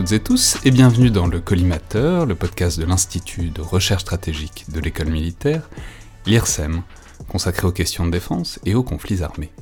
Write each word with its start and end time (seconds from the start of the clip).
Et 0.00 0.66
et 0.66 0.70
bienvenue 0.70 1.10
dans 1.10 1.26
le 1.26 1.40
Collimateur, 1.40 2.24
le 2.24 2.34
podcast 2.34 2.80
de 2.80 2.86
l'Institut 2.86 3.50
de 3.50 3.60
recherche 3.60 4.00
stratégique 4.00 4.64
de 4.72 4.80
l'école 4.80 5.10
militaire, 5.10 5.68
l'IRSEM, 6.24 6.82
consacré 7.28 7.66
aux 7.66 7.72
questions 7.72 8.06
de 8.06 8.10
défense 8.10 8.58
et 8.64 8.74
aux 8.74 8.82
conflits 8.82 9.22
armés. 9.22 9.52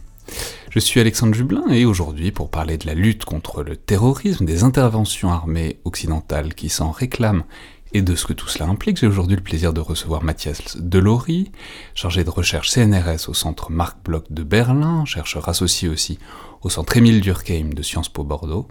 Je 0.70 0.78
suis 0.78 1.00
Alexandre 1.00 1.34
Jublin 1.34 1.66
et 1.70 1.84
aujourd'hui 1.84 2.30
pour 2.30 2.50
parler 2.50 2.78
de 2.78 2.86
la 2.86 2.95
lutte 2.95 3.24
contre 3.24 3.64
le 3.64 3.77
terrorisme, 3.77 4.45
des 4.45 4.62
interventions 4.62 5.32
armées 5.32 5.80
occidentales 5.84 6.55
qui 6.55 6.68
s'en 6.68 6.92
réclament 6.92 7.45
et 7.92 8.02
de 8.02 8.14
ce 8.14 8.24
que 8.24 8.32
tout 8.32 8.48
cela 8.48 8.70
implique, 8.70 8.98
j'ai 8.98 9.09
aujourd'hui 9.09 9.36
le 9.36 9.42
plaisir 9.42 9.73
de 9.73 9.80
recevoir 9.80 10.23
Mathias 10.23 10.77
Delory, 10.77 11.50
chargé 11.95 12.23
de 12.23 12.30
recherche 12.30 12.70
CNRS 12.70 13.28
au 13.28 13.34
centre 13.34 13.73
Marc 13.73 14.05
Bloch 14.05 14.30
de 14.30 14.45
Berlin, 14.45 15.05
chercheur 15.05 15.48
associé 15.48 15.88
aussi 15.88 16.20
au 16.62 16.68
centre 16.68 16.96
Émile 16.96 17.20
Durkheim 17.20 17.70
de 17.74 17.82
Sciences 17.82 18.09
Po 18.09 18.23
Bordeaux, 18.23 18.68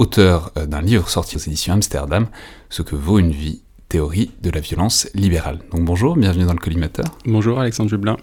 auteur 0.00 0.50
euh, 0.56 0.66
d'un 0.66 0.80
livre 0.80 1.08
sorti 1.08 1.36
aux 1.36 1.40
éditions 1.40 1.74
Amsterdam, 1.74 2.26
Ce 2.70 2.82
que 2.82 2.96
vaut 2.96 3.18
une 3.18 3.30
vie, 3.30 3.62
théorie 3.88 4.30
de 4.40 4.50
la 4.50 4.60
violence 4.60 5.08
libérale. 5.14 5.58
Donc 5.72 5.84
bonjour, 5.84 6.16
bienvenue 6.16 6.44
dans 6.44 6.52
le 6.52 6.58
collimateur. 6.58 7.04
Bonjour 7.26 7.60
Alexandre 7.60 7.90
Jublin. 7.90 8.16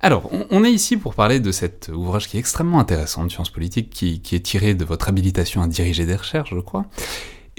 Alors, 0.00 0.30
on 0.50 0.62
est 0.62 0.70
ici 0.70 0.96
pour 0.96 1.14
parler 1.16 1.40
de 1.40 1.50
cet 1.50 1.90
ouvrage 1.92 2.28
qui 2.28 2.36
est 2.36 2.40
extrêmement 2.40 2.78
intéressant 2.78 3.24
de 3.24 3.30
sciences 3.30 3.50
politiques, 3.50 3.90
qui, 3.90 4.20
qui 4.20 4.36
est 4.36 4.40
tiré 4.40 4.74
de 4.74 4.84
votre 4.84 5.08
habilitation 5.08 5.62
à 5.62 5.66
diriger 5.66 6.06
des 6.06 6.14
recherches, 6.14 6.54
je 6.54 6.60
crois, 6.60 6.86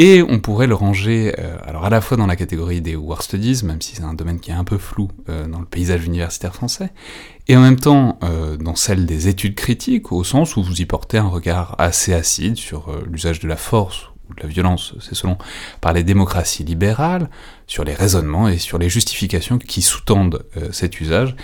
et 0.01 0.23
on 0.23 0.39
pourrait 0.39 0.65
le 0.65 0.75
ranger, 0.75 1.35
euh, 1.37 1.57
alors 1.65 1.83
à 1.83 1.89
la 1.89 1.99
fois 1.99 2.15
dans 2.15 2.25
la 2.25 2.37
catégorie 2.37 2.79
des 2.79 2.95
war 2.95 3.21
studies, 3.21 3.65
même 3.65 3.81
si 3.81 3.97
c'est 3.97 4.03
un 4.03 4.13
domaine 4.13 4.39
qui 4.39 4.49
est 4.49 4.53
un 4.53 4.63
peu 4.63 4.77
flou 4.77 5.09
euh, 5.27 5.45
dans 5.45 5.59
le 5.59 5.65
paysage 5.65 6.05
universitaire 6.05 6.55
français, 6.55 6.91
et 7.49 7.57
en 7.57 7.61
même 7.61 7.77
temps 7.77 8.17
euh, 8.23 8.55
dans 8.55 8.75
celle 8.75 9.05
des 9.05 9.27
études 9.27 9.55
critiques, 9.55 10.13
au 10.13 10.23
sens 10.23 10.55
où 10.55 10.63
vous 10.63 10.81
y 10.81 10.85
portez 10.85 11.17
un 11.17 11.27
regard 11.27 11.75
assez 11.79 12.13
acide 12.13 12.55
sur 12.55 12.95
l'usage 13.11 13.41
de 13.41 13.49
la 13.49 13.57
force 13.57 14.05
ou 14.29 14.35
de 14.35 14.41
la 14.41 14.47
violence, 14.47 14.95
c'est 15.01 15.15
selon, 15.15 15.37
par 15.81 15.91
les 15.91 16.03
démocraties 16.03 16.63
libérales, 16.63 17.29
sur 17.67 17.83
les 17.83 17.93
raisonnements 17.93 18.47
et 18.47 18.57
sur 18.57 18.77
les 18.77 18.87
justifications 18.87 19.57
qui 19.57 19.81
sous-tendent 19.81 20.45
cet 20.71 21.01
usage, 21.01 21.35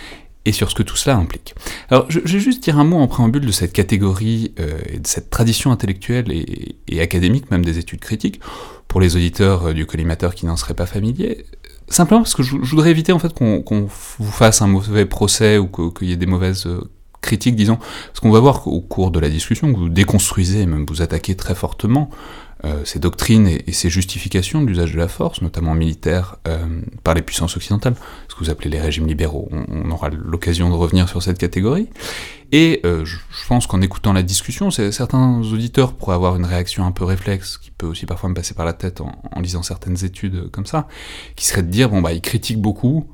et 0.46 0.52
sur 0.52 0.70
ce 0.70 0.76
que 0.76 0.84
tout 0.84 0.96
cela 0.96 1.18
implique. 1.18 1.56
Alors, 1.90 2.06
je, 2.10 2.20
vais 2.20 2.40
juste 2.40 2.64
dire 2.64 2.78
un 2.78 2.84
mot 2.84 2.98
en 2.98 3.08
préambule 3.08 3.46
de 3.46 3.52
cette 3.52 3.74
catégorie 3.74 4.54
euh, 4.60 4.78
et 4.88 5.00
de 5.00 5.08
cette 5.08 5.30
tradition 5.30 5.72
intellectuelle 5.72 6.32
et, 6.32 7.02
académique, 7.02 7.52
même 7.52 7.66
des 7.66 7.78
études 7.80 8.00
critiques, 8.00 8.40
pour 8.88 9.02
les 9.02 9.16
auditeurs 9.16 9.68
euh, 9.68 9.74
du 9.74 9.86
collimateur 9.86 10.36
qui 10.36 10.46
n'en 10.46 10.56
seraient 10.56 10.76
pas 10.76 10.86
familiers. 10.86 11.46
Simplement 11.88 12.22
parce 12.22 12.36
que 12.36 12.44
je, 12.44 12.56
voudrais 12.56 12.92
éviter 12.92 13.12
en 13.12 13.20
fait 13.20 13.34
qu'on 13.34 13.88
vous 14.20 14.32
fasse 14.32 14.62
un 14.62 14.68
mauvais 14.68 15.06
procès 15.06 15.58
ou 15.58 15.68
qu'il 15.68 16.08
y 16.08 16.12
ait 16.12 16.18
des 16.18 16.26
mauvaises 16.26 16.68
euh, 16.68 16.90
critiques, 17.22 17.56
disons, 17.56 17.78
parce 17.78 18.20
qu'on 18.22 18.32
va 18.32 18.40
voir 18.40 18.68
au 18.68 18.82
cours 18.82 19.12
de 19.12 19.20
la 19.20 19.30
discussion 19.30 19.74
que 19.74 19.78
vous 19.78 19.90
déconstruisez 19.90 20.66
même 20.68 20.86
vous 20.88 21.02
attaquez 21.02 21.36
très 21.36 21.56
fortement 21.56 22.10
euh, 22.64 22.86
ces 22.86 23.00
doctrines 23.00 23.48
et, 23.48 23.72
ces 23.74 23.90
justifications 23.90 24.62
de 24.62 24.68
l'usage 24.68 24.94
de 24.94 24.98
la 24.98 25.10
force, 25.10 25.42
notamment 25.42 25.76
militaire, 25.76 26.38
euh, 26.48 26.82
par 27.04 27.14
les 27.14 27.22
puissances 27.22 27.58
occidentales, 27.58 27.96
ce 28.30 28.36
que 28.36 28.40
vous 28.40 28.50
appelez 28.50 28.70
les 28.70 28.80
régimes 28.80 29.08
libéraux. 29.08 29.50
On, 29.52 29.92
aura 29.92 30.10
l'occasion 30.10 30.70
de 30.70 30.76
revenir 30.76 31.10
sur 31.10 31.22
cette 31.22 31.38
catégorie. 31.38 31.90
Et 32.52 32.80
euh, 32.86 33.04
je, 33.04 33.18
pense 33.48 33.68
qu'en 33.68 33.82
écoutant 33.82 34.14
la 34.14 34.24
discussion, 34.24 34.72
certains 34.72 35.42
auditeurs 35.42 35.94
pourraient 35.94 36.16
avoir 36.16 36.38
une 36.38 36.46
réaction 36.46 36.86
un 36.86 36.92
peu 36.92 37.04
réflexe, 37.04 37.58
qui 37.58 37.72
peut 37.72 37.88
aussi 37.88 38.06
parfois 38.06 38.30
me 38.30 38.36
passer 38.36 38.54
par 38.54 38.66
la 38.66 38.74
tête 38.74 39.02
en, 39.02 39.22
en 39.32 39.42
lisant 39.42 39.62
certaines 39.62 40.06
études 40.06 40.50
comme 40.52 40.66
ça, 40.66 40.88
qui 41.36 41.46
serait 41.46 41.64
de 41.64 41.70
dire, 41.70 41.90
bon 41.90 42.02
bah, 42.02 42.14
ils 42.14 42.22
critiquent 42.22 42.62
beaucoup, 42.62 43.08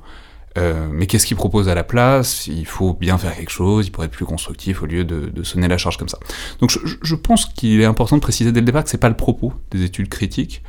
euh, 0.58 0.88
mais 0.90 1.06
qu'est-ce 1.06 1.26
qu'il 1.26 1.36
propose 1.36 1.68
à 1.68 1.74
la 1.74 1.84
place? 1.84 2.46
Il 2.46 2.66
faut 2.66 2.94
bien 2.94 3.18
faire 3.18 3.34
quelque 3.34 3.50
chose, 3.50 3.86
il 3.86 3.90
pourrait 3.90 4.06
être 4.06 4.12
plus 4.12 4.26
constructif 4.26 4.82
au 4.82 4.86
lieu 4.86 5.04
de, 5.04 5.42
sonner 5.42 5.68
la 5.68 5.78
charge 5.78 5.96
comme 5.96 6.08
ça. 6.08 6.18
Donc 6.60 6.70
je, 6.70 7.14
pense 7.14 7.46
qu'il 7.46 7.80
est 7.80 7.84
important 7.84 8.16
de 8.16 8.20
préciser 8.20 8.52
dès 8.52 8.60
le 8.60 8.66
départ 8.66 8.84
que 8.84 8.90
c'est 8.90 8.98
pas 8.98 9.08
le 9.08 9.16
propos 9.16 9.52
des 9.70 9.82
études 9.82 10.08
critiques, 10.08 10.62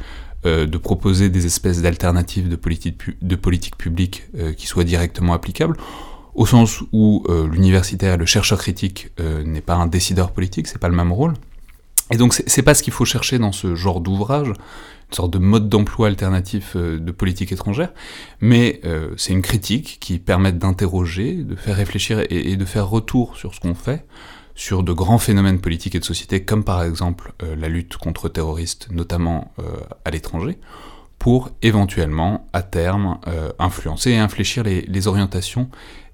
euh, 0.45 0.65
de 0.65 0.77
proposer 0.77 1.29
des 1.29 1.45
espèces 1.45 1.81
d'alternatives 1.81 2.49
de 2.49 2.55
politique, 2.55 2.95
de 3.21 3.35
politique 3.35 3.77
publique 3.77 4.23
euh, 4.37 4.53
qui 4.53 4.67
soient 4.67 4.83
directement 4.83 5.33
applicables, 5.33 5.77
au 6.33 6.45
sens 6.47 6.81
où 6.91 7.23
l'universitaire, 7.51 8.17
le 8.17 8.25
chercheur 8.25 8.57
critique 8.57 9.11
n'est 9.19 9.61
pas 9.61 9.75
un 9.75 9.85
décideur 9.85 10.31
politique, 10.31 10.65
c'est 10.65 10.79
pas 10.79 10.89
le 10.89 10.95
même 10.95 11.11
rôle. 11.11 11.35
Et 12.11 12.17
donc 12.17 12.33
c'est 12.33 12.61
pas 12.63 12.73
ce 12.73 12.81
qu'il 12.81 12.91
faut 12.91 13.05
chercher 13.05 13.37
dans 13.37 13.51
ce 13.51 13.75
genre 13.75 14.01
d'ouvrage, 14.01 14.51
sorte 15.15 15.31
de 15.31 15.39
mode 15.39 15.69
d'emploi 15.69 16.07
alternatif 16.07 16.75
euh, 16.75 16.99
de 16.99 17.11
politique 17.11 17.51
étrangère, 17.51 17.93
mais 18.41 18.81
euh, 18.85 19.13
c'est 19.17 19.33
une 19.33 19.41
critique 19.41 19.97
qui 19.99 20.19
permet 20.19 20.51
d'interroger, 20.51 21.35
de 21.35 21.55
faire 21.55 21.75
réfléchir 21.75 22.23
et, 22.29 22.55
de 22.55 22.65
faire 22.65 22.89
retour 22.89 23.37
sur 23.37 23.53
ce 23.53 23.59
qu'on 23.59 23.75
fait, 23.75 24.05
sur 24.55 24.83
de 24.83 24.93
grands 24.93 25.17
phénomènes 25.17 25.59
politiques 25.59 25.95
et 25.95 25.99
de 25.99 26.05
société, 26.05 26.43
comme 26.43 26.63
par 26.63 26.83
exemple 26.83 27.33
euh, 27.43 27.55
la 27.55 27.69
lutte 27.69 27.97
contre 27.97 28.29
terroristes, 28.29 28.87
notamment 28.91 29.53
à 30.05 30.11
l'étranger, 30.11 30.57
pour 31.23 31.51
éventuellement, 31.61 32.45
à 32.51 32.61
terme, 32.61 33.17
influencer 33.57 34.11
et 34.11 34.17
infléchir 34.17 34.63
les 34.65 35.07
orientations 35.07 35.69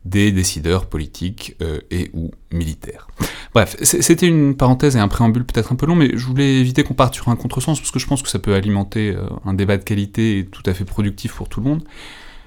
des 0.06 0.32
décideurs 0.32 0.86
politiques 0.86 1.56
euh, 1.62 1.80
et 1.92 2.10
ou 2.14 2.32
militaires. 2.52 3.08
Bref, 3.54 3.76
c'était 3.82 4.28
une 4.28 4.56
parenthèse 4.56 4.96
et 4.96 5.00
un 5.00 5.08
préambule 5.08 5.46
peut-être 5.46 5.72
un 5.72 5.76
peu 5.76 5.86
long, 5.86 5.96
mais 5.96 6.12
je 6.14 6.26
voulais 6.26 6.56
éviter 6.56 6.84
qu'on 6.84 6.94
parte 6.94 7.16
sur 7.16 7.30
un 7.30 7.36
contresens, 7.36 7.80
parce 7.80 7.92
que 7.92 8.00
je 8.00 8.08
pense 8.08 8.22
que 8.22 8.30
ça 8.30 8.40
peut 8.40 8.54
alimenter 8.54 9.12
euh, 9.16 9.28
un 9.46 9.54
débat 9.54 9.78
de 9.78 9.84
qualité 9.84 10.48
tout 10.52 10.64
à 10.66 10.74
fait 10.74 10.86
productif 10.86 11.34
pour 11.34 11.50
tout 11.50 11.60
le 11.60 11.70
monde. 11.70 11.84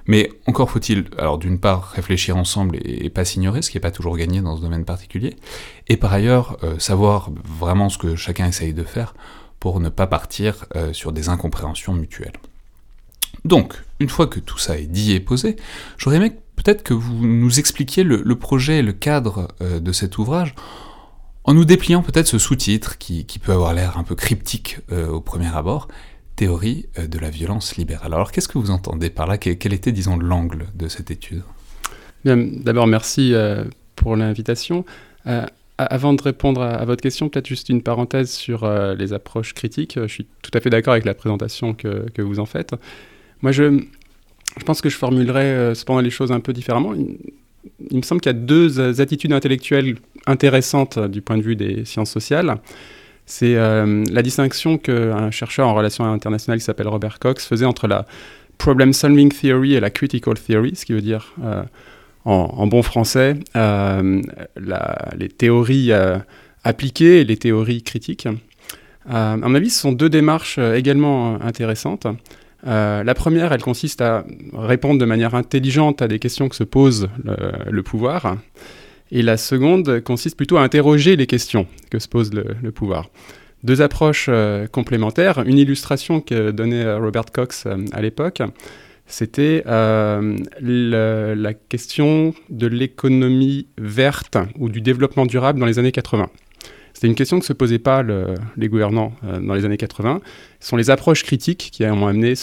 Mais 0.06 0.31
encore 0.47 0.71
faut-il, 0.71 1.05
alors 1.17 1.39
d'une 1.39 1.61
part, 1.61 1.91
réfléchir 1.91 2.37
ensemble 2.37 2.77
et, 2.83 3.09
pas 3.11 3.25
s'ignorer, 3.25 3.62
ce 3.62 3.71
qui 3.71 3.77
n'est 3.77 3.83
pas 3.83 3.93
toujours 3.93 4.17
gagné 4.17 4.41
dans 4.41 4.56
ce 4.56 4.62
domaine 4.62 4.84
particulier, 4.84 5.37
et 5.89 5.97
par 5.97 6.12
ailleurs, 6.12 6.56
euh, 6.65 6.79
savoir 6.81 7.31
vraiment 7.44 7.89
ce 7.89 7.99
que 7.99 8.17
chacun 8.17 8.47
essaye 8.47 8.75
de 8.75 8.83
faire 8.83 9.15
pour 9.61 9.79
ne 9.79 9.91
pas 9.91 10.09
partir 10.09 10.67
sur 10.91 11.12
des 11.12 11.29
incompréhensions 11.29 11.93
mutuelles. 11.93 12.33
Donc, 13.44 13.75
une 13.98 14.08
fois 14.08 14.26
que 14.26 14.41
tout 14.41 14.58
ça 14.58 14.78
est 14.78 14.86
dit 14.86 15.12
et 15.12 15.20
posé, 15.20 15.56
j'aurais 15.98 16.16
aimé 16.16 16.32
peut-être 16.56 16.82
que 16.82 16.94
vous 16.94 17.26
nous 17.26 17.58
expliquiez 17.58 18.04
le, 18.04 18.34
projet 18.36 18.78
et 18.78 18.82
le 18.82 18.92
cadre 18.92 19.48
euh, 19.60 19.80
de 19.80 19.92
cet 19.92 20.19
ouvrage 20.19 20.54
en 21.44 21.54
nous 21.54 21.64
dépliant 21.64 22.02
peut-être 22.02 22.28
ce 22.28 22.38
sous-titre 22.38 22.98
qui, 22.98 23.25
peut 23.42 23.52
avoir 23.52 23.75
l'air 23.75 23.98
un 23.98 24.04
peu 24.04 24.14
cryptique 24.14 24.78
euh, 24.92 25.08
au 25.08 25.20
premier 25.20 25.54
abord, 25.54 25.88
Théorie 26.36 26.86
euh, 26.98 27.08
de 27.08 27.19
la 27.19 27.31
violence 27.31 27.76
libérale. 27.76 28.14
Alors 28.14 28.31
qu'est-ce 28.31 28.48
que 28.48 28.58
vous 28.58 28.70
entendez 28.70 29.10
par 29.10 29.26
là? 29.26 29.38
Quel 29.38 29.72
était, 29.72 29.92
disons, 29.92 30.16
l'angle 30.16 30.66
de 30.75 30.88
cette 30.88 31.10
étude? 31.10 31.42
D'abord, 32.25 32.86
merci 32.86 33.34
pour 33.97 34.14
l'invitation. 34.14 34.84
Avant 35.76 36.12
de 36.12 36.22
répondre 36.22 36.62
à, 36.62 36.84
votre 36.84 37.02
question, 37.02 37.28
peut-être 37.28 37.48
juste 37.48 37.69
une 37.69 37.82
parenthèse 37.82 38.31
sur 38.31 38.64
les 38.94 39.12
approches 39.12 39.54
critiques. 39.54 39.98
Je 40.00 40.06
suis 40.06 40.28
tout 40.41 40.52
à 40.54 40.60
fait 40.60 40.70
d'accord 40.70 40.92
avec 40.92 41.04
la 41.04 41.14
présentation 41.14 41.75
que, 41.75 42.08
que, 42.14 42.22
vous 42.22 42.38
en 42.38 42.47
faites. 42.47 42.76
Moi, 43.42 43.50
je, 43.50 43.82
pense 44.64 44.80
que 44.80 44.88
je 44.88 44.97
formulerais 44.97 45.44
euh, 45.44 45.75
cependant 45.75 46.00
les 46.00 46.10
choses 46.10 46.30
un 46.32 46.41
peu 46.41 46.53
différemment. 46.53 46.94
Il, 46.94 47.97
me 47.97 48.03
semble 48.03 48.20
qu'il 48.20 48.30
y 48.30 48.34
a 48.34 48.38
deux 48.38 49.00
attitudes 49.00 49.32
intellectuelles 49.32 49.97
intéressantes 50.26 50.98
euh, 50.98 51.08
du 51.08 51.20
point 51.22 51.36
de 51.36 51.42
vue 51.42 51.56
des 51.56 51.84
sciences 51.84 52.10
sociales. 52.10 52.56
C'est 53.26 53.56
euh, 53.56 54.04
la 54.10 54.22
distinction 54.22 54.78
qu'un 54.78 55.31
chercheur 55.31 55.69
en 55.69 55.75
relations 55.75 56.04
internationales 56.04 56.58
qui 56.60 56.64
s'appelle 56.64 56.88
Robert 56.88 57.19
Cox 57.19 57.47
faisait 57.47 57.66
entre 57.66 57.88
la 57.88 58.06
problem 58.58 58.92
solving 58.92 59.32
theory 59.32 59.75
et 59.75 59.81
la 59.81 59.91
critical 59.91 60.34
theory, 60.34 60.76
ce 60.76 60.84
qui 60.84 60.92
veut 60.92 61.00
dire 61.00 61.34
en, 62.25 62.66
bon 62.66 62.82
français 62.82 63.36
les 63.54 65.28
théories 65.28 65.91
appliquées 66.62 67.20
et 67.20 67.25
les 67.25 67.36
théories 67.36 67.82
critiques. 67.82 68.28
à 69.08 69.36
mon 69.36 69.54
avis, 69.54 69.70
ce 69.70 69.81
sont 69.81 69.92
deux 69.92 70.10
démarches 70.10 70.58
également 70.58 71.40
intéressantes. 71.43 72.06
Euh, 72.67 73.03
la 73.03 73.14
première, 73.14 73.53
elle 73.53 73.62
consiste 73.62 74.00
à 74.00 74.25
répondre 74.53 75.00
de 75.00 75.05
manière 75.05 75.35
intelligente 75.35 76.03
à 76.03 76.09
des 76.09 76.19
questions 76.19 76.49
que 76.49 76.56
se 76.56 76.64
pose 76.64 77.09
le, 77.25 77.82
pouvoir. 77.82 78.37
Et 79.11 79.23
la 79.23 79.37
seconde 79.37 80.00
consiste 80.00 80.37
plutôt 80.37 80.56
à 80.56 80.62
interroger 80.62 81.17
les 81.17 81.26
questions 81.26 81.67
que 81.91 81.99
se 81.99 82.09
pose 82.09 82.32
le, 82.32 82.70
pouvoir. 82.73 83.11
Deux 83.64 83.81
approches 83.81 84.26
euh, 84.29 84.67
complémentaires. 84.67 85.43
Une 85.47 85.59
illustration 85.59 86.20
que 86.20 86.50
donnait 86.50 86.94
Robert 86.94 87.26
Cox 87.32 87.64
euh, 87.67 87.76
à 87.93 88.03
l'époque, 88.03 88.43
c'était 89.06 89.62
la 89.67 91.55
question 91.69 92.35
de 92.49 92.67
l'économie 92.67 93.67
verte 93.76 94.38
ou 94.58 94.69
du 94.69 94.81
développement 94.81 95.26
durable 95.26 95.61
dans 95.61 95.67
les 95.67 95.79
années 95.79 95.93
80. 95.93 96.31
C'était 96.94 97.06
une 97.06 97.15
question 97.15 97.39
que 97.41 97.47
se 97.47 97.53
posaient 97.53 97.79
pas 97.79 98.03
les 98.03 98.69
gouvernants 98.69 99.12
euh, 99.25 99.41
dans 99.41 99.55
les 99.55 99.65
années 99.65 99.77
80. 99.77 100.21
Ce 100.61 100.69
sont 100.69 100.77
les 100.77 100.91
approches 100.91 101.25
critiques 101.25 101.71
qui 101.73 101.85
ont 101.85 102.06
amené 102.06 102.35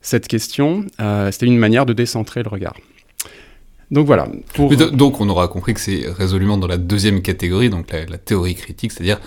cette 0.00 0.28
question. 0.28 0.84
Euh, 1.00 1.30
c'était 1.30 1.46
une 1.46 1.58
manière 1.58 1.86
de 1.86 1.92
décentrer 1.92 2.42
le 2.42 2.48
regard. 2.48 2.76
Donc 3.90 4.06
voilà. 4.06 4.26
Donc 4.92 5.20
on 5.20 5.28
aura 5.28 5.48
compris 5.48 5.74
que 5.74 5.80
c'est 5.80 6.04
résolument 6.06 6.56
dans 6.56 6.66
la 6.66 6.78
deuxième 6.78 7.20
catégorie, 7.20 7.68
donc 7.68 7.92
la, 7.92 8.18
théorie 8.18 8.54
critique, 8.54 8.90
c'est-à-dire 8.90 9.20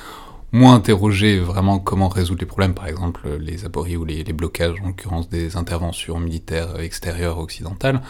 moins 0.52 0.74
interroger 0.74 1.38
vraiment 1.38 1.78
comment 1.78 2.08
résoudre 2.08 2.40
les 2.40 2.48
problèmes, 2.48 2.74
par 2.74 2.88
exemple 2.88 3.30
les 3.40 3.66
apories 3.66 3.96
ou 3.96 4.06
les, 4.06 4.24
les 4.24 4.34
blocages, 4.34 4.76
en 4.82 4.88
l'occurrence 4.88 5.30
des 5.30 5.56
interventions 5.56 6.20
militaires 6.20 6.80
extérieures 6.80 7.38
occidentales, 7.38 8.02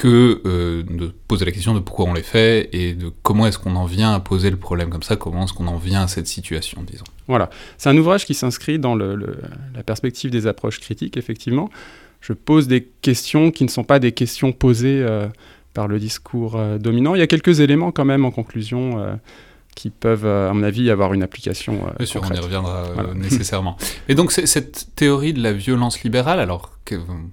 que 0.00 0.40
euh, 0.46 0.82
de 0.82 1.12
poser 1.28 1.44
la 1.44 1.52
question 1.52 1.74
de 1.74 1.80
pourquoi 1.80 2.06
on 2.06 2.14
les 2.14 2.22
fait 2.22 2.70
et 2.72 2.94
de 2.94 3.12
comment 3.22 3.46
est-ce 3.46 3.58
qu'on 3.58 3.76
en 3.76 3.84
vient 3.84 4.14
à 4.14 4.20
poser 4.20 4.48
le 4.48 4.56
problème 4.56 4.88
comme 4.88 5.02
ça, 5.02 5.16
comment 5.16 5.44
est-ce 5.44 5.52
qu'on 5.52 5.66
en 5.66 5.76
vient 5.76 6.00
à 6.00 6.08
cette 6.08 6.26
situation, 6.26 6.82
disons. 6.82 7.04
Voilà, 7.28 7.50
c'est 7.76 7.90
un 7.90 7.96
ouvrage 7.98 8.24
qui 8.24 8.32
s'inscrit 8.32 8.78
dans 8.78 8.96
la 8.96 9.82
perspective 9.84 10.30
des 10.30 10.46
approches 10.46 10.80
critiques, 10.80 11.18
effectivement. 11.18 11.68
Je 12.22 12.32
pose 12.32 12.66
des 12.66 12.88
questions 13.02 13.50
qui 13.50 13.62
ne 13.62 13.68
sont 13.68 13.84
pas 13.84 13.98
des 13.98 14.12
questions 14.12 14.52
posées 14.52 15.02
euh, 15.02 15.28
par 15.74 15.86
le 15.86 15.98
discours 15.98 16.56
euh, 16.56 16.78
dominant. 16.78 17.14
Il 17.14 17.18
y 17.18 17.22
a 17.22 17.26
quelques 17.26 17.60
éléments 17.60 17.92
quand 17.92 18.06
même 18.06 18.24
en 18.24 18.30
conclusion 18.30 19.18
qui 19.74 19.90
peuvent, 19.90 20.26
à 20.26 20.52
mon 20.52 20.62
avis, 20.62 20.90
avoir 20.90 21.14
une 21.14 21.22
application. 21.22 21.80
Bien 21.96 22.06
sûr, 22.06 22.22
on 22.28 22.34
y 22.34 22.38
reviendra 22.38 22.84
nécessairement. 23.14 23.76
Et 24.08 24.14
donc, 24.14 24.32
cette 24.32 24.88
théorie 24.96 25.32
de 25.32 25.42
la 25.42 25.52
violence 25.52 26.02
libérale, 26.02 26.40
alors 26.40 26.70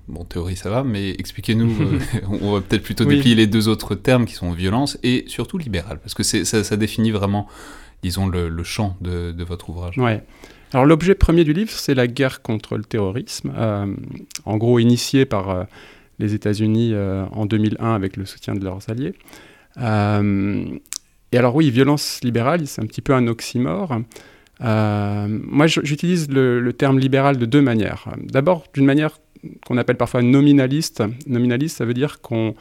bon, 0.08 0.24
théorie 0.24 0.56
ça 0.56 0.70
va, 0.70 0.84
mais 0.84 1.12
expliquez-nous, 1.12 1.72
euh, 1.82 2.00
on 2.42 2.54
va 2.54 2.62
peut-être 2.62 2.84
plutôt 2.84 3.06
déplier 3.06 3.36
les 3.36 3.48
deux 3.48 3.68
autres 3.68 3.96
termes 3.96 4.26
qui 4.26 4.34
sont 4.34 4.52
violence 4.52 4.98
et 5.04 5.26
surtout 5.28 5.58
libéral, 5.58 6.00
parce 6.00 6.14
que 6.14 6.24
ça, 6.24 6.64
ça, 6.64 6.78
définit 6.78 7.12
vraiment, 7.12 7.48
disons, 8.04 8.28
le, 8.28 8.64
champ 8.64 8.98
de, 9.02 9.44
votre 9.44 9.70
ouvrage. 9.70 9.98
Ouais. 9.98 10.24
Alors 10.74 10.86
l'objet 10.86 11.16
premier 11.16 11.44
du 11.44 11.54
livre, 11.54 11.72
c'est 11.72 11.96
la 11.96 12.08
guerre 12.08 12.42
contre 12.42 12.78
le 12.78 12.84
terrorisme, 12.84 13.54
euh, 13.56 13.94
en 14.46 14.58
gros 14.58 14.80
initiée 14.80 15.26
par 15.26 15.50
euh, 15.50 15.64
les 16.20 16.34
États-Unis 16.34 16.94
en 17.32 17.46
2001 17.46 17.94
avec 17.94 18.18
le 18.18 18.26
soutien 18.26 18.56
de 18.56 18.64
leurs 18.64 18.90
alliés. 18.90 19.14
Et 21.32 21.38
alors 21.38 21.56
oui, 21.56 21.70
violence 21.72 22.20
libérale, 22.24 22.68
c'est 22.68 22.82
un 22.82 22.86
petit 22.86 23.02
peu 23.02 23.14
un 23.14 23.28
oxymore. 23.28 24.00
moi, 24.60 25.68
j'utilise 25.68 26.30
le, 26.30 26.72
terme 26.74 27.00
libéral 27.00 27.38
de 27.38 27.46
deux 27.46 27.62
manières. 27.62 28.10
D'abord, 28.18 28.66
d'une 28.74 28.86
manière 28.86 29.20
qu'on 29.66 29.78
appelle 29.78 29.98
parfois 29.98 30.22
nominaliste. 30.22 31.04
Nominaliste, 31.28 31.78
ça 31.78 31.86
veut 31.86 31.94
dire 31.94 32.22
qu'on 32.22 32.56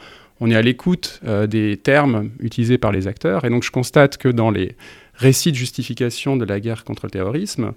est 0.45 0.55
à 0.55 0.61
l'écoute 0.61 1.19
euh, 1.25 1.47
des 1.47 1.77
termes 1.77 2.29
utilisés 2.39 2.77
par 2.77 2.91
les 2.91 3.07
acteurs. 3.07 3.45
Et 3.45 3.49
donc 3.49 3.63
je 3.63 3.71
constate 3.71 4.17
que 4.17 4.29
dans 4.29 4.51
les 4.51 4.75
récits 5.15 5.51
de 5.51 5.57
justification 5.57 6.37
de 6.37 6.45
la 6.45 6.59
guerre 6.59 6.83
contre 6.83 7.05
le 7.05 7.11
terrorisme, 7.11 7.73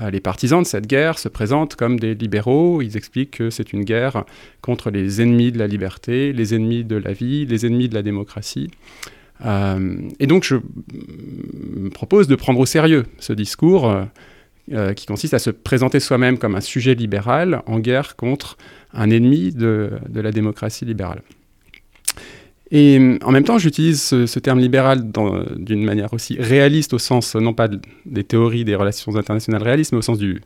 euh, 0.00 0.10
les 0.10 0.20
partisans 0.20 0.62
de 0.62 0.66
cette 0.66 0.86
guerre 0.86 1.18
se 1.18 1.28
présentent 1.28 1.76
comme 1.76 1.98
des 1.98 2.14
libéraux. 2.14 2.82
Ils 2.82 2.96
expliquent 2.96 3.38
que 3.38 3.50
c'est 3.50 3.72
une 3.72 3.84
guerre 3.84 4.24
contre 4.60 4.90
les 4.90 5.20
ennemis 5.20 5.52
de 5.52 5.58
la 5.58 5.66
liberté, 5.66 6.32
les 6.32 6.54
ennemis 6.54 6.84
de 6.84 6.96
la 6.96 7.12
vie, 7.12 7.46
les 7.46 7.66
ennemis 7.66 7.88
de 7.88 7.94
la 7.94 8.02
démocratie. 8.02 8.70
Euh, 9.44 10.08
et 10.20 10.26
donc 10.26 10.44
je 10.44 10.56
me 10.56 11.90
propose 11.90 12.28
de 12.28 12.36
prendre 12.36 12.60
au 12.60 12.66
sérieux 12.66 13.04
ce 13.18 13.32
discours 13.32 14.06
euh, 14.72 14.94
qui 14.94 15.06
consiste 15.06 15.34
à 15.34 15.38
se 15.38 15.50
présenter 15.50 16.00
soi-même 16.00 16.38
comme 16.38 16.54
un 16.54 16.60
sujet 16.60 16.94
libéral 16.94 17.62
en 17.66 17.80
guerre 17.80 18.16
contre 18.16 18.56
un 18.92 19.10
ennemi 19.10 19.52
de, 19.52 19.90
la 20.14 20.30
démocratie 20.30 20.84
libérale. 20.84 21.22
Et 22.70 23.18
en 23.22 23.30
même 23.30 23.44
temps, 23.44 23.58
j'utilise 23.58 24.02
ce, 24.02 24.38
terme 24.38 24.58
libéral 24.58 25.10
d'une 25.56 25.84
manière 25.84 26.12
aussi 26.14 26.36
réaliste 26.40 26.94
au 26.94 26.98
sens, 26.98 27.34
non 27.34 27.52
pas 27.52 27.68
des 28.06 28.24
théories 28.24 28.64
des 28.64 28.74
relations 28.74 29.14
internationales 29.16 29.62
réalistes, 29.62 29.92
mais 29.92 29.98
au 29.98 30.02
sens 30.02 30.18
du 30.18 30.40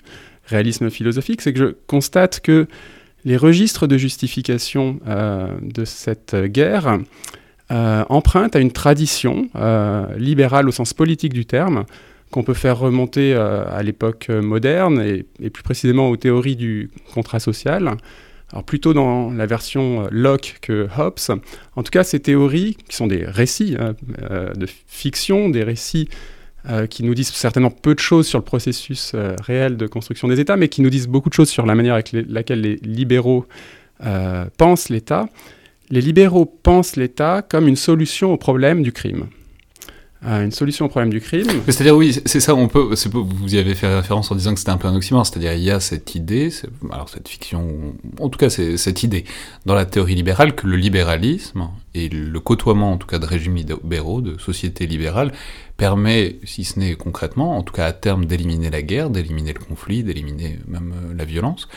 réalisme 0.46 0.90
philosophique, 0.90 1.40
c'est 1.40 1.52
que 1.52 1.58
je 1.58 1.76
constate 1.86 2.40
que 2.40 2.66
les 3.24 3.36
registres 3.36 3.86
de 3.86 3.96
justification 3.96 4.98
euh, 5.06 5.48
de 5.62 5.84
cette 5.84 6.34
guerre 6.34 6.98
euh, 7.70 8.04
empruntent 8.08 8.56
à 8.56 8.60
une 8.60 8.72
tradition 8.72 9.48
libérale 10.16 10.68
au 10.68 10.72
sens 10.72 10.94
politique 10.94 11.32
du 11.32 11.46
terme, 11.46 11.84
qu'on 12.30 12.42
peut 12.42 12.54
faire 12.54 12.78
remonter 12.78 13.34
euh, 13.34 13.64
à 13.70 13.82
l'époque 13.82 14.26
euh, 14.30 14.42
moderne 14.42 15.00
et, 15.00 15.50
plus 15.50 15.62
précisément 15.62 16.10
aux 16.10 16.16
théories 16.16 16.56
du 16.56 16.90
contrat 17.14 17.40
social. 17.40 17.96
Alors 18.52 18.64
plutôt 18.64 18.94
dans 18.94 19.30
la 19.30 19.46
version 19.46 20.04
euh, 20.04 20.08
Locke 20.10 20.58
que 20.60 20.88
Hobbes. 20.98 21.40
En 21.76 21.82
tout 21.82 21.90
cas, 21.90 22.04
ces 22.04 22.20
théories, 22.20 22.76
qui 22.88 22.96
sont 22.96 23.06
des 23.06 23.24
récits 23.24 23.76
hein, 23.78 23.94
de 24.30 24.66
fiction, 24.86 25.48
des 25.48 25.62
récits 25.62 26.08
qui 26.90 27.02
nous 27.02 27.14
disent 27.14 27.28
certainement 27.28 27.70
peu 27.70 27.94
de 27.94 28.00
choses 28.00 28.26
sur 28.26 28.38
le 28.38 28.44
processus 28.44 29.14
réel 29.42 29.78
de 29.78 29.86
construction 29.86 30.28
des 30.28 30.38
États, 30.38 30.56
mais 30.56 30.68
qui 30.68 30.82
nous 30.82 30.90
disent 30.90 31.06
beaucoup 31.06 31.30
de 31.30 31.34
choses 31.34 31.48
sur 31.48 31.64
la 31.64 31.74
manière 31.74 31.94
avec 31.94 32.12
laquelle 32.12 32.60
les 32.60 32.76
libéraux 32.76 33.46
pensent 34.58 34.90
l'État. 34.90 35.28
Les 35.90 36.00
libéraux 36.00 36.46
pensent 36.46 36.96
l'État 36.96 37.42
comme 37.42 37.68
une 37.68 37.76
solution 37.76 38.32
au 38.32 38.36
problème 38.36 38.82
du 38.82 38.92
crime 38.92 39.28
une 40.22 40.50
solution 40.50 40.86
au 40.86 40.88
problème 40.88 41.10
du 41.10 41.20
crime. 41.20 41.46
C'est-à-dire, 41.66 41.96
oui, 41.96 42.16
c'est 42.24 42.40
ça, 42.40 42.54
on 42.54 42.68
peut, 42.68 42.94
vous 43.12 43.54
y 43.54 43.58
avez 43.58 43.74
fait 43.74 43.86
référence 43.94 44.30
en 44.30 44.34
disant 44.34 44.52
que 44.52 44.58
c'était 44.58 44.72
un 44.72 44.76
peu 44.76 44.88
un 44.88 44.96
oxymore, 44.96 45.24
c'est-à-dire 45.24 45.52
il 45.52 45.62
y 45.62 45.70
a 45.70 45.80
cette 45.80 46.14
idée, 46.14 46.50
alors 46.90 47.08
cette 47.08 47.28
fiction, 47.28 47.94
en 48.18 48.28
tout 48.28 48.38
cas 48.38 48.50
cette 48.50 49.02
idée 49.02 49.24
dans 49.64 49.74
la 49.74 49.86
théorie 49.86 50.16
libérale 50.16 50.54
que 50.54 50.66
le 50.66 50.76
libéralisme 50.76 51.68
et 51.94 52.08
le 52.08 52.40
côtoiement 52.40 52.92
en 52.92 52.96
tout 52.96 53.06
cas 53.06 53.18
de 53.18 53.26
régimes 53.26 53.54
libéraux, 53.54 54.20
de 54.20 54.38
sociétés 54.38 54.86
libérales, 54.86 55.32
permet, 55.76 56.40
si 56.42 56.64
ce 56.64 56.80
n'est 56.80 56.96
concrètement, 56.96 57.56
en 57.56 57.62
tout 57.62 57.72
cas 57.72 57.86
à 57.86 57.92
terme, 57.92 58.26
d'éliminer 58.26 58.70
la 58.70 58.82
guerre, 58.82 59.10
d'éliminer 59.10 59.52
le 59.52 59.60
conflit, 59.60 60.02
d'éliminer 60.02 60.58
même 60.66 60.92
euh, 60.96 61.14
la 61.16 61.24
violence. 61.24 61.68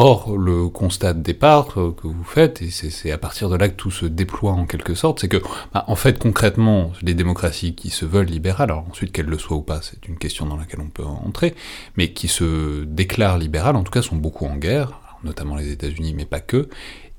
Or, 0.00 0.36
le 0.36 0.68
constat 0.68 1.12
de 1.12 1.22
départ 1.22 1.66
que 1.74 2.06
vous 2.06 2.22
faites, 2.22 2.62
et 2.62 2.70
c'est 2.70 3.10
à 3.10 3.18
partir 3.18 3.48
de 3.48 3.56
là 3.56 3.68
que 3.68 3.74
tout 3.74 3.90
se 3.90 4.06
déploie 4.06 4.52
en 4.52 4.64
quelque 4.64 4.94
sorte, 4.94 5.18
c'est 5.18 5.26
que, 5.26 5.42
bah, 5.74 5.82
en 5.88 5.96
fait, 5.96 6.20
concrètement, 6.20 6.92
les 7.02 7.14
démocraties 7.14 7.74
qui 7.74 7.90
se 7.90 8.04
veulent 8.04 8.28
libérales, 8.28 8.70
alors 8.70 8.86
ensuite 8.88 9.10
qu'elles 9.10 9.26
le 9.26 9.38
soient 9.38 9.56
ou 9.56 9.62
pas, 9.62 9.80
c'est 9.82 10.06
une 10.06 10.16
question 10.16 10.46
dans 10.46 10.56
laquelle 10.56 10.78
on 10.80 10.88
peut 10.88 11.02
entrer, 11.02 11.56
mais 11.96 12.12
qui 12.12 12.28
se 12.28 12.84
déclarent 12.84 13.38
libérales, 13.38 13.74
en 13.74 13.82
tout 13.82 13.90
cas, 13.90 14.00
sont 14.00 14.14
beaucoup 14.14 14.46
en 14.46 14.54
guerre, 14.54 15.00
notamment 15.24 15.56
les 15.56 15.72
États-Unis, 15.72 16.14
mais 16.16 16.26
pas 16.26 16.38
que, 16.38 16.68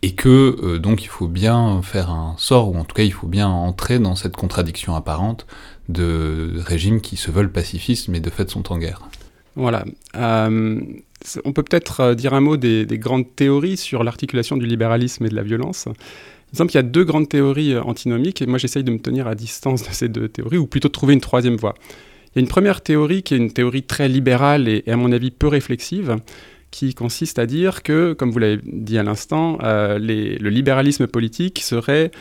et 0.01 0.15
que 0.15 0.57
euh, 0.63 0.79
donc 0.79 1.03
il 1.03 1.09
faut 1.09 1.27
bien 1.27 1.81
faire 1.81 2.09
un 2.09 2.35
sort, 2.37 2.69
ou 2.69 2.77
en 2.77 2.85
tout 2.85 2.95
cas 2.95 3.03
il 3.03 3.11
faut 3.11 3.27
bien 3.27 3.49
entrer 3.49 3.99
dans 3.99 4.15
cette 4.15 4.37
contradiction 4.37 4.95
apparente 4.95 5.47
de 5.89 6.53
régimes 6.65 7.01
qui 7.01 7.17
se 7.17 7.29
veulent 7.29 7.51
pacifistes, 7.51 8.07
mais 8.07 8.21
de 8.21 8.29
fait 8.29 8.49
sont 8.49 8.71
en 8.71 8.77
guerre. 8.77 9.01
Voilà. 9.57 9.83
Euh, 10.15 10.79
on 11.45 11.53
peut 11.53 11.63
peut-être 11.63 12.01
euh, 12.01 12.15
dire 12.15 12.33
un 12.33 12.41
mot 12.41 12.57
des, 12.57 12.85
grandes 12.93 13.35
théories 13.35 13.77
sur 13.77 14.03
l'articulation 14.03 14.57
du 14.57 14.65
libéralisme 14.65 15.25
et 15.25 15.29
de 15.29 15.35
la 15.35 15.43
violence. 15.43 15.87
Il 16.51 16.57
semble 16.57 16.71
qu'il 16.71 16.77
y 16.77 16.83
a 16.83 16.87
deux 16.87 17.03
grandes 17.03 17.29
théories 17.29 17.73
euh, 17.73 17.83
antinomiques, 17.83 18.41
et 18.41 18.45
moi 18.45 18.57
j'essaye 18.57 18.83
de 18.83 18.91
me 18.91 18.99
tenir 18.99 19.27
à 19.27 19.35
distance 19.35 19.87
de 19.87 19.93
ces 19.93 20.09
deux 20.09 20.29
théories, 20.29 20.57
ou 20.57 20.67
plutôt 20.67 20.87
de 20.87 20.93
trouver 20.93 21.13
une 21.13 21.21
troisième 21.21 21.55
voie. 21.55 21.75
Il 22.27 22.37
y 22.37 22.39
a 22.39 22.41
une 22.41 22.47
première 22.47 22.81
théorie 22.81 23.23
qui 23.23 23.33
est 23.33 23.37
une 23.37 23.51
théorie 23.51 23.83
très 23.83 24.07
libérale 24.07 24.67
et, 24.67 24.83
à 24.87 24.95
mon 24.95 25.11
avis 25.11 25.31
peu 25.31 25.47
réflexive, 25.47 26.17
qui 26.71 26.93
consiste 26.93 27.39
à 27.39 27.47
dire 27.47 27.81
que, 27.81 28.13
comme 28.13 28.29
vous 28.29 28.37
l'avez 28.37 28.59
dit 28.63 28.99
à 28.99 29.03
l'instant, 29.03 29.57
euh, 29.63 29.97
le 29.97 30.49
libéralisme 30.49 31.07
politique 31.07 31.61
serait 31.61 32.11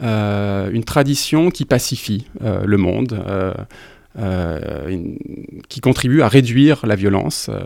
une 0.00 0.84
tradition 0.84 1.50
qui 1.50 1.64
pacifie 1.64 2.28
le 2.40 2.76
monde 2.76 3.20
euh, 4.18 5.14
qui 5.68 5.80
contribue 5.80 6.22
à 6.22 6.28
réduire 6.28 6.84
la 6.86 6.96
violence 6.96 7.50
euh, 7.50 7.60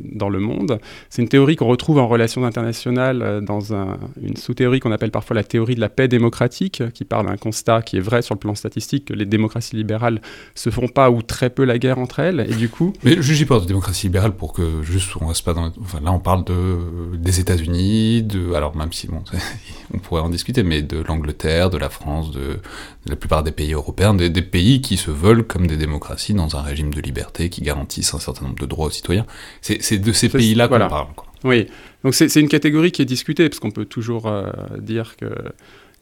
dans 0.00 0.28
le 0.28 0.38
monde. 0.38 0.78
C'est 1.10 1.20
une 1.20 1.28
théorie 1.28 1.56
qu'on 1.56 1.66
retrouve 1.66 1.98
en 1.98 2.06
relations 2.06 2.46
internationales 2.46 3.22
euh, 3.22 3.40
dans 3.40 3.74
une 4.22 4.36
sous-théorie 4.36 4.78
qu'on 4.78 4.92
appelle 4.92 5.10
parfois 5.10 5.34
la 5.34 5.42
théorie 5.42 5.74
de 5.74 5.80
la 5.80 5.88
paix 5.88 6.06
démocratique, 6.06 6.84
qui 6.94 7.04
parle 7.04 7.26
d'un 7.26 7.36
constat 7.36 7.82
qui 7.82 7.96
est 7.96 8.00
vrai 8.00 8.22
sur 8.22 8.36
le 8.36 8.38
plan 8.38 8.54
statistique, 8.54 9.06
que 9.06 9.14
les 9.14 9.26
démocraties 9.26 9.74
libérales 9.74 10.22
se 10.54 10.70
font 10.70 10.86
pas 10.86 11.10
ou 11.10 11.22
très 11.22 11.50
peu 11.50 11.64
la 11.64 11.78
guerre 11.78 11.98
entre 11.98 12.20
elles, 12.20 12.46
et 12.48 12.54
du 12.54 12.68
coup... 12.68 12.92
Mais 13.02 13.20
je 13.20 13.34
dis 13.34 13.44
pas 13.44 13.58
de 13.58 13.66
démocratie 13.66 14.06
libérale 14.06 14.32
pour 14.32 14.52
que 14.52 14.82
juste 14.82 15.10
on 15.20 15.26
reste 15.26 15.44
pas 15.44 15.54
dans... 15.54 15.72
Enfin, 15.82 16.00
là 16.02 16.12
on 16.12 16.20
parle 16.20 16.44
de, 16.44 16.78
des 17.16 17.40
États-Unis, 17.40 18.22
de... 18.22 18.54
Alors 18.54 18.76
même 18.76 18.92
si 18.92 19.08
bon, 19.08 19.22
on 19.92 19.98
pourrait 19.98 20.22
en 20.22 20.30
discuter, 20.30 20.62
mais 20.62 20.82
de 20.82 21.02
l'Angleterre, 21.02 21.68
de 21.68 21.78
la 21.78 21.90
France, 21.90 22.30
de, 22.30 22.60
la 23.06 23.16
plupart 23.16 23.42
des 23.42 23.52
pays 23.52 23.72
européens, 23.72 24.14
des, 24.14 24.30
des 24.30 24.42
pays 24.42 24.80
qui 24.80 24.96
se 24.96 25.10
veulent 25.10 25.44
comme 25.44 25.66
des 25.66 25.79
démocratie, 25.80 26.34
dans 26.34 26.56
un 26.56 26.62
régime 26.62 26.94
de 26.94 27.00
liberté 27.00 27.48
qui 27.48 27.62
garantisse 27.62 28.14
un 28.14 28.20
certain 28.20 28.44
nombre 28.44 28.58
de 28.58 28.66
droits 28.66 28.86
aux 28.86 28.90
citoyens. 28.90 29.26
C'est 29.60 29.98
de 29.98 30.12
ces 30.12 30.28
pays-là 30.28 30.68
qu'on 30.68 30.78
parle. 30.78 31.08
Oui, 31.42 31.66
donc 32.04 32.14
c'est 32.14 32.34
une 32.36 32.48
catégorie 32.48 32.92
qui 32.92 33.02
est 33.02 33.06
discutée, 33.06 33.48
parce 33.48 33.58
qu'on 33.58 33.70
peut 33.70 33.86
toujours 33.86 34.26
euh, 34.26 34.50
dire 34.78 35.16
que 35.16 35.26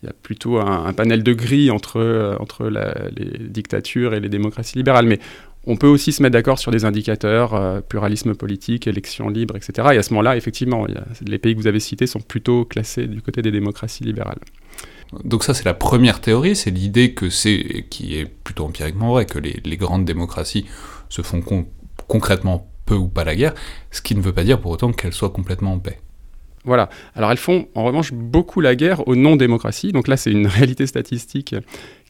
il 0.02 0.06
y 0.06 0.08
a 0.08 0.12
plutôt 0.22 0.58
un, 0.58 0.92
panel 0.92 1.24
de 1.24 1.32
gris 1.32 1.72
entre, 1.72 1.98
euh, 1.98 2.36
entre 2.38 2.68
les 2.68 3.48
dictatures 3.48 4.14
et 4.14 4.20
les 4.20 4.28
démocraties 4.28 4.76
libérales. 4.76 5.06
Mais 5.06 5.18
on 5.66 5.76
peut 5.76 5.88
aussi 5.88 6.12
se 6.12 6.22
mettre 6.22 6.34
d'accord 6.34 6.58
sur 6.58 6.70
des 6.70 6.84
indicateurs, 6.84 7.54
euh, 7.54 7.80
pluralisme 7.80 8.34
politique, 8.34 8.86
élections 8.86 9.28
libres, 9.28 9.56
etc. 9.56 9.88
Et 9.92 9.98
à 9.98 10.02
ce 10.02 10.10
moment-là, 10.14 10.36
effectivement, 10.36 10.86
les 11.26 11.38
pays 11.38 11.54
que 11.54 11.60
vous 11.60 11.66
avez 11.66 11.80
cités 11.80 12.06
sont 12.06 12.20
plutôt 12.20 12.64
classés 12.64 13.06
du 13.06 13.22
côté 13.22 13.42
des 13.42 13.50
démocraties 13.50 14.04
libérales. 14.04 14.38
Donc 15.24 15.44
ça, 15.44 15.54
c'est 15.54 15.64
la 15.64 15.74
première 15.74 16.20
théorie, 16.20 16.54
c'est 16.54 16.70
l'idée 16.70 17.14
que 17.14 17.30
c'est, 17.30 17.86
qui 17.88 18.18
est 18.18 18.26
plutôt 18.26 18.64
empiriquement 18.64 19.12
vrai, 19.12 19.26
que 19.26 19.38
les, 19.38 19.76
grandes 19.76 20.04
démocraties 20.04 20.66
se 21.08 21.22
font 21.22 21.42
concrètement 22.06 22.68
peu 22.84 22.94
ou 22.94 23.08
pas 23.08 23.24
la 23.24 23.36
guerre, 23.36 23.54
ce 23.90 24.02
qui 24.02 24.14
ne 24.14 24.20
veut 24.20 24.32
pas 24.32 24.44
dire 24.44 24.60
pour 24.60 24.70
autant 24.70 24.92
qu'elles 24.92 25.12
soient 25.12 25.30
complètement 25.30 25.74
en 25.74 25.78
paix. 25.78 26.00
Voilà. 26.64 26.90
Alors 27.14 27.30
elles 27.30 27.38
font 27.38 27.68
en 27.74 27.84
revanche 27.84 28.12
beaucoup 28.12 28.60
la 28.60 28.76
guerre 28.76 29.06
aux 29.08 29.16
non-démocraties. 29.16 29.92
Donc 29.92 30.08
là, 30.08 30.16
c'est 30.18 30.30
une 30.30 30.46
réalité 30.58 30.86
statistique 30.86 31.54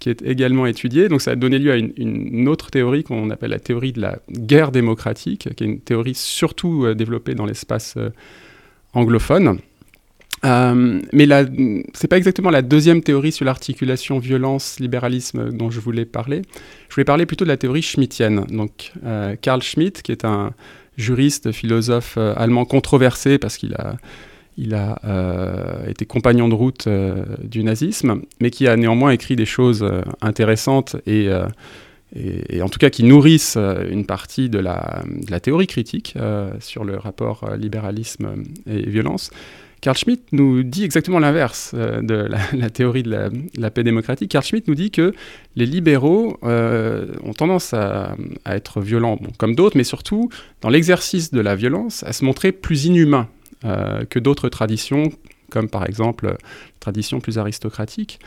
qui 0.00 0.10
est 0.10 0.22
également 0.22 0.66
étudiée. 0.66 1.08
Donc 1.08 1.20
ça 1.20 1.32
a 1.32 1.36
donné 1.36 1.58
lieu 1.58 1.72
à 1.72 1.76
une, 1.76 2.48
autre 2.48 2.70
théorie 2.70 3.04
qu'on 3.04 3.30
appelle 3.30 3.50
la 3.50 3.60
théorie 3.60 3.92
de 3.92 4.00
la 4.00 4.18
guerre 4.30 4.72
démocratique, 4.72 5.48
qui 5.54 5.64
est 5.64 5.66
une 5.66 5.80
théorie 5.80 6.14
surtout 6.14 6.86
euh, 6.86 6.94
développée 6.94 7.34
dans 7.34 7.46
l'espace 7.46 7.94
euh, 7.96 8.10
anglophone. 8.94 9.58
Euh, 10.44 11.00
mais 11.12 11.26
ce 11.26 11.34
n'est 11.34 12.08
pas 12.08 12.16
exactement 12.16 12.50
la 12.50 12.62
deuxième 12.62 13.02
théorie 13.02 13.32
sur 13.32 13.44
l'articulation 13.44 14.18
violence-libéralisme 14.18 15.50
dont 15.52 15.70
je 15.70 15.80
voulais 15.80 16.04
parler. 16.04 16.42
Je 16.88 16.94
voulais 16.94 17.04
parler 17.04 17.26
plutôt 17.26 17.44
de 17.44 17.50
la 17.50 17.56
théorie 17.56 17.82
schmittienne. 17.82 18.44
Donc, 18.50 18.92
euh, 19.04 19.36
Karl 19.40 19.62
Schmitt, 19.62 20.02
qui 20.02 20.12
est 20.12 20.24
un 20.24 20.52
juriste, 20.96 21.52
philosophe 21.52 22.14
euh, 22.18 22.34
allemand 22.36 22.64
controversé 22.64 23.38
parce 23.38 23.56
qu'il 23.56 23.74
a, 23.74 23.96
été 25.86 26.04
compagnon 26.04 26.48
de 26.48 26.54
route 26.54 26.88
du 27.44 27.62
nazisme, 27.62 28.22
mais 28.40 28.50
qui 28.50 28.66
a 28.66 28.76
néanmoins 28.76 29.12
écrit 29.12 29.36
des 29.36 29.46
choses 29.46 29.88
intéressantes 30.20 30.96
et, 31.06 31.28
et, 32.16 32.60
en 32.60 32.68
tout 32.68 32.80
cas 32.80 32.90
qui 32.90 33.04
nourrissent 33.04 33.56
une 33.56 34.04
partie 34.04 34.48
de 34.48 34.58
la, 34.58 35.04
de 35.06 35.30
la 35.30 35.38
théorie 35.38 35.68
critique 35.68 36.16
sur 36.58 36.82
le 36.82 36.96
rapport 36.96 37.48
libéralisme 37.56 38.42
et 38.66 38.82
violence. 38.82 39.30
Carl 39.80 39.96
Schmitt 39.96 40.32
nous 40.32 40.62
dit 40.62 40.84
exactement 40.84 41.18
l'inverse 41.18 41.72
euh, 41.74 42.00
de 42.02 42.28
la, 42.54 42.70
théorie 42.70 43.02
de 43.02 43.30
la, 43.56 43.70
paix 43.70 43.84
démocratique. 43.84 44.30
Carl 44.30 44.44
Schmitt 44.44 44.66
nous 44.68 44.74
dit 44.74 44.90
que 44.90 45.14
les 45.56 45.66
libéraux 45.66 46.38
euh, 46.42 47.06
ont 47.22 47.32
tendance 47.32 47.74
à, 47.74 48.16
être 48.46 48.80
violents, 48.80 49.18
comme 49.38 49.54
d'autres, 49.54 49.76
mais 49.76 49.84
surtout 49.84 50.30
dans 50.60 50.68
l'exercice 50.68 51.30
de 51.32 51.40
la 51.40 51.54
violence, 51.54 52.02
à 52.04 52.12
se 52.12 52.24
montrer 52.24 52.52
plus 52.52 52.86
inhumains 52.86 53.28
euh, 53.64 54.04
que 54.04 54.18
d'autres 54.18 54.48
traditions, 54.48 55.12
comme 55.50 55.68
par 55.68 55.86
exemple 55.86 56.36
traditions 56.80 57.20
plus 57.20 57.38
aristocratiques. 57.38 58.18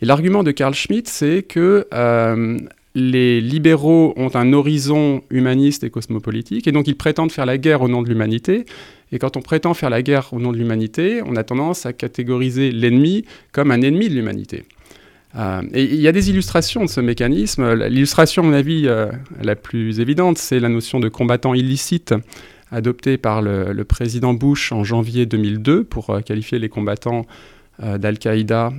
Et 0.00 0.06
l'argument 0.06 0.42
de 0.42 0.50
Carl 0.50 0.74
Schmitt, 0.74 1.08
c'est 1.08 1.42
que 1.42 1.86
les 2.94 3.40
libéraux 3.40 4.12
ont 4.16 4.34
un 4.34 4.52
horizon 4.52 5.22
humaniste 5.30 5.84
et 5.84 5.90
cosmopolitique, 5.90 6.66
et 6.66 6.72
donc 6.72 6.88
ils 6.88 6.96
prétendent 6.96 7.32
faire 7.32 7.46
la 7.46 7.56
guerre 7.56 7.82
au 7.82 7.88
nom 7.88 8.02
de 8.02 8.08
l'humanité. 8.08 8.66
Et 9.12 9.18
quand 9.18 9.36
on 9.36 9.42
prétend 9.42 9.74
faire 9.74 9.90
la 9.90 10.02
guerre 10.02 10.32
au 10.32 10.40
nom 10.40 10.52
de 10.52 10.56
l'humanité, 10.56 11.22
on 11.24 11.36
a 11.36 11.44
tendance 11.44 11.86
à 11.86 11.92
catégoriser 11.92 12.72
l'ennemi 12.72 13.24
comme 13.52 13.70
un 13.70 13.82
ennemi 13.82 14.08
de 14.08 14.14
l'humanité. 14.14 14.64
Euh, 15.36 15.62
et 15.72 15.84
il 15.84 16.00
y 16.00 16.08
a 16.08 16.12
des 16.12 16.30
illustrations 16.30 16.84
de 16.84 16.90
ce 16.90 17.00
mécanisme. 17.00 17.74
L'illustration, 17.74 18.42
à 18.42 18.46
mon 18.46 18.52
avis, 18.52 18.84
euh, 18.86 19.10
la 19.42 19.54
plus 19.54 20.00
évidente, 20.00 20.38
c'est 20.38 20.60
la 20.60 20.68
notion 20.68 21.00
de 21.00 21.08
combattant 21.08 21.54
illicite 21.54 22.14
adoptée 22.70 23.18
par 23.18 23.42
le, 23.42 23.84
président 23.84 24.32
Bush 24.32 24.72
en 24.72 24.82
janvier 24.82 25.26
2002 25.26 25.84
pour 25.84 26.10
euh, 26.10 26.20
qualifier 26.20 26.58
les 26.58 26.68
combattants 26.68 27.26
d'Al-Qaïda 27.78 28.70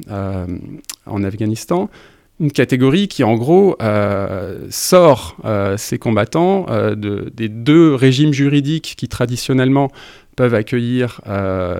en 1.08 1.24
Afghanistan 1.24 1.90
une 2.40 2.52
catégorie 2.52 3.08
qui, 3.08 3.24
en 3.24 3.36
gros, 3.36 3.75
euh, 3.82 4.68
sort 4.70 5.38
euh, 5.46 5.78
ces 5.78 5.98
combattants 6.00 6.66
euh, 6.70 6.96
de, 6.96 7.32
des 7.34 7.48
deux 7.48 7.94
régimes 7.94 8.34
juridiques 8.34 8.96
qui, 8.98 9.08
traditionnellement, 9.08 9.92
peuvent 10.36 10.56
accueillir 10.56 11.22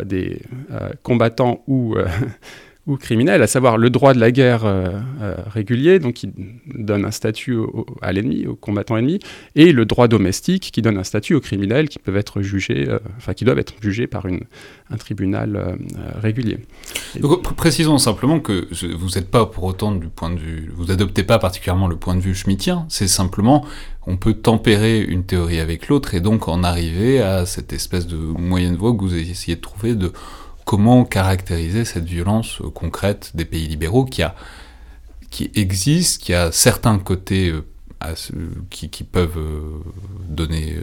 des 0.06 0.40
combattants 1.02 1.64
ou 1.68 1.96
ou 2.86 2.98
criminels, 2.98 3.42
à 3.42 3.48
savoir 3.48 3.78
le 3.78 3.90
droit 3.90 4.14
de 4.14 4.20
la 4.20 4.32
guerre 4.32 4.66
euh, 4.66 4.90
euh, 5.22 5.36
régulier, 5.48 6.00
donc 6.00 6.16
qui 6.16 6.30
donne 6.76 7.06
un 7.06 7.12
statut 7.12 7.58
à 8.02 8.12
l'ennemi, 8.12 8.46
au 8.46 8.56
combattant 8.56 8.98
ennemi, 8.98 9.20
et 9.56 9.72
le 9.72 9.86
droit 9.86 10.10
domestique 10.10 10.70
qui 10.72 10.82
donne 10.82 10.98
un 10.98 11.06
statut 11.06 11.34
aux 11.34 11.40
criminels 11.40 11.88
qui 11.88 11.98
peuvent 12.00 12.18
être 12.18 12.42
jugés, 12.42 12.90
euh, 12.90 13.00
enfin 13.18 13.34
qui 13.34 13.46
doivent 13.46 13.60
être 13.60 13.76
jugés 13.82 14.08
par 14.08 14.26
une, 14.26 14.42
un 14.90 14.98
tribunal 14.98 15.78
régulier. 16.22 16.58
Donc, 17.20 17.56
précisons 17.56 17.98
simplement 17.98 18.42
que 18.42 18.68
vous 18.96 19.12
n'êtes 19.16 19.32
pas 19.32 19.46
pour 19.46 19.64
autant 19.64 19.94
du 19.94 20.10
point 20.10 20.30
de 20.30 20.40
vue, 20.40 20.72
vous 20.76 20.92
adoptez 20.92 21.24
pas 21.24 21.40
particulièrement 21.40 21.88
le 21.88 21.96
point 21.96 22.16
de 22.16 22.22
vue 22.22 22.36
schmittien, 22.36 22.86
c'est 22.90 23.08
simplement 23.08 23.66
on 24.06 24.18
peut 24.18 24.34
tempérer 24.34 25.02
une 25.02 25.24
théorie 25.24 25.62
avec 25.62 25.88
l'autre 25.88 26.14
et 26.14 26.20
donc 26.20 26.50
en 26.50 26.64
arriver 26.64 27.22
à 27.22 27.46
cette 27.46 27.72
espèce 27.72 28.06
de 28.06 28.18
moyenne 28.18 28.76
voie 28.76 28.92
que 28.92 29.00
vous 29.00 29.16
essayez 29.16 29.56
de 29.56 29.62
trouver 29.62 29.96
de 29.96 30.12
comment 30.66 31.06
caractériser 31.06 31.86
cette 31.86 32.06
violence 32.06 32.62
euh, 32.62 32.70
concrète 32.70 33.32
des 33.36 33.46
pays 33.46 33.68
libéraux 33.68 34.06
qui, 34.06 34.24
a, 34.24 34.36
qui 35.30 35.52
existe, 35.56 36.22
qui 36.22 36.34
a 36.34 36.52
certains 36.52 37.00
côtés 37.00 37.50
euh, 37.50 37.62
qui, 38.70 39.04
peuvent 39.04 39.38
euh, 39.38 39.62
donner, 40.28 40.78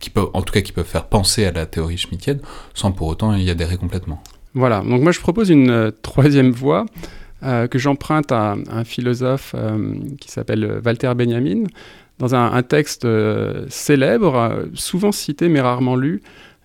qui 0.00 0.10
peuvent, 0.10 0.30
en 0.32 0.42
tout 0.42 0.52
cas 0.52 0.62
qui 0.62 0.72
peuvent 0.72 0.86
faire 0.86 1.06
penser 1.06 1.44
à 1.44 1.52
la 1.52 1.66
théorie 1.66 1.98
schmittienne, 1.98 2.40
sans 2.74 2.92
pour 2.92 3.08
autant 3.08 3.34
y 3.34 3.50
adhérer 3.50 3.76
complètement. 3.76 4.22
Voilà, 4.54 4.80
donc 4.80 5.02
moi 5.02 5.12
je 5.12 5.20
propose 5.20 5.50
une 5.50 5.92
troisième 6.02 6.50
voie 6.50 6.86
que 7.42 7.78
j'emprunte 7.78 8.32
à 8.32 8.56
un 8.68 8.82
philosophe 8.82 9.54
qui 10.20 10.28
s'appelle 10.28 10.80
Walter 10.84 11.12
Benjamin, 11.14 11.64
dans 12.18 12.34
un 12.34 12.62
texte 12.62 13.06
célèbre, 13.68 14.64
souvent 14.74 15.12
cité 15.12 15.48
mais 15.48 15.60
rarement 15.60 15.94
lu, 15.94 16.22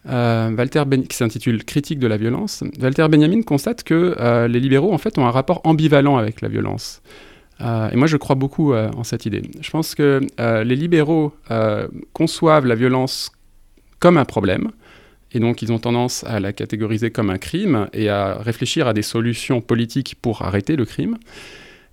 euh, 0.09 0.51
Walter 0.55 0.83
qui 1.09 1.15
s'intitule 1.15 1.63
Critique 1.63 1.99
de 1.99 2.07
la 2.07 2.17
violence, 2.17 2.63
Walter 2.81 3.07
Benjamin 3.09 3.41
constate 3.41 3.83
que 3.83 4.15
euh, 4.19 4.47
les 4.47 4.59
libéraux 4.59 4.93
en 4.93 4.97
fait 4.97 5.17
ont 5.17 5.25
un 5.25 5.31
rapport 5.31 5.61
ambivalent 5.63 6.17
avec 6.17 6.41
la 6.41 6.49
violence. 6.49 7.01
Euh, 7.61 7.89
et 7.89 7.95
moi 7.95 8.07
je 8.07 8.17
crois 8.17 8.35
beaucoup 8.35 8.73
en 8.73 9.03
cette 9.03 9.25
idée. 9.25 9.43
Je 9.61 9.69
pense 9.69 9.95
que 9.95 10.21
les 10.63 10.75
libéraux 10.75 11.33
conçoivent 12.13 12.65
la 12.65 12.75
violence 12.75 13.31
comme 13.99 14.17
un 14.17 14.25
problème, 14.25 14.71
et 15.31 15.39
donc 15.39 15.61
ils 15.61 15.71
ont 15.71 15.79
tendance 15.79 16.23
à 16.25 16.39
la 16.39 16.51
catégoriser 16.51 17.09
comme 17.11 17.29
un 17.29 17.37
crime 17.37 17.87
et 17.93 18.09
à 18.09 18.35
réfléchir 18.35 18.87
à 18.87 18.93
des 18.93 19.01
solutions 19.01 19.61
politiques 19.61 20.15
pour 20.21 20.41
arrêter 20.41 20.75
le 20.75 20.85
crime. 20.85 21.17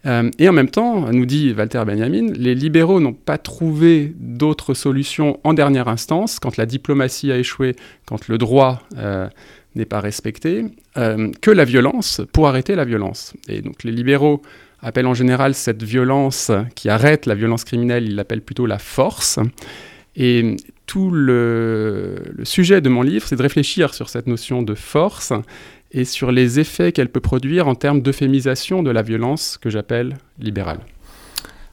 Euh, 0.06 0.30
et 0.38 0.48
en 0.48 0.52
même 0.52 0.70
temps, 0.70 1.12
nous 1.12 1.26
dit 1.26 1.52
Walter 1.56 1.82
Benjamin, 1.86 2.32
les 2.32 2.54
libéraux 2.54 3.00
n'ont 3.00 3.12
pas 3.12 3.38
trouvé 3.38 4.14
d'autres 4.18 4.74
solutions 4.74 5.38
en 5.44 5.52
dernière 5.52 5.88
instance, 5.88 6.38
quand 6.38 6.56
la 6.56 6.66
diplomatie 6.66 7.30
a 7.32 7.38
échoué, 7.38 7.76
quand 8.06 8.28
le 8.28 8.38
droit 8.38 8.82
euh, 8.96 9.28
n'est 9.74 9.84
pas 9.84 10.00
respecté, 10.00 10.64
euh, 10.96 11.30
que 11.42 11.50
la 11.50 11.64
violence 11.64 12.22
pour 12.32 12.48
arrêter 12.48 12.74
la 12.74 12.84
violence. 12.84 13.34
Et 13.48 13.60
donc 13.60 13.84
les 13.84 13.92
libéraux 13.92 14.40
appellent 14.80 15.06
en 15.06 15.14
général 15.14 15.54
cette 15.54 15.82
violence 15.82 16.50
qui 16.74 16.88
arrête 16.88 17.26
la 17.26 17.34
violence 17.34 17.64
criminelle, 17.64 18.04
ils 18.04 18.14
l'appellent 18.14 18.42
plutôt 18.42 18.64
la 18.64 18.78
force. 18.78 19.38
Et 20.16 20.56
tout 20.86 21.10
le, 21.10 22.16
le 22.32 22.44
sujet 22.44 22.80
de 22.80 22.88
mon 22.88 23.02
livre, 23.02 23.26
c'est 23.28 23.36
de 23.36 23.42
réfléchir 23.42 23.94
sur 23.94 24.08
cette 24.08 24.26
notion 24.26 24.62
de 24.62 24.74
force 24.74 25.32
et 25.92 26.04
sur 26.04 26.32
les 26.32 26.60
effets 26.60 26.92
qu'elle 26.92 27.10
peut 27.10 27.20
produire 27.20 27.68
en 27.68 27.74
termes 27.74 28.00
d'euphémisation 28.00 28.82
de 28.82 28.90
la 28.90 29.02
violence 29.02 29.58
que 29.58 29.70
j'appelle 29.70 30.18
libérale. 30.38 30.80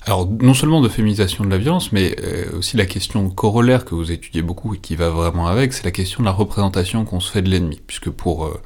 Alors, 0.08 0.26
non 0.42 0.54
seulement 0.54 0.82
d'euphémisation 0.82 1.44
de 1.44 1.50
la 1.50 1.58
violence, 1.58 1.92
mais 1.92 2.16
euh, 2.24 2.58
aussi 2.58 2.78
la 2.78 2.86
question 2.86 3.30
corollaire 3.30 3.84
que 3.84 3.94
vous 3.94 4.12
étudiez 4.12 4.42
beaucoup 4.42 4.74
et 4.74 4.78
qui 4.78 4.96
va 4.96 5.10
vraiment 5.10 5.48
avec, 5.48 5.74
c'est 5.74 5.84
la 5.84 5.92
question 5.92 6.22
de 6.22 6.26
la 6.26 6.32
représentation 6.32 7.04
qu'on 7.04 7.20
se 7.20 7.30
fait 7.30 7.42
de 7.42 7.50
l'ennemi. 7.50 7.82
Puisque 7.86 8.10
pour 8.10 8.46
euh, 8.46 8.62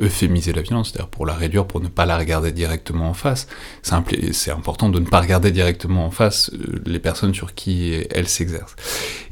euphémiser 0.00 0.52
la 0.52 0.62
violence, 0.62 0.90
c'est-à-dire 0.90 1.08
pour 1.08 1.26
la 1.26 1.34
réduire, 1.34 1.66
pour 1.66 1.80
ne 1.80 1.88
pas 1.88 2.06
la 2.06 2.16
regarder 2.16 2.52
directement 2.52 3.10
en 3.10 3.14
face. 3.14 3.46
C'est 3.82 4.50
important 4.50 4.88
de 4.88 4.98
ne 4.98 5.06
pas 5.06 5.20
regarder 5.20 5.50
directement 5.50 6.06
en 6.06 6.10
face 6.10 6.50
euh, 6.54 6.80
les 6.86 6.98
personnes 6.98 7.34
sur 7.34 7.54
qui 7.54 7.94
elle 8.10 8.28
s'exerce. 8.28 8.76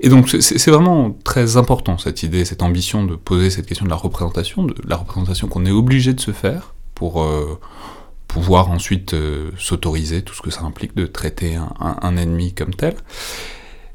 Et 0.01 0.09
donc 0.09 0.29
c'est 0.29 0.71
vraiment 0.71 1.11
très 1.25 1.57
important 1.57 1.99
cette 1.99 2.23
idée, 2.23 2.45
cette 2.45 2.63
ambition 2.63 3.05
de 3.05 3.17
poser 3.17 3.51
cette 3.51 3.67
question 3.67 3.85
de 3.85 3.91
la 3.91 3.97
représentation, 3.97 4.65
de 4.65 4.75
la 4.87 4.97
représentation 4.97 5.49
qu'on 5.49 5.67
est 5.67 5.71
obligé 5.71 6.13
de 6.13 6.21
se 6.21 6.33
faire 6.33 6.75
pour 6.95 7.23
euh, 7.23 7.59
pouvoir 8.27 8.71
ensuite 8.71 9.15
euh, 9.15 9.51
s'autoriser 9.59 10.23
tout 10.23 10.35
ce 10.35 10.43
que 10.43 10.51
ça 10.51 10.63
implique 10.63 10.95
de 10.97 11.07
traiter 11.07 11.55
un, 11.55 11.73
un 11.81 12.17
ennemi 12.17 12.55
comme 12.55 12.75
tel. 12.75 12.97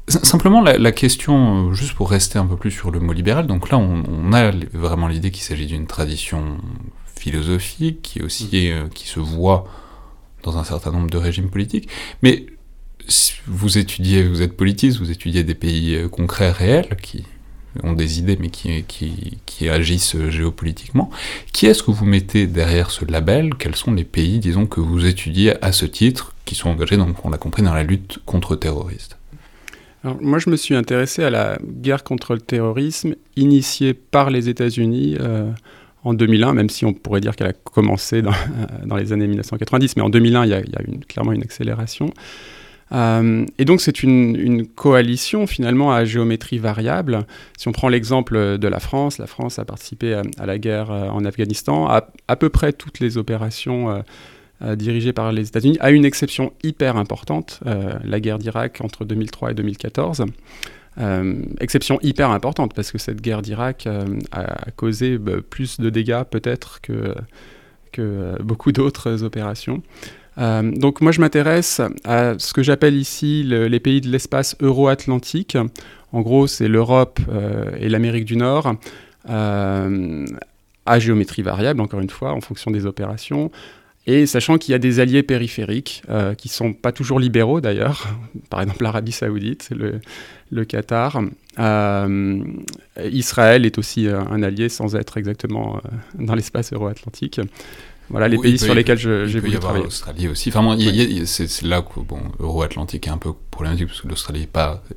Simplement, 0.08 0.60
la, 0.60 0.92
question, 0.92 1.68
euh, 1.68 1.74
juste 1.74 1.94
pour 1.94 2.10
rester 2.10 2.38
un 2.38 2.46
peu 2.46 2.56
plus 2.56 2.72
sur 2.72 2.90
le 2.90 2.98
mot 2.98 3.12
libéral, 3.12 3.46
donc 3.46 3.70
là, 3.70 3.78
on, 3.78 4.32
a 4.32 4.50
vraiment 4.72 5.06
l'idée 5.06 5.30
qu'il 5.30 5.44
s'agit 5.44 5.66
d'une 5.66 5.86
tradition 5.86 6.58
philosophique 7.14 8.02
qui 8.02 8.20
aussi 8.20 8.46
mm. 8.46 8.72
euh, 8.72 8.88
qui 8.92 9.06
se 9.06 9.20
voit 9.20 9.68
dans 10.42 10.58
un 10.58 10.64
certain 10.64 10.90
nombre 10.90 11.08
de 11.08 11.18
régimes 11.18 11.50
politiques. 11.50 11.88
Mais 12.22 12.46
vous 13.46 13.78
étudiez, 13.78 14.26
vous 14.26 14.42
êtes 14.42 14.56
politiste, 14.56 14.98
vous 14.98 15.12
étudiez 15.12 15.44
des 15.44 15.54
pays 15.54 15.94
euh, 15.94 16.08
concrets, 16.08 16.50
réels, 16.50 16.96
qui 17.00 17.24
ont 17.84 17.92
des 17.92 18.18
idées, 18.18 18.36
mais 18.40 18.50
qui, 18.50 18.82
qui, 18.82 19.38
qui 19.46 19.68
agissent 19.68 20.16
géopolitiquement. 20.30 21.10
Qui 21.52 21.66
est-ce 21.66 21.84
que 21.84 21.92
vous 21.92 22.04
mettez 22.04 22.48
derrière 22.48 22.90
ce 22.90 23.04
label? 23.04 23.54
Quels 23.54 23.76
sont 23.76 23.92
les 23.92 24.04
pays, 24.04 24.40
disons, 24.40 24.66
que 24.66 24.80
vous 24.80 25.06
étudiez 25.06 25.64
à 25.64 25.70
ce 25.70 25.86
titre, 25.86 26.34
qui 26.44 26.56
sont 26.56 26.70
engagés, 26.70 26.96
donc 26.96 27.24
on 27.24 27.30
l'a 27.30 27.38
compris, 27.38 27.62
dans 27.62 27.72
la 27.72 27.84
lutte 27.84 28.18
contre 28.26 28.56
moi, 30.04 30.38
je 30.38 30.50
me 30.50 30.56
suis 30.56 30.74
intéressé 30.74 31.22
à 31.22 31.30
la 31.30 31.58
guerre 31.62 32.02
contre 32.02 32.34
le 32.34 32.40
terrorisme 32.40 33.14
initiée 33.36 33.94
par 33.94 34.30
les 34.30 34.48
États-Unis 34.48 35.16
euh, 35.20 35.50
en 36.02 36.14
2001, 36.14 36.52
même 36.54 36.68
si 36.68 36.84
on 36.84 36.92
pourrait 36.92 37.20
dire 37.20 37.36
qu'elle 37.36 37.48
a 37.48 37.52
commencé 37.52 38.20
dans, 38.22 38.32
les 38.96 39.12
années 39.12 39.28
1990, 39.28 39.96
mais 39.96 40.02
en 40.02 40.10
2001, 40.10 40.44
il 40.44 40.50
y 40.50 40.54
a, 40.54 40.62
clairement 41.08 41.32
une 41.32 41.42
accélération. 41.42 42.12
Euh, 42.90 43.46
et 43.58 43.64
donc, 43.64 43.80
c'est 43.80 44.02
une, 44.02 44.66
coalition 44.66 45.46
finalement 45.46 45.92
à 45.92 46.04
géométrie 46.04 46.58
variable. 46.58 47.24
Si 47.56 47.68
on 47.68 47.72
prend 47.72 47.88
l'exemple 47.88 48.58
de 48.58 48.68
la 48.68 48.80
France, 48.80 49.18
la 49.18 49.28
France 49.28 49.60
a 49.60 49.64
participé 49.64 50.14
à, 50.14 50.46
la 50.46 50.58
guerre 50.58 50.90
euh, 50.90 51.08
en 51.08 51.24
Afghanistan, 51.24 51.86
à, 51.86 52.36
peu 52.36 52.48
près 52.48 52.72
toutes 52.72 52.98
les 52.98 53.18
opérations 53.18 54.02
dirigée 54.76 55.12
par 55.12 55.32
les 55.32 55.48
États-Unis, 55.48 55.76
à 55.80 55.90
une 55.90 56.04
exception 56.04 56.52
hyper 56.62 56.96
importante, 56.96 57.60
euh, 57.66 57.92
la 58.04 58.20
guerre 58.20 58.38
d'Irak 58.38 58.80
entre 58.82 59.04
2003 59.04 59.52
et 59.52 59.54
2014. 59.54 60.24
exception 61.60 61.98
hyper 62.02 62.30
importante 62.30 62.74
parce 62.74 62.92
que 62.92 62.98
cette 62.98 63.20
guerre 63.20 63.42
d'Irak 63.42 63.88
a 64.30 64.70
causé 64.76 65.18
bah, 65.18 65.36
plus 65.48 65.80
de 65.80 65.88
dégâts 65.88 66.22
peut-être 66.30 66.80
que, 66.82 67.14
que 67.92 68.36
beaucoup 68.42 68.72
d'autres 68.72 69.22
opérations. 69.22 69.82
donc 70.36 71.00
moi 71.00 71.10
je 71.12 71.20
m'intéresse 71.22 71.80
à 72.04 72.34
ce 72.38 72.52
que 72.52 72.62
j'appelle 72.62 72.96
ici 72.96 73.42
les 73.42 73.80
pays 73.80 74.02
de 74.02 74.10
l'espace 74.10 74.54
euro-atlantique. 74.60 75.56
En 76.12 76.20
gros 76.20 76.46
c'est 76.46 76.68
l'Europe 76.68 77.20
et 77.80 77.88
l'Amérique 77.88 78.26
du 78.26 78.36
Nord 78.36 78.74
à 80.86 80.98
géométrie 80.98 81.42
variable, 81.42 81.80
encore 81.80 82.00
une 82.00 82.10
fois, 82.10 82.32
en 82.32 82.40
fonction 82.40 82.70
des 82.70 82.86
opérations. 82.86 83.50
Et 84.06 84.26
sachant 84.26 84.58
qu'il 84.58 84.72
y 84.72 84.74
a 84.74 84.78
des 84.78 84.98
alliés 84.98 85.22
périphériques 85.22 86.02
euh, 86.08 86.34
qui 86.34 86.48
ne 86.48 86.52
sont 86.52 86.72
pas 86.72 86.90
toujours 86.90 87.20
libéraux 87.20 87.60
d'ailleurs, 87.60 88.08
par 88.50 88.60
exemple 88.60 88.82
l'Arabie 88.82 89.12
saoudite, 89.12 89.70
le, 89.70 90.64
Qatar. 90.64 91.20
Euh, 91.58 92.44
Israël 93.10 93.64
est 93.64 93.78
aussi 93.78 94.08
un 94.08 94.42
allié 94.42 94.68
sans 94.68 94.96
être 94.96 95.16
exactement 95.18 95.76
euh, 95.76 95.88
dans 96.18 96.34
l'espace 96.34 96.72
euro-atlantique. 96.72 97.40
Voilà 98.12 98.28
les 98.28 98.36
pays 98.38 98.58
sur 98.58 98.74
lesquels 98.74 98.98
j'ai 98.98 99.40
voulu 99.40 99.58
travailler. 99.58 99.84
L'Australie 99.84 100.28
aussi. 100.28 100.52
Enfin, 100.54 100.76
c'est 101.24 101.62
là 101.62 101.82
que 101.82 102.00
bon, 102.00 102.20
Euro-Atlantique 102.38 103.06
est 103.06 103.10
un 103.10 103.16
peu 103.16 103.32
problématique 103.50 103.88
parce 103.88 104.02
que 104.02 104.08
l'Australie 104.08 104.46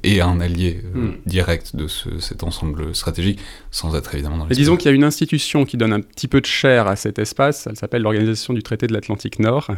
est, 0.04 0.20
un 0.20 0.40
allié 0.42 0.82
euh, 0.84 1.00
hmm. 1.00 1.14
direct 1.26 1.76
de 1.76 1.88
cet 1.88 2.44
ensemble 2.44 2.94
stratégique, 2.94 3.40
sans 3.72 3.96
être 3.96 4.14
évidemment 4.14 4.38
dans. 4.38 4.46
Mais 4.46 4.56
disons 4.56 4.76
qu'il 4.76 4.92
y 4.92 4.94
a 4.94 4.96
une 4.96 5.06
institution 5.06 5.64
qui 5.66 5.78
donne 5.78 5.94
un 5.94 6.02
petit 6.02 6.28
peu 6.28 6.42
de 6.42 6.46
chair 6.46 6.88
à 6.88 6.98
cet 6.98 7.18
espace. 7.18 7.68
Elle 7.68 7.78
s'appelle 7.78 8.02
l'Organisation 8.02 8.54
du 8.54 8.62
traité 8.62 8.86
de 8.86 8.94
l'Atlantique 8.94 9.40
Nord. 9.40 9.70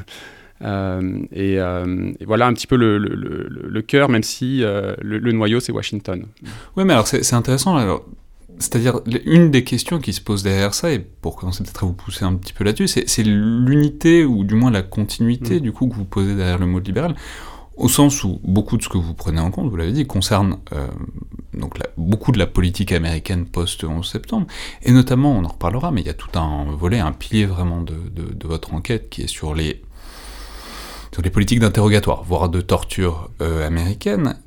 Euh, 0.64 1.20
euh, 1.38 2.12
et, 2.20 2.26
voilà 2.26 2.48
un 2.48 2.54
petit 2.54 2.66
peu 2.66 2.76
le, 2.76 2.98
le, 2.98 3.82
cœur, 3.84 4.10
même 4.10 4.24
si 4.24 4.62
le, 4.62 5.32
noyau 5.32 5.60
c'est 5.60 5.72
Washington. 5.72 6.26
Oui, 6.76 6.86
mais 6.86 6.94
alors 6.94 7.08
c'est 7.08 7.34
intéressant. 7.34 7.78
Alors, 7.78 8.04
c'est-à-dire, 8.60 9.02
une 9.26 9.52
des 9.52 9.64
questions 9.64 10.00
qui 10.00 10.14
se 10.14 10.22
pose 10.22 10.44
derrière 10.44 10.74
ça, 10.74 10.92
et 10.92 11.00
pour 11.00 11.36
commencer 11.36 11.64
peut-être 11.64 11.84
à 11.84 11.88
vous 11.88 11.94
pousser 11.94 12.26
un 12.26 12.34
petit 12.36 12.54
peu 12.54 12.64
là-dessus, 12.64 12.88
c'est 13.06 13.24
l'unité, 13.24 14.26
ou 14.26 14.44
du 14.44 14.56
moins 14.56 14.72
la 14.72 14.82
continuité, 14.82 15.58
mm. 15.58 15.60
du 15.60 15.72
coup, 15.72 15.88
que 15.88 15.96
vous 15.96 16.06
posez 16.06 16.36
derrière 16.36 16.58
le 16.58 16.66
mot 16.66 16.80
libéral, 16.80 17.16
au 17.76 17.90
sens 17.90 18.24
où 18.24 18.42
beaucoup 18.44 18.78
de 18.78 18.84
ce 18.84 18.90
que 18.90 18.98
vous 18.98 19.14
prenez 19.14 19.40
en 19.40 19.52
compte, 19.52 19.70
vous 19.70 19.76
l'avez 19.76 19.92
dit, 19.92 20.08
concerne 20.08 20.58
euh, 20.74 20.88
donc 21.54 21.76
beaucoup 21.98 22.32
de 22.32 22.40
la 22.40 22.48
politique 22.48 22.92
américaine 22.92 23.46
post-11 23.46 24.04
septembre, 24.04 24.48
et 24.82 24.92
notamment, 24.92 25.38
on 25.38 25.46
en 25.46 25.50
reparlera, 25.50 25.92
mais 25.92 26.02
il 26.02 26.08
y 26.08 26.12
a 26.12 26.16
tout 26.16 26.38
un 26.38 26.66
volet, 26.72 27.00
un 27.00 27.12
pilier 27.12 27.46
vraiment 27.46 27.82
de, 27.82 27.94
votre 28.44 28.74
enquête 28.74 29.10
qui 29.10 29.24
est 29.24 29.28
sur 29.28 29.54
les, 29.54 29.82
sur 31.12 31.22
les 31.22 31.30
politiques 31.30 31.60
d'interrogatoire, 31.60 32.24
voire 32.24 32.50
de 32.50 32.62
torture 32.62 33.30
euh, 33.42 33.68
américaine, 33.68 34.40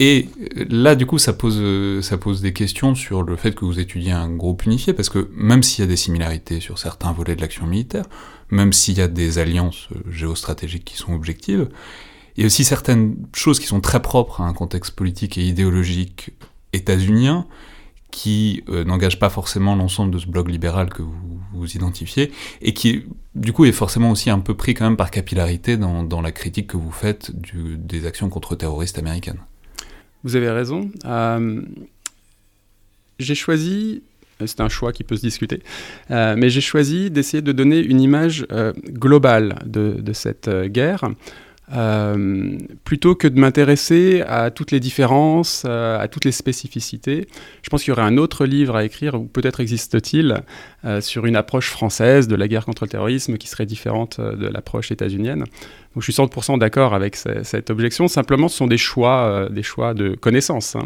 et 0.00 0.28
là, 0.68 0.94
du 0.94 1.06
coup, 1.06 1.18
ça 1.18 1.32
pose, 1.32 1.60
ça 2.02 2.18
pose 2.18 2.40
des 2.40 2.52
questions 2.52 2.94
sur 2.94 3.22
le 3.22 3.34
fait 3.34 3.54
que 3.54 3.64
vous 3.64 3.80
étudiez 3.80 4.12
un 4.12 4.30
groupe 4.30 4.64
unifié, 4.64 4.92
parce 4.92 5.08
que 5.08 5.28
même 5.34 5.62
s'il 5.62 5.84
y 5.84 5.86
a 5.86 5.88
des 5.88 5.96
similarités 5.96 6.60
sur 6.60 6.78
certains 6.78 7.12
volets 7.12 7.34
de 7.34 7.40
l'action 7.40 7.66
militaire, 7.66 8.04
même 8.50 8.72
s'il 8.72 8.96
y 8.96 9.00
a 9.00 9.08
des 9.08 9.38
alliances 9.38 9.88
géostratégiques 10.08 10.84
qui 10.84 10.96
sont 10.96 11.14
objectives, 11.14 11.68
il 12.36 12.42
y 12.42 12.44
a 12.44 12.46
aussi 12.46 12.62
certaines 12.62 13.16
choses 13.34 13.58
qui 13.58 13.66
sont 13.66 13.80
très 13.80 14.00
propres 14.00 14.40
à 14.40 14.44
un 14.44 14.52
contexte 14.52 14.92
politique 14.92 15.36
et 15.36 15.42
idéologique 15.42 16.30
états-unien, 16.72 17.46
qui 18.10 18.62
euh, 18.68 18.84
n'engagent 18.84 19.18
pas 19.18 19.28
forcément 19.28 19.74
l'ensemble 19.74 20.12
de 20.12 20.18
ce 20.18 20.26
bloc 20.26 20.48
libéral 20.48 20.88
que 20.88 21.02
vous, 21.02 21.40
vous 21.52 21.76
identifiez, 21.76 22.30
et 22.62 22.72
qui, 22.72 23.04
du 23.34 23.52
coup, 23.52 23.64
est 23.64 23.72
forcément 23.72 24.12
aussi 24.12 24.30
un 24.30 24.38
peu 24.38 24.54
pris 24.54 24.74
quand 24.74 24.84
même 24.84 24.96
par 24.96 25.10
capillarité 25.10 25.76
dans, 25.76 26.20
la 26.20 26.32
critique 26.32 26.68
que 26.68 26.76
vous 26.76 26.92
faites 26.92 27.32
des 27.34 28.06
actions 28.06 28.28
contre-terroristes 28.28 28.98
américaines. 28.98 29.40
Vous 30.24 30.36
avez 30.36 30.50
raison. 30.50 30.90
Euh, 31.04 31.62
j'ai 33.18 33.34
choisi, 33.34 34.02
c'est 34.44 34.60
un 34.60 34.68
choix 34.68 34.92
qui 34.92 35.04
peut 35.04 35.16
se 35.16 35.22
discuter, 35.22 35.62
euh, 36.10 36.34
mais 36.36 36.50
j'ai 36.50 36.60
choisi 36.60 37.10
d'essayer 37.10 37.42
de 37.42 37.52
donner 37.52 37.78
une 37.78 38.00
image 38.00 38.46
euh, 38.52 38.72
globale 38.90 39.58
de 39.64 40.12
cette 40.12 40.48
guerre. 40.66 41.08
Plutôt 42.84 43.14
que 43.14 43.28
de 43.28 43.38
m'intéresser 43.38 44.22
à 44.26 44.50
toutes 44.50 44.70
les 44.70 44.80
différences, 44.80 45.64
à 45.64 46.06
toutes 46.08 46.24
les 46.24 46.32
spécificités. 46.32 47.28
Je 47.62 47.68
pense 47.68 47.82
qu'il 47.82 47.90
y 47.90 47.92
aurait 47.92 48.02
un 48.02 48.16
autre 48.16 48.46
livre 48.46 48.76
à 48.76 48.84
écrire, 48.84 49.14
ou 49.14 49.24
peut-être 49.24 49.60
existe-t-il, 49.60 50.42
sur 51.00 51.26
une 51.26 51.36
approche 51.36 51.70
française 51.70 52.28
de 52.28 52.36
la 52.36 52.48
guerre 52.48 52.64
contre 52.64 52.84
le 52.84 52.88
terrorisme 52.88 53.36
qui 53.36 53.48
serait 53.48 53.66
différente 53.66 54.20
de 54.20 54.46
l'approche 54.46 54.90
états-unienne 54.92 55.44
je 56.00 56.12
suis 56.12 56.12
100% 56.12 56.58
d'accord 56.58 56.94
avec 56.94 57.16
cette 57.16 57.70
objection. 57.70 58.08
Simplement, 58.08 58.48
ce 58.48 58.56
sont 58.56 58.66
des 58.66 58.78
choix, 58.78 59.24
euh, 59.24 59.48
des 59.48 59.62
choix 59.62 59.94
de 59.94 60.14
connaissances. 60.14 60.76
Hein. 60.76 60.84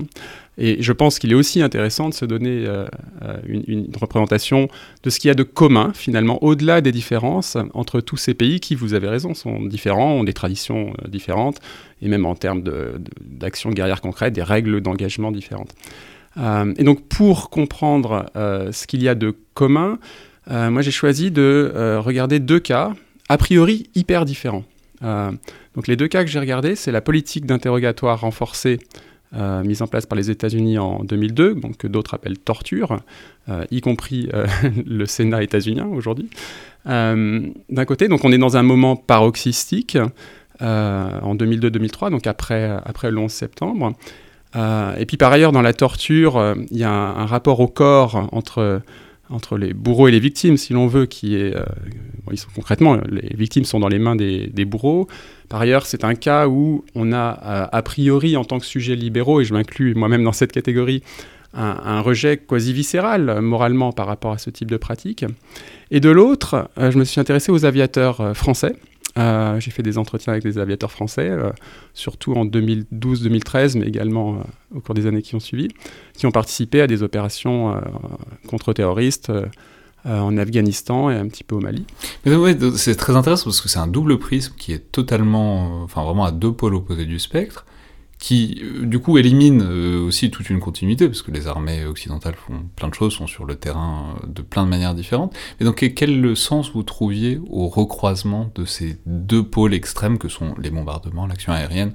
Et 0.59 0.83
je 0.83 0.93
pense 0.93 1.19
qu'il 1.19 1.33
est 1.33 1.35
aussi 1.35 1.63
intéressant 1.63 2.09
de 2.09 2.15
se 2.15 2.25
donner 2.25 2.67
euh, 2.67 2.87
euh, 3.23 3.37
une, 3.47 3.89
représentation 3.99 4.69
de 5.03 5.11
ce 5.11 5.19
qu'il 5.19 5.29
y 5.29 5.31
a 5.31 5.35
de 5.35 5.43
commun, 5.43 5.93
finalement, 5.95 6.43
au-delà 6.43 6.81
des 6.81 6.93
différences 6.93 7.57
entre 7.73 8.01
tous 8.01 8.19
ces 8.19 8.35
pays 8.35 8.61
qui, 8.61 8.75
vous 8.75 8.93
avez 8.95 9.09
raison, 9.09 9.35
sont 9.35 9.63
différents, 9.63 10.13
ont 10.13 10.25
des 10.25 10.35
traditions 10.35 10.93
différentes, 11.09 11.61
et 12.03 12.09
même 12.09 12.27
en 12.27 12.35
termes 12.35 12.63
d'actions 13.23 13.71
de, 13.71 13.75
guerrières 13.75 14.03
concrètes, 14.03 14.35
des 14.35 14.43
règles 14.43 14.83
d'engagement 14.83 15.33
différentes. 15.33 15.75
et 16.37 16.85
donc, 16.85 17.09
pour 17.09 17.49
comprendre 17.49 18.27
ce 18.35 18.87
qu'il 18.87 19.03
y 19.03 19.09
a 19.09 19.15
de 19.15 19.35
commun, 19.55 19.99
moi 20.49 20.83
j'ai 20.83 20.91
choisi 20.91 21.31
de 21.31 21.99
regarder 21.99 22.41
deux 22.41 22.61
cas, 22.61 22.93
a 23.29 23.39
priori 23.39 23.89
hyper 23.95 24.25
différents. 24.25 24.65
Euh, 25.05 25.33
donc 25.75 25.87
les 25.89 25.97
deux 25.97 26.09
cas 26.09 26.25
que 26.25 26.31
j'ai 26.31 26.39
regardés, 26.39 26.77
c'est 26.77 26.93
la 26.93 27.01
politique 27.01 27.47
d'interrogatoire 27.47 28.21
renforcée 28.21 28.79
euh, 29.35 29.63
mise 29.63 29.83
en 29.83 29.87
place 29.87 30.07
par 30.07 30.17
les 30.17 30.31
États-Unis 30.31 30.79
en 30.79 31.05
2002, 31.05 31.55
donc 31.55 31.79
que 31.79 31.87
d'autres 31.87 32.15
appellent 32.15 32.39
torture, 32.39 32.99
euh, 33.49 33.65
y 33.71 33.81
compris 33.81 34.29
le 34.87 35.07
Sénat 35.07 35.43
états-unien 35.43 35.87
aujourd'hui. 35.87 36.29
D'un 36.85 37.85
côté, 37.87 38.09
donc 38.09 38.25
on 38.25 38.33
est 38.33 38.39
dans 38.39 38.57
un 38.57 38.63
moment 38.63 38.97
paroxystique 38.97 39.97
en 40.61 41.35
2002-2003, 41.35 42.11
donc 42.11 42.27
après, 42.27 42.65
après 42.85 43.11
le 43.11 43.19
11 43.19 43.31
septembre. 43.31 43.93
et 44.57 45.07
puis 45.07 45.17
par 45.17 45.33
ailleurs, 45.33 45.53
dans 45.53 45.63
la 45.63 45.73
torture, 45.73 46.55
il 46.71 46.77
y 46.77 46.85
a 46.85 46.91
un, 46.91 47.27
rapport 47.27 47.61
au 47.61 47.69
corps 47.69 48.29
entre 48.33 48.83
entre 49.31 49.57
les 49.57 49.73
bourreaux 49.73 50.09
et 50.09 50.11
les 50.11 50.21
victimes, 50.21 50.57
si 50.57 50.73
l'on 50.73 50.87
veut, 50.87 51.07
qui 51.07 51.37
est... 51.37 51.57
Euh, 51.57 51.65
ils 52.31 52.39
sont, 52.39 52.49
concrètement, 52.55 52.99
les 53.09 53.35
victimes 53.37 53.65
sont 53.65 53.81
dans 53.81 53.89
les 53.89 53.99
mains 53.99 54.17
des, 54.17 54.65
bourreaux. 54.65 55.09
Par 55.49 55.61
ailleurs, 55.61 55.87
c'est 55.87 56.05
un 56.05 56.15
cas 56.15 56.47
où 56.49 56.85
on 56.95 57.13
a, 57.13 57.39
euh, 57.45 57.67
a 57.71 57.83
priori, 57.83 58.37
en 58.37 58.45
tant 58.45 58.59
que 58.59 58.67
sujet 58.67 58.95
libéraux, 58.95 59.41
et 59.41 59.45
je 59.45 59.53
m'inclus 59.53 59.95
moi-même 59.95 60.25
dans 60.25 60.33
cette 60.33 60.53
catégorie, 60.53 61.03
un, 61.55 62.01
rejet 62.01 62.39
quasi 62.39 62.73
viscéral, 62.73 63.41
moralement, 63.43 63.93
par 63.93 64.07
rapport 64.07 64.33
à 64.33 64.39
ce 64.39 64.49
type 64.49 64.71
de 64.71 64.79
pratique. 64.79 65.27
Et 65.91 66.01
de 66.01 66.09
l'autre, 66.09 66.71
euh, 66.79 66.91
je 66.91 66.99
me 66.99 67.05
suis 67.05 67.21
intéressé 67.21 67.53
aux 67.53 67.67
aviateurs 67.67 68.35
français, 68.35 68.77
euh, 69.19 69.61
j'ai 69.61 69.71
fait 69.71 69.83
des 69.83 69.99
entretiens 69.99 70.33
avec 70.33 70.43
des 70.43 70.59
aviateurs 70.59 70.91
français, 70.91 71.29
euh, 71.29 71.51
surtout 71.95 72.33
en 72.35 72.47
2012-2013, 72.47 73.79
mais 73.79 73.87
également 73.87 74.35
euh, 74.35 74.77
au 74.77 74.81
cours 74.81 74.95
des 74.95 75.07
années 75.07 75.23
qui 75.23 75.35
ont 75.35 75.41
suivi, 75.41 75.69
qui 76.17 76.27
ont 76.27 76.31
participé 76.31 76.81
à 76.81 76.87
des 76.87 77.03
opérations 77.03 77.75
contre-terroristes 78.49 79.31
en 80.05 80.37
Afghanistan 80.37 81.11
et 81.11 81.17
un 81.17 81.29
petit 81.29 81.45
peu 81.45 81.55
au 81.55 81.61
Mali. 81.61 81.87
c'est 82.77 82.97
très 82.97 83.15
intéressant 83.15 83.45
parce 83.45 83.61
que 83.61 83.69
c'est 83.69 83.79
un 83.79 83.87
double 83.87 84.19
prisme 84.19 84.55
qui 84.57 84.73
est 84.73 84.91
totalement, 84.91 85.83
enfin 85.83 86.03
vraiment 86.03 86.25
à 86.25 86.33
deux 86.33 86.53
pôles 86.53 86.75
opposés 86.75 87.07
du 87.07 87.19
spectre 87.19 87.67
qui 88.23 88.63
euh, 88.63 88.87
du 88.87 89.01
coup 89.01 89.19
élimine 89.19 89.63
euh, 89.63 90.01
aussi 90.01 90.31
toute 90.31 90.49
une 90.49 90.61
continuité, 90.61 91.09
parce 91.09 91.23
que 91.23 91.33
les 91.33 91.49
armées 91.49 91.85
occidentales 91.85 92.37
font 92.37 92.63
plein 92.77 92.89
de 92.89 92.95
choses, 92.95 93.15
sont 93.15 93.27
sur 93.27 93.45
le 93.45 93.57
terrain 93.57 94.15
euh, 94.23 94.27
de 94.29 94.43
plein 94.43 94.63
de 94.63 94.69
manières 94.69 94.95
différentes. 94.95 95.35
Mais 95.59 95.67
donc 95.67 95.85
quel 95.97 96.37
sens 96.37 96.71
vous 96.73 96.85
trouviez 96.85 97.41
au 97.51 97.67
recroisement 97.67 98.49
de 98.55 98.65
ces 98.65 98.97
deux 99.07 99.43
pôles 99.43 99.75
extrêmes 99.75 100.19
que 100.19 100.29
sont 100.29 100.55
les 100.63 100.71
bombardements, 100.71 101.27
l'action 101.27 101.53
aérienne 101.53 101.95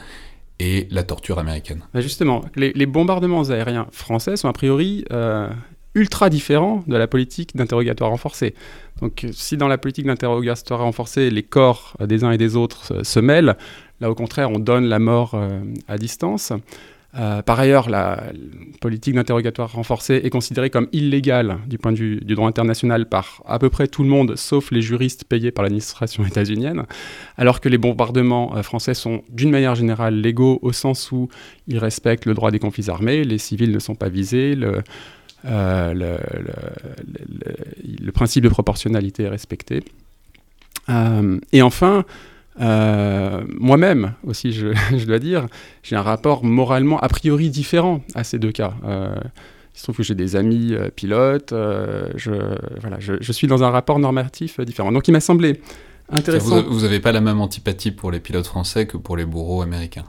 et 0.59 0.89
la 0.91 1.03
torture 1.03 1.39
américaine? 1.39 1.83
Bah, 1.93 2.01
Justement, 2.01 2.43
les, 2.57 2.85
bombardements 2.85 3.43
aériens 3.43 3.87
français 3.91 4.35
sont 4.35 4.49
a 4.49 4.53
priori 4.53 5.05
ultra 5.95 6.29
différents 6.29 6.83
de 6.87 6.95
la 6.97 7.07
politique 7.07 7.55
d'interrogatoire 7.55 8.11
renforcé. 8.11 8.53
Donc 9.01 9.25
si 9.31 9.57
dans 9.57 9.67
la 9.67 9.77
politique 9.77 10.05
d'interrogatoire 10.05 10.81
renforcé, 10.81 11.29
les 11.29 11.43
corps 11.43 11.95
des 12.01 12.23
uns 12.23 12.31
et 12.31 12.37
des 12.37 12.55
autres 12.55 13.03
se 13.03 13.19
mêlent, 13.19 13.55
Là, 13.99 14.11
au 14.11 14.15
contraire, 14.15 14.51
on 14.51 14.59
donne 14.59 14.85
la 14.85 14.99
mort 14.99 15.31
euh, 15.33 15.59
à 15.87 15.97
distance. 15.97 16.53
Euh, 17.15 17.41
par 17.41 17.59
ailleurs, 17.59 17.89
la 17.89 18.25
politique 18.79 19.15
d'interrogatoire 19.15 19.71
renforcé 19.71 20.21
est 20.23 20.29
considérée 20.29 20.69
comme 20.69 20.87
illégale 20.91 21.57
du 21.65 21.79
point 21.79 21.91
de 21.91 21.97
vue 21.97 22.17
du 22.17 22.35
droit 22.35 22.47
international 22.47 23.09
par 23.09 23.41
à 23.47 23.57
peu 23.57 23.69
près 23.69 23.87
tout 23.87 24.03
le 24.03 24.09
monde, 24.09 24.35
sauf 24.35 24.69
les 24.71 24.81
juristes 24.81 25.23
payés 25.23 25.51
par 25.51 25.63
l'administration 25.63 26.25
états-unienne, 26.25 26.83
alors 27.37 27.59
que 27.59 27.69
les 27.69 27.79
bombardements 27.79 28.55
euh, 28.55 28.61
français 28.61 28.93
sont 28.93 29.23
d'une 29.29 29.49
manière 29.49 29.73
générale 29.73 30.15
légaux 30.15 30.59
au 30.61 30.71
sens 30.73 31.11
où 31.11 31.29
ils 31.67 31.79
respectent 31.79 32.25
le 32.27 32.35
droit 32.35 32.51
des 32.51 32.59
conflits 32.59 32.89
armés, 32.89 33.23
les 33.23 33.39
civils 33.39 33.71
ne 33.71 33.79
sont 33.79 33.95
pas 33.95 34.09
visés, 34.09 34.53
le, 34.55 34.83
principe 38.13 38.43
de 38.43 38.49
proportionnalité 38.49 39.23
est 39.23 39.29
respecté. 39.29 39.81
et 41.51 41.61
enfin, 41.61 42.05
Moi-même 42.59 44.13
aussi, 44.25 44.51
je, 44.51 44.67
je, 44.97 45.05
dois 45.05 45.19
dire, 45.19 45.47
j'ai 45.83 45.95
un 45.95 46.01
rapport 46.01 46.43
moralement 46.43 46.99
a 46.99 47.07
priori 47.07 47.49
différent 47.49 48.01
à 48.15 48.23
ces 48.23 48.39
deux 48.39 48.51
cas. 48.51 48.73
il 48.83 49.79
se 49.79 49.83
trouve 49.83 49.97
que 49.97 50.03
j'ai 50.03 50.15
des 50.15 50.35
amis 50.35 50.75
pilotes, 50.95 51.53
je, 51.53 52.31
voilà, 52.81 52.99
je, 52.99 53.13
je, 53.19 53.31
suis 53.31 53.47
dans 53.47 53.63
un 53.63 53.69
rapport 53.69 53.99
normatif 53.99 54.59
différent. 54.61 54.91
Donc 54.91 55.07
il 55.07 55.11
m'a 55.11 55.19
semblé 55.19 55.61
intéressant. 56.09 56.63
Vous 56.63 56.81
n'avez 56.81 56.99
pas 56.99 57.11
la 57.11 57.21
même 57.21 57.41
antipathie 57.41 57.91
pour 57.91 58.11
les 58.11 58.19
pilotes 58.19 58.47
français 58.47 58.87
que 58.87 58.97
pour 58.97 59.17
les 59.17 59.25
bourreaux 59.25 59.61
américains? 59.61 60.05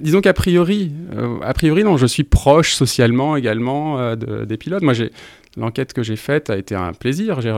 Disons 0.00 0.20
qu'a 0.20 0.32
priori, 0.32 0.92
euh, 1.16 1.38
a 1.42 1.54
priori 1.54 1.84
non, 1.84 1.96
je 1.96 2.06
suis 2.06 2.24
proche 2.24 2.74
socialement 2.74 3.36
également 3.36 4.00
euh, 4.00 4.16
des 4.44 4.56
pilotes. 4.56 4.82
Moi, 4.82 4.92
j'ai 4.92 5.12
l'enquête 5.56 5.92
que 5.92 6.02
j'ai 6.02 6.16
faite 6.16 6.50
a 6.50 6.56
été 6.56 6.74
un 6.74 6.92
plaisir. 6.92 7.40
J'ai 7.40 7.52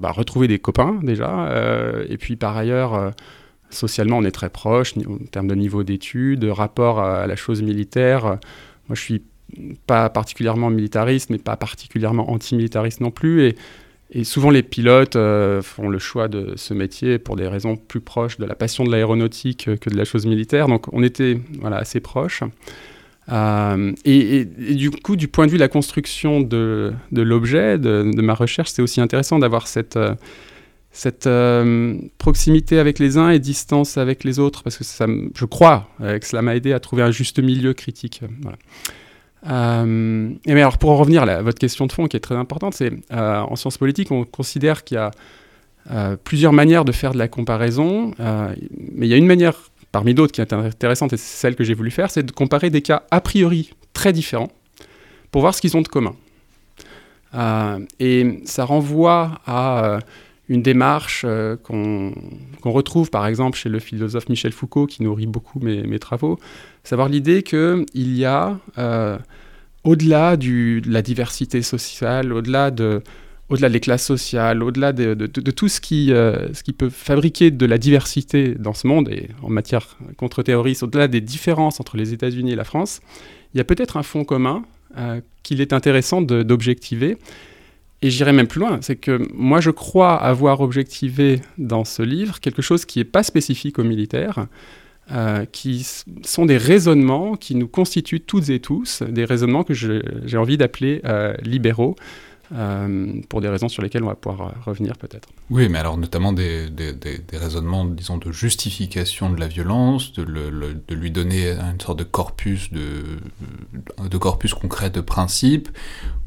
bah, 0.00 0.12
retrouvé 0.12 0.48
des 0.48 0.58
copains 0.58 0.98
déjà, 1.02 1.48
euh, 1.48 2.06
et 2.08 2.16
puis 2.16 2.36
par 2.36 2.56
ailleurs, 2.56 3.12
socialement, 3.70 4.18
on 4.18 4.24
est 4.24 4.30
très 4.30 4.50
proche 4.50 4.94
en 4.96 5.18
termes 5.30 5.48
de 5.48 5.54
niveau 5.54 5.82
d'études, 5.82 6.40
de 6.40 6.50
rapport 6.50 7.00
à, 7.00 7.26
la 7.26 7.36
chose 7.36 7.62
militaire. 7.62 8.24
Moi, 8.24 8.94
je 8.94 9.00
suis 9.00 9.22
pas 9.86 10.08
particulièrement 10.10 10.70
militariste, 10.70 11.30
mais 11.30 11.38
pas 11.38 11.56
particulièrement 11.56 12.30
antimilitariste 12.30 13.00
non 13.00 13.10
plus, 13.10 13.54
et 14.10 14.24
souvent, 14.24 14.50
les 14.50 14.62
pilotes 14.62 15.16
euh, 15.16 15.60
font 15.60 15.88
le 15.88 15.98
choix 15.98 16.28
de 16.28 16.54
ce 16.56 16.72
métier 16.72 17.18
pour 17.18 17.36
des 17.36 17.46
raisons 17.46 17.76
plus 17.76 18.00
proches 18.00 18.38
de 18.38 18.46
la 18.46 18.54
passion 18.54 18.84
de 18.84 18.90
l'aéronautique 18.90 19.68
que 19.78 19.90
de 19.90 19.96
la 19.96 20.04
chose 20.04 20.24
militaire. 20.24 20.66
Donc, 20.66 20.92
on 20.94 21.02
était 21.02 21.38
voilà, 21.60 21.76
assez 21.76 22.00
proches. 22.00 22.42
Euh, 23.30 23.92
et, 24.06 24.46
du 24.46 24.90
coup, 24.90 25.14
du 25.16 25.28
point 25.28 25.44
de 25.44 25.50
vue 25.50 25.58
de 25.58 25.62
la 25.62 25.68
construction 25.68 26.40
de, 26.40 26.94
l'objet, 27.12 27.76
de, 27.76 28.22
ma 28.22 28.32
recherche, 28.32 28.70
c'est 28.70 28.80
aussi 28.80 29.02
intéressant 29.02 29.38
d'avoir 29.38 29.66
cette, 29.66 29.98
euh, 29.98 30.14
cette 30.98 31.28
proximité 32.18 32.78
avec 32.78 32.98
les 32.98 33.18
uns 33.18 33.30
et 33.30 33.38
distance 33.38 33.98
avec 33.98 34.24
les 34.24 34.38
autres, 34.38 34.62
parce 34.62 34.76
que 34.76 34.84
ça, 34.84 35.06
je 35.34 35.44
crois 35.44 35.88
que 36.00 36.26
cela 36.26 36.42
m'a 36.42 36.56
aidé 36.56 36.72
à 36.72 36.80
trouver 36.80 37.02
un 37.02 37.12
juste 37.12 37.38
milieu 37.38 37.72
critique. 37.72 38.22
Euh, 39.46 40.30
et 40.46 40.54
mais 40.54 40.64
pour 40.80 40.90
en 40.90 40.96
revenir 40.96 41.22
à 41.22 41.42
votre 41.42 41.58
question 41.58 41.86
de 41.86 41.92
fond 41.92 42.06
qui 42.06 42.16
est 42.16 42.20
très 42.20 42.34
importante, 42.34 42.74
c'est 42.74 42.92
euh, 43.12 43.40
en 43.40 43.56
sciences 43.56 43.78
politiques 43.78 44.10
on 44.10 44.24
considère 44.24 44.84
qu'il 44.84 44.96
y 44.96 44.98
a 44.98 45.10
euh, 45.90 46.16
plusieurs 46.22 46.52
manières 46.52 46.84
de 46.84 46.92
faire 46.92 47.12
de 47.12 47.18
la 47.18 47.28
comparaison, 47.28 48.12
mais 48.18 49.06
il 49.06 49.08
y 49.08 49.14
a 49.14 49.16
une 49.16 49.26
manière 49.26 49.54
parmi 49.92 50.12
d'autres 50.12 50.32
qui 50.32 50.40
est 50.40 50.52
intéressante 50.52 51.12
et 51.12 51.16
c'est 51.16 51.38
celle 51.38 51.56
que 51.56 51.64
j'ai 51.64 51.74
voulu 51.74 51.90
faire, 51.90 52.10
c'est 52.10 52.24
de 52.24 52.32
comparer 52.32 52.70
des 52.70 52.82
cas 52.82 53.04
a 53.10 53.20
priori 53.20 53.70
très 53.92 54.12
différents 54.12 54.50
pour 55.30 55.40
voir 55.40 55.54
ce 55.54 55.60
qu'ils 55.60 55.76
ont 55.76 55.82
de 55.82 55.88
commun. 55.88 56.14
et 58.00 58.40
ça 58.44 58.64
renvoie 58.64 59.40
à 59.46 60.00
une 60.48 60.62
démarche 60.62 61.26
qu'on 61.62 62.12
retrouve 62.64 63.10
par 63.10 63.26
exemple 63.26 63.58
chez 63.58 63.68
le 63.68 63.78
philosophe 63.78 64.28
Michel 64.28 64.52
Foucault 64.52 64.86
qui 64.86 65.02
nourrit 65.02 65.26
beaucoup 65.26 65.60
mes, 65.60 65.82
mes 65.82 65.98
travaux, 65.98 66.38
savoir 66.88 67.08
l'idée 67.08 67.42
qu'il 67.42 67.86
y 67.94 68.24
a, 68.24 68.58
euh, 68.78 69.18
au-delà 69.84 70.36
de 70.36 70.80
la 70.86 71.02
diversité 71.02 71.62
sociale, 71.62 72.32
au-delà 72.32 72.70
de, 72.70 73.02
au-delà 73.48 73.68
des 73.68 73.80
classes 73.80 74.04
sociales, 74.04 74.62
au-delà 74.62 74.92
de, 74.92 75.26
tout 75.26 75.68
ce 75.68 75.80
qui, 75.80 76.12
euh, 76.12 76.52
ce 76.54 76.62
qui 76.62 76.72
peut 76.72 76.90
fabriquer 76.90 77.50
de 77.50 77.66
la 77.66 77.78
diversité 77.78 78.54
dans 78.54 78.74
ce 78.74 78.86
monde, 78.86 79.08
et 79.08 79.28
en 79.42 79.50
matière 79.50 79.98
contre-terroriste, 80.16 80.82
au-delà 80.82 81.08
des 81.08 81.20
différences 81.20 81.80
entre 81.80 81.96
les 81.96 82.12
États-Unis 82.12 82.52
et 82.52 82.56
la 82.56 82.64
France, 82.64 83.00
il 83.54 83.58
y 83.58 83.60
a 83.60 83.64
peut-être 83.64 83.96
un 83.96 84.02
fond 84.02 84.24
commun 84.24 84.64
euh, 84.96 85.20
qu'il 85.42 85.60
est 85.60 85.72
intéressant 85.72 86.22
d'objectiver. 86.22 87.18
Et 88.00 88.10
j'irai 88.10 88.32
même 88.32 88.46
plus 88.46 88.60
loin, 88.60 88.78
c'est 88.80 88.96
que 88.96 89.20
moi 89.34 89.60
je 89.60 89.70
crois 89.70 90.14
avoir 90.14 90.60
objectivé 90.60 91.40
dans 91.58 91.84
ce 91.84 92.02
livre 92.02 92.38
quelque 92.38 92.62
chose 92.62 92.84
qui 92.84 93.00
n'est 93.00 93.04
pas 93.04 93.24
spécifique 93.24 93.78
aux 93.78 93.84
militaires, 93.84 94.46
euh, 95.10 95.44
qui 95.46 95.84
sont 96.22 96.46
des 96.46 96.58
raisonnements 96.58 97.34
qui 97.34 97.56
nous 97.56 97.66
constituent 97.66 98.20
toutes 98.20 98.50
et 98.50 98.60
tous, 98.60 99.02
des 99.02 99.24
raisonnements 99.24 99.64
que 99.64 99.74
j'ai 99.74 100.36
envie 100.36 100.56
d'appeler 100.56 101.00
euh, 101.06 101.34
libéraux, 101.42 101.96
euh, 102.52 103.20
pour 103.28 103.40
des 103.40 103.48
raisons 103.48 103.68
sur 103.68 103.82
lesquelles 103.82 104.04
on 104.04 104.08
va 104.08 104.14
pouvoir 104.14 104.54
revenir 104.64 104.96
peut-être. 104.96 105.28
Oui, 105.50 105.68
mais 105.68 105.78
alors 105.78 105.96
notamment 105.98 106.32
des, 106.32 106.68
raisonnements, 107.32 107.84
disons, 107.84 108.18
de 108.18 108.32
justification 108.32 109.30
de 109.30 109.38
la 109.38 109.48
violence, 109.48 110.12
de, 110.12 110.24
lui 110.94 111.10
donner 111.10 111.50
une 111.50 111.80
sorte 111.80 111.98
de 111.98 112.04
corpus, 112.04 112.70
de, 112.72 113.18
corpus 114.18 114.54
concret 114.54 114.90
de 114.90 115.00
principes 115.00 115.68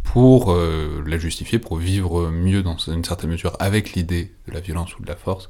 pour 0.03 0.53
la 0.53 1.17
justifier, 1.17 1.59
pour 1.59 1.77
vivre 1.77 2.29
mieux 2.29 2.63
dans 2.63 2.77
une 2.77 3.03
certaine 3.03 3.29
mesure 3.29 3.55
avec 3.59 3.93
l'idée 3.93 4.31
de 4.47 4.53
la 4.53 4.59
violence 4.59 4.97
ou 4.97 5.03
de 5.03 5.07
la 5.07 5.15
force, 5.15 5.47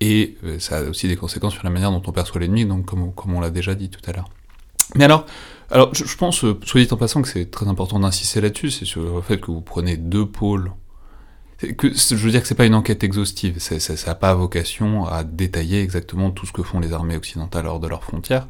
et 0.00 0.36
euh, 0.44 0.58
ça 0.58 0.78
a 0.78 0.82
aussi 0.82 1.08
des 1.08 1.16
conséquences 1.16 1.54
sur 1.54 1.64
la 1.64 1.70
manière 1.70 1.90
dont 1.90 2.02
on 2.06 2.12
perçoit 2.12 2.40
l'ennemi, 2.40 2.66
donc 2.66 2.86
comme 2.86 3.34
on 3.34 3.40
l'a 3.40 3.50
déjà 3.50 3.74
dit 3.74 3.88
tout 3.88 4.00
à 4.06 4.12
l'heure. 4.12 4.28
Mais 4.94 5.04
alors, 5.04 5.24
alors 5.70 5.94
je, 5.94 6.16
pense, 6.16 6.44
euh, 6.44 6.58
soit 6.64 6.82
dit 6.82 6.92
en 6.92 6.96
passant, 6.96 7.22
que 7.22 7.28
c'est 7.28 7.50
très 7.50 7.68
important 7.68 7.98
d'insister 7.98 8.40
là-dessus, 8.40 8.70
c'est 8.70 8.84
sur 8.84 9.02
le 9.02 9.22
fait 9.22 9.38
que 9.38 9.50
vous 9.50 9.60
prenez 9.60 9.96
deux 9.96 10.26
pôles. 10.26 10.72
Je 11.62 12.14
veux 12.16 12.30
dire 12.30 12.42
que 12.42 12.48
c'est 12.48 12.54
pas 12.54 12.66
une 12.66 12.74
enquête 12.74 13.04
exhaustive, 13.04 13.58
ça 13.58 13.94
n'a 14.06 14.14
pas 14.14 14.34
vocation 14.34 15.06
à 15.06 15.24
détailler 15.24 15.80
exactement 15.80 16.30
tout 16.30 16.46
ce 16.46 16.52
que 16.52 16.62
font 16.62 16.80
les 16.80 16.92
armées 16.92 17.16
occidentales 17.16 17.66
hors 17.66 17.80
de 17.80 17.88
leurs 17.88 18.04
frontières. 18.04 18.46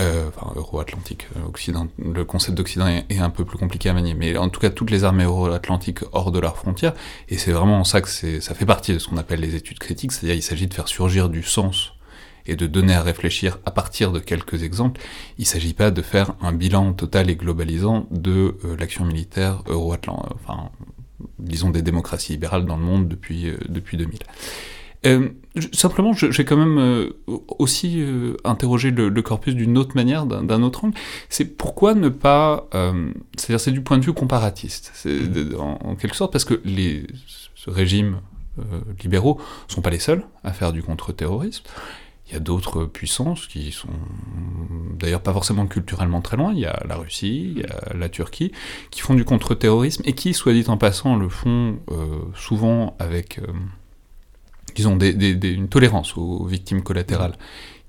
Euh, 0.00 0.28
enfin, 0.28 0.52
euro-atlantique, 0.54 1.26
euh, 1.36 1.80
le 1.98 2.24
concept 2.24 2.56
d'Occident 2.56 2.86
est, 2.86 3.18
un 3.18 3.30
peu 3.30 3.44
plus 3.44 3.58
compliqué 3.58 3.88
à 3.88 3.92
manier, 3.92 4.14
mais 4.14 4.36
en 4.36 4.48
tout 4.48 4.60
cas 4.60 4.70
toutes 4.70 4.92
les 4.92 5.02
armées 5.02 5.24
euro-atlantiques 5.24 6.04
hors 6.12 6.30
de 6.30 6.38
leurs 6.38 6.56
frontières, 6.56 6.94
et 7.28 7.36
c'est 7.36 7.50
vraiment 7.50 7.82
ça 7.82 8.00
que 8.00 8.08
ça 8.08 8.54
fait 8.54 8.64
partie 8.64 8.92
de 8.92 9.00
ce 9.00 9.08
qu'on 9.08 9.16
appelle 9.16 9.40
les 9.40 9.56
études 9.56 9.80
critiques, 9.80 10.12
c'est-à-dire 10.12 10.36
il 10.36 10.42
s'agit 10.42 10.68
de 10.68 10.74
faire 10.74 10.86
surgir 10.86 11.28
du 11.28 11.42
sens 11.42 11.94
et 12.48 12.56
de 12.56 12.66
donner 12.66 12.94
à 12.94 13.02
réfléchir 13.02 13.58
à 13.64 13.70
partir 13.70 14.12
de 14.12 14.18
quelques 14.18 14.62
exemples. 14.62 15.00
Il 15.38 15.42
ne 15.42 15.46
s'agit 15.46 15.74
pas 15.74 15.90
de 15.90 16.02
faire 16.02 16.34
un 16.40 16.52
bilan 16.52 16.92
total 16.92 17.30
et 17.30 17.36
globalisant 17.36 18.06
de 18.10 18.56
euh, 18.64 18.76
l'action 18.78 19.04
militaire 19.04 19.62
euro-atlantique, 19.66 20.32
enfin, 20.34 20.70
disons 21.38 21.70
des 21.70 21.82
démocraties 21.82 22.32
libérales 22.32 22.64
dans 22.64 22.76
le 22.76 22.84
monde 22.84 23.08
depuis, 23.08 23.52
depuis 23.68 23.96
2000. 23.96 24.18
Euh, 25.06 25.28
simplement, 25.72 26.12
j'ai 26.12 26.44
quand 26.44 26.56
même 26.56 26.78
euh, 26.78 27.10
aussi 27.58 28.00
euh, 28.00 28.36
interrogé 28.44 28.90
le, 28.90 29.22
corpus 29.22 29.54
d'une 29.54 29.78
autre 29.78 29.94
manière, 29.94 30.26
d'un 30.26 30.62
autre 30.62 30.84
angle. 30.84 30.96
C'est 31.28 31.44
pourquoi 31.44 31.94
ne 31.94 32.08
pas... 32.08 32.68
C'est-à-dire, 33.36 33.60
c'est 33.60 33.72
du 33.72 33.82
point 33.82 33.98
de 33.98 34.04
vue 34.04 34.12
comparatiste, 34.12 34.92
en, 35.58 35.78
en, 35.82 35.94
quelque 35.94 36.16
sorte, 36.16 36.32
parce 36.32 36.44
que 36.44 36.60
les 36.64 37.06
régimes 37.66 38.20
libéraux 39.02 39.40
sont 39.68 39.82
pas 39.82 39.90
les 39.90 40.00
seuls 40.00 40.24
à 40.42 40.52
faire 40.52 40.72
du 40.72 40.82
contre-terrorisme. 40.82 41.64
Il 42.28 42.34
y 42.34 42.36
a 42.36 42.40
d'autres 42.40 42.84
puissances 42.84 43.46
qui 43.46 43.72
sont 43.72 43.88
d'ailleurs 44.98 45.22
pas 45.22 45.32
forcément 45.32 45.66
culturellement 45.66 46.20
très 46.20 46.36
loin. 46.36 46.52
Il 46.52 46.60
y 46.60 46.66
a 46.66 46.82
la 46.86 46.96
Russie, 46.96 47.54
il 47.56 47.58
y 47.60 47.64
a 47.64 47.94
la 47.94 48.08
Turquie, 48.08 48.52
qui 48.90 49.00
font 49.00 49.14
du 49.14 49.24
contre-terrorisme 49.24 50.02
et 50.04 50.12
qui, 50.12 50.34
soit 50.34 50.52
dit 50.52 50.64
en 50.68 50.76
passant, 50.76 51.16
le 51.16 51.28
font 51.30 51.78
souvent 52.34 52.96
avec 52.98 53.40
disons, 54.78 54.96
des, 54.96 55.10
une 55.54 55.68
tolérance 55.68 56.16
aux 56.16 56.44
victimes 56.44 56.82
collatérales 56.82 57.34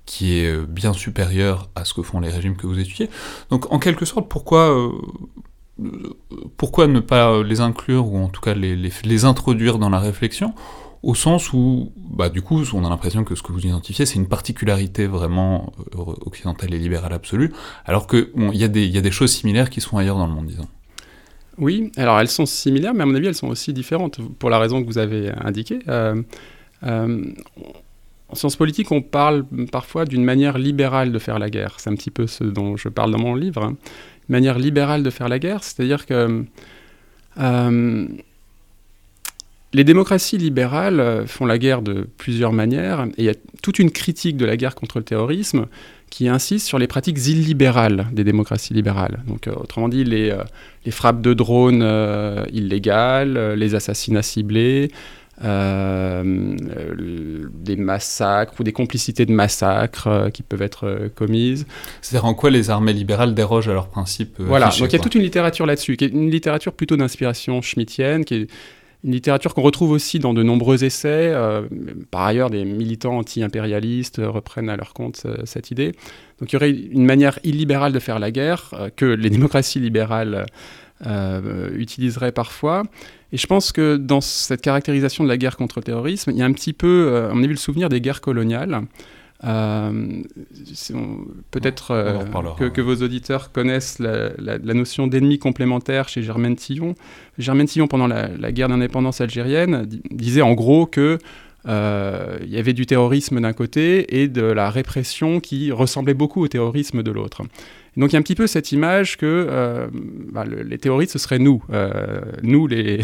qui 0.06 0.38
est 0.38 0.46
euh, 0.46 0.66
bien 0.66 0.92
supérieure 0.92 1.70
à 1.76 1.84
ce 1.84 1.94
que 1.94 2.02
font 2.02 2.18
les 2.18 2.30
régimes 2.30 2.56
que 2.56 2.66
vous 2.66 2.80
étudiez. 2.80 3.08
Donc, 3.50 3.72
en 3.72 3.78
quelque 3.78 4.04
sorte, 4.04 4.28
pourquoi, 4.28 4.76
euh, 4.76 4.90
pourquoi 6.56 6.88
ne 6.88 6.98
pas 6.98 7.44
les 7.44 7.60
inclure, 7.60 8.12
ou 8.12 8.18
en 8.18 8.28
tout 8.28 8.40
cas 8.40 8.54
les, 8.54 8.74
les, 8.74 9.24
introduire 9.24 9.78
dans 9.78 9.88
la 9.88 10.00
réflexion, 10.00 10.52
au 11.02 11.14
sens 11.14 11.52
où, 11.52 11.92
bah, 11.96 12.28
du 12.28 12.42
coup, 12.42 12.62
on 12.74 12.84
a 12.84 12.88
l'impression 12.88 13.24
que 13.24 13.34
ce 13.34 13.42
que 13.42 13.52
vous 13.52 13.66
identifiez, 13.66 14.04
c'est 14.04 14.16
une 14.16 14.28
particularité 14.28 15.06
vraiment 15.06 15.72
euh, 15.94 16.14
occidentale 16.26 16.74
et 16.74 16.78
libérale 16.78 17.12
absolue, 17.12 17.52
alors 17.86 18.06
qu'il 18.06 18.28
bon, 18.34 18.52
y, 18.52 18.64
a 18.64 18.68
des, 18.68 19.10
choses 19.10 19.32
similaires 19.32 19.70
qui 19.70 19.80
sont 19.80 19.96
ailleurs 19.96 20.18
dans 20.18 20.26
le 20.26 20.32
monde, 20.32 20.46
disons. 20.46 20.68
Oui, 21.58 21.90
alors 21.96 22.20
elles 22.20 22.28
sont 22.28 22.46
similaires, 22.46 22.94
mais 22.94 23.02
à 23.02 23.06
mon 23.06 23.14
avis, 23.14 23.28
elles 23.28 23.34
sont 23.34 23.48
aussi 23.48 23.72
différentes, 23.72 24.20
pour 24.38 24.50
la 24.50 24.58
raison 24.58 24.82
que 24.82 24.86
vous 24.86 24.98
avez 24.98 25.30
indiquée. 25.40 25.80
Euh, 25.88 26.22
en 28.30 28.34
sciences 28.34 28.56
politiques, 28.56 28.92
on 28.92 29.02
parle 29.02 29.44
parfois 29.72 30.04
d'une 30.04 30.24
manière 30.24 30.56
libérale 30.56 31.12
de 31.12 31.18
faire 31.18 31.38
la 31.38 31.50
guerre. 31.50 31.74
C'est 31.78 31.90
un 31.90 31.96
petit 31.96 32.10
peu 32.10 32.26
ce 32.26 32.44
dont 32.44 32.76
je 32.76 32.88
parle 32.88 33.10
dans 33.10 33.18
mon 33.18 33.34
livre. 33.34 33.64
Hein. 33.64 33.76
Une 34.28 34.32
manière 34.32 34.58
libérale 34.58 35.02
de 35.02 35.10
faire 35.10 35.28
la 35.28 35.38
guerre, 35.38 35.64
c'est-à-dire 35.64 36.06
que 36.06 36.44
euh, 37.38 38.08
les 39.72 39.84
démocraties 39.84 40.38
libérales 40.38 41.24
font 41.26 41.46
la 41.46 41.58
guerre 41.58 41.82
de 41.82 42.06
plusieurs 42.16 42.52
manières, 42.52 43.06
et 43.16 43.18
il 43.18 43.24
y 43.24 43.28
a 43.28 43.34
toute 43.62 43.78
une 43.78 43.90
critique 43.90 44.36
de 44.36 44.44
la 44.44 44.56
guerre 44.56 44.74
contre 44.74 44.98
le 44.98 45.04
terrorisme 45.04 45.66
qui 46.10 46.28
insiste 46.28 46.66
sur 46.66 46.78
les 46.78 46.88
pratiques 46.88 47.24
illibérales 47.26 48.08
des 48.12 48.24
démocraties 48.24 48.74
libérales. 48.74 49.22
Donc, 49.28 49.46
euh, 49.46 49.52
autrement 49.54 49.88
dit, 49.88 50.02
les, 50.02 50.36
les, 50.84 50.90
frappes 50.90 51.22
de 51.22 51.34
drones 51.34 51.86
illégales, 52.52 53.54
les 53.54 53.76
assassinats 53.76 54.22
ciblés, 54.22 54.90
euh, 55.42 56.54
des 57.54 57.76
massacres 57.76 58.52
ou 58.60 58.62
des 58.62 58.74
complicités 58.74 59.24
de 59.24 59.32
massacres 59.32 60.06
euh, 60.06 60.28
qui 60.28 60.42
peuvent 60.42 60.60
être 60.60 60.86
euh, 60.86 61.08
commises. 61.08 61.66
C'est-à-dire 62.02 62.26
en 62.26 62.34
quoi 62.34 62.50
les 62.50 62.68
armées 62.68 62.92
libérales 62.92 63.32
dérogent 63.32 63.68
à 63.68 63.72
leurs 63.72 63.88
principes 63.88 64.34
Voilà, 64.38 64.66
donc 64.66 64.90
il 64.90 64.92
y 64.92 64.96
a 64.96 64.98
toute 64.98 65.14
une 65.14 65.22
littérature 65.22 65.64
là-dessus, 65.64 65.96
qui 65.96 66.04
est 66.04 66.08
une 66.08 66.30
littérature 66.30 66.74
plutôt 66.74 66.98
d'inspiration 66.98 67.62
schmittienne, 67.62 68.26
qui 68.26 68.34
est 68.34 68.46
une 69.04 69.12
littérature 69.12 69.54
qu'on 69.54 69.62
retrouve 69.62 69.92
aussi 69.92 70.18
dans 70.18 70.34
de 70.34 70.42
nombreux 70.42 70.84
essais. 70.84 71.32
par 72.10 72.22
ailleurs, 72.22 72.50
des 72.50 72.64
militants 72.64 73.18
anti-impérialistes 73.18 74.20
reprennent 74.22 74.68
à 74.68 74.76
leur 74.76 74.92
compte 74.92 75.26
cette 75.44 75.70
idée. 75.70 75.92
Donc 76.38 76.52
il 76.52 76.54
y 76.54 76.56
aurait 76.56 76.70
une 76.70 77.04
manière 77.04 77.38
illibérale 77.44 77.92
de 77.92 77.98
faire 77.98 78.18
la 78.18 78.30
guerre 78.30 78.90
que 78.96 79.06
les 79.06 79.30
démocraties 79.30 79.80
libérales 79.80 80.46
utiliseraient 81.74 82.32
parfois. 82.32 82.82
Et 83.32 83.38
je 83.38 83.46
pense 83.46 83.72
que 83.72 83.96
dans 83.96 84.20
cette 84.20 84.60
caractérisation 84.60 85.24
de 85.24 85.28
la 85.28 85.38
guerre 85.38 85.56
contre 85.56 85.78
le 85.78 85.84
terrorisme, 85.84 86.30
il 86.30 86.36
y 86.36 86.42
a 86.42 86.44
un 86.44 86.52
petit 86.52 86.74
peu, 86.74 87.30
on 87.32 87.42
a 87.42 87.46
vu 87.46 87.54
le 87.54 87.56
souvenir 87.56 87.88
des 87.88 88.00
guerres 88.02 88.20
coloniales. 88.20 88.82
Euh, 89.44 90.22
peut-être 91.50 91.92
euh, 91.92 92.70
que, 92.70 92.80
vos 92.80 92.96
auditeurs 92.96 93.52
connaissent 93.52 93.98
la, 93.98 94.58
notion 94.58 95.06
d'ennemi 95.06 95.38
complémentaire 95.38 96.08
chez 96.08 96.22
Germaine 96.22 96.56
Tillon. 96.56 96.94
Germaine 97.38 97.66
Tillon, 97.66 97.88
pendant 97.88 98.06
la, 98.06 98.52
guerre 98.52 98.68
d'indépendance 98.68 99.20
algérienne, 99.20 99.86
disait 100.10 100.42
en 100.42 100.52
gros 100.52 100.86
que 100.86 101.18
euh, 101.68 102.38
il 102.42 102.50
y 102.50 102.58
avait 102.58 102.72
du 102.72 102.86
terrorisme 102.86 103.40
d'un 103.40 103.52
côté 103.52 104.20
et 104.20 104.28
de 104.28 104.42
la 104.42 104.70
répression 104.70 105.40
qui 105.40 105.72
ressemblait 105.72 106.14
beaucoup 106.14 106.42
au 106.42 106.48
terrorisme 106.48 107.02
de 107.02 107.10
l'autre. 107.10 107.42
Donc 107.96 108.10
il 108.10 108.12
y 108.14 108.16
a 108.16 108.18
un 108.20 108.22
petit 108.22 108.36
peu 108.36 108.46
cette 108.46 108.72
image 108.72 109.16
que 109.16 109.26
euh, 109.26 109.88
bah, 110.32 110.44
les 110.44 110.78
terroristes, 110.78 111.12
ce 111.12 111.18
seraient 111.18 111.40
nous, 111.40 111.62
euh, 111.70 112.20
nous 112.42 112.66
les, 112.66 113.00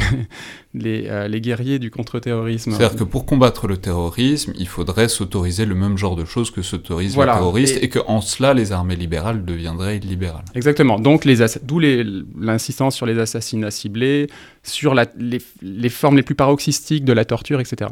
euh, 0.85 1.29
les, 1.29 1.41
guerriers 1.41 1.79
du 1.79 1.91
contre-terrorisme. 1.91 2.73
C'est-à-dire 2.73 2.97
que 2.97 3.05
pour 3.05 3.25
combattre 3.25 3.67
le 3.67 3.77
terrorisme, 3.77 4.53
il 4.59 4.69
faudrait 4.69 5.09
s'autoriser 5.09 5.65
le 5.65 5.75
même 5.75 5.97
genre 5.97 6.17
de 6.17 6.25
choses 6.25 6.51
que 6.51 6.63
s'autorisent 6.63 7.17
les 7.17 7.25
terroristes, 7.25 7.79
et, 7.79 7.85
et 7.85 7.89
qu'en 7.89 8.21
cela, 8.21 8.55
les 8.55 8.73
armées 8.73 8.97
libérales 8.97 9.45
deviendraient 9.45 9.99
illibérales. 9.99 10.45
Exactement, 10.55 10.99
donc 10.99 11.27
d'où 11.63 11.79
l'insistance 11.79 12.95
sur 12.95 13.07
les 13.07 13.19
assassinats 13.19 13.71
ciblés, 13.71 14.29
sur 14.63 14.95
les, 14.95 15.39
les, 15.63 15.89
formes 15.89 16.17
les 16.17 16.23
plus 16.23 16.35
paroxystiques 16.35 17.05
de 17.05 17.13
la 17.13 17.25
torture, 17.25 17.61
etc. 17.61 17.91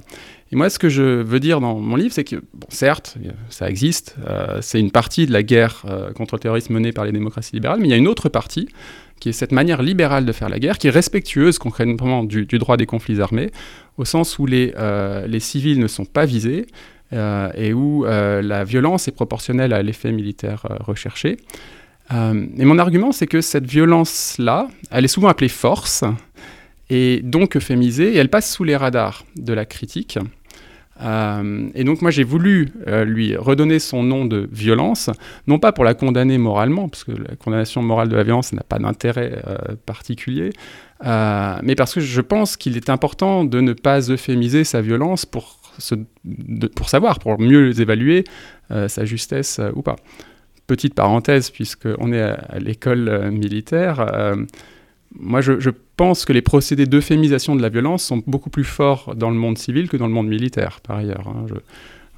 Et 0.53 0.57
moi, 0.57 0.69
ce 0.71 0.79
que 0.79 0.89
je 0.89 1.03
veux 1.03 1.41
dire 1.41 1.61
dans 1.61 1.79
mon 1.79 1.97
livre, 1.97 2.13
c'est 2.13 2.25
que, 2.25 2.37
bon, 2.37 2.67
certes, 2.69 3.17
ça 3.49 3.69
existe, 3.69 4.17
euh, 4.27 4.59
c'est 4.61 4.81
une 4.81 4.91
partie 4.91 5.27
de 5.27 5.33
la 5.33 5.43
guerre 5.43 5.83
euh, 5.89 6.13
contre 6.13 6.35
le 6.35 6.41
terrorisme 6.41 6.75
menée 6.75 6.93
par 6.93 7.05
les 7.05 7.13
démocraties 7.13 7.55
libérales, 7.55 7.81
mais 7.81 7.89
il 7.89 7.91
y 7.91 7.95
a 7.95 7.97
une 7.97 8.09
autre 8.09 8.29
partie, 8.29 8.69
qui 9.21 9.29
est 9.31 9.33
cette 9.33 9.53
manière 9.53 9.83
libérale 9.83 10.25
de 10.25 10.33
faire 10.33 10.49
la 10.49 10.59
guerre, 10.59 10.79
qui 10.79 10.89
est 10.89 10.91
respectueuse 10.91 11.59
concrètement 11.59 12.25
du, 12.25 12.47
droit 12.47 12.77
des 12.77 12.87
conflits 12.87 13.21
armés, 13.21 13.51
au 13.97 14.05
sens 14.05 14.39
où 14.39 14.47
les, 14.47 14.75
euh, 14.77 15.27
les 15.27 15.41
civils 15.41 15.79
ne 15.81 15.87
sont 15.87 16.05
pas 16.05 16.25
visés, 16.27 16.67
et 17.57 17.73
où 17.73 18.05
la 18.05 18.65
violence 18.65 19.07
est 19.07 19.13
proportionnelle 19.13 19.73
à 19.73 19.85
l'effet 19.85 20.11
militaire 20.11 20.67
recherché. 20.81 21.37
et 22.11 22.65
mon 22.65 22.79
argument, 22.81 23.13
c'est 23.13 23.29
que 23.29 23.41
cette 23.41 23.67
violence-là, 23.67 24.69
elle 24.91 25.05
est 25.05 25.09
souvent 25.09 25.29
appelée 25.29 25.49
force, 25.49 26.03
et 26.91 27.21
donc 27.23 27.57
euphémisée, 27.57 28.15
et 28.15 28.17
elle 28.17 28.31
passe 28.31 28.53
sous 28.53 28.65
les 28.65 28.77
radars 28.77 29.25
de 29.37 29.53
la 29.53 29.65
critique. 29.65 30.19
Euh, 31.03 31.69
et 31.75 31.83
donc 31.83 32.03
moi 32.03 32.11
j'ai 32.11 32.23
voulu 32.23 32.69
euh, 32.87 33.05
lui 33.05 33.37
redonner 33.37 33.79
son 33.79 34.03
nom 34.03 34.25
de 34.25 34.49
violence, 34.53 35.11
non 35.47 35.59
pas 35.59 35.73
pour 35.73 35.85
la 35.85 35.95
condamner 35.95 36.39
moralement, 36.39 36.89
parce 36.89 37.05
que 37.05 37.13
la 37.13 37.35
condamnation 37.37 37.83
morale 37.83 38.09
de 38.09 38.17
la 38.17 38.23
violence 38.23 38.53
n'a 38.53 38.63
pas 38.63 38.79
d'intérêt 38.79 39.43
euh, 39.47 39.75
particulier, 39.87 40.51
mais 41.03 41.75
parce 41.77 41.95
que 41.95 42.01
je 42.01 42.21
pense 42.21 42.57
qu'il 42.57 42.77
est 42.77 42.89
important 42.89 43.45
de 43.45 43.61
ne 43.61 43.73
pas 43.73 44.11
euphémiser 44.11 44.65
sa 44.65 44.81
violence 44.81 45.27
pour, 45.27 45.59
pour 46.75 46.89
savoir, 46.89 47.19
pour 47.19 47.39
mieux 47.39 47.79
évaluer 47.79 48.25
sa 48.71 49.05
justesse 49.05 49.61
ou 49.75 49.83
pas. 49.83 49.97
Petite 50.67 50.95
parenthèse, 50.95 51.51
puisqu'on 51.51 52.11
est 52.11 52.23
à, 52.23 52.59
l'école 52.59 53.31
militaire, 53.31 54.07
moi, 55.19 55.41
je, 55.41 55.71
pense 55.97 56.25
que 56.25 56.33
les 56.33 56.43
procédés 56.43 56.87
d'euphémisation 56.87 57.55
de 57.55 57.63
la 57.63 57.69
violence 57.69 58.03
sont 58.03 58.23
beaucoup 58.27 58.51
plus 58.51 58.65
forts 58.65 59.15
dans 59.15 59.31
le 59.31 59.37
monde 59.37 59.59
civil 59.59 59.89
que 59.89 59.97
dans 59.97 60.09
le 60.09 60.13
monde 60.13 60.27
militaire, 60.27 60.81
par 60.81 60.97
ailleurs. 60.97 61.29
Hein. 61.29 61.47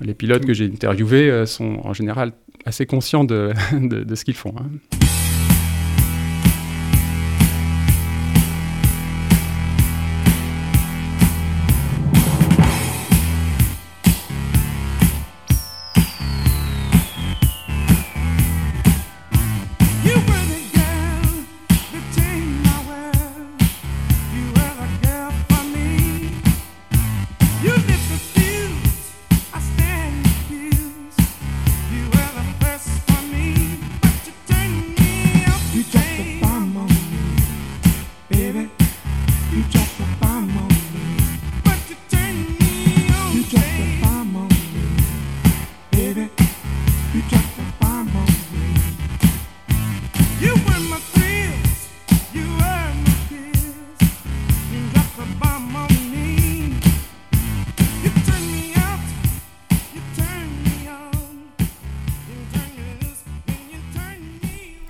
les 0.00 0.14
pilotes 0.14 0.46
que 0.46 0.54
j'ai 0.54 0.64
interviewés 0.64 1.30
euh, 1.30 1.44
sont 1.44 1.80
en 1.85 1.92
général 1.92 2.32
assez 2.64 2.87
conscients 2.87 3.24
de, 3.24 3.52
ce 4.14 4.24
qu'ils 4.24 4.35
font. 4.35 4.54
Hein. 4.59 4.70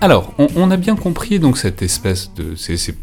Alors, 0.07 0.33
on, 0.37 0.71
a 0.71 0.77
bien 0.77 0.95
compris 0.95 1.37
donc 1.37 1.57
cette 1.57 1.81
espèce 1.81 2.33
de 2.33 2.55
ces, 2.55 2.95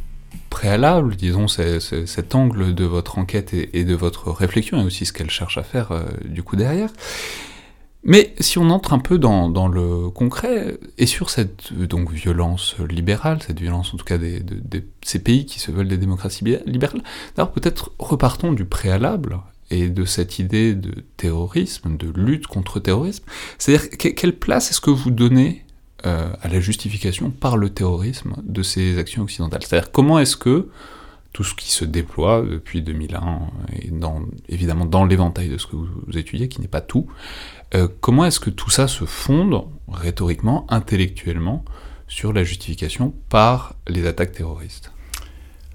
préalables, 0.49 1.17
disons, 1.17 1.49
cet 1.49 2.35
angle 2.35 2.75
de 2.75 2.87
votre 2.87 3.19
enquête 3.19 3.53
et, 3.53 3.85
de 3.85 3.95
votre 3.95 4.31
réflexion, 4.31 4.81
et 4.81 4.85
aussi 4.87 5.05
ce 5.05 5.13
qu'elle 5.13 5.29
cherche 5.29 5.59
à 5.59 5.63
faire 5.63 5.93
euh, 5.93 6.05
du 6.25 6.43
coup 6.43 6.57
derrière. 6.57 6.89
Mais 8.05 8.33
si 8.41 8.57
on 8.57 8.71
entre 8.71 8.95
un 8.95 9.01
peu 9.01 9.19
dans, 9.19 9.69
le 9.69 10.09
concret, 10.09 10.79
et 10.97 11.05
sur 11.05 11.29
cette 11.29 11.75
donc 11.75 12.11
violence 12.11 12.77
libérale, 12.89 13.43
cette 13.47 13.61
violence 13.61 13.93
en 13.93 13.99
tout 13.99 14.07
cas 14.07 14.17
de, 14.17 14.43
ces 15.03 15.19
pays 15.19 15.45
qui 15.45 15.59
se 15.59 15.71
veulent 15.71 15.89
des 15.89 15.99
démocraties 15.99 16.57
libérales, 16.65 17.03
d'abord 17.37 17.53
peut-être 17.53 17.93
repartons 17.99 18.55
du 18.55 18.65
préalable 18.65 19.41
et 19.71 19.91
de 19.91 20.07
cette 20.07 20.39
idée 20.39 20.75
de 20.75 21.05
terrorisme, 21.19 21.99
de 21.99 22.11
lutte 22.19 22.47
contre 22.47 22.79
le 22.79 22.83
terrorisme. 22.83 23.25
C'est-à-dire, 23.59 23.91
quelle 23.91 24.39
place 24.39 24.71
est-ce 24.71 24.81
que 24.81 24.89
vous 24.89 25.11
donnez 25.11 25.64
euh, 26.07 26.29
à 26.43 26.49
la 26.49 26.61
justification 26.61 27.31
par 27.31 27.57
le 27.57 27.71
terrorisme 27.71 28.35
de 28.43 28.63
ces 28.63 28.99
actions 28.99 29.23
occidentales. 29.23 29.63
C'est-à-dire 29.63 29.91
comment 29.91 30.19
est-ce 30.19 30.37
que 30.37 30.69
tout 31.33 31.45
ce 31.45 31.55
qui 31.55 31.71
se 31.73 31.87
déploie 31.87 32.43
depuis 32.43 32.83
2001, 32.83 33.39
et 33.73 33.91
évidemment 34.51 34.85
dans 34.85 35.07
l'éventail 35.07 35.49
de 35.49 35.57
ce 35.57 35.67
que 35.67 35.77
vous, 35.77 36.19
étudiez, 36.19 36.49
qui 36.49 36.61
n'est 36.61 36.69
pas 36.69 36.83
tout, 36.83 37.07
euh, 37.75 37.89
comment 38.03 38.27
est-ce 38.27 38.39
que 38.39 38.51
tout 38.51 38.69
ça 38.69 38.87
se 38.87 39.07
fonde 39.07 39.63
rhétoriquement, 39.89 40.67
intellectuellement, 40.69 41.65
sur 42.07 42.35
la 42.35 42.45
justification 42.45 43.15
par 43.31 43.75
les 43.89 44.07
attaques 44.07 44.33
terroristes? 44.33 44.93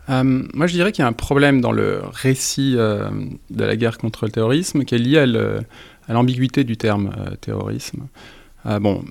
Euh, 0.09 0.43
moi, 0.53 0.67
je 0.67 0.73
dirais 0.73 0.91
qu'il 0.91 1.01
y 1.01 1.05
a 1.05 1.09
un 1.09 1.13
problème 1.13 1.59
dans 1.59 1.71
le 1.71 2.03
récit 2.03 2.73
de 2.73 3.29
la 3.49 3.75
guerre 3.75 3.97
contre 3.97 4.25
le 4.25 4.31
terrorisme 4.31 4.83
qui 4.83 4.93
est 4.93 4.99
lié 4.99 5.17
à 6.07 6.13
l'ambiguïté 6.13 6.63
du 6.63 6.77
terme 6.77 7.15
terrorisme. 7.41 8.07
bon, 8.63 9.03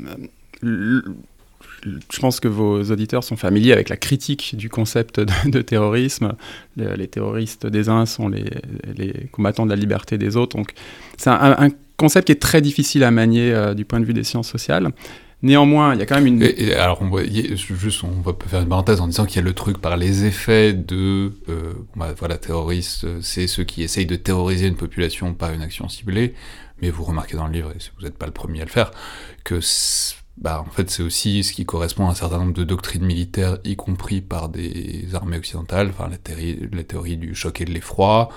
je 0.63 2.19
pense 2.21 2.41
que 2.41 2.49
vos 2.49 2.83
auditeurs 2.83 3.25
sont 3.25 3.37
familiers 3.37 3.73
avec 3.73 3.89
la 3.89 3.97
critique 3.97 4.55
du 4.57 4.69
concept 4.69 5.21
de, 5.21 5.63
terrorisme. 5.63 6.35
Les, 6.77 7.09
terroristes 7.09 7.67
des 7.67 7.89
uns 7.89 8.07
sont 8.07 8.29
les, 8.29 9.29
combattants 9.33 9.65
de 9.65 9.71
la 9.71 9.77
liberté 9.77 10.19
des 10.19 10.37
autres. 10.37 10.57
Donc, 10.57 10.73
c'est 11.17 11.31
un, 11.31 11.71
concept 11.97 12.27
qui 12.27 12.33
est 12.33 12.41
très 12.41 12.61
difficile 12.61 13.03
à 13.03 13.11
manier 13.11 13.51
euh, 13.53 13.75
du 13.75 13.85
point 13.85 13.99
de 13.99 14.05
vue 14.05 14.15
des 14.15 14.23
sciences 14.23 14.49
sociales. 14.49 14.93
Néanmoins, 15.43 15.95
il 15.95 15.99
y 15.99 16.03
a 16.03 16.07
quand 16.07 16.15
même 16.15 16.27
une. 16.27 16.43
alors, 16.75 17.03
on 17.03 17.11
va, 17.11 17.23
juste, 17.25 18.05
on 18.05 18.21
va 18.21 18.37
faire 18.47 18.61
une 18.61 18.69
parenthèse 18.69 19.01
en 19.01 19.09
disant 19.09 19.25
qu'il 19.25 19.37
y 19.37 19.39
a 19.41 19.43
le 19.43 19.53
truc 19.53 19.79
par 19.79 19.97
les 19.97 20.25
effets 20.25 20.73
de. 20.73 21.33
Euh, 21.49 21.75
bah, 21.97 22.15
voilà, 22.17 22.39
terroristes, 22.39 23.07
c'est 23.21 23.47
ceux 23.47 23.65
qui 23.65 23.83
essayent 23.83 24.07
de 24.07 24.17
terroriser 24.17 24.67
une 24.67 24.77
population 24.77 25.35
par 25.35 25.53
une 25.53 25.63
action 25.63 25.89
ciblée. 25.89 26.35
Mais 26.83 26.91
vous 26.91 27.03
remarquez 27.03 27.37
dans 27.37 27.47
le 27.47 27.53
livre, 27.53 27.71
et 27.71 27.79
vous 27.97 28.05
n'êtes 28.05 28.17
pas 28.17 28.27
le 28.27 28.33
premier 28.33 28.63
à 28.63 28.65
le 28.65 28.71
faire, 28.71 28.93
que 29.45 29.61
bah, 30.41 30.65
en 30.67 30.71
fait, 30.71 30.89
c'est 30.89 31.03
aussi 31.03 31.43
ce 31.43 31.53
qui 31.53 31.65
correspond 31.67 32.07
à 32.07 32.13
un 32.13 32.15
certain 32.15 32.39
nombre 32.39 32.53
de 32.53 32.63
doctrines 32.63 33.05
militaires, 33.05 33.59
y 33.65 33.75
compris 33.75 34.21
par 34.21 34.49
des 34.49 35.07
armées 35.15 35.37
occidentales, 35.37 35.89
enfin, 35.89 36.09
la, 36.09 36.19
théorie, 36.19 37.17
du 37.17 37.35
choc 37.35 37.61
et 37.61 37.65
de 37.65 37.73
l'effroi, 37.73 38.29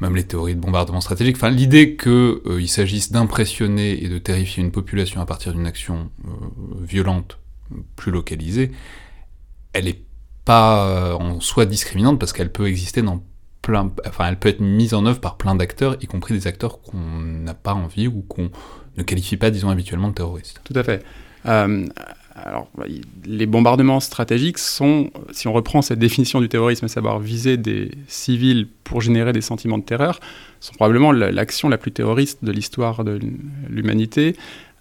même 0.00 0.16
les 0.16 0.26
théories 0.26 0.54
de 0.54 0.60
bombardement 0.60 1.00
stratégique. 1.00 1.36
Enfin, 1.36 1.50
l'idée 1.50 1.96
qu'il 1.96 2.10
euh, 2.10 2.66
s'agisse 2.66 3.10
d'impressionner 3.10 4.04
et 4.04 4.08
de 4.08 4.18
terrifier 4.18 4.62
une 4.62 4.70
population 4.70 5.22
à 5.22 5.26
partir 5.26 5.52
d'une 5.54 5.66
action 5.66 6.10
euh, 6.26 6.30
violente, 6.82 7.38
plus 7.96 8.10
localisée, 8.10 8.72
elle 9.72 9.84
n'est 9.84 10.02
pas 10.44 11.14
en 11.14 11.40
soi 11.40 11.64
discriminante 11.64 12.18
parce 12.18 12.32
qu'elle 12.32 12.50
peut 12.50 12.66
exister 12.66 13.02
dans 13.02 13.22
plein, 13.62 13.92
enfin, 14.06 14.26
elle 14.28 14.38
peut 14.38 14.48
être 14.48 14.60
mise 14.60 14.94
en 14.94 15.06
œuvre 15.06 15.20
par 15.20 15.36
plein 15.36 15.54
d'acteurs, 15.54 15.96
y 16.00 16.06
compris 16.06 16.34
des 16.34 16.46
acteurs 16.46 16.82
qu'on 16.82 16.98
n'a 16.98 17.54
pas 17.54 17.74
envie 17.74 18.08
ou 18.08 18.22
qu'on 18.22 18.50
ne 18.96 19.02
qualifie 19.02 19.36
pas, 19.36 19.50
disons, 19.50 19.70
habituellement 19.70 20.08
de 20.08 20.14
terroristes. 20.14 20.60
Tout 20.64 20.74
à 20.74 20.82
fait. 20.82 21.04
Euh, 21.46 21.86
alors, 22.36 22.68
les 23.26 23.46
bombardements 23.46 24.00
stratégiques 24.00 24.58
sont, 24.58 25.10
si 25.30 25.48
on 25.48 25.52
reprend 25.52 25.82
cette 25.82 25.98
définition 25.98 26.40
du 26.40 26.48
terrorisme, 26.48 26.86
à 26.86 26.88
savoir 26.88 27.18
viser 27.18 27.56
des 27.56 27.90
civils 28.08 28.66
pour 28.84 29.00
générer 29.00 29.32
des 29.32 29.40
sentiments 29.40 29.78
de 29.78 29.82
terreur, 29.82 30.20
sont 30.60 30.72
probablement 30.74 31.12
l'action 31.12 31.68
la 31.68 31.76
plus 31.76 31.92
terroriste 31.92 32.38
de 32.42 32.52
l'histoire 32.52 33.04
de 33.04 33.18
l'humanité. 33.68 34.36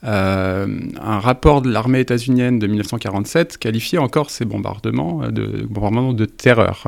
Euh, 0.05 0.79
un 1.01 1.19
rapport 1.19 1.61
de 1.61 1.69
l'armée 1.69 1.99
états-unienne 1.99 2.59
de 2.59 2.67
1947 2.67 3.57
qualifiait 3.57 3.97
encore 3.97 4.29
ces 4.29 4.45
bombardements 4.45 5.23
euh, 5.23 5.29
de 5.29 5.65
bombardements 5.69 6.13
de 6.13 6.25
terreur. 6.25 6.87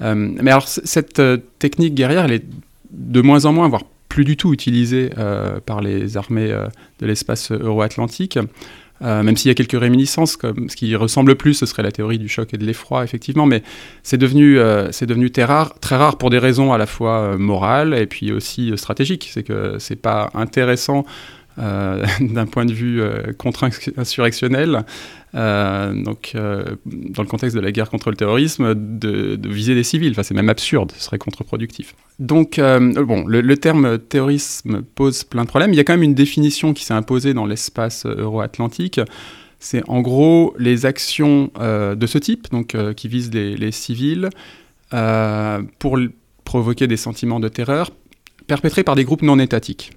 Mais 0.00 0.50
alors 0.50 0.66
cette 0.66 1.22
technique 1.60 1.94
guerrière, 1.94 2.24
elle 2.24 2.32
est 2.32 2.44
de 2.90 3.20
moins 3.20 3.44
en 3.44 3.52
moins, 3.52 3.68
voire 3.68 3.82
plus 4.12 4.24
du 4.24 4.36
tout 4.36 4.52
utilisée 4.52 5.10
par 5.64 5.80
les 5.80 6.18
armées 6.18 6.54
de 7.00 7.06
l'espace 7.06 7.50
euro-atlantique. 7.50 8.38
Euh, 9.02 9.22
même 9.22 9.36
s'il 9.36 9.48
y 9.48 9.50
a 9.50 9.54
quelques 9.54 9.78
réminiscences, 9.78 10.36
comme 10.36 10.68
ce 10.68 10.76
qui 10.76 10.94
ressemble 10.94 11.34
plus, 11.34 11.54
ce 11.54 11.66
serait 11.66 11.82
la 11.82 11.90
théorie 11.90 12.18
du 12.18 12.28
choc 12.28 12.54
et 12.54 12.58
de 12.58 12.64
l'effroi, 12.64 13.02
effectivement, 13.02 13.46
mais 13.46 13.62
c'est 14.02 14.18
devenu, 14.18 14.58
euh, 14.58 14.92
c'est 14.92 15.06
devenu 15.06 15.30
très 15.30 15.44
rare, 15.44 15.74
très 15.80 15.96
rare 15.96 16.18
pour 16.18 16.30
des 16.30 16.38
raisons 16.38 16.72
à 16.72 16.78
la 16.78 16.86
fois 16.86 17.18
euh, 17.18 17.38
morales 17.38 17.94
et 17.94 18.06
puis 18.06 18.30
aussi 18.32 18.72
stratégiques. 18.76 19.30
C'est 19.32 19.42
que 19.42 19.76
c'est 19.78 20.00
pas 20.00 20.30
intéressant 20.34 21.04
euh, 21.58 22.06
d'un 22.20 22.46
point 22.46 22.64
de 22.64 22.72
vue 22.72 23.02
euh, 23.02 23.32
contre-insurrectionnel, 23.36 24.84
euh, 25.34 25.92
donc 25.94 26.32
dans 26.34 27.22
le 27.22 27.28
contexte 27.28 27.56
de 27.56 27.60
la 27.60 27.72
guerre 27.72 27.90
contre 27.90 28.10
le 28.10 28.16
terrorisme, 28.16 28.74
de, 28.74 29.38
viser 29.48 29.74
des 29.74 29.82
civils. 29.82 30.12
Enfin, 30.12 30.22
c'est 30.22 30.34
même 30.34 30.48
absurde, 30.48 30.92
ce 30.96 31.04
serait 31.04 31.18
contre-productif. 31.18 31.94
Donc, 32.18 32.58
bon, 32.58 33.24
le, 33.26 33.56
terme 33.56 33.98
terrorisme 33.98 34.82
pose 34.82 35.24
plein 35.24 35.42
de 35.42 35.48
problèmes. 35.48 35.72
Il 35.72 35.76
y 35.76 35.80
a 35.80 35.84
quand 35.84 35.94
même 35.94 36.02
une 36.02 36.14
définition 36.14 36.74
qui 36.74 36.84
s'est 36.84 36.94
imposée 36.94 37.34
dans 37.34 37.46
l'espace 37.46 38.06
euro-atlantique. 38.06 39.00
C'est 39.58 39.88
en 39.88 40.00
gros 40.00 40.54
les 40.58 40.86
actions 40.86 41.50
de 41.60 42.06
ce 42.06 42.18
type, 42.18 42.50
donc 42.50 42.76
qui 42.94 43.08
visent 43.08 43.32
les, 43.32 43.56
les 43.56 43.72
civils, 43.72 44.28
pour 45.78 45.98
provoquer 46.44 46.86
des 46.86 46.96
sentiments 46.96 47.40
de 47.40 47.48
terreur, 47.48 47.90
perpétrés 48.46 48.84
par 48.84 48.96
des 48.96 49.04
groupes 49.04 49.22
non 49.22 49.38
étatiques 49.38 49.92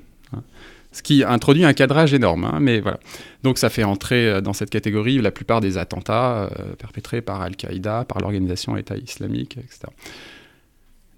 ce 0.95 1.03
qui 1.03 1.25
introduit 1.25 1.65
un 1.65 1.73
cadrage 1.73 2.13
énorme. 2.13 2.45
Hein, 2.45 2.59
mais 2.61 2.79
voilà. 2.79 2.99
Donc 3.43 3.57
ça 3.57 3.69
fait 3.69 3.83
entrer 3.83 4.29
euh, 4.29 4.41
dans 4.41 4.53
cette 4.53 4.69
catégorie 4.69 5.19
la 5.19 5.31
plupart 5.31 5.59
des 5.59 5.77
attentats 5.77 6.49
euh, 6.57 6.73
perpétrés 6.79 7.21
par 7.21 7.41
Al-Qaïda, 7.41 8.05
par 8.05 8.21
l'organisation 8.21 8.77
État 8.77 8.95
islamique, 8.95 9.57
etc. 9.57 9.91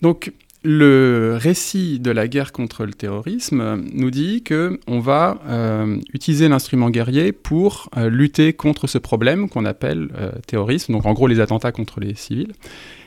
Donc 0.02 0.34
le 0.64 1.38
récit 1.40 2.00
de 2.00 2.10
la 2.10 2.28
guerre 2.28 2.52
contre 2.52 2.86
le 2.86 2.94
terrorisme 2.94 3.84
nous 3.94 4.10
dit 4.10 4.42
que 4.42 4.80
on 4.88 5.00
va 5.00 5.40
euh, 5.48 5.98
utiliser 6.12 6.50
l'instrument 6.50 6.90
guerrier 6.90 7.32
pour 7.32 7.90
lutter 7.96 8.54
contre 8.54 8.88
ce 8.88 8.98
problème 8.98 9.48
qu'on 9.48 9.66
appelle 9.66 10.10
terrorisme, 10.48 10.94
donc 10.94 11.06
en 11.06 11.14
gros 11.14 11.28
les 11.28 11.40
attentats 11.40 11.72
contre 11.72 12.00
les 12.00 12.16
civils. 12.16 12.52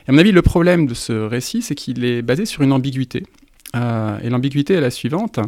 Et 0.07 0.09
à 0.09 0.13
mon 0.13 0.17
avis, 0.17 0.31
le 0.31 0.41
problème 0.41 0.87
de 0.87 0.93
ce 0.93 1.11
récit, 1.11 1.61
c'est 1.61 1.75
qu'il 1.75 2.05
est 2.05 2.21
basé 2.21 2.45
sur 2.45 2.63
une 2.63 2.71
ambiguïté. 2.71 3.23
Et 3.73 4.29
l'ambiguïté 4.29 4.73
est 4.73 4.81
la 4.81 4.91
suivante 4.91 5.39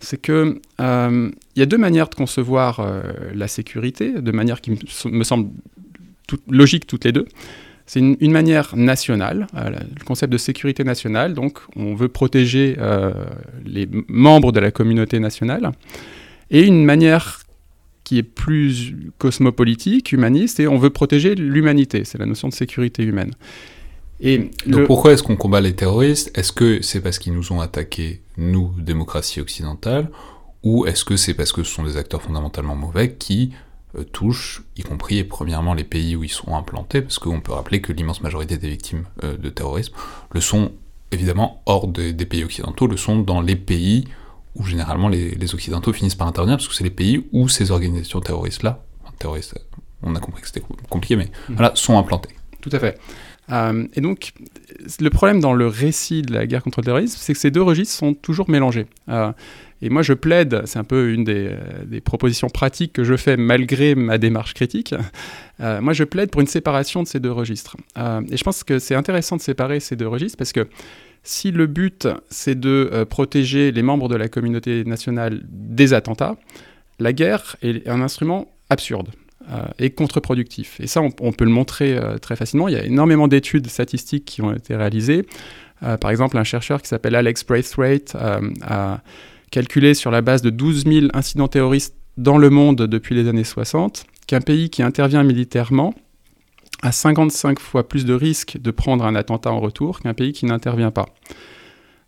c'est 0.00 0.20
qu'il 0.20 0.60
euh, 0.80 1.30
y 1.56 1.62
a 1.62 1.66
deux 1.66 1.78
manières 1.78 2.08
de 2.08 2.14
concevoir 2.14 2.80
euh, 2.80 3.02
la 3.34 3.48
sécurité, 3.48 4.20
de 4.20 4.32
manière 4.32 4.60
qui 4.60 4.72
me, 5.06 5.24
semble 5.24 5.50
logique 6.48 6.86
toutes 6.86 7.04
les 7.04 7.12
deux. 7.12 7.26
C'est 7.86 8.00
une, 8.00 8.32
manière 8.32 8.76
nationale, 8.76 9.46
euh, 9.56 9.70
le 9.70 10.04
concept 10.04 10.32
de 10.32 10.38
sécurité 10.38 10.82
nationale, 10.82 11.34
donc 11.34 11.60
on 11.76 11.94
veut 11.94 12.08
protéger 12.08 12.76
les 13.64 13.88
membres 14.08 14.50
de 14.50 14.58
la 14.58 14.72
communauté 14.72 15.20
nationale, 15.20 15.70
et 16.50 16.62
une 16.62 16.84
manière 16.84 17.42
qui 18.02 18.18
est 18.18 18.24
plus 18.24 18.96
cosmopolitique, 19.18 20.12
humaniste, 20.12 20.58
et 20.58 20.66
on 20.66 20.78
veut 20.78 20.90
protéger 20.90 21.36
l'humanité, 21.36 22.04
c'est 22.04 22.18
la 22.18 22.26
notion 22.26 22.48
de 22.48 22.54
sécurité 22.54 23.04
humaine. 23.04 23.32
Et 24.20 24.50
Donc 24.66 24.86
pourquoi 24.86 25.12
est-ce 25.12 25.22
qu'on 25.22 25.36
combat 25.36 25.60
les 25.60 25.74
terroristes? 25.74 26.36
Est-ce 26.36 26.52
que 26.52 26.82
c'est 26.82 27.00
parce 27.00 27.18
qu'ils 27.18 27.34
nous 27.34 27.52
ont 27.52 27.60
attaqués, 27.60 28.22
nous, 28.36 28.72
démocratie 28.78 29.40
occidentale, 29.40 30.10
ou 30.62 30.86
est-ce 30.86 31.04
que 31.04 31.16
c'est 31.16 31.34
parce 31.34 31.52
que 31.52 31.62
ce 31.62 31.72
sont 31.72 31.84
des 31.84 31.96
acteurs 31.96 32.22
fondamentalement 32.22 32.74
mauvais 32.74 33.14
qui 33.14 33.52
euh, 33.96 34.04
touchent, 34.04 34.62
y 34.76 34.82
compris 34.82 35.18
et 35.18 35.24
premièrement 35.24 35.74
les 35.74 35.84
pays 35.84 36.16
où 36.16 36.24
ils 36.24 36.30
sont 36.30 36.56
implantés, 36.56 37.02
parce 37.02 37.18
qu'on 37.18 37.40
peut 37.40 37.52
rappeler 37.52 37.80
que 37.80 37.92
l'immense 37.92 38.22
majorité 38.22 38.56
des 38.56 38.70
victimes 38.70 39.04
euh, 39.22 39.36
de 39.36 39.48
terrorisme 39.50 39.94
le 40.32 40.40
sont 40.40 40.72
évidemment 41.12 41.62
hors 41.66 41.86
des 41.86 42.26
pays 42.26 42.42
occidentaux, 42.42 42.86
le 42.86 42.96
sont 42.96 43.18
dans 43.18 43.40
les 43.40 43.54
pays 43.54 44.08
où 44.56 44.64
généralement 44.64 45.08
les, 45.08 45.54
occidentaux 45.54 45.92
finissent 45.92 46.14
par 46.14 46.26
intervenir, 46.26 46.56
parce 46.56 46.68
que 46.68 46.74
c'est 46.74 46.84
les 46.84 46.90
pays 46.90 47.26
où 47.32 47.48
ces 47.48 47.70
organisations 47.70 48.20
terroristes-là, 48.20 48.82
terroristes, 49.18 49.54
on 50.02 50.14
a 50.14 50.20
compris 50.20 50.42
que 50.42 50.48
c'était 50.48 50.62
compliqué, 50.90 51.16
mais 51.16 51.30
mmh. 51.48 51.54
voilà, 51.54 51.72
sont 51.74 51.98
implantées. 51.98 52.30
Tout 52.60 52.70
à 52.72 52.78
fait. 52.78 52.98
Euh, 53.52 53.86
et 53.94 54.00
donc, 54.00 54.32
le 55.00 55.10
problème 55.10 55.40
dans 55.40 55.52
le 55.52 55.66
récit 55.66 56.22
de 56.22 56.32
la 56.32 56.46
guerre 56.46 56.62
contre 56.62 56.80
le 56.80 56.86
terrorisme, 56.86 57.16
c'est 57.20 57.32
que 57.32 57.38
ces 57.38 57.50
deux 57.50 57.62
registres 57.62 57.94
sont 57.94 58.14
toujours 58.14 58.50
mélangés. 58.50 58.86
Euh, 59.08 59.32
et 59.82 59.90
moi, 59.90 60.02
je 60.02 60.14
plaide, 60.14 60.62
c'est 60.64 60.78
un 60.78 60.84
peu 60.84 61.12
une 61.12 61.28
euh, 61.28 61.56
des, 61.84 62.00
propositions 62.00 62.48
pratiques 62.48 62.92
que 62.92 63.04
je 63.04 63.16
fais 63.16 63.36
malgré 63.36 63.94
ma 63.94 64.18
démarche 64.18 64.54
critique. 64.54 64.94
moi, 65.58 65.92
je 65.92 66.04
plaide 66.04 66.30
pour 66.30 66.40
une 66.40 66.46
séparation 66.46 67.02
de 67.02 67.08
ces 67.08 67.20
deux 67.20 67.32
registres. 67.32 67.76
et 67.96 68.36
je 68.36 68.44
pense 68.44 68.64
que 68.64 68.78
c'est 68.78 68.94
intéressant 68.94 69.36
de 69.36 69.42
séparer 69.42 69.80
ces 69.80 69.96
deux 69.96 70.08
registres 70.08 70.38
parce 70.38 70.52
que 70.52 70.66
si 71.22 71.50
le 71.50 71.66
but, 71.66 72.08
c'est 72.30 72.58
de 72.58 73.04
protéger 73.08 73.72
les 73.72 73.82
membres 73.82 74.08
de 74.08 74.16
la 74.16 74.28
communauté 74.28 74.84
nationale 74.84 75.42
des 75.48 75.92
attentats, 75.92 76.36
la 77.00 77.12
guerre 77.12 77.56
est 77.62 77.88
un 77.88 78.00
instrument 78.00 78.48
absurde. 78.70 79.10
Euh, 79.48 79.64
et 79.78 79.90
contre-productif. 79.90 80.80
Et 80.80 80.88
ça, 80.88 81.00
on, 81.00 81.32
peut 81.32 81.44
le 81.44 81.52
montrer 81.52 81.96
euh, 81.96 82.18
très 82.18 82.34
facilement. 82.34 82.66
Il 82.66 82.74
y 82.74 82.76
a 82.76 82.84
énormément 82.84 83.28
d'études 83.28 83.68
statistiques 83.68 84.24
qui 84.24 84.42
ont 84.42 84.52
été 84.52 84.74
réalisées. 84.74 85.24
Euh, 85.84 85.96
par 85.96 86.10
exemple, 86.10 86.36
un 86.36 86.42
chercheur 86.42 86.82
qui 86.82 86.88
s'appelle 86.88 87.14
Alex 87.14 87.46
Braithwaite 87.46 88.16
a 88.62 89.02
calculé 89.52 89.94
sur 89.94 90.10
la 90.10 90.20
base 90.20 90.42
de 90.42 90.50
12 90.50 90.86
000 90.86 91.06
incidents 91.14 91.46
terroristes 91.46 91.94
dans 92.16 92.38
le 92.38 92.50
monde 92.50 92.88
depuis 92.88 93.14
les 93.14 93.28
années 93.28 93.44
60 93.44 94.06
qu'un 94.26 94.40
pays 94.40 94.68
qui 94.68 94.82
intervient 94.82 95.22
militairement 95.22 95.94
a 96.82 96.90
55 96.90 97.60
fois 97.60 97.86
plus 97.86 98.04
de 98.04 98.14
risques 98.14 98.58
de 98.60 98.72
prendre 98.72 99.04
un 99.04 99.14
attentat 99.14 99.52
en 99.52 99.60
retour 99.60 100.00
qu'un 100.00 100.14
pays 100.14 100.32
qui 100.32 100.46
n'intervient 100.46 100.90
pas. 100.90 101.06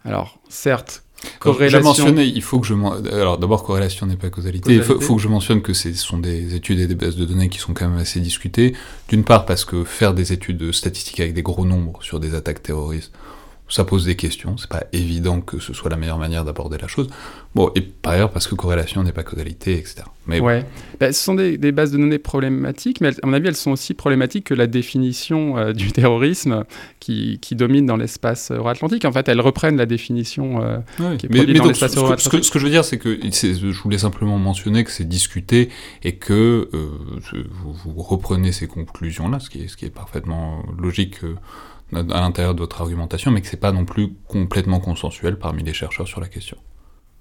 Alors, 0.05 0.41
certes, 0.49 1.05
Corrélation. 1.41 1.83
mentionné, 1.83 2.25
il 2.25 2.43
faut 2.43 2.61
que 2.61 2.67
je. 2.67 2.75
Alors 3.13 3.39
d'abord, 3.39 3.65
corrélation 3.65 4.07
n'est 4.07 4.17
pas 4.17 4.31
causalité. 4.31 4.75
Il 4.75 4.83
faut, 4.83 5.17
que 5.17 5.23
je 5.23 5.29
mentionne 5.29 5.63
que 5.63 5.73
ce 5.73 5.93
sont 5.95 6.19
des 6.19 6.55
études 6.55 6.81
et 6.81 6.87
des 6.87 6.95
bases 6.95 7.17
de 7.17 7.25
données 7.25 7.49
qui 7.49 7.59
sont 7.59 7.75
quand 7.75 7.89
même 7.89 7.99
assez 7.99 8.21
discutées. 8.21 8.75
D'une 9.09 9.25
part, 9.25 9.47
parce 9.47 9.65
que 9.65 9.85
faire 9.85 10.15
des 10.15 10.33
études 10.33 10.73
statistiques 10.73 11.21
avec 11.21 11.35
des 11.35 11.43
gros 11.43 11.65
nombres 11.65 12.03
sur 12.03 12.21
des 12.21 12.35
attaques 12.35 12.63
terroristes, 12.63 13.13
ça 13.69 13.85
pose 13.85 14.07
des 14.07 14.17
questions, 14.17 14.57
c'est 14.57 14.69
pas 14.69 14.85
évident 14.93 15.41
que 15.41 15.59
ce 15.59 15.75
soit 15.75 15.91
la 15.91 15.97
meilleure 15.97 16.19
manière 16.19 16.45
d'aborder 16.45 16.79
la 16.79 16.89
chose. 16.89 17.09
Bon, 17.55 17.71
et 17.75 17.81
par 17.81 18.13
ailleurs, 18.15 18.31
parce 18.31 18.47
que 18.47 18.55
corrélation 18.55 19.03
n'est 19.03 19.13
pas 19.13 19.23
causalité, 19.23 19.75
etc. 19.75 20.03
Mais 20.27 20.41
ouais. 20.41 20.65
Bah, 21.01 21.13
ce 21.13 21.23
sont 21.23 21.35
des, 21.35 21.57
bases 21.73 21.93
de 21.93 21.99
données 21.99 22.19
problématiques, 22.19 23.01
mais 23.01 23.09
à 23.23 23.27
mon 23.27 23.33
avis, 23.33 23.49
elles 23.49 23.57
sont 23.57 23.71
aussi 23.71 23.95
problématiques 23.95 24.45
que 24.45 24.55
la 24.55 24.67
définition 24.67 25.59
euh, 25.59 25.73
du 25.73 25.93
terrorisme 25.93 26.65
qui, 27.01 27.39
qui 27.41 27.57
domine 27.57 27.87
dans 27.87 27.97
l'espace 27.97 28.51
euro-atlantique. 28.51 29.05
En 29.05 29.13
fait, 29.13 29.29
elles 29.29 29.41
reprennent 29.41 29.77
la 29.77 29.87
définition 29.87 30.63
euh, 30.63 30.79
qui 31.17 31.27
est 31.27 31.55
dans 31.55 31.67
l'espace 31.67 31.97
euro-atlantique. 31.97 32.45
Ce, 32.45 32.51
que 32.51 32.59
je 32.59 32.65
veux 32.65 32.71
dire, 32.71 32.85
c'est 32.85 32.99
que 32.99 33.19
je 33.23 33.83
voulais 33.83 33.99
simplement 33.99 34.39
mentionner 34.39 34.85
que 34.85 34.91
c'est 34.91 35.09
discuté 35.09 35.71
et 36.03 36.17
que 36.17 36.69
euh, 36.73 36.89
vous, 37.85 38.03
reprenez 38.03 38.53
ces 38.53 38.67
conclusions-là, 38.67 39.41
ce 39.41 39.51
qui 39.51 39.63
est, 39.63 39.69
ce 39.69 39.77
qui 39.77 39.85
est 39.85 39.91
parfaitement 39.91 40.63
logique 40.79 41.21
à 41.93 42.21
l'intérieur 42.21 42.55
de 42.55 42.61
votre 42.61 42.81
argumentation, 42.81 43.31
mais 43.31 43.41
que 43.41 43.47
c'est 43.47 43.57
pas 43.57 43.73
non 43.73 43.85
plus 43.85 44.15
complètement 44.27 44.81
consensuel 44.81 45.39
parmi 45.39 45.63
les 45.63 45.73
chercheurs 45.73 46.09
sur 46.09 46.21
la 46.21 46.29
question. 46.29 46.57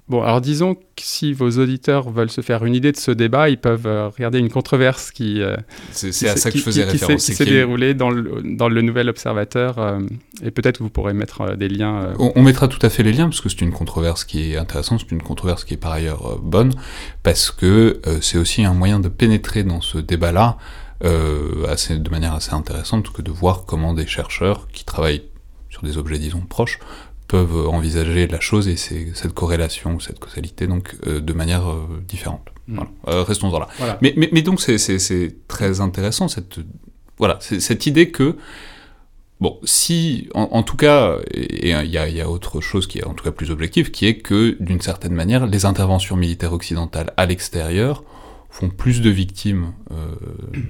Bon, 0.10 0.22
alors 0.22 0.40
disons 0.40 0.76
que 0.76 0.82
si 0.98 1.34
vos 1.34 1.50
auditeurs 1.50 2.10
veulent 2.10 2.30
se 2.30 2.40
faire 2.40 2.64
une 2.64 2.74
idée 2.74 2.94
de 2.94 2.98
ce 2.98 3.12
débat, 3.12 3.50
ils 3.50 3.58
peuvent 3.58 3.88
euh, 3.88 4.08
regarder 4.08 4.40
une 4.40 4.50
controverse 4.50 5.12
qui. 5.12 5.42
Euh, 5.42 5.58
c'est 5.92 6.30
à 6.30 6.38
ça 6.38 6.50
que 6.50 6.58
je 6.58 6.64
faisais 6.64 6.86
référence. 6.86 7.26
Qui 7.26 7.34
s'est 7.34 7.44
déroulée 7.44 7.94
dans 7.94 8.10
le, 8.10 8.42
dans 8.42 8.70
le 8.70 8.82
Nouvel 8.82 9.10
Observateur, 9.10 9.80
euh, 9.80 10.00
et 10.42 10.52
peut-être 10.52 10.82
vous 10.82 10.90
pourrez 10.90 11.14
mettre 11.14 11.56
des 11.58 11.68
liens. 11.68 12.14
On, 12.20 12.32
on, 12.38 12.42
mettra 12.42 12.70
tout 12.70 12.80
à 12.84 12.90
fait 12.90 13.04
les 13.04 13.12
liens, 13.12 13.26
parce 13.26 13.42
que 13.42 13.50
c'est 13.50 13.60
une 13.60 13.74
controverse 13.74 14.24
qui 14.24 14.54
est 14.54 14.58
intéressante, 14.58 15.02
c'est 15.02 15.12
une 15.12 15.22
controverse 15.22 15.66
qui 15.66 15.74
est 15.74 15.78
par 15.78 15.92
ailleurs 15.92 16.40
bonne, 16.40 16.74
parce 17.24 17.52
que 17.52 18.00
c'est 18.22 18.38
aussi 18.38 18.64
un 18.64 18.74
moyen 18.74 19.02
de 19.02 19.10
pénétrer 19.10 19.66
dans 19.66 19.82
ce 19.82 19.98
débat-là 19.98 20.58
assez, 21.68 21.98
de 21.98 22.10
manière 22.10 22.34
assez 22.34 22.54
intéressante 22.54 23.12
que 23.12 23.22
de 23.22 23.32
voir 23.32 23.66
comment 23.66 23.94
des 23.94 24.08
chercheurs 24.08 24.70
qui 24.72 24.86
travaillent 24.86 25.24
sur 25.70 25.84
des 25.84 25.98
objets, 25.98 26.18
disons, 26.18 26.40
proches, 26.40 26.80
peuvent 27.28 27.68
envisager 27.68 28.28
la 28.28 28.40
chose 28.40 28.68
et 28.68 28.78
cette 28.78 29.34
corrélation, 29.34 30.00
cette 30.00 30.20
causalité, 30.20 30.68
donc, 30.68 30.96
euh, 31.06 31.20
de 31.20 31.34
manière 31.34 31.70
euh, 31.70 31.86
différente. 32.08 32.48
Mm. 32.68 32.80
Voilà. 33.04 33.24
Restons-en 33.24 33.60
là. 33.60 33.68
Mais, 34.02 34.14
mais, 34.16 34.30
mais, 34.32 34.42
donc, 34.42 34.62
c'est 34.62 35.36
très 35.48 35.82
intéressant, 35.82 36.28
cette, 36.28 36.60
voilà, 37.18 37.38
cette 37.42 37.86
idée 37.86 38.12
que 38.12 38.36
Bon, 39.40 39.60
si, 39.64 40.30
en, 40.34 40.64
tout 40.64 40.78
cas, 40.78 41.18
et 41.32 41.70
il 41.70 41.86
y, 41.86 41.92
y, 41.92 42.22
a 42.22 42.30
autre 42.30 42.60
chose 42.60 42.88
qui 42.88 42.98
est 42.98 43.04
en 43.04 43.14
tout 43.14 43.24
cas 43.24 43.30
plus 43.30 43.52
objective, 43.52 43.92
qui 43.92 44.08
est 44.08 44.18
que, 44.18 44.58
d'une 44.60 44.82
certaine 44.82 45.14
manière, 45.14 45.46
les 45.46 45.66
interventions 45.66 46.16
militaires 46.16 46.54
occidentales 46.54 47.14
à 47.18 47.28
l'extérieur 47.28 48.04
font 48.50 48.70
plus 48.70 49.02
de 49.02 49.12
victimes 49.12 49.74
euh, 49.92 50.16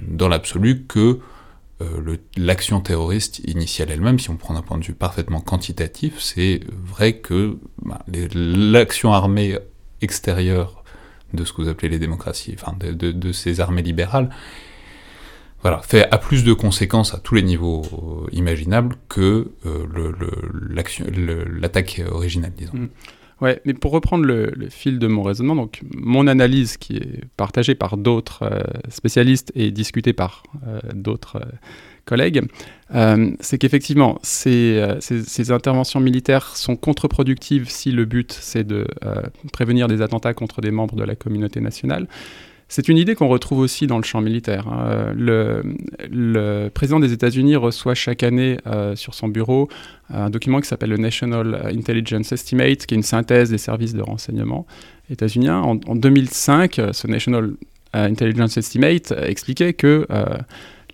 dans 0.08 0.28
l'absolu 0.28 0.84
que 0.86 0.98
euh, 0.98 1.16
l'action 2.36 2.80
terroriste 2.80 3.40
initiale 3.40 3.90
elle-même. 3.90 4.18
Si 4.18 4.30
on 4.30 4.36
prend 4.36 4.56
un 4.56 4.62
point 4.62 4.78
de 4.78 4.84
vue 4.84 4.94
parfaitement 4.94 5.40
quantitatif, 5.40 6.20
c'est 6.20 6.60
vrai 6.84 7.18
que 7.18 7.58
bah, 7.82 8.04
l'action 8.34 9.12
armée 9.12 9.58
extérieure 10.00 10.82
de 11.34 11.44
ce 11.44 11.52
que 11.52 11.62
vous 11.62 11.68
appelez 11.68 11.88
les 11.88 11.98
démocraties, 11.98 12.56
enfin 12.58 12.76
de, 12.78 12.92
de, 12.92 13.12
de 13.12 13.32
ces 13.32 13.60
armées 13.60 13.82
libérales, 13.82 14.30
voilà, 15.62 15.80
fait 15.82 16.08
à 16.10 16.18
plus 16.18 16.44
de 16.44 16.52
conséquences 16.52 17.14
à 17.14 17.18
tous 17.18 17.34
les 17.34 17.42
niveaux 17.42 17.82
euh, 17.82 18.28
imaginables 18.32 18.96
que 19.08 19.50
euh, 19.66 20.12
l'attaque 21.50 22.00
originale, 22.10 22.52
disons. 22.56 22.88
Ouais, 23.40 23.60
mais 23.64 23.74
pour 23.74 23.92
reprendre 23.92 24.24
le, 24.24 24.52
fil 24.68 24.98
de 24.98 25.06
mon 25.06 25.22
raisonnement, 25.22 25.54
donc 25.54 25.82
mon 25.94 26.26
analyse 26.26 26.76
qui 26.76 26.96
est 26.96 27.24
partagée 27.36 27.76
par 27.76 27.96
d'autres 27.96 28.42
euh, 28.42 28.62
spécialistes 28.88 29.52
et 29.54 29.70
discutée 29.70 30.12
par 30.12 30.42
d'autres 30.92 31.40
collègues, 32.04 32.42
c'est 33.40 33.58
qu'effectivement, 33.58 34.18
ces, 34.22 34.82
ces, 35.00 35.52
interventions 35.52 36.00
militaires 36.00 36.56
sont 36.56 36.74
contre-productives 36.74 37.68
si 37.68 37.92
le 37.92 38.06
but 38.06 38.32
c'est 38.32 38.64
de 38.64 38.86
prévenir 39.52 39.88
des 39.88 40.00
attentats 40.00 40.32
contre 40.32 40.60
des 40.62 40.70
membres 40.70 40.96
de 40.96 41.04
la 41.04 41.14
communauté 41.14 41.60
nationale. 41.60 42.08
C'est 42.68 42.88
une 42.88 42.98
idée 42.98 43.14
qu'on 43.14 43.28
retrouve 43.28 43.60
aussi 43.60 43.86
dans 43.86 43.96
le 43.96 44.04
champ 44.04 44.20
militaire. 44.20 44.68
Hein. 44.68 45.14
Le, 45.16 46.68
président 46.68 47.00
des 47.00 47.14
États-Unis 47.14 47.56
reçoit 47.56 47.94
chaque 47.94 48.22
année 48.22 48.58
euh, 48.66 48.94
sur 48.94 49.14
son 49.14 49.28
bureau 49.28 49.68
un 50.12 50.28
document 50.28 50.60
qui 50.60 50.68
s'appelle 50.68 50.90
le 50.90 50.98
National 50.98 51.66
Intelligence 51.66 52.30
Estimate, 52.32 52.86
qui 52.86 52.94
est 52.94 52.96
une 52.96 53.02
synthèse 53.02 53.50
des 53.50 53.58
services 53.58 53.94
de 53.94 54.02
renseignement 54.02 54.66
états-uniens. 55.10 55.60
En, 55.60 55.74
2005, 55.76 56.80
ce 56.92 57.06
National 57.06 57.52
Intelligence 57.94 58.56
Estimate 58.58 59.12
expliquait 59.12 59.72
que 59.72 60.06
euh, 60.10 60.24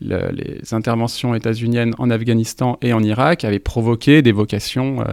les 0.00 0.72
interventions 0.72 1.34
états-uniennes 1.34 1.94
en 1.98 2.10
Afghanistan 2.10 2.78
et 2.82 2.92
en 2.92 3.02
Irak 3.02 3.44
avaient 3.44 3.58
provoqué 3.58 4.22
des 4.22 4.32
vocations 4.32 5.04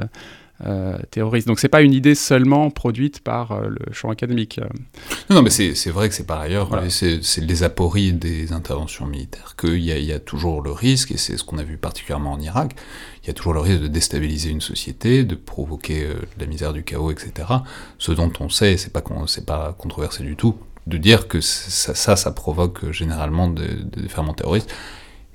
euh, 0.65 0.81
euh, 0.81 0.97
terroriste. 1.11 1.47
Donc 1.47 1.59
c'est 1.59 1.69
pas 1.69 1.81
une 1.81 1.93
idée 1.93 2.15
seulement 2.15 2.69
produite 2.69 3.19
par 3.19 3.51
euh, 3.51 3.67
le 3.67 3.93
champ 3.93 4.09
académique. 4.09 4.59
Non, 5.29 5.37
non 5.37 5.41
mais 5.41 5.49
c'est 5.49 5.89
vrai 5.89 6.09
que 6.09 6.15
c'est 6.15 6.25
par 6.25 6.39
ailleurs, 6.39 6.69
c'est 6.89 7.21
les 7.37 7.63
apories 7.63 8.13
des 8.13 8.53
interventions 8.53 9.05
militaires, 9.05 9.55
qu'il 9.59 9.77
y, 9.77 9.91
y, 9.91 10.13
a 10.13 10.19
toujours 10.19 10.61
le 10.61 10.71
risque, 10.71 11.11
et 11.11 11.17
c'est 11.17 11.37
ce 11.37 11.43
qu'on 11.43 11.57
a 11.57 11.63
vu 11.63 11.77
particulièrement 11.77 12.33
en 12.33 12.39
Irak, 12.39 12.75
il 13.23 13.27
y 13.27 13.29
a 13.29 13.33
toujours 13.33 13.53
le 13.53 13.59
risque 13.59 13.81
de 13.81 13.87
déstabiliser 13.87 14.49
une 14.49 14.61
société, 14.61 15.23
de 15.23 15.35
provoquer 15.35 16.03
euh, 16.03 16.15
la 16.39 16.45
misère, 16.45 16.73
du 16.73 16.83
chaos, 16.83 17.11
etc. 17.11 17.47
Ce 17.97 18.11
dont 18.11 18.31
on 18.39 18.49
sait, 18.49 18.77
c'est 18.77 18.93
pas, 18.93 19.03
pas 19.45 19.75
controversé 19.77 20.23
du 20.23 20.35
tout, 20.35 20.55
de 20.87 20.97
dire 20.97 21.27
que 21.27 21.41
ça, 21.41 21.93
ça, 21.93 22.15
ça 22.15 22.31
provoque 22.31 22.91
généralement 22.91 23.47
des, 23.47 23.75
des 23.83 24.09
ferments 24.09 24.33
terroristes. 24.33 24.73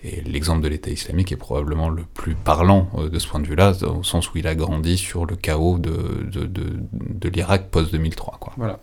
Et 0.07 0.21
l'exemple 0.21 0.63
de 0.63 0.69
l'État 0.69 0.91
islamique 0.91 1.33
est 1.33 1.37
probablement 1.37 1.89
le 1.89 2.05
plus 2.15 2.35
parlant 2.35 2.89
euh, 2.97 3.09
de 3.09 3.19
ce 3.19 3.27
point 3.27 3.41
de 3.41 3.47
vue-là, 3.47 3.73
au 3.83 4.05
sens 4.05 4.33
où 4.33 4.39
il 4.39 4.47
a 4.47 4.55
grandi 4.55 4.97
sur 4.97 5.27
le 5.27 5.35
chaos 5.35 5.79
de, 5.79 7.29
l'Irak 7.29 7.71
post-2003. 7.71 8.53
Voilà. 8.57 8.79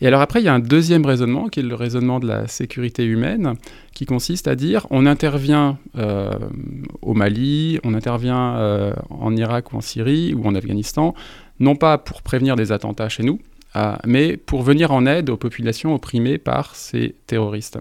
Et 0.00 0.06
alors 0.06 0.22
après, 0.22 0.40
il 0.40 0.44
y 0.44 0.48
a 0.48 0.54
un 0.54 0.60
deuxième 0.60 1.04
raisonnement, 1.04 1.48
qui 1.48 1.60
est 1.60 1.64
le 1.64 1.74
raisonnement 1.74 2.18
de 2.18 2.26
la 2.26 2.48
sécurité 2.48 3.04
humaine, 3.04 3.54
qui 3.92 4.06
consiste 4.06 4.48
à 4.48 4.54
dire 4.54 4.86
on 4.90 5.04
intervient 5.04 5.76
euh, 5.98 6.30
au 7.02 7.12
Mali, 7.12 7.78
on 7.84 7.92
intervient 7.92 8.56
euh, 8.56 8.94
en 9.10 9.36
Irak 9.36 9.72
ou 9.72 9.76
en 9.76 9.80
Syrie 9.82 10.34
ou 10.34 10.46
en 10.46 10.54
Afghanistan, 10.54 11.14
non 11.60 11.74
pas 11.76 11.98
pour 11.98 12.22
prévenir 12.22 12.56
des 12.56 12.72
attentats 12.72 13.08
chez 13.08 13.24
nous, 13.24 13.40
mais 14.06 14.36
pour 14.36 14.62
venir 14.62 14.92
en 14.92 15.06
aide 15.06 15.30
aux 15.30 15.36
populations 15.36 15.94
opprimées 15.94 16.38
par 16.38 16.74
ces 16.74 17.14
terroristes. 17.26 17.78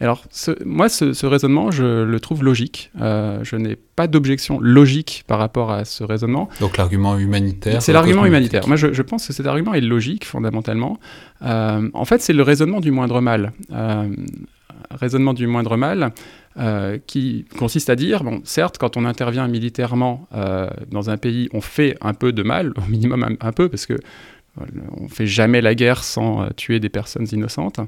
Alors, 0.00 0.24
moi, 0.64 0.88
ce, 0.88 1.26
raisonnement, 1.26 1.70
je 1.70 2.02
le 2.02 2.20
trouve 2.20 2.42
logique. 2.42 2.90
Euh, 3.00 3.40
je 3.44 3.54
n'ai 3.56 3.76
pas 3.76 4.08
d'objection 4.08 4.58
logique 4.60 5.24
par 5.26 5.38
rapport 5.38 5.70
à 5.70 5.84
ce 5.84 6.02
raisonnement. 6.02 6.48
Donc, 6.60 6.76
l'argument 6.76 7.16
humanitaire 7.16 7.80
C'est 7.80 7.92
l'argument 7.92 8.26
humanitaire. 8.26 8.66
Moi, 8.66 8.76
je, 8.76 9.02
pense 9.02 9.26
que 9.26 9.32
cet 9.32 9.46
argument 9.46 9.72
est 9.72 9.80
logique, 9.80 10.24
fondamentalement. 10.24 10.98
Euh, 11.42 11.88
en 11.94 12.04
fait, 12.04 12.20
c'est 12.20 12.32
le 12.32 12.42
raisonnement 12.42 12.80
du 12.80 12.90
moindre 12.90 13.20
mal. 13.20 13.52
Euh, 13.72 14.08
raisonnement 14.90 15.32
du 15.32 15.46
moindre 15.46 15.76
mal 15.76 16.12
qui 17.06 17.46
consiste 17.58 17.90
à 17.90 17.96
dire, 17.96 18.22
bon, 18.22 18.40
certes, 18.44 18.78
quand 18.78 18.96
on 18.96 19.04
intervient 19.04 19.48
militairement 19.48 20.28
dans 20.88 21.10
un 21.10 21.16
pays, 21.16 21.48
on 21.52 21.60
fait 21.60 21.96
un 22.00 22.14
peu 22.14 22.30
de 22.30 22.44
mal, 22.44 22.72
au 22.76 22.88
minimum 22.88 23.36
un, 23.40 23.52
peu, 23.52 23.68
parce 23.68 23.86
que 23.86 23.98
on 24.96 25.08
fait 25.08 25.26
jamais 25.26 25.60
la 25.60 25.74
guerre 25.74 26.04
sans 26.04 26.48
tuer 26.54 26.78
des 26.78 26.90
personnes 26.90 27.26
innocentes. 27.32 27.80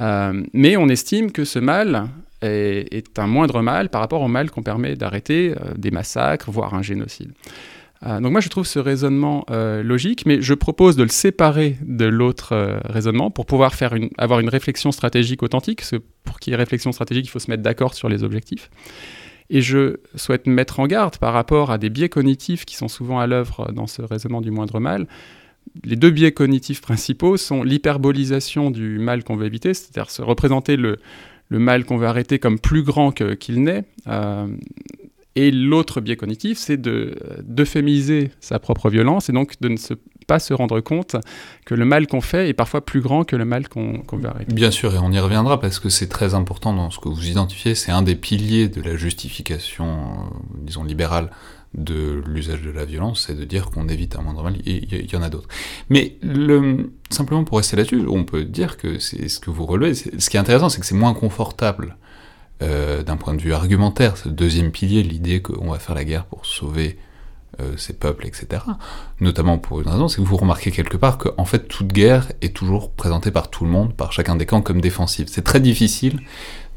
Euh, 0.00 0.42
mais 0.52 0.76
on 0.76 0.88
estime 0.88 1.32
que 1.32 1.44
ce 1.44 1.58
mal 1.58 2.08
est, 2.42 3.18
un 3.18 3.26
moindre 3.26 3.62
mal 3.62 3.88
par 3.88 4.00
rapport 4.00 4.22
au 4.22 4.28
mal 4.28 4.50
qu'on 4.50 4.62
permet 4.62 4.94
d'arrêter 4.94 5.54
euh, 5.56 5.74
des 5.76 5.90
massacres, 5.90 6.50
voire 6.50 6.74
un 6.74 6.82
génocide. 6.82 7.32
Euh, 8.06 8.20
donc 8.20 8.30
moi 8.30 8.40
je 8.40 8.48
trouve 8.48 8.66
ce 8.66 8.78
raisonnement 8.78 9.44
logique, 9.48 10.24
mais 10.24 10.40
je 10.40 10.54
propose 10.54 10.94
de 10.96 11.02
le 11.02 11.08
séparer 11.08 11.76
de 11.82 12.04
l'autre 12.04 12.78
raisonnement 12.84 13.30
pour 13.30 13.46
pouvoir 13.46 13.74
faire 13.74 13.94
une, 13.94 14.10
avoir 14.18 14.40
une 14.40 14.48
réflexion 14.48 14.92
stratégique 14.92 15.42
authentique, 15.42 15.82
pour 16.24 16.38
qu'il 16.38 16.52
y 16.52 16.54
ait 16.54 16.56
réflexion 16.56 16.92
stratégique, 16.92 17.26
il 17.26 17.30
faut 17.30 17.40
se 17.40 17.50
mettre 17.50 17.62
d'accord 17.62 17.94
sur 17.94 18.08
les 18.08 18.22
objectifs. 18.22 18.70
Et 19.50 19.62
je 19.62 19.96
souhaite 20.14 20.46
mettre 20.46 20.78
en 20.78 20.86
garde 20.86 21.16
par 21.16 21.32
rapport 21.32 21.70
à 21.70 21.78
des 21.78 21.88
biais 21.88 22.10
cognitifs 22.10 22.66
qui 22.66 22.76
sont 22.76 22.88
souvent 22.88 23.18
à 23.18 23.26
l'œuvre 23.26 23.72
dans 23.72 23.86
ce 23.86 24.02
raisonnement 24.02 24.42
du 24.42 24.50
moindre 24.50 24.78
mal, 24.78 25.06
les 25.84 25.96
deux 25.96 26.10
biais 26.10 26.32
cognitifs 26.32 26.80
principaux 26.80 27.36
sont 27.36 27.62
l'hyperbolisation 27.62 28.70
du 28.70 28.98
mal 28.98 29.24
qu'on 29.24 29.36
veut 29.36 29.46
éviter, 29.46 29.74
c'est-à-dire 29.74 30.10
se 30.10 30.22
représenter 30.22 30.76
le, 30.76 30.98
mal 31.50 31.84
qu'on 31.84 31.96
veut 31.96 32.06
arrêter 32.06 32.38
comme 32.38 32.58
plus 32.58 32.82
grand 32.82 33.12
qu'il 33.12 33.62
n'est. 33.62 33.84
Euh, 34.06 34.46
et 35.34 35.52
l'autre 35.52 36.00
biais 36.00 36.16
cognitif, 36.16 36.58
c'est 36.58 36.80
d'euphémiser 36.80 38.32
sa 38.40 38.58
propre 38.58 38.90
violence 38.90 39.28
et 39.28 39.32
donc 39.32 39.60
de 39.60 39.68
ne 39.68 39.76
pas 40.26 40.40
se 40.40 40.52
rendre 40.52 40.80
compte 40.80 41.16
que 41.64 41.74
le 41.74 41.84
mal 41.84 42.08
qu'on 42.08 42.20
fait 42.20 42.48
est 42.48 42.54
parfois 42.54 42.84
plus 42.84 43.00
grand 43.00 43.22
que 43.22 43.36
le 43.36 43.44
mal 43.44 43.68
qu'on 43.68 44.02
veut 44.12 44.28
arrêter. 44.28 44.52
Bien 44.52 44.72
sûr, 44.72 44.94
et 44.94 44.98
on 44.98 45.12
y 45.12 45.18
reviendra 45.20 45.60
parce 45.60 45.78
que 45.78 45.88
c'est 45.90 46.08
très 46.08 46.34
important 46.34 46.72
dans 46.72 46.90
ce 46.90 46.98
que 46.98 47.08
vous 47.08 47.28
identifiez, 47.28 47.76
c'est 47.76 47.92
un 47.92 48.02
des 48.02 48.16
piliers 48.16 48.68
de 48.68 48.82
la 48.82 48.96
justification, 48.96 49.86
euh, 49.86 50.36
disons, 50.62 50.82
libérale 50.82 51.30
de 51.82 52.22
l'usage 52.26 52.62
de 52.62 52.70
la 52.70 52.84
violence, 52.84 53.24
c'est 53.26 53.34
de 53.34 53.44
dire 53.44 53.70
qu'on 53.70 53.88
évite 53.88 54.16
un 54.16 54.22
moindre 54.22 54.42
mal, 54.42 54.56
il 54.64 55.12
y, 55.12 55.16
en 55.16 55.22
a 55.22 55.30
d'autres. 55.30 55.48
Mais 55.88 56.16
le, 56.22 56.92
simplement 57.10 57.44
pour 57.44 57.58
rester 57.58 57.76
là-dessus, 57.76 58.04
on 58.08 58.24
peut 58.24 58.44
dire 58.44 58.76
que 58.76 58.98
c'est 58.98 59.28
ce 59.28 59.40
que 59.40 59.50
vous 59.50 59.66
relevez, 59.66 59.94
ce 59.94 60.30
qui 60.30 60.36
est 60.36 60.40
intéressant, 60.40 60.68
c'est 60.68 60.80
que 60.80 60.86
c'est 60.86 60.94
moins 60.94 61.14
confortable 61.14 61.96
euh, 62.62 63.02
d'un 63.02 63.16
point 63.16 63.34
de 63.34 63.40
vue 63.40 63.52
argumentaire, 63.52 64.16
ce 64.16 64.28
deuxième 64.28 64.70
pilier, 64.70 65.02
l'idée 65.02 65.40
qu'on 65.40 65.70
va 65.70 65.78
faire 65.78 65.94
la 65.94 66.04
guerre 66.04 66.24
pour 66.24 66.44
sauver 66.44 66.98
euh, 67.60 67.76
ces 67.76 67.92
peuples, 67.92 68.26
etc. 68.26 68.62
Notamment 69.20 69.58
pour 69.58 69.80
une 69.80 69.88
raison, 69.88 70.06
c'est 70.06 70.22
que 70.22 70.26
vous 70.26 70.36
remarquez 70.36 70.70
quelque 70.70 70.96
part 70.96 71.18
que 71.18 71.28
en 71.38 71.44
fait 71.44 71.66
toute 71.66 71.88
guerre 71.88 72.30
est 72.40 72.54
toujours 72.54 72.92
présentée 72.92 73.30
par 73.30 73.50
tout 73.50 73.64
le 73.64 73.70
monde, 73.70 73.94
par 73.94 74.12
chacun 74.12 74.36
des 74.36 74.46
camps 74.46 74.62
comme 74.62 74.80
défensive. 74.80 75.26
C'est 75.28 75.42
très 75.42 75.58
difficile 75.58 76.20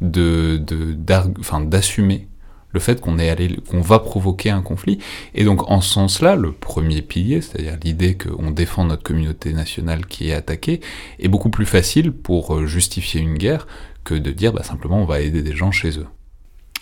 de, 0.02 0.58
d'assumer 0.98 2.28
le 2.74 2.80
fait 2.80 3.02
qu'on 3.02 3.82
va 3.82 4.00
provoquer 4.00 4.50
un 4.50 4.62
conflit. 4.62 5.00
Et 5.34 5.44
donc, 5.44 5.70
en 5.70 5.82
ce 5.82 5.94
sens-là, 5.94 6.36
le 6.36 6.52
premier 6.52 7.02
pilier, 7.02 7.42
c'est-à-dire 7.42 7.78
l'idée 7.84 8.18
qu'on 8.18 8.52
défend 8.52 8.86
notre 8.86 9.04
communauté 9.04 9.54
nationale 9.54 10.06
qui 10.06 10.30
est 10.30 10.34
attaquée, 10.34 10.82
est 11.20 11.28
beaucoup 11.28 11.50
plus 11.50 11.66
facile 11.66 12.12
pour 12.12 12.56
euh, 12.56 12.66
justifier 12.66 13.22
une 13.22 13.38
guerre 13.38 13.68
que 14.04 14.16
de 14.16 14.32
dire 14.32 14.54
bah, 14.54 14.64
simplement 14.64 15.02
on 15.02 15.06
va 15.06 15.22
aider 15.22 15.44
des 15.44 15.56
gens 15.56 15.72
chez 15.72 16.00
eux. 16.00 16.08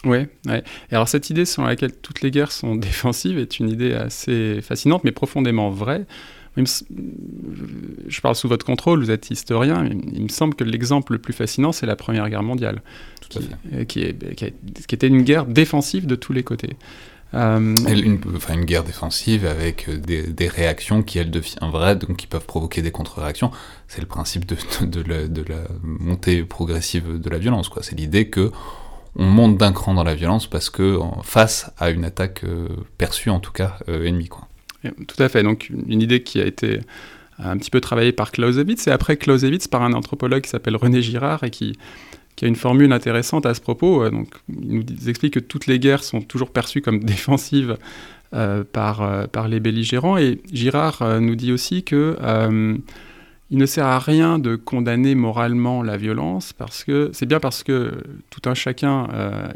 Oui. 0.05 0.19
Et 0.47 0.95
alors 0.95 1.09
cette 1.09 1.29
idée 1.29 1.43
selon 1.43 1.67
laquelle 1.67 1.91
toutes 1.91 2.21
les 2.21 2.31
guerres 2.31 2.51
sont 2.51 2.75
défensives 2.77 3.37
est 3.37 3.59
une 3.59 3.69
idée 3.69 3.93
assez 3.93 4.61
fascinante, 4.61 5.03
mais 5.03 5.11
profondément 5.11 5.69
vraie. 5.69 6.05
Je 6.57 8.21
parle 8.21 8.35
sous 8.35 8.47
votre 8.47 8.65
contrôle, 8.65 8.99
vous 8.99 9.11
êtes 9.11 9.29
historien, 9.29 9.85
il 9.85 10.23
me 10.23 10.29
semble 10.29 10.55
que 10.55 10.63
l'exemple 10.63 11.13
le 11.13 11.19
plus 11.19 11.31
fascinant, 11.31 11.71
c'est 11.71 11.85
la 11.85 11.95
Première 11.95 12.29
Guerre 12.29 12.43
mondiale. 12.43 12.81
Euh, 13.73 13.85
qui, 13.85 14.01
est, 14.01 14.35
qui, 14.35 14.95
était 14.95 15.07
une 15.07 15.21
guerre 15.21 15.45
défensive 15.45 16.07
de 16.07 16.15
tous 16.15 16.33
les 16.33 16.43
côtés. 16.43 16.75
Euh, 17.35 17.75
une, 17.87 18.19
enfin, 18.35 18.55
une 18.55 18.65
guerre 18.65 18.83
défensive 18.83 19.45
avec 19.45 19.87
euh, 19.87 19.97
des, 19.97 20.47
réactions 20.47 21.03
qui, 21.03 21.19
elles, 21.19 21.29
deviennent 21.29 21.69
vraies, 21.69 21.95
donc 21.95 22.17
qui 22.17 22.27
peuvent 22.27 22.45
provoquer 22.45 22.81
des 22.81 22.91
contre-réactions. 22.91 23.51
C'est 23.87 24.01
le 24.01 24.07
principe 24.07 24.45
de, 24.45 24.55
de, 24.85 25.01
la, 25.01 25.27
de, 25.27 25.43
la, 25.43 25.63
montée 25.83 26.43
progressive 26.43 27.19
de 27.19 27.29
la 27.29 27.37
violence. 27.37 27.69
C'est 27.81 27.97
l'idée 27.97 28.29
que 28.29 28.51
on 29.15 29.25
monte 29.25 29.57
d'un 29.57 29.73
cran 29.73 29.93
dans 29.93 30.03
la 30.03 30.15
violence 30.15 30.47
parce 30.47 30.69
que 30.69 30.99
face 31.23 31.71
à 31.77 31.89
une 31.89 32.05
attaque 32.05 32.43
perçue, 32.97 33.31
en 33.31 33.39
tout 33.39 33.51
cas, 33.51 33.77
ennemie. 33.87 34.27
Quoi. 34.27 34.47
Tout 34.83 35.21
à 35.21 35.27
fait. 35.29 35.43
Donc, 35.43 35.69
une 35.69 36.01
idée 36.01 36.21
qui 36.21 36.39
a 36.39 36.45
été 36.45 36.79
un 37.39 37.57
petit 37.57 37.71
peu 37.71 37.81
travaillée 37.81 38.11
par 38.11 38.31
Clausewitz, 38.31 38.87
et 38.87 38.91
après 38.91 39.17
Clausewitz 39.17 39.67
par 39.67 39.81
un 39.81 39.93
anthropologue 39.93 40.43
qui 40.43 40.49
s'appelle 40.49 40.75
René 40.75 41.01
Girard, 41.01 41.43
et 41.43 41.49
qui 41.49 41.77
qui 42.39 42.45
a 42.45 42.47
une 42.47 42.55
formule 42.55 42.93
intéressante 42.93 43.45
à 43.45 43.53
ce 43.53 43.59
propos. 43.59 44.09
donc, 44.09 44.29
il 44.47 44.77
nous 44.77 45.09
explique 45.09 45.33
que 45.33 45.41
toutes 45.41 45.67
les 45.67 45.77
guerres 45.77 46.05
sont 46.05 46.21
toujours 46.21 46.51
perçues 46.51 46.81
comme 46.81 47.03
défensives 47.03 47.77
par, 48.31 49.27
par 49.27 49.47
les 49.49 49.59
belligérants. 49.59 50.17
Et 50.17 50.39
Girard 50.53 51.19
nous 51.19 51.35
dit 51.35 51.51
aussi 51.51 51.83
que 51.83 52.15
il 53.51 53.57
ne 53.57 53.65
sert 53.65 53.87
à 53.87 53.99
rien 53.99 54.39
de 54.39 54.55
condamner 54.55 55.15
moralement 55.15 55.83
la 55.83 55.97
violence, 55.97 56.53
parce 56.53 56.85
que 56.85 57.09
c'est 57.11 57.25
bien 57.25 57.41
parce 57.41 57.63
que 57.63 58.03
tout 58.29 58.47
un 58.47 58.53
chacun 58.53 59.07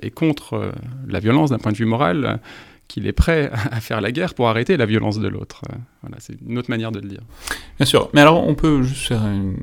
est 0.01 0.09
contre 0.09 0.73
la 1.07 1.21
violence 1.21 1.51
d'un 1.51 1.59
point 1.59 1.71
de 1.71 1.77
vue 1.77 1.85
moral 1.85 2.41
qu'il 2.89 3.07
est 3.07 3.13
prêt 3.13 3.49
à 3.71 3.79
faire 3.79 4.01
la 4.01 4.11
guerre 4.11 4.33
pour 4.33 4.49
arrêter 4.49 4.75
la 4.75 4.85
violence 4.85 5.19
de 5.19 5.27
l'autre. 5.29 5.61
Voilà, 6.01 6.17
c'est 6.19 6.35
une 6.45 6.57
autre 6.57 6.69
manière 6.69 6.91
de 6.91 6.99
le 6.99 7.07
dire. 7.07 7.21
Bien 7.77 7.85
sûr, 7.85 8.09
mais 8.13 8.19
alors 8.19 8.45
on 8.45 8.55
peut 8.55 8.83
juste 8.83 9.07
faire 9.07 9.25
une 9.25 9.55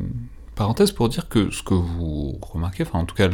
parenthèse 0.61 0.93
pour 0.93 1.09
dire 1.09 1.27
que 1.31 1.51
ce 1.51 1.63
que 1.63 1.73
vous 1.73 2.39
remarquez, 2.43 2.83
enfin 2.83 2.99
en 2.99 3.07
tout 3.07 3.15
cas, 3.15 3.31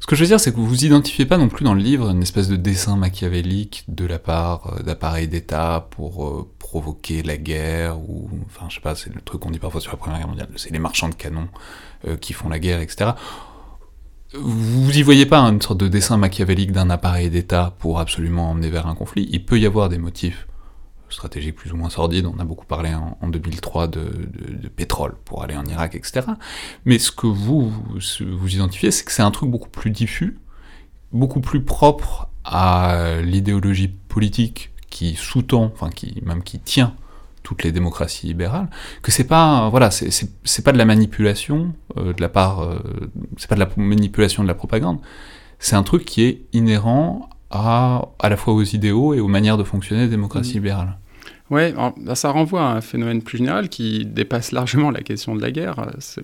ce 0.00 0.06
que 0.06 0.16
je 0.16 0.22
veux 0.22 0.26
dire, 0.26 0.40
c'est 0.40 0.52
que 0.52 0.56
vous 0.56 0.66
vous 0.66 0.86
identifiez 0.86 1.26
pas 1.26 1.36
non 1.36 1.48
plus 1.48 1.64
dans 1.64 1.74
le 1.74 1.82
livre 1.82 2.08
une 2.08 2.22
espèce 2.22 2.48
de 2.48 2.56
dessin 2.56 2.96
machiavélique 2.96 3.84
de 3.88 4.06
la 4.06 4.18
part 4.18 4.72
euh, 4.72 4.82
d'appareils 4.82 5.28
d'État 5.28 5.86
pour 5.90 6.24
euh, 6.24 6.48
provoquer 6.58 7.22
la 7.22 7.36
guerre, 7.36 7.98
ou 7.98 8.30
enfin 8.46 8.66
je 8.70 8.76
sais 8.76 8.80
pas, 8.80 8.94
c'est 8.94 9.14
le 9.14 9.20
truc 9.20 9.42
qu'on 9.42 9.50
dit 9.50 9.58
parfois 9.58 9.82
sur 9.82 9.92
la 9.92 9.98
Première 9.98 10.18
Guerre 10.18 10.28
mondiale, 10.28 10.48
c'est 10.56 10.72
les 10.72 10.78
marchands 10.78 11.10
de 11.10 11.14
canons 11.14 11.48
euh, 12.08 12.16
qui 12.16 12.32
font 12.32 12.48
la 12.48 12.58
guerre, 12.58 12.80
etc 12.80 13.10
vous 14.36 14.90
y 14.98 15.02
voyez 15.02 15.26
pas 15.26 15.38
une 15.42 15.62
sorte 15.62 15.78
de 15.78 15.86
dessin 15.86 16.16
machiavélique 16.16 16.72
d'un 16.72 16.90
appareil 16.90 17.30
d'État 17.30 17.72
pour 17.78 18.00
absolument 18.00 18.50
emmener 18.50 18.68
vers 18.68 18.88
un 18.88 18.96
conflit. 18.96 19.28
Il 19.30 19.44
peut 19.44 19.60
y 19.60 19.64
avoir 19.64 19.88
des 19.88 19.98
motifs 19.98 20.48
stratégiques 21.14 21.56
plus 21.56 21.72
ou 21.72 21.76
moins 21.76 21.90
sordides. 21.90 22.26
On 22.26 22.38
a 22.38 22.44
beaucoup 22.44 22.66
parlé 22.66 22.92
en, 22.94 23.28
2003 23.28 23.88
de, 23.88 24.08
pétrole 24.76 25.14
pour 25.24 25.42
aller 25.42 25.56
en 25.56 25.64
Irak, 25.64 25.94
etc. 25.94 26.26
Mais 26.84 26.98
ce 26.98 27.10
que 27.10 27.26
vous 27.26 27.70
vous 27.70 28.54
identifiez, 28.54 28.90
c'est 28.90 29.04
que 29.04 29.12
c'est 29.12 29.22
un 29.22 29.30
truc 29.30 29.50
beaucoup 29.50 29.70
plus 29.70 29.90
diffus, 29.90 30.38
beaucoup 31.12 31.40
plus 31.40 31.62
propre 31.62 32.28
à 32.44 33.20
l'idéologie 33.22 33.88
politique 33.88 34.70
qui 34.90 35.14
sous-tend, 35.14 35.64
enfin 35.72 35.90
qui 35.90 36.22
même 36.24 36.42
qui 36.42 36.60
tient 36.60 36.94
toutes 37.42 37.62
les 37.62 37.72
démocraties 37.72 38.26
libérales, 38.26 38.68
que 39.02 39.10
c'est 39.10 39.24
pas 39.24 39.68
voilà 39.68 39.90
c'est 39.90 40.64
pas 40.64 40.72
de 40.72 40.78
la 40.78 40.84
manipulation 40.84 41.74
euh, 41.96 42.12
de 42.12 42.20
la 42.20 42.28
part 42.28 42.60
euh, 42.60 42.78
c'est 43.36 43.48
pas 43.48 43.54
de 43.54 43.60
la 43.60 43.68
manipulation 43.76 44.42
de 44.42 44.48
la 44.48 44.54
propagande, 44.54 44.98
c'est 45.58 45.76
un 45.76 45.82
truc 45.82 46.04
qui 46.04 46.22
est 46.24 46.42
inhérent 46.52 47.28
à 47.50 48.08
à 48.18 48.28
la 48.28 48.36
fois 48.36 48.54
aux 48.54 48.62
idéaux 48.62 49.14
et 49.14 49.20
aux 49.20 49.28
manières 49.28 49.58
de 49.58 49.64
fonctionner 49.64 50.04
des 50.04 50.10
démocraties 50.10 50.52
mmh. 50.52 50.54
libérales. 50.54 50.98
Ouais, 51.50 51.74
bah, 51.98 52.14
ça 52.14 52.30
renvoie 52.30 52.62
à 52.62 52.72
un 52.72 52.80
phénomène 52.80 53.22
plus 53.22 53.38
général 53.38 53.68
qui 53.68 54.06
dépasse 54.06 54.52
largement 54.52 54.90
la 54.90 55.02
question 55.02 55.34
de 55.34 55.42
la 55.42 55.50
guerre. 55.50 55.90
Ça 55.98 56.22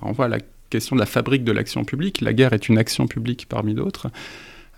renvoie 0.00 0.26
à 0.26 0.28
la 0.28 0.38
question 0.70 0.96
de 0.96 1.00
la 1.00 1.06
fabrique 1.06 1.44
de 1.44 1.52
l'action 1.52 1.84
publique. 1.84 2.20
La 2.20 2.32
guerre 2.32 2.52
est 2.52 2.68
une 2.68 2.78
action 2.78 3.06
publique 3.06 3.46
parmi 3.48 3.74
d'autres. 3.74 4.08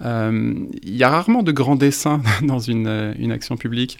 Euh, 0.02 0.54
il 0.82 0.96
y 0.96 1.04
a 1.04 1.10
rarement 1.10 1.42
de 1.42 1.52
grands 1.52 1.76
dessins 1.76 2.22
dans 2.42 2.58
une, 2.58 3.14
une 3.18 3.32
action 3.32 3.56
publique. 3.56 3.98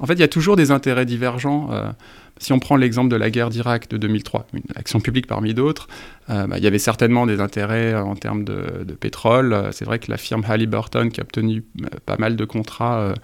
En 0.00 0.06
fait, 0.06 0.14
il 0.14 0.20
y 0.20 0.24
a 0.24 0.28
toujours 0.28 0.56
des 0.56 0.70
intérêts 0.70 1.06
divergents. 1.06 1.70
Euh, 1.72 1.90
si 2.38 2.52
on 2.52 2.60
prend 2.60 2.76
l'exemple 2.76 3.08
de 3.08 3.16
la 3.16 3.30
guerre 3.30 3.50
d'Irak 3.50 3.88
de 3.90 3.96
2003, 3.96 4.46
une 4.52 4.62
action 4.76 5.00
publique 5.00 5.26
parmi 5.26 5.54
d'autres, 5.54 5.88
euh, 6.30 6.46
bah, 6.46 6.58
il 6.58 6.64
y 6.64 6.68
avait 6.68 6.78
certainement 6.78 7.26
des 7.26 7.40
intérêts 7.40 7.94
en 7.94 8.14
termes 8.14 8.44
de, 8.44 8.84
pétrole. 9.00 9.68
C'est 9.72 9.84
vrai 9.84 9.98
que 9.98 10.10
la 10.10 10.16
firme 10.16 10.44
Halliburton, 10.48 11.08
qui 11.10 11.20
a 11.20 11.24
obtenu 11.24 11.64
euh, 11.82 11.86
pas 12.06 12.16
mal 12.16 12.36
de 12.36 12.44
contrats, 12.44 13.14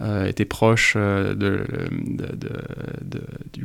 était 0.00 0.44
proche 0.44 0.96
de, 0.96 1.64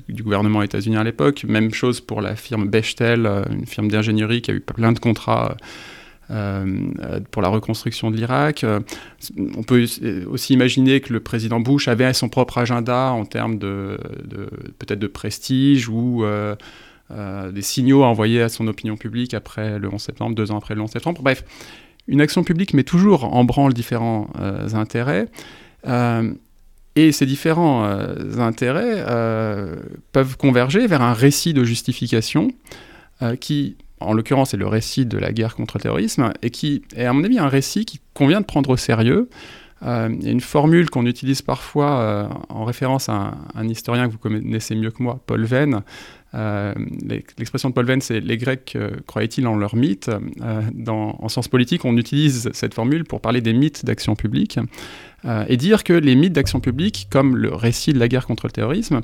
du, 0.07 0.23
gouvernement 0.23 0.61
états-unien 0.61 1.01
à 1.01 1.03
l'époque. 1.03 1.45
Même 1.47 1.73
chose 1.73 1.99
pour 1.99 2.21
la 2.21 2.35
firme 2.35 2.67
Bechtel, 2.67 3.27
une 3.49 3.65
firme 3.65 3.89
d'ingénierie 3.89 4.43
qui 4.43 4.51
a 4.51 4.53
eu 4.53 4.59
plein 4.59 4.91
de 4.91 4.99
contrats 4.99 5.57
euh, 6.29 6.81
pour 7.31 7.41
la 7.41 7.47
reconstruction 7.47 8.11
de 8.11 8.17
l'Irak. 8.17 8.65
Euh, 8.65 8.81
on 9.55 9.63
peut 9.63 9.85
aussi 10.27 10.53
imaginer 10.53 10.99
que 10.99 11.13
le 11.13 11.21
président 11.21 11.61
Bush 11.61 11.87
avait 11.87 12.11
son 12.11 12.27
propre 12.27 12.57
agenda 12.57 13.13
en 13.13 13.23
termes 13.23 13.57
de, 13.57 13.97
peut-être 14.77 14.99
de 14.99 15.07
prestige 15.07 15.87
ou 15.87 16.25
euh, 16.25 16.55
des 17.53 17.61
signaux 17.61 18.03
à 18.03 18.07
envoyer 18.07 18.41
à 18.41 18.49
son 18.49 18.67
opinion 18.67 18.97
publique 18.97 19.33
après 19.33 19.79
le 19.79 19.87
11 19.87 20.01
septembre, 20.01 20.35
deux 20.35 20.51
ans 20.51 20.57
après 20.57 20.75
le 20.75 20.81
11 20.81 20.91
septembre. 20.91 21.21
Bref, 21.21 21.45
une 22.09 22.19
action 22.19 22.43
publique 22.43 22.73
met 22.73 22.83
toujours 22.83 23.33
en 23.33 23.45
branle 23.45 23.73
différents 23.73 24.27
intérêts. 24.73 25.29
Et 25.85 27.11
ces 27.11 27.25
différents 27.25 27.83
intérêts 28.39 29.05
peuvent 30.11 30.37
converger 30.37 30.87
vers 30.87 31.01
un 31.01 31.13
récit 31.13 31.53
de 31.53 31.63
justification 31.63 32.51
qui 33.39 33.77
en 33.99 34.13
l'occurrence 34.13 34.51
c'est 34.51 34.57
le 34.57 34.67
récit 34.67 35.05
de 35.05 35.17
la 35.17 35.31
guerre 35.31 35.55
contre 35.55 35.77
le 35.77 35.81
terrorisme, 35.81 36.31
et 36.41 36.49
qui 36.49 36.83
est 36.95 37.05
à 37.05 37.13
mon 37.13 37.23
avis 37.23 37.39
un 37.39 37.47
récit 37.47 37.85
qui 37.85 37.99
convient 38.13 38.41
de 38.41 38.45
prendre 38.45 38.69
au 38.69 38.77
sérieux. 38.77 39.29
Euh, 39.83 40.09
il 40.11 40.25
y 40.25 40.29
a 40.29 40.31
une 40.31 40.41
formule 40.41 40.89
qu'on 40.89 41.05
utilise 41.05 41.43
parfois 41.43 41.99
euh, 41.99 42.27
en 42.49 42.65
référence 42.65 43.09
à 43.09 43.35
un, 43.53 43.67
historien 43.67 44.07
que 44.07 44.13
vous 44.13 44.17
connaissez 44.17 44.75
mieux 44.75 44.89
que 44.89 45.03
moi, 45.03 45.19
Paul 45.27 45.45
Venn. 45.45 45.81
Euh, 46.33 46.73
l'expression 47.37 47.69
de 47.69 47.73
Paul 47.73 47.85
Venn, 47.85 48.01
c'est 48.01 48.19
les 48.19 48.37
Grecs 48.37 48.77
croyaient-ils 49.05 49.47
en 49.47 49.55
leur 49.55 49.75
mythe 49.75 50.09
En 50.87 51.29
sciences 51.29 51.47
politiques, 51.47 51.85
on 51.85 51.97
utilise 51.97 52.49
cette 52.53 52.73
formule 52.73 53.03
pour 53.05 53.21
parler 53.21 53.41
des 53.41 53.53
mythes 53.53 53.85
d'action 53.85 54.15
publique 54.15 54.59
et 55.47 55.57
dire 55.57 55.83
que 55.83 55.93
les 55.93 56.15
mythes 56.15 56.33
d'action 56.33 56.59
publique, 56.59 57.07
comme 57.09 57.35
le 57.35 57.53
récit 57.53 57.91
de 57.91 57.99
la 57.99 58.07
guerre 58.07 58.25
contre 58.27 58.45
le 58.45 58.51
terrorisme, 58.51 59.01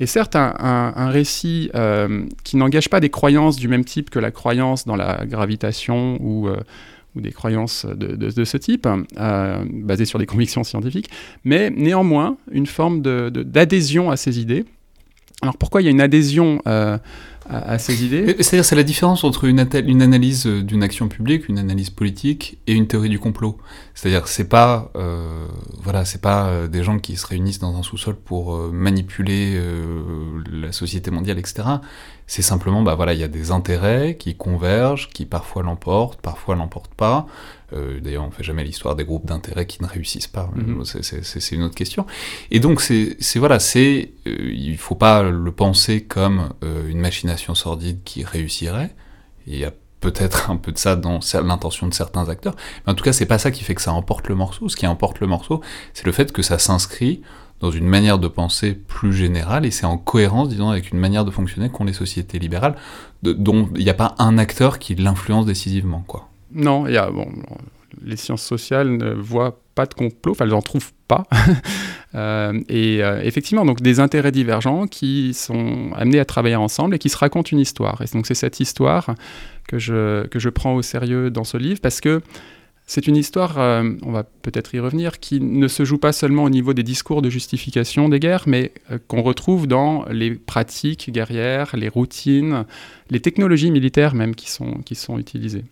et 0.00 0.06
certes 0.06 0.34
un, 0.34 1.10
récit 1.10 1.70
euh, 1.74 2.24
qui 2.42 2.56
n'engage 2.56 2.88
pas 2.88 3.00
des 3.00 3.10
croyances 3.10 3.56
du 3.56 3.68
même 3.68 3.84
type 3.84 4.08
que 4.08 4.18
la 4.18 4.30
croyance 4.30 4.86
dans 4.86 4.96
la 4.96 5.26
gravitation 5.26 6.16
ou, 6.22 6.48
euh, 6.48 6.56
des 7.16 7.32
croyances 7.32 7.84
de, 7.84 8.44
ce 8.44 8.56
type, 8.56 8.88
euh, 9.18 9.64
basées 9.70 10.06
sur 10.06 10.18
des 10.18 10.26
convictions 10.26 10.64
scientifiques, 10.64 11.10
mais 11.44 11.68
néanmoins 11.68 12.38
une 12.50 12.66
forme 12.66 13.02
d'adhésion 13.02 14.10
à 14.10 14.16
ces 14.16 14.40
idées. 14.40 14.64
Alors 15.42 15.56
pourquoi 15.56 15.80
il 15.80 15.84
y 15.84 15.88
a 15.88 15.90
une 15.90 16.00
adhésion 16.00 16.60
à, 17.50 17.78
ces 17.78 18.04
idées? 18.04 18.36
C'est-à-dire, 18.40 18.64
c'est 18.64 18.76
la 18.76 18.82
différence 18.82 19.24
entre 19.24 19.44
une, 19.44 19.58
analyse 19.58 20.46
euh, 20.46 20.62
d'une 20.62 20.82
action 20.82 21.08
publique, 21.08 21.48
une 21.48 21.58
analyse 21.58 21.90
politique, 21.90 22.58
et 22.66 22.74
une 22.74 22.86
théorie 22.86 23.08
du 23.08 23.18
complot. 23.18 23.58
C'est-à-dire, 23.94 24.28
c'est 24.28 24.48
pas, 24.48 24.90
euh, 24.96 25.46
voilà, 25.82 26.04
c'est 26.04 26.20
pas 26.20 26.46
euh, 26.46 26.68
des 26.68 26.82
gens 26.82 26.98
qui 26.98 27.16
se 27.16 27.26
réunissent 27.26 27.58
dans 27.58 27.76
un 27.76 27.82
sous-sol 27.82 28.16
pour 28.16 28.54
euh, 28.54 28.70
manipuler 28.72 29.54
euh, 29.56 30.42
la 30.50 30.72
société 30.72 31.10
mondiale, 31.10 31.38
etc. 31.38 31.68
C'est 32.26 32.42
simplement, 32.42 32.82
bah 32.82 32.94
voilà, 32.94 33.12
il 33.12 33.20
y 33.20 33.24
a 33.24 33.28
des 33.28 33.50
intérêts 33.50 34.16
qui 34.16 34.36
convergent, 34.36 35.10
qui 35.10 35.26
parfois 35.26 35.62
l'emportent, 35.62 36.20
parfois 36.20 36.54
l'emportent 36.54 36.94
pas. 36.94 37.26
Euh, 37.72 38.00
d'ailleurs, 38.00 38.24
on 38.24 38.30
fait 38.30 38.42
jamais 38.42 38.64
l'histoire 38.64 38.96
des 38.96 39.04
groupes 39.04 39.26
d'intérêt 39.26 39.66
qui 39.66 39.82
ne 39.82 39.88
réussissent 39.88 40.26
pas. 40.26 40.50
Mhm. 40.54 40.84
C'est 40.84 41.54
une 41.54 41.62
autre 41.62 41.74
question. 41.74 42.06
Et 42.50 42.60
donc, 42.60 42.80
c'est 42.80 43.16
voilà, 43.36 43.58
c'est 43.58 44.12
euh, 44.26 44.52
il 44.52 44.76
faut 44.76 44.94
pas 44.94 45.22
le 45.22 45.52
penser 45.52 46.02
comme 46.02 46.50
euh, 46.64 46.88
une 46.88 47.00
machination 47.00 47.54
sordide 47.54 48.02
qui 48.04 48.24
réussirait. 48.24 48.94
Il 49.46 49.56
y 49.56 49.64
a 49.64 49.72
peut-être 50.00 50.50
un 50.50 50.56
peu 50.56 50.72
de 50.72 50.78
ça 50.78 50.96
dans 50.96 51.20
l'intention 51.44 51.86
de 51.86 51.94
certains 51.94 52.28
acteurs, 52.28 52.56
mais 52.86 52.92
en 52.92 52.94
tout 52.94 53.04
cas, 53.04 53.12
c'est 53.12 53.26
pas 53.26 53.38
ça 53.38 53.50
qui 53.50 53.64
fait 53.64 53.74
que 53.74 53.82
ça 53.82 53.92
emporte 53.92 54.28
le 54.28 54.34
morceau. 54.34 54.68
Ce 54.68 54.76
qui 54.76 54.86
emporte 54.86 55.20
le 55.20 55.26
morceau, 55.26 55.60
c'est 55.92 56.06
le 56.06 56.12
fait 56.12 56.32
que 56.32 56.42
ça 56.42 56.58
s'inscrit 56.58 57.22
dans 57.60 57.70
une 57.70 57.86
manière 57.86 58.18
de 58.18 58.26
penser 58.26 58.72
plus 58.72 59.12
générale, 59.12 59.66
et 59.66 59.70
c'est 59.70 59.84
en 59.84 59.98
cohérence, 59.98 60.48
disons, 60.48 60.70
avec 60.70 60.92
une 60.92 60.98
manière 60.98 61.26
de 61.26 61.30
fonctionner 61.30 61.68
qu'ont 61.68 61.84
les 61.84 61.92
sociétés 61.92 62.38
libérales, 62.38 62.74
dont 63.22 63.68
il 63.76 63.84
n'y 63.84 63.90
a 63.90 63.94
pas 63.94 64.14
un 64.18 64.38
acteur 64.38 64.78
qui 64.78 64.94
l'influence 64.94 65.44
décisivement, 65.44 66.02
quoi. 66.06 66.29
Non, 66.52 66.86
il 66.86 66.94
y 66.94 66.96
a, 66.96 67.10
bon, 67.10 67.26
les 68.04 68.16
sciences 68.16 68.42
sociales 68.42 68.96
ne 68.96 69.12
voient 69.12 69.60
pas 69.74 69.86
de 69.86 69.94
complot, 69.94 70.32
enfin 70.32 70.44
elles 70.44 70.50
n'en 70.50 70.62
trouvent 70.62 70.92
pas. 71.08 71.24
Euh, 72.16 72.60
et 72.68 73.04
euh, 73.04 73.22
effectivement, 73.22 73.64
donc 73.64 73.82
des 73.82 74.00
intérêts 74.00 74.32
divergents 74.32 74.88
qui 74.88 75.32
sont 75.32 75.92
amenés 75.94 76.18
à 76.18 76.24
travailler 76.24 76.56
ensemble 76.56 76.96
et 76.96 76.98
qui 76.98 77.08
se 77.08 77.16
racontent 77.16 77.50
une 77.52 77.60
histoire. 77.60 78.02
Et 78.02 78.06
donc 78.12 78.26
c'est 78.26 78.34
cette 78.34 78.58
histoire 78.58 79.14
que 79.68 79.78
je, 79.78 80.26
que 80.26 80.40
je 80.40 80.48
prends 80.48 80.74
au 80.74 80.82
sérieux 80.82 81.30
dans 81.30 81.44
ce 81.44 81.56
livre 81.56 81.78
parce 81.80 82.00
que 82.00 82.20
c'est 82.84 83.06
une 83.06 83.14
histoire, 83.14 83.60
euh, 83.60 83.92
on 84.02 84.10
va 84.10 84.24
peut-être 84.24 84.74
y 84.74 84.80
revenir, 84.80 85.20
qui 85.20 85.40
ne 85.40 85.68
se 85.68 85.84
joue 85.84 85.98
pas 85.98 86.10
seulement 86.10 86.42
au 86.42 86.50
niveau 86.50 86.74
des 86.74 86.82
discours 86.82 87.22
de 87.22 87.30
justification 87.30 88.08
des 88.08 88.18
guerres, 88.18 88.42
mais 88.48 88.72
qu'on 89.06 89.22
retrouve 89.22 89.68
dans 89.68 90.04
les 90.10 90.32
pratiques 90.32 91.12
guerrières, 91.12 91.76
les 91.76 91.88
routines, 91.88 92.64
les 93.08 93.20
technologies 93.20 93.70
militaires 93.70 94.16
même 94.16 94.34
qui 94.34 94.50
sont, 94.50 94.78
qui 94.84 94.96
sont 94.96 95.16
utilisées. 95.16 95.62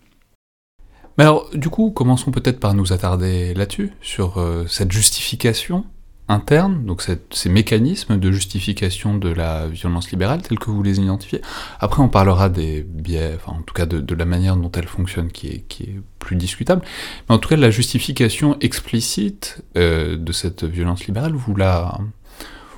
Mais 1.19 1.25
alors, 1.25 1.49
du 1.53 1.67
coup, 1.67 1.91
commençons 1.91 2.31
peut-être 2.31 2.61
par 2.61 2.73
nous 2.73 2.93
attarder 2.93 3.53
là-dessus, 3.53 3.91
sur 4.01 4.39
euh, 4.39 4.63
cette 4.69 4.93
justification 4.93 5.83
interne, 6.29 6.85
donc 6.85 7.01
ces 7.01 7.49
mécanismes 7.49 8.17
de 8.17 8.31
justification 8.31 9.17
de 9.17 9.27
la 9.27 9.67
violence 9.67 10.11
libérale 10.11 10.41
tels 10.41 10.59
que 10.59 10.69
vous 10.69 10.81
les 10.81 10.97
identifiez. 10.97 11.41
Après, 11.81 12.01
on 12.01 12.07
parlera 12.07 12.47
des 12.47 12.83
biais, 12.83 13.33
enfin 13.35 13.57
en 13.59 13.63
tout 13.63 13.73
cas 13.73 13.85
de, 13.85 14.15
la 14.15 14.23
manière 14.23 14.55
dont 14.55 14.71
elle 14.71 14.87
fonctionne 14.87 15.29
qui 15.29 15.47
est, 15.47 15.95
plus 16.19 16.37
discutable. 16.37 16.83
Mais 17.27 17.35
en 17.35 17.37
tout 17.37 17.49
cas, 17.49 17.57
la 17.57 17.69
justification 17.69 18.57
explicite 18.61 19.61
euh, 19.75 20.15
de 20.15 20.31
cette 20.31 20.63
violence 20.63 21.05
libérale, 21.05 21.33
vous 21.33 21.53
la, 21.53 21.99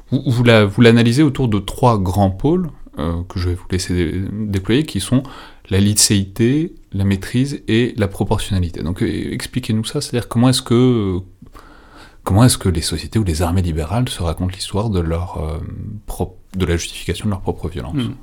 vous, 0.09 0.23
vous 0.25 0.81
l'analysez 0.81 1.21
autour 1.21 1.47
de 1.47 1.59
trois 1.59 1.99
grands 1.99 2.31
pôles 2.31 2.71
euh, 2.97 3.21
que 3.29 3.39
je 3.39 3.49
vais 3.49 3.55
vous 3.55 3.67
laisser 3.71 4.23
déployer, 4.33 4.83
qui 4.83 4.99
sont 4.99 5.21
la 5.71 5.79
licéité, 5.79 6.75
la 6.93 7.05
maîtrise 7.05 7.63
et 7.67 7.95
la 7.97 8.07
proportionnalité. 8.07 8.83
Donc 8.83 9.01
expliquez-nous 9.01 9.85
ça, 9.85 10.01
c'est-à-dire 10.01 10.27
comment 10.27 10.49
est-ce 10.49 10.61
que 10.61 11.17
comment 12.23 12.43
est-ce 12.43 12.59
que 12.59 12.69
les 12.69 12.81
sociétés 12.81 13.17
ou 13.17 13.23
les 13.23 13.41
armées 13.41 13.63
libérales 13.63 14.07
se 14.09 14.21
racontent 14.21 14.53
l'histoire 14.53 14.91
de 14.91 14.99
leur 14.99 15.59
de 16.55 16.65
la 16.65 16.77
justification 16.77 17.25
de 17.25 17.31
leur 17.31 17.41
propre 17.41 17.69
violence? 17.69 17.95
Hmm. 17.95 18.15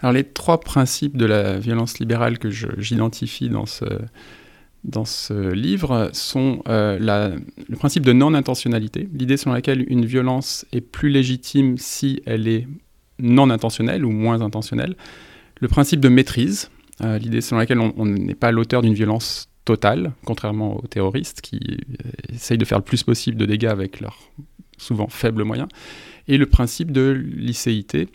Alors 0.00 0.14
les 0.14 0.24
trois 0.24 0.58
principes 0.58 1.16
de 1.16 1.26
la 1.26 1.58
violence 1.58 1.98
libérale 1.98 2.38
que 2.38 2.50
j'identifie 2.50 3.50
dans 3.50 3.66
ce 3.66 3.84
dans 4.86 5.04
ce 5.04 5.52
livre 5.52 6.10
sont 6.12 6.62
euh, 6.68 6.98
le 7.68 7.76
principe 7.76 8.06
de 8.06 8.12
non-intentionnalité, 8.12 9.08
l'idée 9.12 9.36
selon 9.36 9.54
laquelle 9.54 9.84
une 9.88 10.06
violence 10.06 10.64
est 10.72 10.80
plus 10.80 11.10
légitime 11.10 11.76
si 11.76 12.22
elle 12.24 12.46
est 12.48 12.66
non 13.18 13.50
intentionnelle 13.50 14.04
ou 14.04 14.10
moins 14.10 14.40
intentionnelle, 14.42 14.96
le 15.60 15.68
principe 15.68 16.00
de 16.00 16.08
maîtrise, 16.08 16.70
euh, 17.02 17.18
l'idée 17.18 17.40
selon 17.40 17.58
laquelle 17.58 17.80
on 17.80 18.06
n'est 18.06 18.34
pas 18.34 18.52
l'auteur 18.52 18.82
d'une 18.82 18.94
violence 18.94 19.48
totale, 19.64 20.12
contrairement 20.24 20.76
aux 20.76 20.86
terroristes 20.86 21.40
qui 21.40 21.58
euh, 21.58 22.34
essayent 22.34 22.58
de 22.58 22.64
faire 22.64 22.78
le 22.78 22.84
plus 22.84 23.02
possible 23.02 23.36
de 23.36 23.44
dégâts 23.44 23.66
avec 23.66 24.00
leurs 24.00 24.18
souvent 24.78 25.08
faibles 25.08 25.44
moyens, 25.44 25.68
et 26.28 26.38
le 26.38 26.46
principe 26.46 26.92
de 26.92 27.10
licéité, 27.10 28.08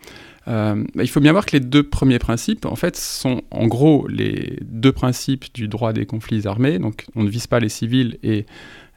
euh, 0.48 0.84
il 0.96 1.08
faut 1.08 1.20
bien 1.20 1.32
voir 1.32 1.46
que 1.46 1.52
les 1.52 1.60
deux 1.60 1.84
premiers 1.84 2.20
principes, 2.20 2.66
en 2.66 2.76
fait, 2.76 2.98
sont 2.98 3.44
en 3.52 3.68
gros 3.68 4.08
les 4.08 4.58
deux 4.62 4.92
principes 4.92 5.54
du 5.54 5.68
droit 5.68 5.94
des 5.94 6.06
conflits 6.06 6.48
armés. 6.48 6.80
Donc, 6.80 7.06
on 7.16 7.24
ne 7.24 7.30
vise 7.30 7.48
pas 7.48 7.60
les 7.60 7.70
civils 7.70 8.18
et 8.24 8.46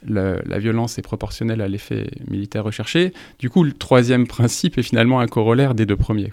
la 0.07 0.59
violence 0.59 0.98
est 0.98 1.02
proportionnelle 1.02 1.61
à 1.61 1.68
l'effet 1.68 2.11
militaire 2.28 2.64
recherché. 2.64 3.12
Du 3.38 3.50
coup, 3.50 3.64
le 3.64 3.72
troisième 3.72 4.26
principe 4.26 4.78
est 4.78 4.82
finalement 4.82 5.20
un 5.20 5.26
corollaire 5.26 5.74
des 5.74 5.86
deux 5.86 5.96
premiers. 5.96 6.32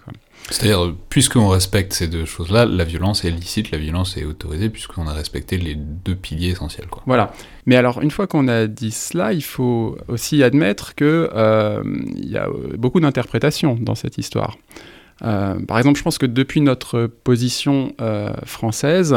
C'est-à-dire, 0.50 0.94
puisqu'on 1.10 1.48
respecte 1.48 1.94
ces 1.94 2.08
deux 2.08 2.26
choses-là, 2.26 2.66
la 2.66 2.84
violence 2.84 3.24
est 3.24 3.30
licite, 3.30 3.72
la 3.72 3.78
violence 3.78 4.18
est 4.18 4.26
autorisée, 4.26 4.70
puisqu'on 4.70 5.08
a 5.08 5.14
respecté 5.14 5.58
les 5.58 5.76
deux 5.76 6.16
piliers 6.16 6.50
essentiels. 6.50 6.88
Quoi. 6.88 7.04
Voilà. 7.06 7.34
Mais 7.66 7.76
alors, 7.76 8.02
une 8.02 8.12
fois 8.12 8.28
qu'on 8.28 8.48
a 8.48 8.68
dit 8.68 8.92
cela, 8.92 9.34
il 9.34 9.44
faut 9.44 9.98
aussi 10.08 10.44
admettre 10.44 10.96
qu'il 10.96 11.08
euh, 11.08 11.84
y 12.16 12.38
a 12.38 12.48
beaucoup 12.78 13.00
d'interprétations 13.00 13.78
dans 13.80 13.96
cette 13.96 14.18
histoire. 14.18 14.58
Euh, 15.24 15.60
par 15.66 15.78
exemple, 15.78 16.00
je 16.00 16.04
pense 16.04 16.18
que 16.18 16.26
depuis 16.26 16.62
notre 16.62 17.06
position 17.06 17.94
euh, 18.02 18.34
française, 18.46 19.16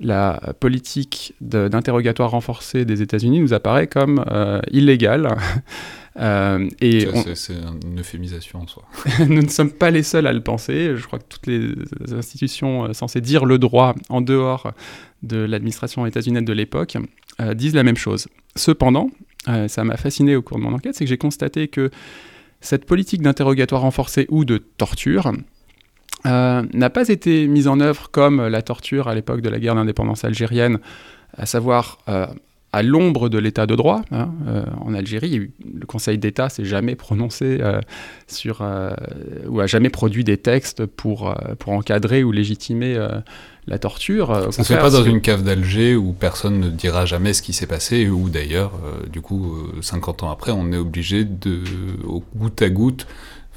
la 0.00 0.54
politique 0.60 1.34
d'interrogatoire 1.40 2.30
renforcé 2.30 2.84
des 2.84 3.02
États-Unis 3.02 3.40
nous 3.40 3.52
apparaît 3.52 3.86
comme 3.86 4.24
euh, 4.30 4.60
illégale. 4.70 5.36
et 6.16 7.08
c'est 7.34 7.54
une 7.84 8.00
euphémisation 8.00 8.60
en 8.60 8.66
soi. 8.66 8.84
nous 9.28 9.42
ne 9.42 9.48
sommes 9.48 9.72
pas 9.72 9.90
les 9.90 10.02
seuls 10.02 10.26
à 10.26 10.32
le 10.32 10.40
penser. 10.40 10.96
Je 10.96 11.06
crois 11.06 11.18
que 11.18 11.26
toutes 11.28 11.46
les 11.46 11.74
institutions 12.12 12.92
censées 12.92 13.20
dire 13.20 13.44
le 13.44 13.58
droit 13.58 13.94
en 14.08 14.20
dehors 14.20 14.72
de 15.22 15.38
l'administration 15.38 16.06
états-unienne 16.06 16.44
de 16.44 16.52
l'époque 16.52 16.96
disent 17.54 17.74
la 17.74 17.84
même 17.84 17.96
chose. 17.96 18.26
Cependant, 18.56 19.10
ça 19.68 19.84
m'a 19.84 19.96
fasciné 19.96 20.34
au 20.34 20.42
cours 20.42 20.58
de 20.58 20.62
mon 20.62 20.74
enquête, 20.74 20.96
c'est 20.96 21.04
que 21.04 21.08
j'ai 21.08 21.18
constaté 21.18 21.68
que 21.68 21.90
cette 22.60 22.84
politique 22.84 23.22
d'interrogatoire 23.22 23.82
renforcé 23.82 24.26
ou 24.28 24.44
de 24.44 24.58
torture 24.58 25.32
euh, 26.26 26.62
n'a 26.72 26.90
pas 26.90 27.08
été 27.08 27.46
mise 27.46 27.68
en 27.68 27.80
œuvre 27.80 28.10
comme 28.10 28.46
la 28.46 28.62
torture 28.62 29.08
à 29.08 29.14
l'époque 29.14 29.40
de 29.40 29.48
la 29.48 29.58
guerre 29.58 29.74
d'indépendance 29.74 30.24
algérienne, 30.24 30.78
à 31.36 31.46
savoir 31.46 31.98
euh, 32.08 32.26
à 32.72 32.82
l'ombre 32.82 33.28
de 33.28 33.38
l'état 33.38 33.66
de 33.66 33.74
droit. 33.74 34.02
Hein, 34.10 34.30
euh, 34.46 34.64
en 34.80 34.94
Algérie, 34.94 35.50
le 35.74 35.86
Conseil 35.86 36.18
d'État 36.18 36.48
s'est 36.48 36.64
jamais 36.64 36.96
prononcé 36.96 37.60
sur 38.26 38.64
ou 39.46 39.60
a 39.60 39.66
jamais 39.66 39.90
produit 39.90 40.24
des 40.24 40.36
textes 40.36 40.86
pour, 40.86 41.34
pour 41.58 41.72
encadrer 41.72 42.24
ou 42.24 42.32
légitimer 42.32 42.98
la 43.68 43.78
torture. 43.78 44.30
Euh, 44.30 44.50
ça 44.50 44.62
ne 44.62 44.66
se 44.66 44.72
fait 44.72 44.80
pas 44.80 44.90
dans 44.90 45.04
une 45.04 45.20
cave 45.20 45.42
d'Alger 45.42 45.94
où 45.94 46.12
personne 46.12 46.58
ne 46.58 46.70
dira 46.70 47.06
jamais 47.06 47.32
ce 47.32 47.42
qui 47.42 47.52
s'est 47.52 47.66
passé, 47.66 48.08
ou 48.08 48.28
d'ailleurs, 48.28 48.72
euh, 48.84 49.06
du 49.06 49.20
coup, 49.20 49.56
50 49.80 50.22
euh, 50.22 50.26
ans 50.26 50.30
après, 50.30 50.52
on 50.52 50.72
est 50.72 50.76
obligé 50.76 51.24
de, 51.24 51.60
au 52.06 52.22
goutte 52.34 52.62
à 52.62 52.70
goutte, 52.70 53.06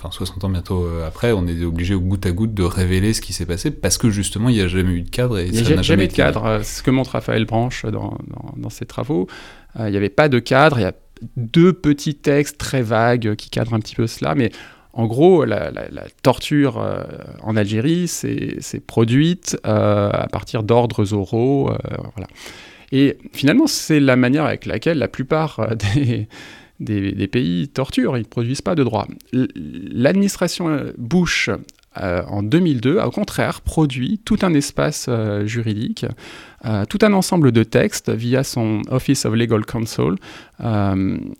enfin 0.03 0.11
60 0.11 0.43
ans 0.43 0.49
bientôt 0.49 0.87
après, 1.05 1.31
on 1.31 1.47
est 1.47 1.63
obligé 1.63 1.93
au 1.93 2.01
goutte 2.01 2.25
à 2.25 2.31
goutte 2.31 2.53
de 2.53 2.63
révéler 2.63 3.13
ce 3.13 3.21
qui 3.21 3.33
s'est 3.33 3.45
passé, 3.45 3.71
parce 3.71 3.97
que 3.97 4.09
justement, 4.09 4.49
il 4.49 4.55
n'y 4.55 4.61
a 4.61 4.67
jamais 4.67 4.93
eu 4.93 5.01
de 5.01 5.09
cadre. 5.09 5.37
Et 5.37 5.47
il 5.47 5.63
n'y 5.63 5.73
a 5.73 5.81
jamais 5.81 6.05
eu 6.05 6.07
de 6.07 6.13
cadre. 6.13 6.61
Ce 6.63 6.81
que 6.81 6.91
montre 6.91 7.11
Raphaël 7.11 7.45
Branche 7.45 7.85
dans, 7.85 8.17
dans, 8.57 8.69
ses 8.69 8.85
travaux, 8.85 9.27
il 9.77 9.91
n'y 9.91 9.97
avait 9.97 10.09
pas 10.09 10.29
de 10.29 10.39
cadre, 10.39 10.79
il 10.79 10.83
y 10.83 10.85
a 10.85 10.93
deux 11.37 11.73
petits 11.73 12.15
textes 12.15 12.57
très 12.57 12.81
vagues 12.81 13.35
qui 13.35 13.49
cadrent 13.49 13.73
un 13.73 13.79
petit 13.79 13.95
peu 13.95 14.07
cela, 14.07 14.35
mais 14.35 14.51
en 14.93 15.05
gros, 15.05 15.45
la, 15.45 15.71
torture 16.21 16.79
euh, 16.79 17.03
en 17.41 17.55
Algérie 17.55 18.07
s'est 18.07 18.83
produite 18.85 19.57
euh, 19.65 20.09
à 20.11 20.27
partir 20.27 20.63
d'ordres 20.63 21.13
oraux. 21.13 21.69
Euh, 21.69 21.77
voilà. 22.15 22.27
Et 22.91 23.17
finalement, 23.31 23.67
c'est 23.67 24.01
la 24.01 24.17
manière 24.17 24.43
avec 24.43 24.65
laquelle 24.65 24.97
la 24.97 25.07
plupart 25.07 25.75
des, 25.95 26.27
des, 26.81 27.27
pays 27.27 27.69
torturent. 27.69 28.17
Ils 28.17 28.21
ne 28.21 28.25
produisent 28.25 28.61
pas 28.61 28.75
de 28.75 28.83
droit. 28.83 29.07
L'administration 29.31 30.91
Bush 30.97 31.49
euh, 31.99 32.23
en 32.27 32.41
2002, 32.41 32.99
a 32.99 33.07
au 33.07 33.11
contraire 33.11 33.59
produit 33.59 34.21
tout 34.23 34.37
un 34.43 34.53
espace 34.53 35.07
euh, 35.09 35.45
juridique, 35.45 36.05
euh, 36.63 36.85
tout 36.85 36.99
un 37.01 37.11
ensemble 37.11 37.51
de 37.51 37.63
textes 37.63 38.09
via 38.09 38.45
son 38.45 38.81
Office 38.89 39.25
of 39.25 39.35
Legal 39.35 39.65
Counsel 39.65 40.15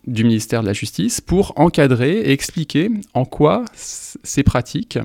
du 0.06 0.24
ministère 0.24 0.60
de 0.62 0.66
la 0.66 0.72
Justice 0.74 1.22
pour 1.22 1.54
encadrer 1.56 2.18
et 2.18 2.32
expliquer 2.32 2.90
en 3.14 3.24
quoi 3.24 3.64
ces 3.74 4.42
pratiques 4.42 4.98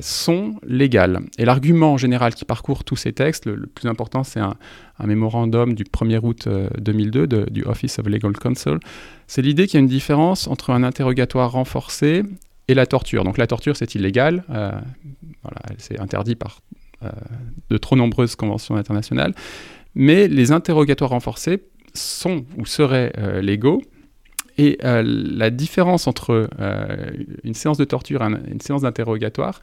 sont 0.00 0.54
légales. 0.66 1.20
Et 1.38 1.44
l'argument 1.44 1.96
général 1.96 2.34
qui 2.34 2.44
parcourt 2.44 2.84
tous 2.84 2.96
ces 2.96 3.12
textes, 3.12 3.46
le, 3.46 3.66
plus 3.66 3.88
important, 3.88 4.24
c'est 4.24 4.40
un, 4.40 4.56
mémorandum 5.04 5.74
du 5.74 5.84
1er 5.84 6.20
août 6.22 6.48
2002 6.78 7.26
du 7.50 7.64
Office 7.64 7.98
of 7.98 8.06
Legal 8.06 8.32
Counsel, 8.32 8.78
c'est 9.26 9.42
l'idée 9.42 9.66
qu'il 9.66 9.74
y 9.74 9.76
a 9.78 9.80
une 9.80 9.88
différence 9.88 10.46
entre 10.46 10.70
un 10.70 10.82
interrogatoire 10.82 11.52
renforcé 11.52 12.22
et 12.68 12.74
la 12.74 12.86
torture. 12.86 13.24
Donc 13.24 13.38
la 13.38 13.46
torture, 13.46 13.76
c'est 13.76 13.94
illégal, 13.94 14.44
euh, 14.50 14.72
c'est 15.78 15.98
interdit 16.00 16.34
par 16.34 16.60
euh, 17.02 17.10
de 17.70 17.78
trop 17.78 17.96
nombreuses 17.96 18.36
conventions 18.36 18.76
internationales, 18.76 19.34
mais 19.94 20.28
les 20.28 20.52
interrogatoires 20.52 21.10
renforcés 21.10 21.62
sont 21.94 22.44
ou 22.58 22.66
seraient 22.66 23.12
euh, 23.18 23.40
légaux. 23.40 23.82
Et 24.62 24.78
la 24.82 25.50
différence 25.50 26.06
entre 26.06 26.48
une 27.42 27.54
séance 27.54 27.78
de 27.78 27.84
torture 27.84 28.22
et 28.22 28.26
une 28.50 28.60
séance 28.60 28.82
d'interrogatoire 28.82 29.60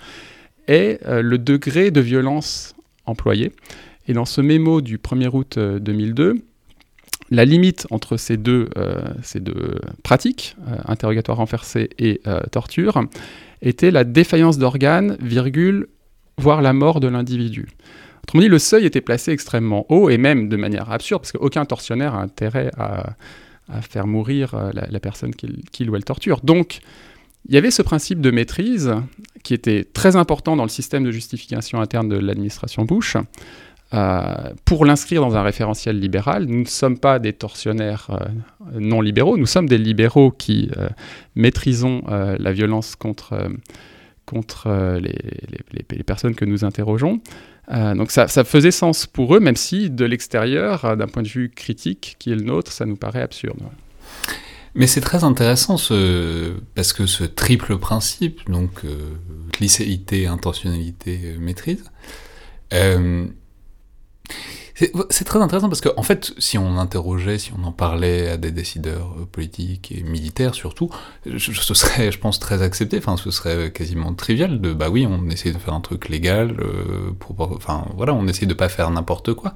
est 0.67 0.99
le 1.05 1.37
degré 1.37 1.91
de 1.91 2.01
violence 2.01 2.75
employé. 3.05 3.51
Et 4.07 4.13
dans 4.13 4.25
ce 4.25 4.41
mémo 4.41 4.81
du 4.81 4.97
1er 4.97 5.29
août 5.31 5.59
2002, 5.59 6.41
la 7.31 7.45
limite 7.45 7.87
entre 7.91 8.17
ces 8.17 8.37
deux, 8.37 8.69
euh, 8.77 9.13
pratiques, 10.03 10.55
euh, 10.67 10.77
interrogatoire 10.85 11.37
renversé 11.37 11.89
et 11.99 12.21
euh, 12.27 12.41
torture, 12.51 13.03
était 13.61 13.91
la 13.91 14.03
défaillance 14.03 14.57
d'organes, 14.57 15.17
virgule, 15.21 15.87
voire 16.37 16.61
la 16.61 16.73
mort 16.73 16.99
de 16.99 17.07
l'individu. 17.07 17.67
Autrement 18.23 18.41
dit, 18.41 18.49
le 18.49 18.59
seuil 18.59 18.85
était 18.85 19.01
placé 19.01 19.31
extrêmement 19.31 19.85
haut 19.89 20.09
et 20.09 20.17
même 20.17 20.49
de 20.49 20.57
manière 20.57 20.91
absurde, 20.91 21.21
parce 21.21 21.31
qu'aucun 21.31 21.65
tortionnaire 21.65 22.15
a 22.15 22.21
intérêt 22.21 22.71
à, 22.77 23.15
faire 23.81 24.07
mourir 24.07 24.71
la, 24.73 24.99
personne 24.99 25.33
qu'il 25.33 25.89
ou 25.89 25.95
elle 25.95 26.03
torture. 26.03 26.41
Donc, 26.43 26.79
il 27.47 27.55
y 27.55 27.57
avait 27.57 27.71
ce 27.71 27.81
principe 27.81 28.21
de 28.21 28.31
maîtrise 28.31 28.93
qui 29.43 29.53
était 29.53 29.83
très 29.83 30.15
important 30.15 30.55
dans 30.55 30.63
le 30.63 30.69
système 30.69 31.03
de 31.03 31.11
justification 31.11 31.79
interne 31.79 32.09
de 32.09 32.17
l'administration 32.17 32.83
Bush, 32.83 33.15
euh, 33.93 34.35
pour 34.65 34.85
l'inscrire 34.85 35.21
dans 35.21 35.35
un 35.35 35.41
référentiel 35.41 35.99
libéral, 35.99 36.45
nous 36.45 36.59
ne 36.59 36.65
sommes 36.65 36.99
pas 36.99 37.17
des 37.17 37.33
tortionnaires 37.33 38.07
euh, 38.11 38.79
non 38.79 39.01
libéraux, 39.01 39.35
nous 39.35 39.47
sommes 39.47 39.67
des 39.67 39.79
libéraux 39.79 40.29
qui 40.29 40.69
euh, 40.77 40.89
maîtrisons 41.35 42.03
la 42.07 42.51
violence 42.51 42.95
contre, 42.95 43.49
contre 44.29 44.99
les, 45.01 45.15
les, 45.89 46.03
personnes 46.03 46.35
que 46.35 46.45
nous 46.45 46.63
interrogeons. 46.63 47.19
donc 47.69 48.11
ça, 48.11 48.27
faisait 48.27 48.71
sens 48.71 49.05
pour 49.05 49.35
eux, 49.35 49.39
même 49.39 49.55
si 49.55 49.89
de 49.89 50.05
l'extérieur, 50.05 50.95
d'un 50.97 51.07
point 51.07 51.23
de 51.23 51.27
vue 51.27 51.49
critique 51.49 52.15
qui 52.19 52.31
est 52.31 52.35
le 52.35 52.43
nôtre, 52.43 52.71
ça 52.71 52.85
nous 52.85 52.95
paraît 52.95 53.21
absurde. 53.21 53.59
Mais 54.75 54.87
c'est 54.87 55.01
très 55.01 55.23
intéressant 55.23 55.77
ce... 55.77 56.53
parce 56.75 56.93
que 56.93 57.05
ce 57.05 57.23
triple 57.23 57.77
principe, 57.77 58.49
donc 58.49 58.83
licéité, 59.59 60.27
intentionnalité, 60.27 61.35
maîtrise, 61.39 61.83
C'est 65.09 65.25
très 65.25 65.39
intéressant 65.39 65.67
parce 65.67 65.81
qu'en 65.81 65.91
en 65.97 66.03
fait, 66.03 66.33
si 66.37 66.57
on 66.57 66.77
interrogeait, 66.77 67.37
si 67.37 67.51
on 67.57 67.65
en 67.65 67.71
parlait 67.71 68.29
à 68.29 68.37
des 68.37 68.51
décideurs 68.51 69.13
euh, 69.19 69.25
politiques 69.25 69.91
et 69.91 70.03
militaires 70.03 70.55
surtout, 70.55 70.89
ce 71.25 71.73
serait, 71.73 72.11
je 72.11 72.19
pense, 72.19 72.39
très 72.39 72.61
accepté. 72.61 72.97
Enfin, 72.97 73.17
ce 73.17 73.29
serait 73.29 73.71
quasiment 73.71 74.13
trivial 74.13 74.61
de, 74.61 74.71
bah 74.71 74.89
oui, 74.89 75.05
on 75.09 75.29
essaie 75.29 75.51
de 75.51 75.57
faire 75.57 75.73
un 75.73 75.81
truc 75.81 76.07
légal, 76.07 76.55
euh, 76.59 77.11
pour, 77.19 77.41
enfin 77.41 77.85
voilà, 77.97 78.13
on 78.13 78.25
essaie 78.27 78.45
de 78.45 78.53
pas 78.53 78.69
faire 78.69 78.89
n'importe 78.89 79.33
quoi. 79.33 79.53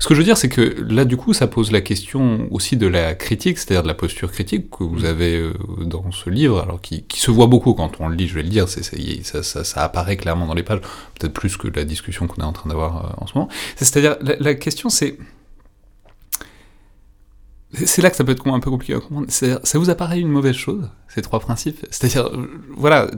Ce 0.00 0.08
que 0.08 0.14
je 0.14 0.18
veux 0.18 0.24
dire, 0.24 0.36
c'est 0.36 0.48
que 0.48 0.84
là, 0.88 1.04
du 1.04 1.16
coup, 1.16 1.32
ça 1.34 1.46
pose 1.46 1.70
la 1.70 1.80
question 1.80 2.48
aussi 2.50 2.76
de 2.76 2.88
la 2.88 3.14
critique, 3.14 3.58
c'est-à-dire 3.58 3.84
de 3.84 3.88
la 3.88 3.94
posture 3.94 4.32
critique 4.32 4.70
que 4.70 4.82
vous 4.82 5.04
avez 5.04 5.36
euh, 5.36 5.54
dans 5.82 6.10
ce 6.10 6.30
livre, 6.30 6.60
alors 6.60 6.80
qui, 6.80 7.04
qui, 7.04 7.20
se 7.20 7.30
voit 7.30 7.46
beaucoup 7.46 7.74
quand 7.74 8.00
on 8.00 8.08
le 8.08 8.16
lit. 8.16 8.26
Je 8.26 8.34
vais 8.34 8.42
le 8.42 8.48
dire, 8.48 8.68
c'est 8.68 8.82
ça, 8.82 9.42
ça, 9.42 9.62
ça, 9.62 9.82
apparaît 9.84 10.16
clairement 10.16 10.46
dans 10.46 10.54
les 10.54 10.64
pages, 10.64 10.80
peut-être 11.18 11.32
plus 11.32 11.56
que 11.56 11.68
la 11.68 11.84
discussion 11.84 12.26
qu'on 12.26 12.42
est 12.42 12.46
en 12.46 12.52
train 12.52 12.68
d'avoir 12.68 13.14
en 13.20 13.26
ce 13.26 13.34
moment. 13.34 13.48
C'est-à-dire 13.76 14.16
la, 14.20 14.34
la 14.38 14.54
question, 14.64 14.88
c'est 14.88 15.18
c'est 17.72 18.02
là 18.02 18.10
que 18.10 18.16
ça 18.16 18.24
peut 18.24 18.32
être 18.32 18.46
un 18.46 18.60
peu 18.60 18.70
compliqué 18.70 18.94
à 18.94 19.00
comprendre. 19.00 19.26
Ça 19.30 19.78
vous 19.78 19.90
apparaît 19.90 20.20
une 20.20 20.28
mauvaise 20.28 20.54
chose, 20.54 20.88
ces 21.08 21.22
trois 21.22 21.40
principes? 21.40 21.84
C'est-à-dire, 21.90 22.30
voilà, 22.76 23.10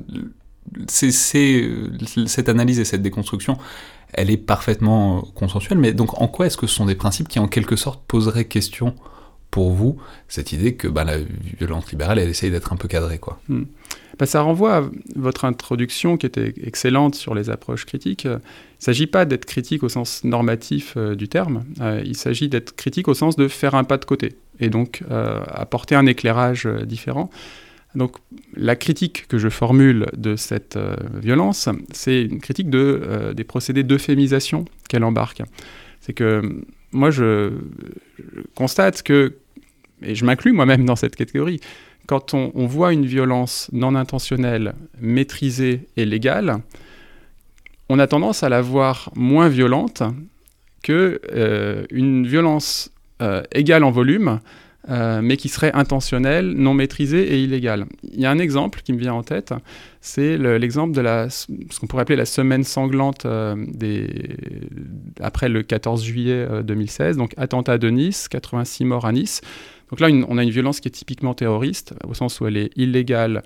c'est 0.89 1.11
cette 1.11 2.49
analyse 2.49 2.79
et 2.79 2.85
cette 2.85 3.03
déconstruction, 3.03 3.59
elle 4.15 4.31
est 4.31 4.39
parfaitement 4.39 5.21
consensuelle, 5.35 5.79
mais 5.79 5.93
donc 5.93 6.21
en 6.21 6.29
quoi 6.29 6.47
est-ce 6.47 6.57
que 6.57 6.67
ce 6.67 6.75
sont 6.75 6.87
des 6.87 6.95
principes 6.95 7.29
qui 7.29 7.39
en 7.39 7.49
quelque 7.49 7.77
sorte 7.77 8.03
poseraient 8.07 8.47
question? 8.47 8.95
Pour 9.51 9.73
vous, 9.73 9.97
cette 10.29 10.53
idée 10.53 10.75
que 10.75 10.89
bah, 10.89 11.05
la 11.05 11.19
violence 11.59 11.91
libérale, 11.91 12.19
elle 12.19 12.29
essaye 12.29 12.51
d'être 12.51 12.73
un 12.73 12.77
peu 12.77 12.89
cadrée 12.89 13.19
quoi 13.19 13.41
bah, 14.19 14.27
Ça 14.27 14.43
renvoie 14.43 14.77
à 14.77 14.83
votre 15.15 15.45
introduction 15.45 16.17
qui 16.17 16.27
était 16.27 16.53
excellente 16.63 17.15
sur 17.15 17.35
les 17.35 17.49
approches 17.49 17.87
critiques. 17.87 18.25
Il 18.25 18.31
ne 18.31 18.39
s'agit 18.79 19.07
pas 19.07 19.25
d'être 19.25 19.47
critique 19.47 19.83
au 19.83 19.89
sens 19.89 20.25
normatif 20.25 20.95
euh, 20.97 21.15
du 21.15 21.29
terme, 21.29 21.65
euh, 21.81 22.03
il 22.05 22.17
s'agit 22.17 22.49
d'être 22.49 22.77
critique 22.77 23.09
au 23.09 23.15
sens 23.15 23.37
de 23.37 23.49
faire 23.49 23.75
un 23.75 23.85
pas 23.85 23.97
de 23.97 24.05
côté 24.05 24.37
et 24.61 24.71
donc 24.71 25.03
euh, 25.11 25.43
apporter 25.49 25.95
un 25.95 26.07
éclairage 26.07 26.67
euh, 26.67 26.85
différent. 26.85 27.31
Donc 27.95 28.17
la 28.55 28.77
critique 28.77 29.27
que 29.29 29.39
je 29.39 29.49
formule 29.49 30.07
de 30.17 30.37
cette 30.37 30.77
euh, 30.77 30.97
violence, 31.15 31.69
c'est 31.93 32.23
une 32.23 32.41
critique 32.41 32.69
de, 32.69 33.33
des 33.35 33.45
procédés 33.45 33.85
d'euphémisation 33.85 34.67
qu'elle 34.89 35.05
embarque. 35.05 35.43
C'est 36.01 36.13
que 36.13 36.63
moi 36.93 37.11
je, 37.11 37.53
constate 38.55 39.03
que, 39.03 39.37
et 40.03 40.15
je 40.15 40.25
m'inclus 40.25 40.53
moi-même 40.53 40.85
dans 40.85 40.97
cette 40.97 41.17
catégorie, 41.17 41.61
quand 42.07 42.35
on, 42.35 42.67
voit 42.67 42.93
une 42.93 43.05
violence 43.05 43.69
non 43.73 43.97
intentionnelle, 43.97 44.75
maîtrisée 45.01 45.89
et 45.97 46.05
légale, 46.05 46.59
on 47.89 47.99
a 47.99 48.07
tendance 48.07 48.45
à 48.45 48.49
la 48.49 48.61
voir 48.61 49.11
moins 49.17 49.49
violente 49.49 50.05
que 50.85 51.21
une 51.91 52.27
violence 52.27 52.93
euh, 53.23 53.43
égal 53.51 53.83
en 53.83 53.91
volume, 53.91 54.41
euh, 54.89 55.21
mais 55.21 55.37
qui 55.37 55.49
serait 55.49 55.73
intentionnel, 55.73 56.53
non 56.53 56.73
maîtrisé 56.73 57.35
et 57.35 57.43
illégal. 57.43 57.87
Il 58.13 58.21
y 58.21 58.27
a 58.27 58.31
un 58.31 58.39
exemple 58.39 58.83
qui 58.85 58.93
me 58.93 58.99
vient 58.99 59.15
en 59.15 59.25
tête, 59.25 59.53
c'est 60.01 60.39
l'exemple 60.39 60.95
de 60.95 61.01
la, 61.01 61.29
ce 61.29 61.47
qu'on 61.81 61.89
pourrait 61.89 62.03
appeler 62.03 62.17
la 62.17 62.25
semaine 62.25 62.63
sanglante 62.63 63.27
euh, 63.27 63.57
après 65.21 65.49
le 65.49 65.65
14 65.65 66.05
juillet 66.05 66.47
2016, 66.63 67.17
donc 67.17 67.33
attentat 67.37 67.79
de 67.79 67.89
Nice, 67.91 68.29
86 68.29 68.85
morts 68.85 69.07
à 69.07 69.13
Nice. 69.13 69.41
Donc 69.91 69.99
là, 69.99 70.09
on 70.29 70.39
a 70.39 70.43
une 70.45 70.51
violence 70.51 70.79
qui 70.79 70.87
est 70.87 70.93
typiquement 70.93 71.35
terroriste, 71.35 71.95
au 72.07 72.15
sens 72.15 72.41
où 72.41 72.47
elle 72.47 72.57
est 72.57 72.71
illégale, 72.77 73.43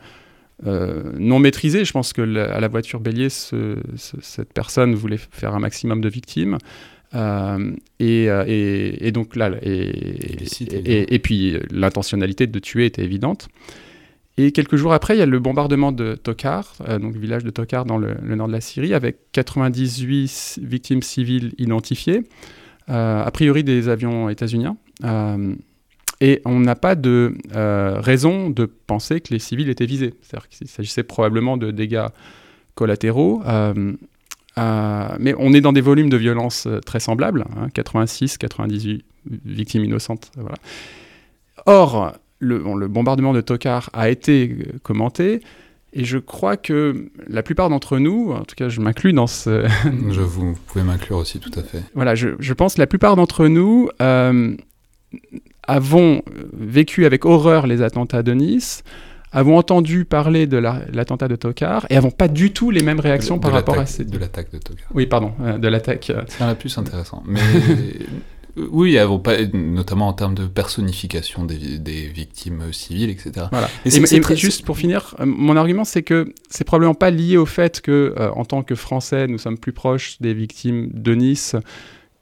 non 0.64 1.38
maîtrisée. 1.38 1.86
Je 1.86 1.92
pense 1.92 2.12
que 2.12 2.20
à 2.38 2.60
la 2.60 2.68
voiture 2.68 3.00
bélier, 3.00 3.28
cette 3.30 4.52
personne 4.52 4.94
voulait 4.94 5.18
faire 5.18 5.54
un 5.54 5.60
maximum 5.60 6.00
de 6.02 6.08
victimes. 6.08 6.58
Euh, 7.14 7.72
euh, 8.00 8.44
et, 8.46 9.06
et, 9.06 9.12
donc 9.12 9.36
là, 9.36 9.50
et, 9.62 11.14
et 11.14 11.18
puis 11.18 11.56
l'intentionnalité 11.70 12.46
de 12.46 12.58
tuer 12.58 12.86
était 12.86 13.02
évidente. 13.04 13.48
Et 14.38 14.52
quelques 14.52 14.76
jours 14.76 14.92
après, 14.92 15.16
il 15.16 15.18
y 15.18 15.22
a 15.22 15.26
le 15.26 15.38
bombardement 15.38 15.92
de 15.92 16.14
Tokar, 16.14 16.74
euh, 16.88 16.98
donc 16.98 17.16
village 17.16 17.44
de 17.44 17.50
Tokar 17.50 17.84
dans 17.84 17.98
le, 17.98 18.14
nord 18.22 18.46
de 18.46 18.52
la 18.52 18.60
Syrie, 18.60 18.94
avec 18.94 19.18
98 19.32 20.60
victimes 20.62 21.02
civiles 21.02 21.52
identifiées, 21.58 22.22
a 22.88 23.30
priori 23.32 23.62
des 23.62 23.88
avions 23.88 24.28
états-uniens. 24.28 24.76
et 26.20 26.42
on 26.44 26.58
n'a 26.58 26.74
pas 26.74 26.94
de 26.94 27.34
raison 28.00 28.50
de 28.50 28.64
penser 28.64 29.20
que 29.20 29.32
les 29.32 29.38
civils 29.38 29.68
étaient 29.68 29.86
visés. 29.86 30.14
C'est-à-dire 30.22 30.48
qu'il 30.48 30.68
s'agissait 30.68 31.04
probablement 31.04 31.56
de 31.56 31.70
dégâts 31.70 32.06
collatéraux. 32.74 33.42
Euh, 34.58 35.08
mais 35.18 35.34
on 35.38 35.52
est 35.52 35.60
dans 35.60 35.72
des 35.72 35.80
volumes 35.80 36.10
de 36.10 36.16
violence 36.16 36.66
euh, 36.66 36.80
très 36.80 37.00
semblables, 37.00 37.44
86, 37.74 38.32
hein, 38.32 38.36
98 38.40 39.04
victimes 39.44 39.84
innocentes. 39.84 40.32
Voilà. 40.36 40.56
Or, 41.66 42.12
le, 42.40 42.62
le, 42.78 42.88
bombardement 42.88 43.32
de 43.32 43.40
Tokar 43.40 43.90
a 43.92 44.10
été 44.10 44.50
euh, 44.50 44.78
commenté, 44.82 45.40
et 45.92 46.04
je 46.04 46.18
crois 46.18 46.56
que 46.56 47.10
la 47.28 47.42
plupart 47.42 47.68
d'entre 47.68 47.98
nous, 47.98 48.32
en 48.32 48.44
tout 48.44 48.54
cas 48.54 48.68
je 48.68 48.80
m'inclus 48.80 49.12
dans 49.12 49.26
ce... 49.26 49.66
je 50.10 50.20
vous, 50.20 50.56
pouvez 50.66 50.84
m'inclure 50.84 51.16
aussi 51.18 51.38
tout 51.40 51.50
à 51.58 51.62
fait. 51.62 51.82
Voilà, 51.94 52.14
je, 52.14 52.30
je 52.38 52.52
pense 52.54 52.74
que 52.74 52.80
la 52.80 52.86
plupart 52.86 53.16
d'entre 53.16 53.48
nous 53.48 53.88
euh, 54.00 54.56
avons 55.64 56.22
vécu 56.52 57.06
avec 57.06 57.24
horreur 57.24 57.66
les 57.66 57.82
attentats 57.82 58.22
de 58.22 58.32
Nice, 58.32 58.84
avons 59.32 59.56
entendu 59.56 60.04
parler 60.04 60.46
de 60.46 60.56
l'attentat 60.56 61.28
de 61.28 61.36
Tokar 61.36 61.86
et 61.90 61.96
avons 61.96 62.10
pas 62.10 62.28
du 62.28 62.52
tout 62.52 62.70
les 62.70 62.82
mêmes 62.82 63.00
réactions 63.00 63.38
par 63.38 63.52
rapport 63.52 63.78
à 63.78 63.86
ces 63.86 64.04
De 64.04 64.18
l'attaque 64.18 64.52
de 64.52 64.58
Tokar. 64.58 64.86
Oui, 64.94 65.06
pardon, 65.06 65.32
euh, 65.40 65.58
de 65.58 65.68
l'attaque. 65.68 66.10
Euh. 66.10 66.22
C'est 66.28 66.42
un 66.42 66.54
plus 66.54 66.76
intéressant. 66.78 67.22
Mais 67.26 67.40
oui, 68.56 68.98
avons 68.98 69.18
pas, 69.18 69.36
notamment 69.52 70.08
en 70.08 70.12
termes 70.12 70.34
de 70.34 70.46
personnification 70.46 71.44
des, 71.44 71.78
des 71.78 72.06
victimes 72.06 72.72
civiles, 72.72 73.10
etc. 73.10 73.46
Voilà. 73.52 73.68
Et, 73.84 73.88
et, 73.88 74.36
juste 74.36 74.64
pour 74.64 74.76
finir, 74.76 75.14
euh, 75.20 75.26
mon 75.26 75.56
argument 75.56 75.84
c'est 75.84 76.02
que 76.02 76.32
c'est 76.48 76.64
probablement 76.64 76.94
pas 76.94 77.10
lié 77.10 77.36
au 77.36 77.46
fait 77.46 77.80
que, 77.80 78.14
en 78.34 78.44
tant 78.44 78.62
que 78.62 78.74
Français, 78.74 79.26
nous 79.28 79.38
sommes 79.38 79.58
plus 79.58 79.72
proches 79.72 80.20
des 80.20 80.34
victimes 80.34 80.90
de 80.92 81.14
Nice 81.14 81.56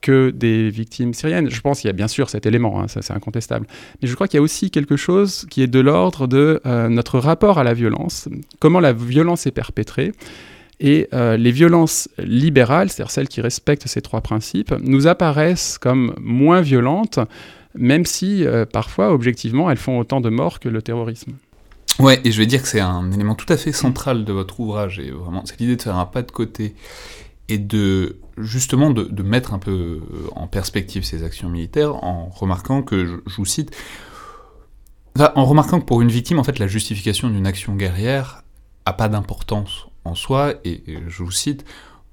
que 0.01 0.31
des 0.31 0.71
victimes 0.71 1.13
syriennes. 1.13 1.51
Je 1.51 1.61
pense 1.61 1.81
qu'il 1.81 1.89
y 1.89 1.91
a 1.91 1.95
bien 1.95 2.09
sûr 2.09 2.31
cet 2.31 2.47
élément, 2.47 2.81
hein, 2.81 2.89
ça 2.89 3.03
c'est 3.03 3.13
incontestable. 3.13 3.67
Mais 4.01 4.09
je 4.09 4.15
crois 4.15 4.29
qu'il 4.29 4.39
y 4.39 4.41
a 4.41 4.43
aussi 4.43 4.71
quelque 4.71 4.97
chose 4.97 5.47
qui 5.51 5.63
est 5.63 5.67
de 5.67 5.81
l'ordre 5.81 6.27
de 6.27 6.61
euh, 6.67 6.89
notre 6.89 7.19
rapport 7.19 7.59
à 7.59 7.65
la 7.65 7.75
violence, 7.75 8.29
comment 8.61 8.81
la 8.81 8.93
violence 8.93 9.47
est 9.47 9.53
perpétrée. 9.53 10.13
Et 10.81 11.09
euh, 11.13 11.37
les 11.37 11.51
violences 11.51 12.09
libérales, 12.19 12.89
c'est-à-dire 12.89 13.11
celles 13.11 13.29
qui 13.29 13.41
respectent 13.41 13.89
ces 13.89 14.01
trois 14.01 14.21
principes, 14.21 14.73
nous 14.81 15.09
apparaissent 15.09 15.77
comme 15.77 16.15
moins 16.21 16.61
violentes, 16.61 17.19
même 17.75 18.07
si 18.07 18.47
euh, 18.47 18.65
parfois, 18.65 19.13
objectivement, 19.13 19.71
elles 19.71 19.79
font 19.79 19.99
autant 19.99 20.21
de 20.21 20.31
morts 20.31 20.61
que 20.61 20.69
le 20.69 20.81
terrorisme. 20.81 21.33
Ouais, 21.99 22.21
et 22.23 22.31
je 22.31 22.39
vais 22.39 22.47
dire 22.47 22.63
que 22.63 22.69
c'est 22.69 22.81
un 22.81 23.11
élément 23.11 23.35
tout 23.35 23.53
à 23.53 23.57
fait 23.57 23.73
central 23.73 24.25
de 24.25 24.33
votre 24.33 24.61
ouvrage, 24.61 25.01
et 25.01 25.11
vraiment, 25.11 25.43
c'est 25.45 25.59
l'idée 25.59 25.75
de 25.75 25.83
faire 25.83 25.97
un 25.97 26.07
pas 26.07 26.23
de 26.23 26.31
côté 26.31 26.77
et 27.49 27.59
de 27.59 28.17
justement 28.41 28.91
de, 28.91 29.23
mettre 29.23 29.55
un 29.55 29.59
peu 29.59 29.71
euh, 29.71 30.29
en 30.35 30.47
perspective 30.47 31.05
ces 31.05 31.23
actions 31.23 31.49
militaires 31.49 32.03
en 32.05 32.29
remarquant 32.29 32.83
que, 32.83 33.05
je, 33.05 33.37
vous 33.37 33.45
cite, 33.45 33.77
en 35.19 35.45
remarquant 35.45 35.81
que 35.81 35.85
pour 35.85 36.01
une 36.01 36.09
victime, 36.09 36.39
en 36.39 36.45
fait, 36.45 36.59
la 36.59 36.67
justification 36.67 37.29
d'une 37.29 37.47
action 37.47 37.75
guerrière 37.75 38.45
a 38.85 38.93
pas 38.93 39.09
d'importance 39.09 39.89
en 40.05 40.15
soi, 40.15 40.55
et, 40.65 40.83
je 41.07 41.23
vous 41.23 41.31
cite, 41.31 41.65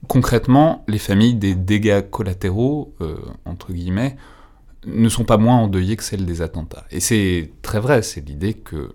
concrètement, 0.08 0.84
les 0.88 0.98
familles 0.98 1.36
des 1.36 1.56
dégâts 1.56 2.02
collatéraux, 2.10 2.94
euh, 3.02 3.18
entre 3.46 3.72
guillemets, 3.72 4.18
ne 4.86 5.10
sont 5.10 5.24
pas 5.24 5.38
moins 5.38 5.58
endeuillées 5.58 5.96
que 5.96 6.04
celles 6.04 6.26
des 6.26 6.42
attentats. 6.42 6.86
Et 6.92 7.00
c'est 7.00 7.52
très 7.62 7.80
vrai, 7.80 8.02
c'est 8.02 8.22
l'idée 8.22 8.54
que 8.54 8.92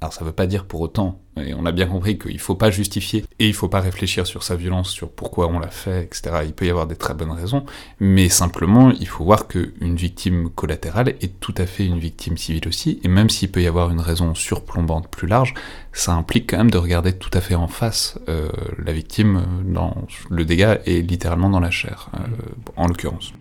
alors 0.00 0.12
ça 0.12 0.24
veut 0.24 0.32
pas 0.32 0.46
dire 0.46 0.64
pour 0.64 0.80
autant, 0.80 1.20
et 1.36 1.52
on 1.54 1.66
a 1.66 1.72
bien 1.72 1.86
compris 1.86 2.18
qu'il 2.18 2.38
faut 2.38 2.54
pas 2.54 2.70
justifier, 2.70 3.24
et 3.38 3.46
il 3.46 3.54
faut 3.54 3.68
pas 3.68 3.80
réfléchir 3.80 4.26
sur 4.26 4.42
sa 4.42 4.56
violence, 4.56 4.90
sur 4.90 5.10
pourquoi 5.10 5.48
on 5.48 5.58
l'a 5.58 5.70
fait, 5.70 6.04
etc. 6.04 6.40
Il 6.44 6.52
peut 6.52 6.66
y 6.66 6.70
avoir 6.70 6.86
des 6.86 6.96
très 6.96 7.14
bonnes 7.14 7.30
raisons, 7.30 7.64
mais 7.98 8.28
simplement 8.28 8.90
il 8.90 9.06
faut 9.06 9.24
voir 9.24 9.46
qu'une 9.46 9.96
victime 9.96 10.50
collatérale 10.50 11.14
est 11.20 11.38
tout 11.40 11.54
à 11.58 11.66
fait 11.66 11.84
une 11.84 11.98
victime 11.98 12.38
civile 12.38 12.66
aussi, 12.66 12.98
et 13.02 13.08
même 13.08 13.28
s'il 13.28 13.50
peut 13.50 13.62
y 13.62 13.66
avoir 13.66 13.90
une 13.90 14.00
raison 14.00 14.34
surplombante 14.34 15.08
plus 15.08 15.28
large, 15.28 15.54
ça 15.92 16.12
implique 16.12 16.50
quand 16.50 16.58
même 16.58 16.70
de 16.70 16.78
regarder 16.78 17.12
tout 17.12 17.30
à 17.34 17.40
fait 17.40 17.54
en 17.54 17.68
face 17.68 18.18
euh, 18.28 18.50
la 18.78 18.92
victime 18.92 19.44
dans 19.64 20.06
le 20.30 20.44
dégât 20.44 20.78
est 20.86 21.06
littéralement 21.06 21.50
dans 21.50 21.60
la 21.60 21.70
chair, 21.70 22.10
euh, 22.14 22.26
en 22.76 22.86
l'occurrence. 22.86 23.32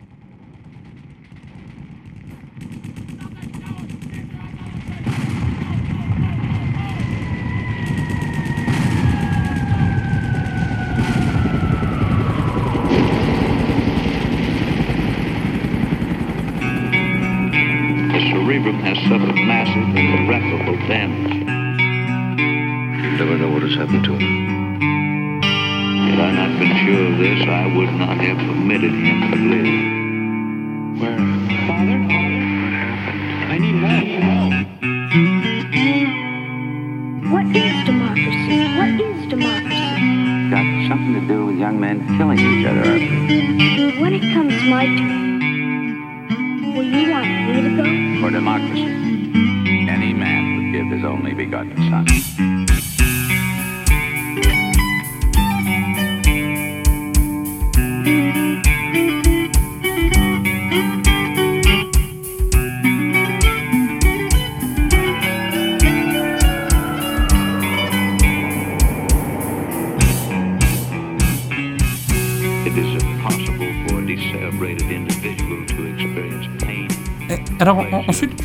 Only 51.09 51.33
begotten 51.33 51.75
son. 51.89 52.58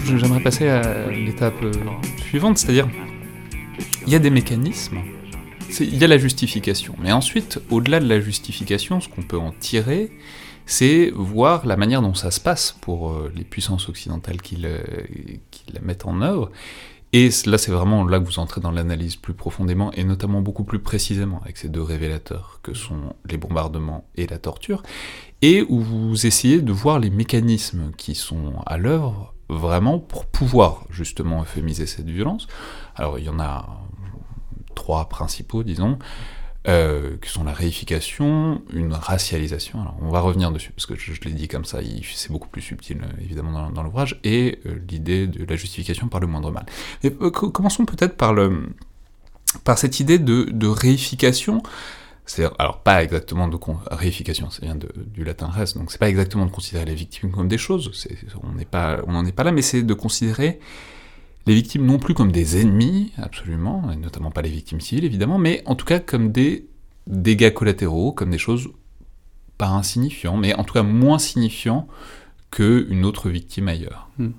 J'aimerais 0.05 0.41
passer 0.41 0.69
à 0.69 1.11
l'étape 1.11 1.63
euh, 1.63 1.73
suivante, 2.19 2.59
c'est-à-dire, 2.59 2.89
il 4.07 4.13
y 4.13 4.17
a 4.17 4.19
des 4.19 4.31
mécanismes, 4.31 4.99
il 5.81 5.97
y 5.97 6.05
a 6.05 6.07
la 6.07 6.19
justification, 6.19 6.95
mais 7.01 7.13
ensuite, 7.13 7.61
au-delà 7.71 8.01
de 8.01 8.09
la 8.09 8.21
justification, 8.21 9.01
ce 9.01 9.09
qu'on 9.09 9.23
peut 9.23 9.39
en 9.39 9.53
tirer, 9.53 10.13
c'est 10.67 11.11
voir 11.15 11.67
la 11.67 11.77
manière 11.77 12.03
dont 12.03 12.15
ça 12.15 12.31
se 12.31 12.41
passe 12.41 12.77
pour 12.81 13.11
euh, 13.11 13.33
les 13.35 13.45
puissances 13.45 13.89
occidentales 13.89 14.41
qui, 14.41 14.57
qui 15.51 15.65
la 15.73 15.81
mettent 15.81 16.07
en 16.07 16.23
œuvre, 16.23 16.51
et 17.13 17.31
là, 17.47 17.59
c'est 17.59 17.71
vraiment 17.71 18.05
là 18.05 18.19
que 18.19 18.25
vous 18.25 18.41
entrez 18.41 18.61
dans 18.61 18.73
l'analyse 18.73 19.15
plus 19.15 19.35
profondément, 19.35 19.93
et 19.93 20.03
notamment 20.03 20.41
beaucoup 20.41 20.65
plus 20.65 20.81
précisément 20.81 21.41
avec 21.43 21.59
ces 21.59 21.69
deux 21.69 21.83
révélateurs 21.83 22.59
que 22.65 22.75
sont 22.75 23.15
les 23.31 23.37
bombardements 23.37 24.05
et 24.17 24.27
la 24.27 24.39
torture, 24.39 24.83
et 25.41 25.63
où 25.63 25.79
vous 25.79 26.27
essayez 26.27 26.61
de 26.61 26.73
voir 26.73 26.99
les 26.99 27.11
mécanismes 27.11 27.93
qui 27.97 28.17
sont 28.17 28.55
à 28.67 28.79
l'œuvre 28.79 29.34
vraiment 29.49 29.99
pour 29.99 30.27
pouvoir 30.27 30.85
justement 30.91 31.43
euphémiser 31.43 31.87
cette 31.87 32.09
violence. 32.09 32.47
Alors 32.97 33.19
il 33.19 33.25
y 33.25 33.29
en 33.29 33.41
a 33.41 33.67
trois 34.75 35.09
principaux, 35.09 35.63
disons. 35.63 35.99
Euh, 36.67 37.19
qui 37.21 37.29
sont 37.29 37.45
la 37.45 37.53
réification, 37.53 38.63
une 38.73 38.95
racialisation, 38.95 39.83
alors 39.83 39.99
on 40.01 40.09
va 40.09 40.21
revenir 40.21 40.51
dessus, 40.51 40.73
parce 40.73 40.87
que 40.87 40.95
je, 40.97 41.13
l'ai 41.21 41.33
dit 41.33 41.47
comme 41.47 41.67
ça, 41.67 41.81
c'est 42.15 42.33
beaucoup 42.33 42.49
plus 42.49 42.63
subtil 42.63 43.03
évidemment 43.21 43.69
dans, 43.69 43.83
l'ouvrage, 43.83 44.19
et 44.25 44.61
euh, 44.65 44.79
l'idée 44.89 45.27
de 45.27 45.45
la 45.45 45.57
justification 45.57 46.09
par 46.09 46.21
le 46.21 46.27
moindre 46.27 46.51
mal. 46.51 46.65
Euh, 47.05 47.31
commençons 47.31 47.85
peut-être 47.85 48.17
par, 48.17 48.35
par 49.63 49.77
cette 49.77 50.01
idée 50.01 50.19
de 50.19 50.67
réification, 50.67 51.63
c'est 52.27 52.47
alors 52.59 52.81
pas 52.81 53.03
exactement 53.03 53.49
de 53.49 53.59
réification, 53.91 54.51
ça 54.51 54.65
vient 54.65 54.77
du 54.77 55.25
latin 55.25 55.47
res, 55.47 55.75
donc 55.75 55.91
c'est 55.91 55.99
pas 55.99 56.09
exactement 56.09 56.47
de 56.47 56.51
considérer 56.51 56.87
les 56.87 56.95
victimes 56.95 57.31
comme 57.31 57.49
des 57.49 57.59
choses, 57.59 57.91
on 58.43 58.53
n'en 58.53 58.59
est 59.27 59.33
pas 59.33 59.45
là, 59.45 59.53
mais 59.53 59.63
c'est 59.63 59.83
de 59.83 59.95
considérer 59.95 60.59
les 61.47 61.55
victimes 61.55 61.85
non 61.85 61.99
plus 61.99 62.15
comme 62.15 62.33
des 62.33 62.61
ennemis, 62.61 63.13
absolument, 63.19 63.91
et 63.93 63.97
notamment 63.97 64.31
pas 64.31 64.43
les 64.43 64.49
victimes 64.49 64.81
civiles 64.81 65.05
évidemment, 65.05 65.39
mais 65.39 65.63
en 65.67 65.75
tout 65.75 65.85
cas 65.85 66.01
comme 66.01 66.33
des 66.33 66.67
dégâts 67.07 67.53
collatéraux, 67.53 68.13
comme 68.13 68.31
des 68.31 68.39
choses 68.39 68.71
pas 69.59 69.69
insignifiants, 69.69 70.37
mais 70.37 70.55
en 70.55 70.65
tout 70.65 70.75
cas 70.75 70.83
moins 70.83 71.19
signifiants 71.19 71.87
qu'une 72.51 73.05
autre 73.05 73.29
victime 73.29 73.69
ailleurs. 73.69 74.09
Hmm. 74.19 74.31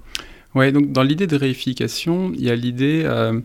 Ouais, 0.56 0.72
donc 0.72 0.92
dans 0.92 1.04
l'idée 1.04 1.28
de 1.28 1.36
réification, 1.36 2.32
il 2.34 2.44
y 2.44 2.50
a 2.50 2.56
l'idée 2.56 3.04
euh, 3.04 3.40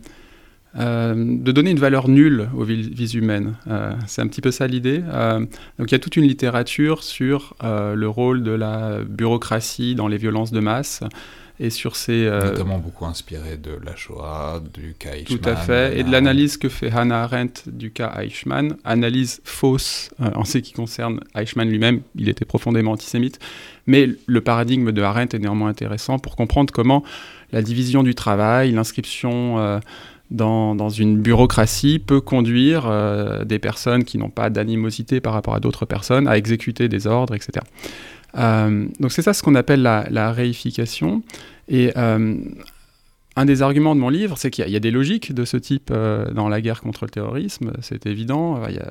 euh, 0.79 1.15
de 1.17 1.53
donner 1.53 1.71
une 1.71 1.79
valeur 1.79 2.09
nulle 2.09 2.49
aux 2.57 2.65
vies 2.65 3.13
humaines. 3.15 3.55
Euh, 3.69 3.93
c'est 4.07 4.23
un 4.23 4.29
petit 4.29 4.41
peu 4.41 4.51
ça 4.51 4.67
l'idée. 4.67 4.99
donc 4.99 5.91
il 5.91 5.93
y 5.93 5.95
a 5.95 5.99
toute 5.99 6.17
une 6.17 6.27
littérature 6.27 7.03
sur 7.03 7.55
le 7.63 8.09
rôle 8.09 8.43
de 8.43 8.53
la 8.53 9.01
bureaucratie 9.07 9.95
dans 9.95 10.09
les 10.09 10.19
violences 10.19 10.53
de 10.53 10.61
masse 10.61 11.03
et 11.61 11.69
sur 11.69 11.95
ces... 11.95 12.25
Euh, 12.27 12.53
Notamment 12.53 12.79
beaucoup 12.79 13.05
inspiré 13.05 13.59
de 13.59 13.79
la 13.85 13.95
Shoah, 13.95 14.63
du 14.73 14.95
cas 14.99 15.13
Eichmann. 15.13 15.39
Tout 15.39 15.49
à 15.49 15.57
fait, 15.57 16.01
et 16.01 16.03
de 16.03 16.11
l'analyse 16.11 16.57
que 16.57 16.71
fait 16.71 16.91
Hannah 16.91 17.25
Arendt 17.25 17.65
du 17.71 17.93
cas 17.93 18.15
Eichmann, 18.19 18.77
analyse 18.83 19.43
fausse 19.45 20.11
euh, 20.21 20.31
en 20.35 20.45
ce 20.45 20.57
qui 20.59 20.73
concerne 20.73 21.21
Eichmann 21.35 21.69
lui-même, 21.69 22.01
il 22.17 22.31
était 22.31 22.47
profondément 22.47 22.93
antisémite, 22.93 23.39
mais 23.87 24.09
le 24.27 24.41
paradigme 24.41 24.91
de 24.91 25.03
Arendt 25.03 25.37
est 25.37 25.41
néanmoins 25.41 25.69
intéressant 25.69 26.19
pour 26.19 26.35
comprendre 26.35 26.73
comment 26.73 27.05
la 27.53 27.61
division 27.63 28.03
du 28.03 28.15
travail, 28.15 28.73
l'inscription... 28.73 29.81
Euh, 30.33 30.75
dans, 30.75 30.89
une 30.89 31.19
bureaucratie 31.19 31.99
peut 31.99 32.21
conduire 32.21 32.91
des 33.45 33.59
personnes 33.59 34.05
qui 34.05 34.19
n'ont 34.19 34.31
pas 34.31 34.51
d'animosité 34.51 35.21
par 35.21 35.33
rapport 35.33 35.55
à 35.55 35.61
d'autres 35.61 35.87
personnes 35.87 36.29
à 36.29 36.37
exécuter 36.37 36.89
des 36.89 37.07
ordres, 37.07 37.35
etc. 37.35 37.65
Euh, 38.37 38.87
donc 39.01 39.13
c'est 39.13 39.23
ça 39.23 39.33
ce 39.33 39.43
qu'on 39.43 39.55
appelle 39.55 39.83
la, 39.83 40.33
réification. 40.33 41.23
Et 41.69 41.93
euh, 41.97 42.37
un 43.37 43.45
des 43.45 43.63
arguments 43.63 43.95
de 43.95 44.01
mon 44.01 44.09
livre, 44.09 44.37
c'est 44.39 44.51
qu'il 44.51 44.69
y, 44.69 44.77
a 44.77 44.81
des 44.81 44.91
logiques 44.91 45.33
de 45.33 45.45
ce 45.45 45.57
type 45.57 45.91
euh, 45.91 46.31
dans 46.33 46.49
la 46.49 46.61
guerre 46.61 46.81
contre 46.81 47.05
le 47.05 47.11
terrorisme, 47.11 47.73
c'est 47.81 48.07
évident. 48.07 48.61
Il 48.69 48.83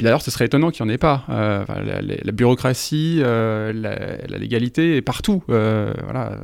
D'ailleurs, 0.00 0.22
ce 0.22 0.30
serait 0.30 0.46
étonnant 0.46 0.70
qu'il 0.70 0.86
n'y 0.86 0.92
en 0.92 0.94
ait 0.94 0.98
pas. 0.98 1.24
la, 1.28 2.32
bureaucratie, 2.32 3.18
la, 3.18 4.38
légalité 4.38 4.96
est 4.96 5.02
partout. 5.02 5.42
voilà. 5.46 6.38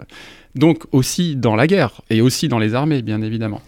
Donc 0.56 0.84
aussi 0.92 1.36
dans 1.36 1.54
la 1.54 1.66
guerre 1.66 2.02
et 2.10 2.20
aussi 2.20 2.48
dans 2.48 2.58
les 2.58 2.74
armées, 2.74 3.00
bien 3.00 3.22
évidemment. 3.22 3.62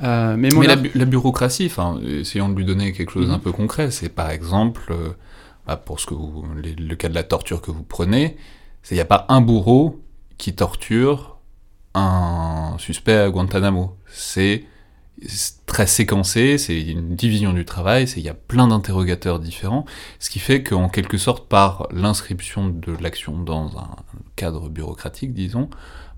Mais, 0.00 0.48
la, 0.50 1.04
bureaucratie, 1.04 1.70
essayons 2.04 2.48
de 2.48 2.56
lui 2.56 2.64
donner 2.64 2.92
quelque 2.92 3.12
chose 3.12 3.28
d'un 3.28 3.36
mm-hmm. 3.36 3.40
peu 3.40 3.52
concret, 3.52 3.90
c'est 3.90 4.08
par 4.08 4.30
exemple 4.30 4.94
bah, 5.66 5.76
pour 5.76 6.00
ce 6.00 6.06
que 6.06 6.14
le 6.14 6.94
cas 6.96 7.08
de 7.08 7.14
la 7.14 7.22
torture 7.22 7.60
que 7.60 7.70
vous 7.70 7.82
prenez, 7.82 8.36
c'est 8.82 8.94
il 8.94 8.98
n'y 8.98 9.02
a 9.02 9.06
pas 9.06 9.26
un 9.28 9.40
bourreau 9.40 10.02
qui 10.38 10.54
torture 10.54 11.38
un 11.94 12.76
suspect 12.78 13.16
à 13.16 13.30
Guantanamo. 13.30 13.96
C'est 14.06 14.64
très 15.66 15.86
séquencé, 15.86 16.56
c'est 16.56 16.80
une 16.80 17.14
division 17.14 17.52
du 17.52 17.64
travail, 17.64 18.06
il 18.16 18.22
y 18.22 18.28
a 18.28 18.34
plein 18.34 18.68
d'interrogateurs 18.68 19.38
différents, 19.38 19.84
ce 20.18 20.30
qui 20.30 20.38
fait 20.38 20.62
qu'en 20.62 20.88
quelque 20.88 21.18
sorte, 21.18 21.48
par 21.48 21.88
l'inscription 21.92 22.68
de 22.68 22.92
l'action 23.00 23.38
dans 23.38 23.76
un 23.78 23.96
cadre 24.36 24.68
bureaucratique, 24.70 25.34
disons, 25.34 25.68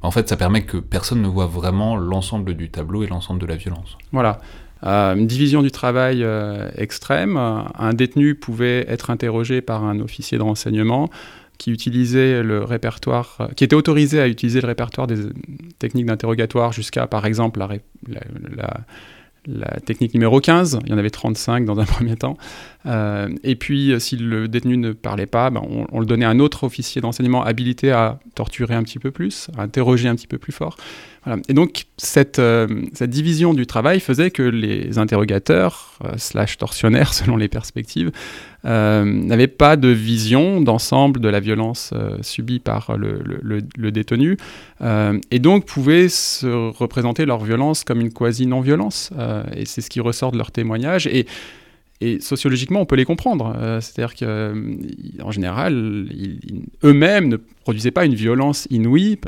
en 0.02 0.10
fait, 0.10 0.28
ça 0.28 0.36
permet 0.36 0.62
que 0.62 0.76
personne 0.78 1.22
ne 1.22 1.28
voit 1.28 1.46
vraiment 1.46 1.96
l'ensemble 1.96 2.54
du 2.54 2.70
tableau 2.70 3.02
et 3.02 3.06
l'ensemble 3.06 3.40
de 3.40 3.46
la 3.46 3.56
violence. 3.56 3.96
Voilà. 4.12 4.40
Euh, 4.84 5.14
une 5.14 5.26
division 5.26 5.62
du 5.62 5.70
travail 5.70 6.24
euh, 6.24 6.70
extrême. 6.76 7.36
Un 7.36 7.94
détenu 7.94 8.34
pouvait 8.34 8.84
être 8.88 9.10
interrogé 9.10 9.60
par 9.60 9.84
un 9.84 10.00
officier 10.00 10.38
de 10.38 10.42
renseignement 10.42 11.08
qui 11.58 11.70
utilisait 11.70 12.42
le 12.42 12.64
répertoire, 12.64 13.36
euh, 13.40 13.46
qui 13.54 13.62
était 13.62 13.76
autorisé 13.76 14.20
à 14.20 14.26
utiliser 14.26 14.60
le 14.60 14.66
répertoire 14.66 15.06
des 15.06 15.16
techniques 15.78 16.06
d'interrogatoire 16.06 16.72
jusqu'à, 16.72 17.06
par 17.06 17.24
exemple, 17.26 17.60
la, 17.60 17.68
la, 18.56 18.80
technique 19.84 20.14
numéro 20.14 20.40
15, 20.40 20.80
il 20.84 20.90
y 20.90 20.94
en 20.94 20.98
avait 20.98 21.10
35 21.10 21.64
dans 21.64 21.78
un 21.78 21.84
premier 21.86 22.16
temps. 22.16 22.36
et 22.86 23.56
puis, 23.56 23.94
si 23.98 24.16
le 24.16 24.48
détenu 24.48 24.76
ne 24.76 24.92
parlait 24.92 25.26
pas, 25.26 25.50
ben, 25.50 25.62
on, 25.92 26.00
le 26.00 26.06
donnait 26.06 26.24
à 26.24 26.30
un 26.30 26.38
autre 26.38 26.64
officier 26.64 27.00
d'enseignement 27.00 27.44
habilité 27.44 27.90
à 27.90 28.18
torturer 28.34 28.74
un 28.74 28.82
petit 28.82 28.98
peu 28.98 29.10
plus, 29.10 29.48
à 29.56 29.62
interroger 29.62 30.08
un 30.08 30.14
petit 30.14 30.26
peu 30.26 30.38
plus 30.38 30.52
fort. 30.52 30.76
Et 31.48 31.54
donc, 31.54 31.84
cette, 31.98 32.40
euh, 32.40 32.66
cette, 32.94 33.10
division 33.10 33.54
du 33.54 33.64
travail 33.66 34.00
faisait 34.00 34.32
que 34.32 34.42
les 34.42 34.98
interrogateurs, 34.98 35.98
euh, 36.04 36.14
slash 36.16 36.58
tortionnaires 36.58 37.14
selon 37.14 37.36
les 37.36 37.48
perspectives, 37.48 38.10
euh, 38.64 39.04
n'avaient 39.04 39.46
pas 39.46 39.76
de 39.76 39.88
vision 39.88 40.60
d'ensemble 40.60 41.20
de 41.20 41.28
la 41.28 41.40
violence 41.40 41.92
subie 42.20 42.58
par 42.58 42.96
le, 42.96 43.90
détenu, 43.90 44.36
et 45.30 45.38
donc 45.38 45.66
pouvaient 45.66 46.08
se 46.08 46.46
représenter 46.46 47.26
leur 47.26 47.44
violence 47.44 47.84
comme 47.84 48.00
une 48.00 48.12
quasi-non-violence. 48.12 49.10
et 49.54 49.64
c'est 49.64 49.80
ce 49.80 49.90
qui 49.90 50.00
ressort 50.00 50.32
de 50.32 50.38
leur 50.38 50.50
témoignage. 50.50 51.06
Et 51.06 51.26
et 52.02 52.20
sociologiquement, 52.20 52.80
on 52.80 52.84
peut 52.84 52.96
les 52.96 53.04
comprendre. 53.04 53.54
Euh, 53.56 53.80
c'est-à-dire 53.80 54.16
qu'en 54.16 54.26
euh, 54.26 55.30
général, 55.30 56.08
eux-mêmes 56.82 57.28
ne 57.28 57.36
produisaient 57.36 57.92
pas 57.92 58.04
une 58.04 58.16
violence 58.16 58.66
inouïe. 58.70 59.18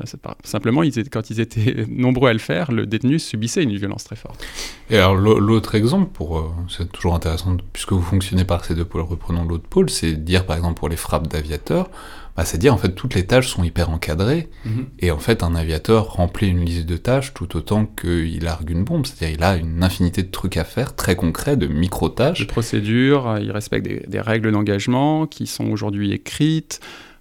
Simplement, 0.42 0.82
quand 1.12 1.30
ils 1.30 1.40
étaient 1.40 1.86
nombreux 1.88 2.30
à 2.30 2.32
le 2.32 2.40
faire, 2.40 2.72
le 2.72 2.86
détenu 2.86 3.20
subissait 3.20 3.62
une 3.62 3.76
violence 3.76 4.02
très 4.02 4.16
forte. 4.16 4.44
Et 4.90 4.96
alors, 4.96 5.14
l'autre 5.14 5.76
exemple, 5.76 6.10
pour, 6.12 6.38
euh, 6.38 6.50
c'est 6.68 6.90
toujours 6.90 7.14
intéressant, 7.14 7.56
puisque 7.72 7.92
vous 7.92 8.02
fonctionnez 8.02 8.44
par 8.44 8.64
ces 8.64 8.74
deux 8.74 8.84
pôles, 8.84 9.02
reprenons 9.02 9.44
l'autre 9.44 9.68
pôle, 9.68 9.88
c'est 9.88 10.12
dire 10.12 10.44
par 10.44 10.56
exemple 10.56 10.74
pour 10.80 10.88
les 10.88 10.96
frappes 10.96 11.28
d'aviateurs, 11.28 11.88
bah, 12.36 12.44
c'est 12.44 12.58
dire 12.58 12.74
en 12.74 12.78
fait 12.78 12.90
toutes 12.90 13.14
les 13.14 13.26
tâches 13.26 13.48
sont 13.48 13.62
hyper 13.62 13.90
encadrées 13.90 14.48
mhm. 14.64 14.86
et 14.98 15.10
en 15.10 15.18
fait 15.18 15.42
un 15.42 15.54
aviateur 15.54 16.14
remplit 16.14 16.48
une 16.48 16.64
liste 16.64 16.86
de 16.86 16.96
tâches 16.96 17.32
tout 17.32 17.56
autant 17.56 17.86
qu'il 17.86 18.42
largue 18.42 18.70
une 18.70 18.84
bombe, 18.84 19.06
c'est-à-dire 19.06 19.36
il 19.38 19.44
a 19.44 19.56
une 19.56 19.84
infinité 19.84 20.22
de 20.22 20.30
trucs 20.30 20.56
à 20.56 20.64
faire 20.64 20.96
très 20.96 21.16
concrets, 21.16 21.56
de 21.56 21.66
micro-tâches. 21.66 22.40
De 22.40 22.44
procédures, 22.44 23.28
euh, 23.28 23.40
il 23.40 23.50
respecte 23.52 23.86
des, 23.86 24.20
règles 24.20 24.50
d'engagement 24.52 25.26
qui 25.26 25.46
sont 25.46 25.70
aujourd'hui 25.70 26.12
écrites, 26.12 26.80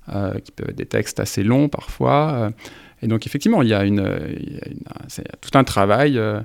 euh, 0.10 0.40
qui 0.40 0.52
peuvent 0.52 0.70
être 0.70 0.76
des 0.76 0.86
textes 0.86 1.20
assez 1.20 1.44
longs 1.44 1.70
parfois. 1.70 2.34
Euh, 2.34 2.50
et 3.04 3.08
donc 3.08 3.28
effectivement, 3.28 3.62
il 3.62 3.68
y 3.68 3.74
a, 3.74 3.84
une, 3.84 4.02
tout 5.42 5.58
un 5.58 5.64
travail 5.64 6.18
euh, 6.18 6.40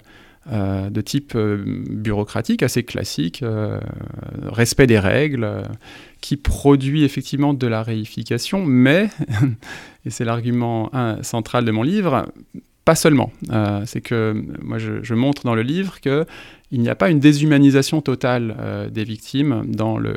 de 0.51 1.01
type 1.01 1.33
euh, 1.35 1.63
bureaucratique, 1.67 2.63
assez 2.63 2.83
classique, 2.83 3.43
euh, 3.43 3.79
respect 4.43 4.87
des 4.87 4.99
règles, 4.99 5.45
euh, 5.45 5.63
qui 6.21 6.37
produit 6.37 7.05
effectivement 7.05 7.55
de 7.55 7.67
la 7.67 7.83
réification, 7.83 8.65
mais, 8.65 9.11
et 10.05 10.11
c'est 10.11 10.25
l'argument 10.25 10.91
un, 10.95 11.23
central 11.23 11.65
de 11.65 11.71
mon 11.71 11.83
livre, 11.83 12.27
pas 12.89 12.95
seulement. 12.95 13.31
Euh, 13.51 13.83
c'est 13.85 14.01
que 14.01 14.35
moi 14.63 14.79
je, 14.79 15.15
montre 15.15 15.45
dans 15.45 15.55
le 15.55 15.61
livre 15.61 16.01
que 16.01 16.25
il 16.71 16.81
n'y 16.81 16.89
a 16.89 16.95
pas 16.95 17.11
une 17.11 17.21
déshumanisation 17.21 18.01
totale 18.01 18.57
euh, 18.59 18.89
des 18.89 19.05
victimes 19.05 19.65
dans 19.67 19.99
le, 19.99 20.15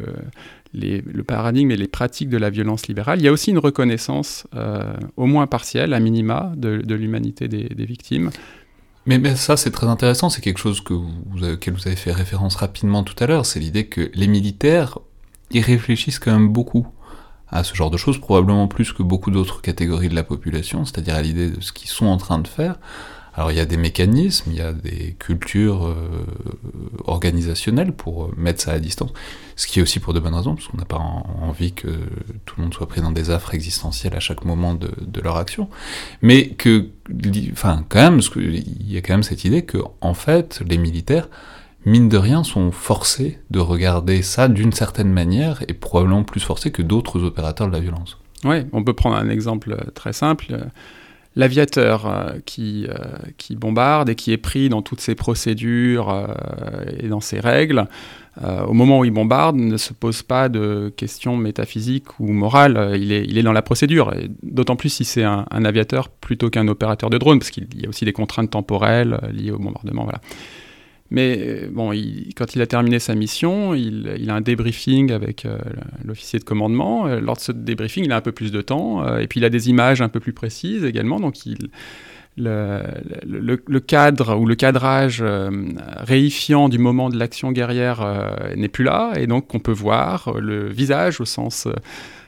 paradigme 1.28 1.72
et 1.72 1.76
les 1.76 1.90
pratiques 1.90 2.30
de 2.30 2.38
la 2.38 2.50
violence 2.50 2.88
libérale. 2.88 3.20
Il 3.20 3.26
y 3.26 3.28
a 3.28 3.32
aussi 3.34 3.52
une 3.52 3.58
reconnaissance, 3.58 4.48
euh, 4.56 4.94
au 5.18 5.26
moins 5.26 5.48
partielle, 5.48 5.94
à 5.94 6.00
minima, 6.00 6.54
de, 6.56 6.96
l'humanité 6.96 7.50
des 7.50 7.86
victimes. 7.86 8.30
Mais, 9.06 9.36
ça, 9.36 9.58
c'est 9.58 9.72
très 9.72 9.88
intéressant. 9.88 10.30
C'est 10.30 10.42
quelque 10.42 10.60
chose 10.60 10.82
que 10.82 10.94
vous, 10.94 11.44
auquel 11.44 11.74
vous 11.74 11.88
avez 11.88 11.96
fait 11.96 12.12
référence 12.12 12.56
rapidement 12.56 13.04
tout 13.04 13.16
à 13.24 13.28
l'heure. 13.28 13.46
C'est 13.46 13.60
l'idée 13.60 13.88
que 13.88 14.12
les 14.14 14.28
militaires, 14.28 15.00
ils 15.50 15.62
réfléchissent 15.62 16.20
quand 16.20 16.32
même 16.32 16.50
beaucoup 16.50 16.88
à 17.50 17.64
ce 17.64 17.76
genre 17.76 17.92
de 17.92 17.98
choses, 17.98 18.18
probablement 18.20 18.68
plus 18.68 18.94
que 18.94 19.04
beaucoup 19.04 19.30
d'autres 19.30 19.62
catégories 19.62 20.08
de 20.08 20.16
la 20.16 20.24
population, 20.24 20.86
c'est-à-dire 20.86 21.16
à, 21.16 21.22
l'idée 21.22 21.50
de 21.50 21.62
ce 21.62 21.74
qu'ils 21.74 21.90
sont 21.90 22.06
en 22.06 22.18
train 22.18 22.40
de 22.40 22.48
faire. 22.48 22.76
Alors 23.34 23.52
il 23.52 23.58
y 23.58 23.62
a 23.62 23.66
des 23.66 23.78
mécanismes, 23.78 24.52
il 24.52 24.58
y 24.58 24.62
a 24.62 24.74
des 24.74 25.16
cultures 25.18 25.86
euh, 25.88 25.96
organisationnelles 27.06 27.94
pour 27.94 28.32
mettre 28.38 28.62
ça 28.62 28.72
à 28.74 28.80
distance, 28.80 29.12
ce 29.56 29.68
qui 29.68 29.80
est 29.80 29.82
aussi 29.82 30.00
pour 30.00 30.14
de 30.14 30.20
bonnes 30.20 30.36
raisons, 30.36 30.56
parce 30.56 30.68
qu'on 30.68 30.78
n'a 30.78 30.86
pas 30.86 30.98
en- 30.98 31.26
envie 31.42 31.74
que 31.74 31.88
tout 32.46 32.56
le 32.58 32.64
monde 32.64 32.74
soit 32.74 32.88
pris 32.88 33.02
dans 33.02 33.12
des 33.12 33.30
affres 33.30 33.54
existentielles 33.54 34.16
à 34.16 34.20
chaque 34.20 34.44
moment 34.46 34.74
de, 34.74 34.90
de 35.02 35.22
leur 35.22 35.38
action 35.38 35.70
mais 36.22 36.50
que, 36.50 36.88
enfin, 37.52 37.86
quand 37.90 38.00
même, 38.12 38.20
il 38.36 38.92
y 38.92 38.98
a 38.98 39.02
quand 39.02 39.14
même 39.14 39.24
cette 39.24 39.46
idée 39.46 39.64
que, 39.64 39.78
en 40.02 40.14
fait, 40.14 40.62
les 40.68 40.78
militaires, 40.78 41.30
mine 41.86 42.10
de 42.10 42.18
rien, 42.18 42.44
sont 42.44 42.72
forcés 42.72 43.40
de 43.50 43.60
regarder 43.60 44.22
ça 44.22 44.48
d'une 44.48 44.72
certaine 44.74 45.12
manière, 45.12 45.64
et 45.68 45.74
probablement 45.74 46.24
plus 46.24 46.42
forcés 46.42 46.72
que 46.72 46.82
d'autres 46.82 47.24
opérateurs 47.24 47.68
de 47.68 47.74
la 47.74 47.80
violence. 47.80 48.18
Ouais, 48.44 48.66
on 48.74 48.84
peut 48.84 48.94
prendre 48.94 49.16
un 49.16 49.30
exemple 49.30 49.72
euh, 49.74 49.92
très 49.92 50.14
simple. 50.14 50.68
L'aviateur 51.38 52.08
euh, 52.08 52.40
qui, 52.46 52.86
euh, 52.90 52.94
qui 53.38 53.56
bombarde 53.56 54.10
et 54.10 54.16
qui 54.16 54.34
est 54.34 54.38
pris 54.38 54.68
dans 54.68 54.82
toutes 54.82 55.00
ses 55.00 55.16
procédures 55.16 56.10
euh, 56.10 56.28
et 57.00 57.08
dans 57.08 57.22
ses 57.22 57.40
règles, 57.40 57.88
au 58.66 58.72
moment 58.72 59.00
où 59.00 59.06
il 59.06 59.12
bombarde, 59.12 59.58
ne 59.58 59.76
se 59.76 59.92
pose 59.92 60.24
pas 60.24 60.48
de 60.48 60.92
questions 60.96 61.36
métaphysiques 61.36 62.18
ou 62.18 62.32
morales. 62.32 62.94
Il 62.96 63.12
est, 63.12 63.44
dans 63.44 63.52
la 63.52 63.62
procédure. 63.62 64.14
D'autant 64.42 64.78
plus 64.78 64.88
si 64.88 65.04
c'est 65.04 65.26
un, 65.26 65.46
aviateur 65.52 66.08
plutôt 66.08 66.50
qu'un 66.50 66.70
opérateur 66.70 67.10
de 67.10 67.18
drone, 67.18 67.40
parce 67.40 67.52
qu'il 67.52 67.68
y 67.76 67.86
a 67.86 67.90
aussi 67.90 68.06
des 68.06 68.14
contraintes 68.14 68.50
temporelles 68.50 69.20
liées 69.34 69.52
au 69.52 69.60
bombardement. 69.60 70.06
Voilà. 70.06 70.22
Mais 71.12 71.38
euh, 71.40 71.68
bon, 71.70 71.92
quand 72.36 72.56
il 72.56 72.62
a 72.62 72.68
terminé 72.68 72.98
sa 72.98 73.16
mission, 73.16 73.76
il, 73.76 74.30
a 74.30 74.34
un 74.34 74.42
débriefing 74.42 75.12
avec 75.12 75.46
euh, 75.46 75.60
l'officier 76.06 76.40
de 76.40 76.46
commandement. 76.46 77.06
Euh, 77.06 77.20
Lors 77.20 77.36
de 77.36 77.42
ce 77.42 77.52
débriefing, 77.52 78.06
il 78.06 78.12
a 78.14 78.16
un 78.16 78.22
peu 78.22 78.32
plus 78.32 78.52
de 78.52 78.62
temps, 78.62 79.18
et 79.18 79.28
puis 79.28 79.42
il 79.42 79.46
a 79.46 79.50
des 79.50 79.70
images 79.70 80.02
un 80.02 80.08
peu 80.08 80.22
plus 80.22 80.32
précises 80.32 80.86
également. 80.86 81.20
Donc 81.20 81.36
le, 82.38 83.80
cadre 83.80 84.38
ou 84.38 84.46
le 84.46 84.56
cadrage 84.56 85.20
euh, 85.22 85.52
réifiant 85.98 86.70
du 86.70 86.78
moment 86.78 87.10
de 87.10 87.18
l'action 87.18 87.52
guerrière 87.52 88.48
n'est 88.56 88.70
plus 88.70 88.86
là, 88.86 89.12
et 89.18 89.28
donc 89.28 89.54
on 89.54 89.60
peut 89.60 89.74
voir 89.74 90.40
le 90.40 90.70
visage 90.70 91.20
au 91.20 91.26
sens 91.26 91.68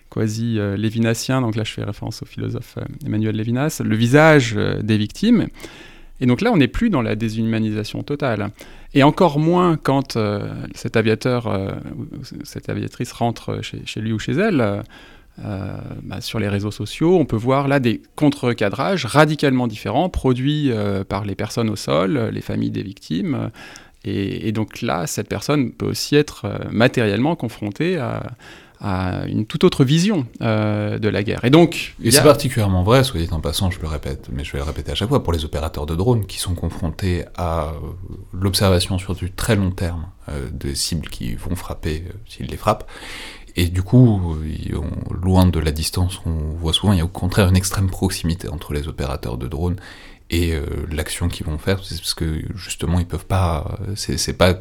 quasi 0.09 0.59
lévinacien. 0.77 1.39
Donc 1.39 1.55
là, 1.55 1.63
je 1.63 1.71
fais 1.71 1.83
référence 1.85 2.21
au 2.21 2.25
philosophe 2.25 2.77
Emmanuel 3.05 3.37
Lévinas, 3.37 3.81
le 3.83 3.95
visage 3.95 4.55
des 4.55 4.97
victimes. 4.97 5.47
Et 6.23 6.25
donc 6.25 6.39
là, 6.39 6.53
on 6.53 6.57
n'est 6.57 6.69
plus 6.69 6.89
dans 6.89 7.01
la 7.01 7.15
déshumanisation 7.15 8.01
totale. 8.01 8.51
Et 8.93 9.03
encore 9.03 9.39
moins 9.39 9.75
quand 9.75 10.15
euh, 10.15 10.49
cet 10.73 10.95
aviateur 10.95 11.47
euh, 11.47 11.73
cette 12.45 12.69
aviatrice 12.69 13.11
rentre 13.11 13.59
chez, 13.61 13.99
lui 13.99 14.13
ou 14.13 14.19
chez 14.19 14.31
elle. 14.31 14.83
euh, 15.43 15.77
bah, 16.03 16.21
sur 16.21 16.39
les 16.39 16.47
réseaux 16.47 16.71
sociaux, 16.71 17.17
on 17.17 17.25
peut 17.25 17.35
voir 17.35 17.67
là 17.67 17.81
des 17.81 18.01
contre-cadrages 18.15 19.05
radicalement 19.05 19.67
différents 19.67 20.07
produits 20.07 20.71
euh, 20.71 21.03
par 21.03 21.25
les 21.25 21.35
personnes 21.35 21.69
au 21.69 21.75
sol, 21.75 22.29
les 22.31 22.41
familles 22.41 22.71
des 22.71 22.83
victimes. 22.83 23.49
et, 24.05 24.47
et 24.47 24.51
donc 24.53 24.81
là, 24.81 25.07
cette 25.07 25.27
personne 25.27 25.71
peut 25.71 25.87
aussi 25.87 26.15
être 26.15 26.45
euh, 26.45 26.57
matériellement 26.71 27.35
confrontée 27.35 27.97
à, 27.97 28.31
à 28.85 29.25
une 29.27 29.45
toute 29.45 29.63
autre 29.63 29.85
vision 29.85 30.27
euh, 30.41 30.99
de 30.99 31.07
la 31.07 31.23
guerre. 31.23 31.43
Et 31.45 31.49
donc, 31.49 31.95
Et 32.03 32.09
a- 32.09 32.11
c'est 32.11 32.21
particulièrement 32.23 32.83
vrai, 32.83 33.03
soit 33.05 33.19
dit 33.21 33.29
en 33.31 33.39
passant, 33.39 33.71
je 33.71 33.79
le 33.79 33.87
répète, 33.87 34.27
mais 34.31 34.43
je 34.43 34.51
vais 34.51 34.57
le 34.59 34.65
répéter 34.65 34.91
à 34.91 34.95
chaque 34.95 35.07
fois, 35.09 35.23
pour 35.23 35.31
les 35.31 35.45
opérateurs 35.45 35.85
de 35.85 35.95
drones 35.95 36.25
qui 36.25 36.37
sont 36.37 36.53
confrontés 36.53 37.23
à 37.37 37.69
euh, 37.69 37.71
l'observation 38.33 38.97
sur 38.97 39.15
du 39.15 39.31
très 39.31 39.55
long 39.55 39.71
terme 39.71 40.05
euh, 40.29 40.49
des 40.51 40.75
cibles 40.75 41.07
qui 41.07 41.33
vont 41.35 41.55
frapper 41.55 42.03
euh, 42.07 42.11
s'ils 42.27 42.47
les 42.47 42.57
frappent. 42.57 42.85
Et 43.55 43.67
du 43.67 43.83
coup, 43.83 44.35
loin 45.21 45.45
de 45.45 45.59
la 45.59 45.71
distance, 45.71 46.19
on 46.25 46.31
voit 46.59 46.73
souvent, 46.73 46.91
il 46.91 46.97
y 46.97 47.01
a 47.01 47.05
au 47.05 47.07
contraire 47.07 47.47
une 47.47 47.55
extrême 47.55 47.87
proximité 47.87 48.49
entre 48.49 48.73
les 48.73 48.87
opérateurs 48.87 49.37
de 49.37 49.47
drones 49.47 49.75
et 50.31 50.55
l'action 50.89 51.27
qu'ils 51.27 51.45
vont 51.45 51.59
faire, 51.59 51.75
parce 51.75 52.15
que 52.15 52.41
justement, 52.55 52.99
ils 52.99 53.05
peuvent 53.05 53.27
pas, 53.27 53.77
c'est 53.95 54.33
pas 54.35 54.55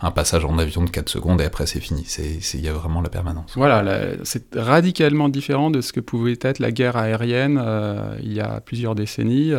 un 0.00 0.10
passage 0.10 0.44
en 0.44 0.58
avion 0.58 0.84
de 0.84 0.90
4 0.90 1.08
secondes 1.08 1.40
et 1.40 1.44
après 1.44 1.66
c'est 1.66 1.80
fini, 1.80 2.06
il 2.54 2.60
y 2.60 2.68
a 2.68 2.72
vraiment 2.72 3.00
la 3.00 3.08
permanence. 3.08 3.52
Voilà, 3.56 3.82
c'est 4.24 4.54
radicalement 4.54 5.28
différent 5.28 5.70
de 5.70 5.80
ce 5.80 5.92
que 5.92 6.00
pouvait 6.00 6.38
être 6.40 6.60
la 6.60 6.70
guerre 6.70 6.96
aérienne 6.96 7.60
euh, 7.62 8.16
il 8.22 8.32
y 8.32 8.40
a 8.40 8.60
plusieurs 8.60 8.94
décennies. 8.94 9.52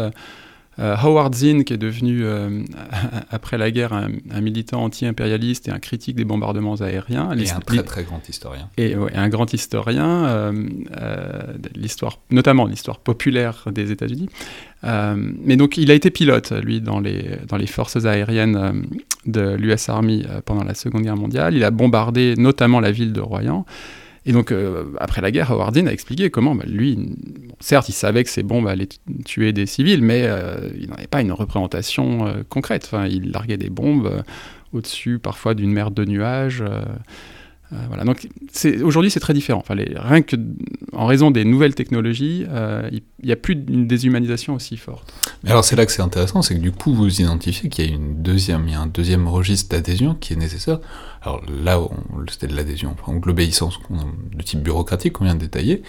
Euh, 0.79 0.95
Howard 0.95 1.35
Zinn, 1.35 1.63
qui 1.63 1.73
est 1.73 1.77
devenu, 1.77 2.23
euh, 2.23 2.63
après 3.31 3.57
la 3.57 3.69
guerre, 3.71 3.93
un, 3.93 4.09
un 4.31 4.41
militant 4.41 4.83
anti-impérialiste 4.83 5.67
et 5.67 5.71
un 5.71 5.79
critique 5.79 6.15
des 6.15 6.23
bombardements 6.23 6.75
aériens, 6.75 7.31
Et 7.37 7.49
un 7.49 7.59
très 7.59 7.83
très 7.83 8.03
grand 8.03 8.27
historien. 8.27 8.69
et 8.77 8.95
ouais, 8.95 9.13
un 9.13 9.29
grand 9.29 9.53
historien, 9.53 10.25
euh, 10.25 10.51
de 10.51 11.69
l'histoire, 11.75 12.19
notamment 12.31 12.65
l'histoire 12.65 12.99
populaire 12.99 13.65
des 13.71 13.91
États-Unis. 13.91 14.29
Mais 14.83 15.57
donc, 15.57 15.77
il 15.77 15.91
a 15.91 15.93
été 15.93 16.09
pilote, 16.09 16.53
lui, 16.63 16.79
dans 16.79 16.99
les, 16.99 17.37
dans 17.47 17.57
les 17.57 17.67
forces 17.67 18.05
aériennes 18.05 18.85
de 19.25 19.55
l'US 19.55 19.89
Army 19.89 20.25
pendant 20.45 20.63
la 20.63 20.73
Seconde 20.73 21.03
Guerre 21.03 21.17
mondiale. 21.17 21.53
Il 21.55 21.63
a 21.65 21.71
bombardé 21.71 22.35
notamment 22.37 22.79
la 22.79 22.91
ville 22.91 23.11
de 23.11 23.19
Royan. 23.19 23.65
Et 24.25 24.31
donc, 24.31 24.51
euh, 24.51 24.85
après 24.99 25.21
la 25.21 25.31
guerre, 25.31 25.51
Howard 25.51 25.75
Zinn 25.75 25.87
a 25.87 25.93
expliqué 25.93 26.29
comment, 26.29 26.55
bah, 26.55 26.65
lui, 26.67 27.15
certes, 27.59 27.89
il 27.89 27.93
savait 27.93 28.23
que 28.23 28.29
ces 28.29 28.43
bombes 28.43 28.67
allaient 28.67 28.89
tuer 29.25 29.53
des 29.53 29.65
civils, 29.65 30.01
mais 30.01 30.23
euh, 30.25 30.69
il 30.79 30.89
n'en 30.89 30.95
avait 30.95 31.07
pas 31.07 31.21
une 31.21 31.31
représentation 31.31 32.27
euh, 32.27 32.43
concrète. 32.47 32.91
Il 33.09 33.31
larguait 33.31 33.57
des 33.57 33.69
bombes 33.69 34.23
au-dessus, 34.73 35.19
parfois, 35.19 35.53
d'une 35.53 35.71
mer 35.71 35.91
de 35.91 36.05
nuages. 36.05 36.63
Euh, 37.71 37.77
voilà. 37.87 38.03
Donc, 38.03 38.27
aujourd'hui, 38.83 39.11
c'est 39.11 39.19
très 39.19 39.33
différent. 39.33 39.59
Enfin, 39.59 39.75
rien 39.77 40.21
que 40.21 40.35
en 40.93 41.05
raison 41.05 41.29
des 41.29 41.45
nouvelles 41.45 41.75
technologies, 41.75 42.45
euh, 42.49 42.89
il 42.91 43.01
n'y 43.23 43.31
a 43.31 43.35
plus 43.35 43.53
une 43.53 43.87
déshumanisation 43.87 44.55
aussi 44.55 44.75
forte. 44.75 45.13
Mais 45.43 45.51
alors 45.51 45.63
c'est 45.63 45.75
là 45.75 45.85
que 45.85 45.91
c'est 45.91 46.01
intéressant, 46.01 46.41
c'est 46.41 46.55
que 46.55 46.59
du 46.59 46.71
coup 46.71 46.93
vous 46.93 47.21
identifiez 47.21 47.69
qu'il 47.69 47.85
y 47.85 47.91
a 47.91 47.91
une 47.93 48.21
deuxième, 48.21 48.67
il 48.67 48.71
y 48.71 48.75
a 48.75 48.81
un 48.81 48.87
deuxième 48.87 49.27
registre 49.27 49.69
d'adhésion 49.69 50.15
qui 50.15 50.33
est 50.33 50.37
nécessaire. 50.37 50.79
Alors 51.21 51.43
là, 51.63 51.79
c'était 52.29 52.47
de 52.47 52.55
l'adhésion, 52.55 52.95
enfin, 52.99 53.19
l'obéissance 53.23 53.79
de 54.35 54.41
type 54.41 54.61
bureaucratique 54.61 55.13
qu'on 55.13 55.25
vient 55.25 55.35
de 55.35 55.41
détailler, 55.41 55.83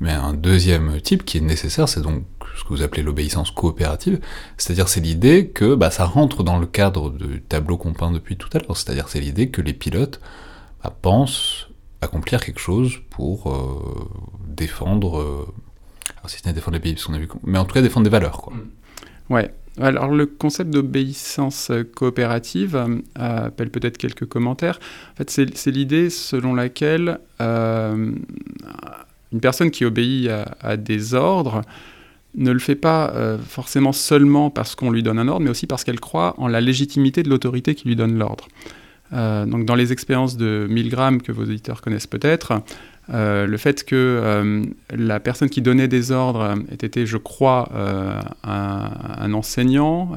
mais 0.00 0.10
un 0.10 0.34
deuxième 0.34 1.00
type 1.00 1.24
qui 1.24 1.38
est 1.38 1.42
nécessaire, 1.42 1.88
c'est 1.88 2.02
donc 2.02 2.24
ce 2.58 2.64
que 2.64 2.68
vous 2.70 2.82
appelez 2.82 3.02
l'obéissance 3.02 3.50
coopérative, 3.50 4.20
c'est-à-dire 4.58 4.88
c'est 4.88 5.00
l'idée 5.00 5.48
que 5.48 5.74
bah, 5.74 5.90
ça 5.90 6.04
rentre 6.04 6.42
dans 6.42 6.58
le 6.58 6.66
cadre 6.66 7.10
du 7.10 7.40
tableau 7.40 7.78
qu'on 7.78 7.94
peint 7.94 8.10
depuis 8.10 8.36
tout 8.36 8.48
à 8.52 8.58
l'heure, 8.58 8.76
c'est-à-dire 8.76 9.08
c'est 9.08 9.20
l'idée 9.20 9.48
que 9.48 9.62
les 9.62 9.72
pilotes 9.72 10.20
bah, 10.82 10.94
pensent 11.00 11.68
accomplir 12.02 12.44
quelque 12.44 12.60
chose 12.60 12.98
pour 13.10 13.50
euh, 13.50 14.08
défendre, 14.46 15.20
euh, 15.20 15.46
alors 16.18 16.28
si 16.28 16.38
ce 16.38 16.46
n'est 16.46 16.52
défendre 16.52 16.76
les 16.76 16.80
pays, 16.80 16.94
parce 16.94 17.06
qu'on 17.06 17.14
a 17.14 17.18
vu, 17.18 17.28
mais 17.44 17.58
en 17.58 17.64
tout 17.64 17.74
cas 17.74 17.80
défendre 17.80 18.04
des 18.04 18.10
valeurs, 18.10 18.38
quoi. 18.42 18.52
Ouais. 19.30 19.54
Alors 19.80 20.08
le 20.08 20.26
concept 20.26 20.68
d'obéissance 20.68 21.72
coopérative 21.94 22.76
euh, 22.76 22.98
appelle 23.14 23.70
peut-être 23.70 23.96
quelques 23.96 24.26
commentaires. 24.26 24.78
En 25.14 25.16
fait, 25.16 25.30
c'est 25.30 25.70
l'idée 25.70 26.10
selon 26.10 26.54
laquelle 26.54 27.18
une 27.40 28.20
personne 29.40 29.70
qui 29.70 29.86
obéit 29.86 30.28
à, 30.60 30.76
des 30.76 31.14
ordres 31.14 31.62
ne 32.34 32.50
le 32.50 32.58
fait 32.58 32.74
pas 32.74 33.38
forcément 33.48 33.92
seulement 33.92 34.50
parce 34.50 34.74
qu'on 34.74 34.90
lui 34.90 35.02
donne 35.02 35.18
un 35.18 35.28
ordre, 35.28 35.40
mais 35.40 35.50
aussi 35.50 35.66
parce 35.66 35.84
qu'elle 35.84 36.00
croit 36.00 36.34
en 36.36 36.48
la 36.48 36.60
légitimité 36.60 37.22
de 37.22 37.30
l'autorité 37.30 37.74
qui 37.74 37.88
lui 37.88 37.96
donne 37.96 38.18
l'ordre. 38.18 38.48
Euh, 39.12 39.46
donc 39.46 39.64
dans 39.64 39.74
les 39.74 39.92
expériences 39.92 40.36
de 40.36 40.66
Milgram 40.68 41.20
que 41.20 41.32
vos 41.32 41.42
auditeurs 41.42 41.82
connaissent 41.82 42.06
peut-être, 42.06 42.62
euh, 43.12 43.46
le 43.46 43.56
fait 43.56 43.84
que 43.84 43.96
euh, 43.96 44.64
la 44.90 45.20
personne 45.20 45.50
qui 45.50 45.60
donnait 45.60 45.88
des 45.88 46.12
ordres 46.12 46.54
ait 46.70 46.86
été, 46.86 47.04
je 47.04 47.16
crois, 47.16 47.70
un, 48.44 49.32
enseignant, 49.32 50.12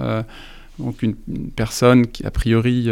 donc 0.79 1.01
une, 1.01 1.15
personne 1.55 2.07
qui 2.07 2.25
a 2.25 2.31
priori 2.31 2.89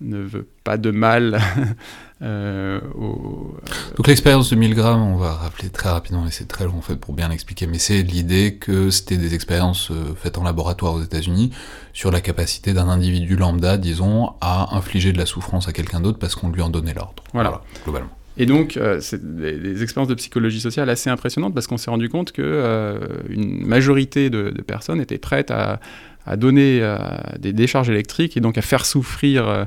ne 0.00 0.18
veut 0.18 0.46
pas 0.64 0.76
de 0.76 0.90
mal 0.90 1.40
euh, 2.22 2.80
au- 2.94 3.56
Donc 3.96 4.06
l'expérience 4.06 4.48
de 4.50 4.56
Milgram, 4.56 5.00
on 5.02 5.16
va 5.16 5.32
rappeler 5.34 5.68
très 5.68 5.90
rapidement, 5.90 6.26
et 6.26 6.30
c'est 6.30 6.48
très 6.48 6.64
long 6.64 6.78
en 6.78 6.80
fait 6.80 6.96
pour 6.96 7.12
bien 7.14 7.28
l'expliquer, 7.28 7.66
mais 7.66 7.78
c'est 7.78 8.02
l'idée 8.02 8.54
que 8.58 8.90
c'était 8.90 9.18
des 9.18 9.34
expériences 9.34 9.90
euh, 9.90 10.14
faites 10.16 10.38
en 10.38 10.42
laboratoire 10.44 10.94
aux 10.94 11.02
États-Unis 11.02 11.50
sur 11.92 12.10
la 12.10 12.20
capacité 12.20 12.72
d'un 12.72 12.88
individu 12.88 13.36
lambda, 13.36 13.76
disons, 13.76 14.30
à 14.40 14.74
infliger 14.76 15.12
de 15.12 15.18
la 15.18 15.26
souffrance 15.26 15.68
à 15.68 15.72
quelqu'un 15.72 16.00
d'autre 16.00 16.18
parce 16.18 16.34
qu'on 16.34 16.50
lui 16.50 16.62
en 16.62 16.70
donnait 16.70 16.94
l'ordre. 16.94 17.22
Voilà. 17.32 17.60
globalement. 17.84 18.10
Et 18.38 18.44
donc, 18.44 18.76
euh, 18.76 18.98
c'est 19.00 19.36
des, 19.36 19.58
des 19.58 19.82
expériences 19.82 20.08
de 20.10 20.14
psychologie 20.14 20.60
sociale 20.60 20.90
assez 20.90 21.08
impressionnantes 21.08 21.54
parce 21.54 21.66
qu'on 21.66 21.78
s'est 21.78 21.90
rendu 21.90 22.10
compte 22.10 22.32
que 22.32 22.42
euh, 22.42 22.98
une 23.30 23.64
majorité 23.66 24.28
de, 24.28 24.50
de 24.50 24.62
personnes 24.62 25.00
étaient 25.00 25.16
prêtes 25.16 25.50
à, 25.50 25.80
à 26.26 26.36
donner 26.36 26.80
euh, 26.82 26.98
des 27.38 27.54
décharges 27.54 27.88
électriques 27.88 28.36
et 28.36 28.40
donc 28.40 28.58
à 28.58 28.62
faire 28.62 28.84
souffrir 28.84 29.66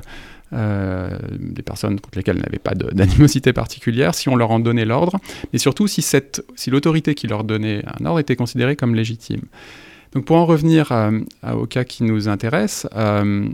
euh, 0.52 1.10
euh, 1.10 1.18
des 1.38 1.62
personnes 1.62 2.00
contre 2.00 2.18
lesquelles 2.18 2.36
elles 2.36 2.42
n'avaient 2.44 2.58
pas 2.58 2.74
d'animosité 2.92 3.52
particulière 3.52 4.14
si 4.14 4.28
on 4.28 4.36
leur 4.36 4.50
en 4.50 4.60
donnait 4.60 4.84
l'ordre, 4.84 5.18
mais 5.52 5.58
surtout 5.58 5.86
si, 5.86 6.04
l'autorité 6.70 7.14
qui 7.14 7.26
leur 7.26 7.44
donnait 7.44 7.82
un 8.00 8.04
ordre 8.06 8.20
était 8.20 8.36
considérée 8.36 8.76
comme 8.76 8.94
légitime. 8.94 9.42
Donc 10.12 10.24
pour 10.24 10.36
en 10.36 10.46
revenir 10.46 10.90
à- 10.92 11.10
au 11.56 11.66
cas 11.66 11.84
qui 11.84 12.02
nous 12.02 12.28
intéresse, 12.28 12.86
euh, 12.96 13.48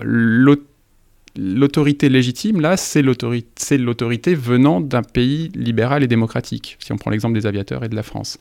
l'au- 0.00 0.56
l'autorité 1.36 2.08
légitime, 2.08 2.60
là, 2.60 2.76
c'est 2.76 3.02
l'autorité, 3.02 4.34
venant 4.34 4.80
d'un 4.80 5.02
pays 5.02 5.50
libéral 5.54 6.02
et 6.02 6.06
démocratique, 6.08 6.76
si 6.80 6.92
on 6.92 6.96
prend 6.96 7.10
l'exemple 7.10 7.34
des 7.34 7.46
aviateurs 7.46 7.84
et 7.84 7.88
de 7.88 7.94
la 7.96 8.02
France. 8.02 8.38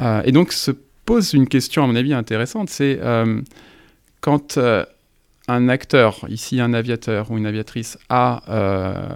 Euh, 0.00 0.22
et 0.24 0.32
donc 0.32 0.52
se 0.52 0.70
pose 1.04 1.34
une 1.34 1.48
question, 1.48 1.84
à 1.84 1.86
mon 1.86 1.96
avis, 1.96 2.14
intéressante, 2.14 2.70
c'est 2.70 2.98
euh, 3.02 3.40
quand 4.20 4.56
euh, 4.58 4.84
un 5.48 5.68
acteur, 5.68 6.24
ici 6.28 6.60
un 6.60 6.72
aviateur 6.72 7.30
ou 7.30 7.38
une 7.38 7.46
aviatrice, 7.46 7.98
a, 8.08 8.42
euh, 8.48 9.08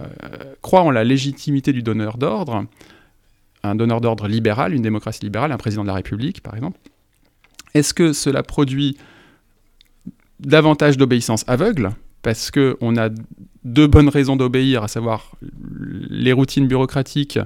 croit 0.61 0.81
en 0.81 0.91
la 0.91 1.03
légitimité 1.03 1.73
du 1.73 1.81
donneur 1.81 2.17
d'ordre, 2.17 2.65
un 3.63 3.75
donneur 3.75 4.01
d'ordre 4.01 4.27
libéral, 4.27 4.73
une 4.73 4.81
démocratie 4.81 5.23
libérale, 5.23 5.51
un 5.51 5.57
président 5.57 5.83
de 5.83 5.87
la 5.87 5.95
République, 5.95 6.41
par 6.41 6.55
exemple, 6.55 6.79
est-ce 7.73 7.93
que 7.93 8.13
cela 8.13 8.43
produit 8.43 8.97
davantage 10.39 10.97
d'obéissance 10.97 11.43
aveugle 11.47 11.91
parce 12.21 12.51
qu'on 12.51 12.97
a 12.97 13.09
deux 13.63 13.87
bonnes 13.87 14.09
raisons 14.09 14.35
d'obéir, 14.35 14.83
à 14.83 14.87
savoir 14.87 15.31
les 16.09 16.33
routines 16.33 16.67
bureaucratiques 16.67 17.39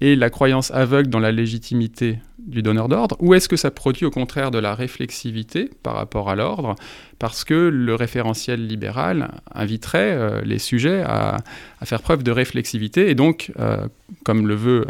et 0.00 0.16
la 0.16 0.30
croyance 0.30 0.70
aveugle 0.70 1.10
dans 1.10 1.20
la 1.20 1.32
légitimité 1.32 2.18
du 2.50 2.62
donneur 2.62 2.88
d'ordre, 2.88 3.16
ou 3.20 3.34
est-ce 3.34 3.48
que 3.48 3.56
ça 3.56 3.70
produit 3.70 4.04
au 4.04 4.10
contraire 4.10 4.50
de 4.50 4.58
la 4.58 4.74
réflexivité 4.74 5.70
par 5.82 5.94
rapport 5.94 6.28
à 6.28 6.36
l'ordre, 6.36 6.74
parce 7.18 7.44
que 7.44 7.54
le 7.54 7.94
référentiel 7.94 8.66
libéral 8.66 9.30
inviterait 9.54 10.12
euh, 10.12 10.42
les 10.42 10.58
sujets 10.58 11.02
à, 11.02 11.38
faire 11.84 12.02
preuve 12.02 12.22
de 12.22 12.30
réflexivité, 12.30 13.10
et 13.10 13.14
donc, 13.14 13.52
euh, 13.58 13.86
comme 14.24 14.46
le 14.46 14.54
veut 14.54 14.84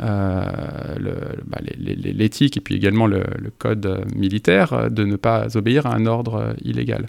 euh, 0.00 0.50
bah, 1.46 1.58
l'éthique 1.62 2.56
et 2.56 2.60
puis 2.60 2.74
également 2.74 3.06
le, 3.06 3.24
code 3.58 4.04
militaire, 4.14 4.90
de 4.90 5.04
ne 5.04 5.16
pas 5.16 5.56
obéir 5.56 5.86
à 5.86 5.94
un 5.94 6.06
ordre 6.06 6.54
illégal. 6.62 7.06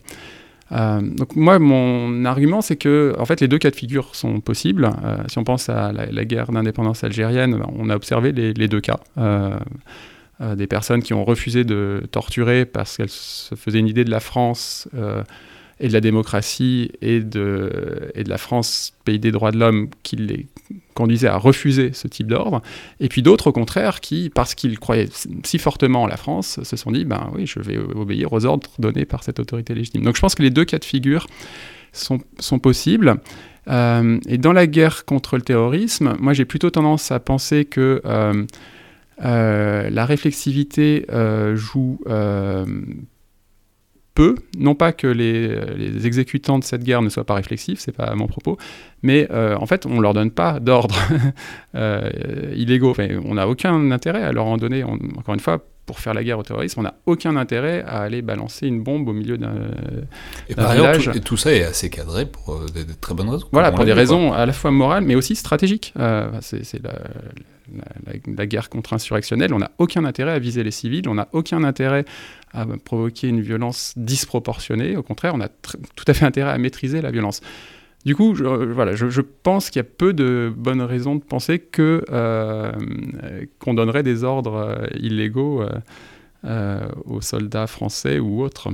Euh, 0.71 1.01
donc 1.01 1.35
moi, 1.35 1.59
mon 1.59 2.25
argument, 2.25 2.61
c'est 2.61 2.75
que 2.75 3.15
en 3.19 3.25
fait, 3.25 3.41
les 3.41 3.47
deux 3.47 3.57
cas 3.57 3.69
de 3.69 3.75
figure 3.75 4.15
sont 4.15 4.39
possibles. 4.39 4.89
Euh, 5.03 5.17
si 5.27 5.37
on 5.37 5.43
pense 5.43 5.69
à 5.69 5.91
la, 5.91 6.25
guerre 6.25 6.51
d'indépendance 6.51 7.03
algérienne, 7.03 7.57
ben, 7.57 7.67
on 7.77 7.89
a 7.89 7.95
observé 7.95 8.31
les, 8.31 8.67
deux 8.67 8.81
cas. 8.81 8.99
Euh, 9.17 9.57
des 10.55 10.67
personnes 10.67 11.01
qui 11.01 11.13
ont 11.13 11.23
refusé 11.23 11.63
de 11.63 12.03
torturer 12.11 12.65
parce 12.65 12.97
qu'elles 12.97 13.09
se 13.09 13.55
faisaient 13.55 13.79
une 13.79 13.87
idée 13.87 14.03
de 14.03 14.11
la 14.11 14.19
France 14.19 14.89
et 15.79 15.87
de 15.87 15.93
la 15.93 16.01
démocratie 16.01 16.91
et 17.01 17.19
de, 17.19 18.11
et 18.15 18.23
de 18.23 18.29
la 18.29 18.37
France, 18.37 18.93
pays 19.03 19.19
des 19.19 19.31
droits 19.31 19.51
de 19.51 19.57
l'homme, 19.57 19.89
qui 20.03 20.15
les 20.15 20.47
conduisait 20.93 21.27
à 21.27 21.37
refuser 21.37 21.91
ce 21.93 22.07
type 22.07 22.27
d'ordre. 22.27 22.61
Et 22.99 23.09
puis 23.09 23.21
d'autres, 23.21 23.47
au 23.47 23.51
contraire, 23.51 23.99
qui, 23.99 24.29
parce 24.33 24.55
qu'ils 24.55 24.79
croyaient 24.79 25.09
si 25.43 25.59
fortement 25.59 26.03
en 26.03 26.07
la 26.07 26.17
France, 26.17 26.63
se 26.63 26.75
sont 26.77 26.91
dit, 26.91 27.03
ben 27.03 27.29
oui, 27.35 27.45
je 27.45 27.59
vais 27.59 27.77
obéir 27.77 28.31
aux 28.31 28.45
ordres 28.45 28.69
donnés 28.79 29.05
par 29.05 29.23
cette 29.23 29.39
autorité 29.39 29.75
légitime. 29.75 30.03
Donc 30.03 30.15
je 30.15 30.21
pense 30.21 30.35
que 30.35 30.43
les 30.43 30.49
deux 30.49 30.65
cas 30.65 30.79
de 30.79 30.85
figure 30.85 31.27
sont, 31.91 32.19
sont 32.39 32.59
possibles. 32.59 33.19
Euh, 33.67 34.19
et 34.27 34.37
dans 34.37 34.53
la 34.53 34.67
guerre 34.67 35.05
contre 35.05 35.35
le 35.35 35.41
terrorisme, 35.41 36.15
moi 36.19 36.33
j'ai 36.33 36.45
plutôt 36.45 36.69
tendance 36.69 37.11
à 37.11 37.19
penser 37.19 37.65
que 37.65 38.01
euh, 38.05 38.45
euh, 39.23 39.89
la 39.89 40.05
réflexivité 40.05 41.05
joue 41.55 41.99
peu, 44.15 44.35
non 44.57 44.73
pas 44.75 44.91
que 44.93 45.05
les, 45.07 45.49
les 45.75 46.07
exécutants 46.07 46.57
de 46.57 46.63
cette 46.63 46.83
guerre 46.83 47.01
ne 47.03 47.09
soient 47.09 47.25
pas 47.25 47.35
réflexifs, 47.35 47.79
c'est 47.79 47.91
pas 47.95 48.15
mon 48.15 48.27
propos, 48.27 48.57
mais 49.03 49.27
euh, 49.29 49.55
en 49.57 49.65
fait 49.67 49.85
on 49.85 49.99
leur 49.99 50.13
donne 50.13 50.31
pas 50.31 50.59
d'ordre 50.59 50.95
euh, 51.75 52.09
illégaux. 52.55 52.89
Enfin, 52.91 53.07
on 53.25 53.35
n'a 53.35 53.47
aucun 53.47 53.91
intérêt 53.91 54.23
à 54.23 54.31
leur 54.31 54.45
en 54.45 54.57
donner. 54.57 54.83
On- 54.83 54.93
encore 55.19 55.33
une 55.35 55.39
fois, 55.39 55.63
pour 55.85 55.99
faire 55.99 56.13
la 56.15 56.23
guerre 56.23 56.39
au 56.39 56.43
terrorisme, 56.43 56.79
on 56.79 56.83
n'a 56.83 56.95
aucun 57.05 57.35
intérêt 57.35 57.83
à 57.85 57.99
aller 58.01 58.21
balancer 58.23 58.65
une 58.67 58.81
bombe 58.81 59.07
au 59.07 59.13
milieu 59.13 59.37
d'un. 59.37 59.53
Et 60.49 60.55
par 60.55 60.71
ailleurs, 60.71 60.93
village. 60.93 61.11
tout, 61.11 61.17
et 61.17 61.21
tout 61.21 61.37
ça 61.37 61.51
est 61.53 61.63
assez 61.63 61.89
cadré 61.91 62.25
pour 62.25 62.53
euh, 62.55 62.65
des, 62.73 62.85
des 62.85 62.95
très 62.95 63.13
bonnes 63.13 63.29
raisons. 63.29 63.45
Voilà, 63.51 63.71
pour 63.71 63.85
des 63.85 63.93
raisons 63.93 64.33
à 64.33 64.45
la 64.45 64.53
fois 64.53 64.71
morales, 64.71 65.03
mais 65.03 65.13
aussi 65.15 65.35
stratégiques. 65.35 65.93
Euh, 65.99 66.27
c'est 66.41 66.81
la, 66.81 66.93
la- 68.27 68.45
guerre 68.45 68.69
contre-insurrectionnelle. 68.69 69.53
On 69.53 69.59
n'a 69.59 69.71
aucun 69.77 70.05
intérêt 70.05 70.31
à 70.31 70.39
viser 70.39 70.63
les 70.63 70.71
civils, 70.71 71.07
on 71.07 71.15
n'a 71.15 71.27
aucun 71.31 71.63
intérêt 71.63 72.05
à 72.53 72.65
provoquer 72.83 73.27
une 73.27 73.41
violence 73.41 73.93
disproportionnée. 73.97 74.95
Au 74.95 75.03
contraire, 75.03 75.33
on 75.35 75.41
a 75.41 75.49
tout 75.49 76.05
à 76.07 76.13
fait 76.13 76.25
intérêt 76.25 76.51
à 76.51 76.57
maîtriser 76.57 77.01
la 77.01 77.11
violence. 77.11 77.41
Du 78.05 78.15
coup, 78.15 78.35
je, 78.35 78.43
euh, 78.43 78.71
voilà, 78.71 78.95
je, 78.95 79.21
pense 79.21 79.71
qu'il 79.71 79.79
y 79.79 79.85
a 79.85 79.89
peu 79.89 80.13
de 80.13 80.53
bonnes 80.55 80.83
raisons 80.83 81.15
de 81.15 81.23
penser 81.23 81.57
que 81.57 82.05
euh, 82.11 82.71
qu'on 83.59 83.73
donnerait 83.73 84.03
des 84.03 84.23
ordres 84.23 84.77
euh, 84.79 84.85
illégaux 84.99 85.63
aux 87.05 87.21
soldats 87.21 87.65
français 87.65 88.19
ou 88.19 88.43
autres. 88.43 88.69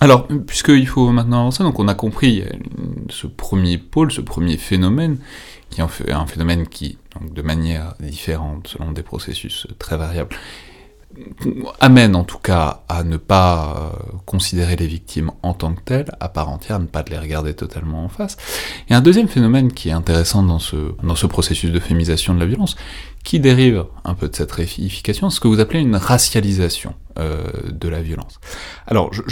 Alors, 0.00 0.26
puisqu'il 0.26 0.88
faut 0.88 1.12
maintenant 1.12 1.42
avancer, 1.42 1.62
donc 1.62 1.78
on 1.78 1.86
a 1.86 1.94
compris 1.94 2.42
ce 3.08 3.28
premier 3.28 3.78
pôle, 3.78 4.10
ce 4.10 4.20
premier 4.20 4.56
phénomène, 4.56 5.18
qui 5.70 5.80
est 5.80 6.12
un 6.12 6.26
phénomène 6.26 6.66
qui, 6.66 6.98
donc, 7.14 7.32
de 7.32 7.42
manière 7.42 7.94
différente, 8.00 8.68
selon 8.68 8.92
des 8.92 9.02
processus 9.02 9.66
très 9.78 9.96
variables, 9.96 10.34
amène 11.80 12.14
en 12.14 12.24
tout 12.24 12.38
cas 12.38 12.82
à 12.88 13.04
ne 13.04 13.16
pas 13.16 13.76
euh, 13.76 14.16
considérer 14.26 14.76
les 14.76 14.86
victimes 14.86 15.30
en 15.42 15.54
tant 15.54 15.74
que 15.74 15.80
telles, 15.80 16.10
à 16.20 16.28
part 16.28 16.48
entière, 16.48 16.78
ne 16.78 16.86
pas 16.86 17.04
les 17.08 17.18
regarder 17.18 17.54
totalement 17.54 18.04
en 18.04 18.08
face. 18.08 18.36
Et 18.88 18.94
un 18.94 19.00
deuxième 19.00 19.28
phénomène 19.28 19.72
qui 19.72 19.88
est 19.88 19.92
intéressant 19.92 20.42
dans 20.42 20.58
ce, 20.58 21.26
processus 21.26 21.70
de 21.70 21.78
féminisation 21.78 22.34
de 22.34 22.40
la 22.40 22.46
violence, 22.46 22.76
qui 23.24 23.38
dérive 23.38 23.84
un 24.04 24.14
peu 24.14 24.28
de 24.28 24.34
cette 24.34 24.50
réification, 24.50 25.30
ce 25.30 25.38
que 25.38 25.46
vous 25.46 25.60
appelez 25.60 25.80
une 25.80 25.96
racialisation 25.96 26.94
euh, 27.18 27.44
de 27.70 27.88
la 27.88 28.02
violence. 28.02 28.40
Alors, 28.86 29.12
je, 29.12 29.22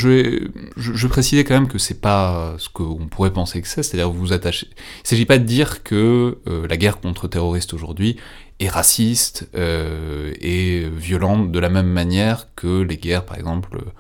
je, 0.77 1.07
vais, 1.07 1.45
quand 1.45 1.55
même 1.55 1.69
que 1.69 1.79
c'est 1.79 2.01
pas 2.01 2.55
ce 2.59 2.69
qu'on 2.69 3.09
pourrait 3.09 3.33
penser 3.33 3.61
que 3.61 3.67
c'est, 3.67 3.83
c'est-à-dire 3.83 4.11
vous 4.11 4.21
vous 4.21 4.33
attachez. 4.33 4.69
Il 5.05 5.09
s'agit 5.09 5.27
pas 5.27 5.39
de 5.39 5.45
dire 5.45 5.83
que 5.83 6.39
euh, 6.47 6.69
la 6.69 6.77
guerre 6.77 7.01
contre 7.01 7.27
terroristes 7.27 7.75
aujourd'hui 7.75 8.17
est 8.61 8.69
raciste 8.69 9.49
euh, 9.57 10.33
et 10.41 10.89
violente 10.89 11.51
de 11.51 11.59
la 11.59 11.69
même 11.71 11.89
manière 11.89 12.47
que 12.55 12.83
les 12.83 12.97
guerres, 12.99 13.25
par 13.25 13.37
exemple, 13.39 13.77
euh, 13.77 13.91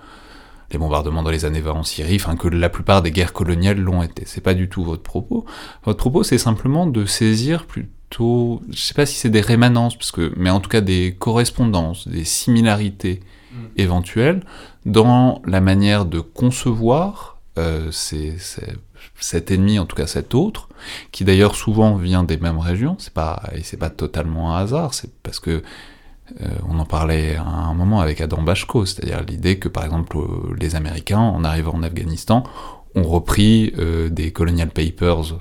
les 0.70 0.78
bombardements 0.78 1.22
dans 1.24 1.30
les 1.30 1.44
années 1.44 1.60
20 1.60 1.72
en 1.72 1.82
Syrie, 1.82 2.16
enfin 2.16 2.36
que 2.36 2.46
la 2.46 2.68
plupart 2.68 3.02
des 3.02 3.10
guerres 3.10 3.32
coloniales 3.32 3.78
l'ont 3.80 4.02
été. 4.04 4.22
C'est 4.26 4.40
pas 4.40 4.54
du 4.54 4.68
tout 4.68 4.84
votre 4.84 5.02
propos. 5.02 5.44
Votre 5.84 5.98
propos, 5.98 6.22
c'est 6.22 6.38
simplement 6.38 6.86
de 6.86 7.06
saisir 7.06 7.66
plutôt, 7.66 8.62
je 8.70 8.80
sais 8.80 8.94
pas 8.94 9.06
si 9.06 9.16
c'est 9.16 9.30
des 9.30 9.40
rémanences, 9.40 9.96
parce 9.96 10.12
que, 10.12 10.32
mais 10.36 10.50
en 10.50 10.60
tout 10.60 10.68
cas 10.70 10.80
des 10.80 11.16
correspondances, 11.18 12.06
des 12.06 12.24
similarités 12.24 13.20
éventuelles 13.76 14.42
dans 14.86 15.42
la 15.44 15.60
manière 15.60 16.04
de 16.04 16.20
concevoir 16.20 17.38
euh, 17.58 17.90
ces- 17.90 18.38
ces- 18.38 18.76
cet 19.20 19.50
ennemi, 19.50 19.78
en 19.78 19.86
tout 19.86 19.96
cas 19.96 20.06
cet 20.06 20.34
autre, 20.34 20.68
qui 21.12 21.24
d'ailleurs 21.24 21.54
souvent 21.54 21.96
vient 21.96 22.22
des 22.24 22.36
mêmes 22.36 22.58
régions. 22.58 22.96
C'est 22.98 23.12
pas 23.12 23.42
et 23.54 23.62
c'est 23.62 23.76
pas 23.76 23.90
totalement 23.90 24.56
un 24.56 24.62
hasard. 24.62 24.94
C'est 24.94 25.12
parce 25.22 25.40
que 25.40 25.62
euh, 26.40 26.46
on 26.68 26.78
en 26.78 26.84
parlait 26.84 27.36
à 27.36 27.44
un 27.44 27.74
moment 27.74 28.00
avec 28.00 28.20
Adam 28.20 28.42
Bashko, 28.42 28.86
c'est-à-dire 28.86 29.22
l'idée 29.22 29.58
que 29.58 29.68
par 29.68 29.84
exemple 29.84 30.16
euh, 30.16 30.54
les 30.58 30.76
Américains, 30.76 31.18
en 31.18 31.44
arrivant 31.44 31.74
en 31.74 31.82
Afghanistan, 31.82 32.44
ont 32.94 33.02
repris 33.02 33.72
euh, 33.78 34.08
des 34.08 34.32
colonial 34.32 34.70
papers 34.70 35.38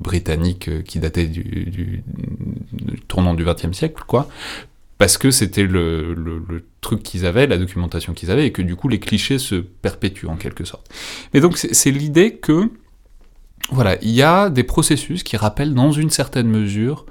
britanniques 0.00 0.82
qui 0.84 0.98
dataient 0.98 1.26
du, 1.26 1.42
du, 1.42 2.04
du 2.72 3.00
tournant 3.02 3.34
du 3.34 3.44
XXe 3.44 3.72
siècle, 3.72 4.02
quoi, 4.06 4.28
parce 5.04 5.18
que 5.18 5.30
c'était 5.30 5.64
le, 5.64 6.64
truc 6.80 7.02
qu'ils 7.02 7.26
avaient, 7.26 7.46
la 7.46 7.58
documentation 7.58 8.14
qu'ils 8.14 8.30
avaient, 8.30 8.46
et 8.46 8.52
que 8.52 8.62
du 8.62 8.74
coup 8.74 8.88
les 8.88 8.98
clichés 8.98 9.38
se 9.38 9.56
perpétuent 9.56 10.28
en 10.28 10.36
quelque 10.36 10.64
sorte. 10.64 10.90
Mais 11.34 11.42
donc 11.42 11.58
c'est 11.58 11.90
l'idée 11.90 12.36
que, 12.36 12.70
voilà, 13.70 13.98
il 14.00 14.12
y 14.12 14.22
a 14.22 14.48
des 14.48 14.62
processus 14.62 15.22
qui 15.22 15.36
rappellent 15.36 15.74
dans 15.74 15.92
une 15.92 16.08
certaine 16.08 16.48
mesure 16.48 17.04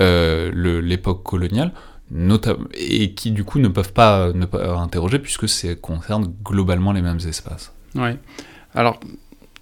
euh, 0.00 0.80
l'époque 0.80 1.22
coloniale, 1.22 1.74
et 2.72 3.12
qui 3.12 3.30
du 3.30 3.44
coup 3.44 3.58
ne 3.58 3.68
peuvent 3.68 3.92
pas 3.92 4.32
ne 4.32 4.46
pas 4.46 4.78
interroger 4.78 5.18
puisque 5.18 5.46
ça 5.46 5.74
concerne 5.74 6.32
globalement 6.42 6.92
les 6.92 7.02
mêmes 7.02 7.20
espaces. 7.28 7.74
Ouais. 7.94 8.16
Alors, 8.74 9.00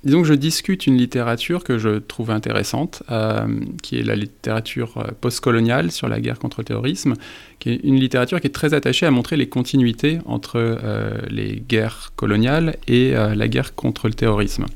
disons 0.05 0.23
que 0.23 0.29
je 0.29 0.35
discute 0.35 0.87
une 0.87 0.97
littérature 0.97 1.65
que 1.65 1.79
je 1.79 1.99
trouve 1.99 2.31
intéressante, 2.31 3.03
euh, 3.11 3.47
qui 3.83 3.99
est 3.99 4.03
la 4.03 4.17
littérature 4.17 4.99
euh, 4.99 5.11
postcoloniale 5.21 5.91
sur 5.91 6.09
la 6.09 6.21
guerre 6.21 6.39
contre 6.39 6.61
le 6.61 6.65
terrorisme, 6.65 7.15
qui 7.59 7.71
est 7.71 7.81
une 7.85 7.99
littérature 7.99 8.41
qui 8.41 8.49
est 8.49 8.51
très 8.51 8.75
attachée 8.75 9.07
à 9.07 9.11
montrer 9.11 9.37
les 9.37 9.49
continuités 9.49 10.19
entre 10.27 10.57
euh, 10.57 11.19
les 11.29 11.63
guerres 11.67 12.13
coloniales 12.17 12.77
et 12.89 13.13
la 13.13 13.49
guerre 13.49 13.75
contre 13.75 14.09
le 14.09 14.15
terrorisme. 14.15 14.67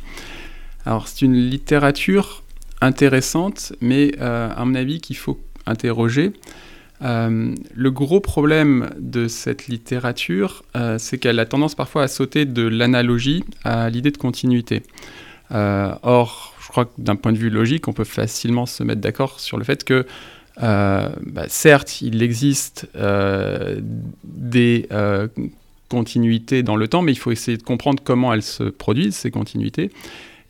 Alors 0.84 1.08
c'est 1.08 1.22
une 1.22 1.34
littérature 1.34 2.42
intéressante, 2.80 3.72
mais 3.80 4.16
à 4.20 4.64
mon 4.64 4.74
avis 4.74 5.00
qu'il 5.00 5.16
faut 5.16 5.40
interroger. 5.66 6.32
Le 7.00 7.90
gros 7.90 8.20
problème 8.20 8.90
de 8.98 9.28
cette 9.28 9.68
littérature, 9.68 10.64
c'est 10.98 11.18
qu'elle 11.18 11.38
a 11.38 11.46
tendance 11.46 11.74
parfois 11.74 12.04
à 12.04 12.08
sauter 12.08 12.44
de 12.44 12.62
l'analogie 12.62 13.44
à 13.64 13.90
l'idée 13.90 14.10
de 14.10 14.16
continuité. 14.16 14.82
Euh, 15.52 15.94
or, 16.02 16.54
je 16.60 16.68
crois 16.68 16.86
que 16.86 16.92
d'un 16.98 17.16
point 17.16 17.32
de 17.32 17.38
vue 17.38 17.50
logique, 17.50 17.88
on 17.88 17.92
peut 17.92 18.04
facilement 18.04 18.66
se 18.66 18.82
mettre 18.82 19.00
d'accord 19.00 19.40
sur 19.40 19.58
le 19.58 19.64
fait 19.64 19.84
que, 19.84 20.06
euh, 20.62 21.08
bah, 21.24 21.44
certes, 21.48 22.02
il 22.02 22.22
existe 22.22 22.88
euh, 22.96 23.80
des 24.24 24.88
continuités 25.88 26.64
dans 26.64 26.76
le 26.76 26.88
temps, 26.88 27.02
mais 27.02 27.12
il 27.12 27.18
faut 27.18 27.30
essayer 27.30 27.56
de 27.56 27.62
comprendre 27.62 28.02
comment 28.04 28.34
elles 28.34 28.42
se 28.42 28.64
produisent, 28.64 29.16
ces 29.16 29.30
continuités. 29.30 29.90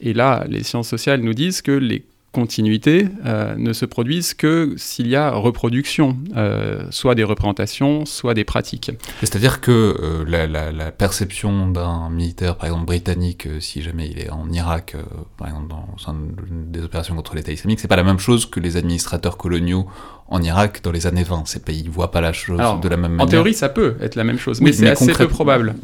Et 0.01 0.15
là, 0.15 0.45
les 0.49 0.63
sciences 0.63 0.89
sociales 0.89 1.21
nous 1.21 1.35
disent 1.35 1.61
que 1.61 1.73
les 1.73 2.05
continuités 2.37 3.09
euh, 3.25 3.55
ne 3.57 3.73
se 3.73 3.87
produisent 3.87 4.35
que 4.35 4.75
s'il 4.77 5.09
y 5.09 5.17
a 5.17 5.31
reproduction, 5.31 6.19
euh, 6.37 6.85
soit 6.91 7.15
des 7.15 7.25
représentations, 7.25 8.05
soit 8.05 8.35
des 8.35 8.45
pratiques. 8.45 8.91
C'est-à-dire 9.21 9.63
que 9.63 9.73
euh, 9.73 10.25
la, 10.27 10.91
perception 10.91 11.69
d'un 11.69 12.11
militaire, 12.11 12.57
par 12.57 12.67
exemple 12.67 12.85
britannique, 12.85 13.49
si 13.61 13.81
jamais 13.81 14.09
il 14.11 14.19
est 14.19 14.31
en 14.31 14.51
Irak, 14.51 14.97
par 15.39 15.49
exemple 15.49 15.69
dans 15.69 16.15
des 16.51 16.83
opérations 16.83 17.17
contre 17.17 17.35
l'État 17.35 17.53
islamique, 17.53 17.81
c'est 17.81 17.89
pas 17.89 17.97
la 17.97 18.05
même 18.05 18.19
chose 18.19 18.45
que 18.45 18.61
les 18.61 18.77
administrateurs 18.77 19.39
coloniaux 19.39 19.87
en 20.29 20.43
Irak 20.43 20.81
dans 20.83 20.93
les 20.93 21.07
années 21.07 21.23
20. 21.23 21.45
Ces 21.47 21.61
pays 21.61 21.85
ne 21.85 21.91
voient 21.91 22.11
pas 22.11 22.21
la 22.21 22.35
chose 22.35 22.61
de 22.83 22.89
la 22.89 22.97
même 22.99 23.13
manière. 23.13 23.27
En 23.27 23.31
théorie, 23.31 23.55
ça 23.55 23.71
peut 23.71 23.97
être 24.03 24.15
la 24.15 24.25
même 24.25 24.39
chose, 24.39 24.61
mais 24.61 24.73
c'est 24.73 24.89
assez 24.89 25.13
peu 25.13 25.29
probable. 25.29 25.75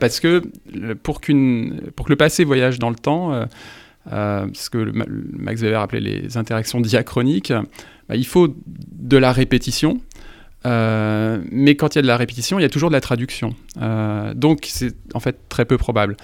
parce 0.00 0.20
que 0.20 0.42
pour, 1.02 1.20
qu'une, 1.20 1.82
pour 1.94 2.06
que 2.06 2.12
le 2.12 2.16
passé 2.16 2.44
voyage 2.44 2.78
dans 2.78 2.90
le 2.90 2.96
temps, 2.96 3.46
ce 4.10 4.70
que 4.70 4.92
Max 5.36 5.60
Weber 5.60 5.80
appelait 5.80 6.00
les 6.00 6.36
interactions 6.36 6.80
diachroniques, 6.80 7.52
bah, 8.08 8.16
il 8.16 8.26
faut 8.26 8.54
de 8.66 9.16
la 9.16 9.32
répétition. 9.32 10.00
Euh, 10.66 11.38
mais 11.50 11.76
quand 11.76 11.94
il 11.94 11.98
y 11.98 12.00
a 12.00 12.02
de 12.02 12.06
la 12.08 12.16
répétition, 12.16 12.58
il 12.58 12.62
y 12.62 12.64
a 12.64 12.68
toujours 12.68 12.90
de 12.90 12.94
la 12.94 13.00
traduction. 13.00 13.54
Euh, 13.80 14.34
donc 14.34 14.66
c'est 14.68 14.94
en 15.14 15.20
fait 15.20 15.48
très 15.48 15.64
peu 15.64 15.78
probable. 15.78 16.16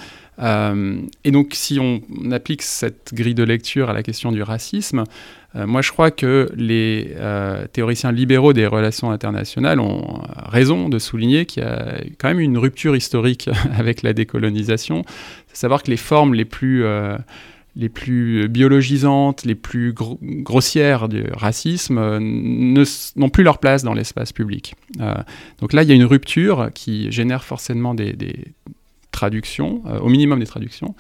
et 0.43 1.31
donc 1.31 1.51
si 1.53 1.79
on, 1.79 2.01
applique 2.33 2.63
cette 2.63 3.15
grille 3.15 3.37
de 3.37 3.45
lecture 3.45 3.91
à 3.91 3.93
la 3.93 4.03
question 4.03 4.33
du 4.33 4.43
racisme, 4.43 5.05
moi 5.55 5.81
je 5.83 5.93
crois 5.93 6.11
que 6.11 6.51
les 6.57 7.15
théoriciens 7.73 8.11
libéraux 8.11 8.53
des 8.53 8.67
relations 8.67 9.13
internationales 9.13 9.79
ont 9.79 10.21
raison 10.35 10.89
de 10.89 10.99
souligner 10.99 11.47
qu'il 11.47 11.63
y 11.63 11.67
a 11.67 12.01
quand 12.19 12.27
même 12.27 12.41
une 12.41 12.59
rupture 12.59 12.97
historique 12.97 13.49
avec 13.79 14.03
la 14.03 14.13
décolonisation. 14.13 15.05
C'est 15.47 15.59
savoir 15.59 15.85
que 15.85 15.91
les 15.93 15.97
formes 15.97 16.35
les 16.35 16.45
plus 16.45 16.85
les 17.77 17.89
plus 17.89 18.49
biologisantes, 18.49 19.45
les 19.45 19.55
plus 19.55 19.93
grossières 19.93 21.09
du 21.09 21.25
racisme 21.33 21.99
euh, 21.99 22.19
n'ont 22.21 23.29
plus 23.29 23.43
leur 23.43 23.59
place 23.59 23.83
dans 23.83 23.95
l'espace 23.95 24.33
public. 24.33 24.75
Euh, 25.01 25.15
donc 25.61 25.73
là, 25.73 25.83
il 25.83 25.89
y 25.89 25.93
a 25.93 25.95
une 25.95 26.05
rupture 26.05 26.71
qui 26.75 27.11
génère 27.11 27.45
forcément 27.45 27.95
des, 27.95 28.15
traductions, 29.11 29.83
euh, 29.87 29.99
au 29.99 30.09
minimum 30.09 30.39
des 30.39 30.47
traductions. 30.47 30.95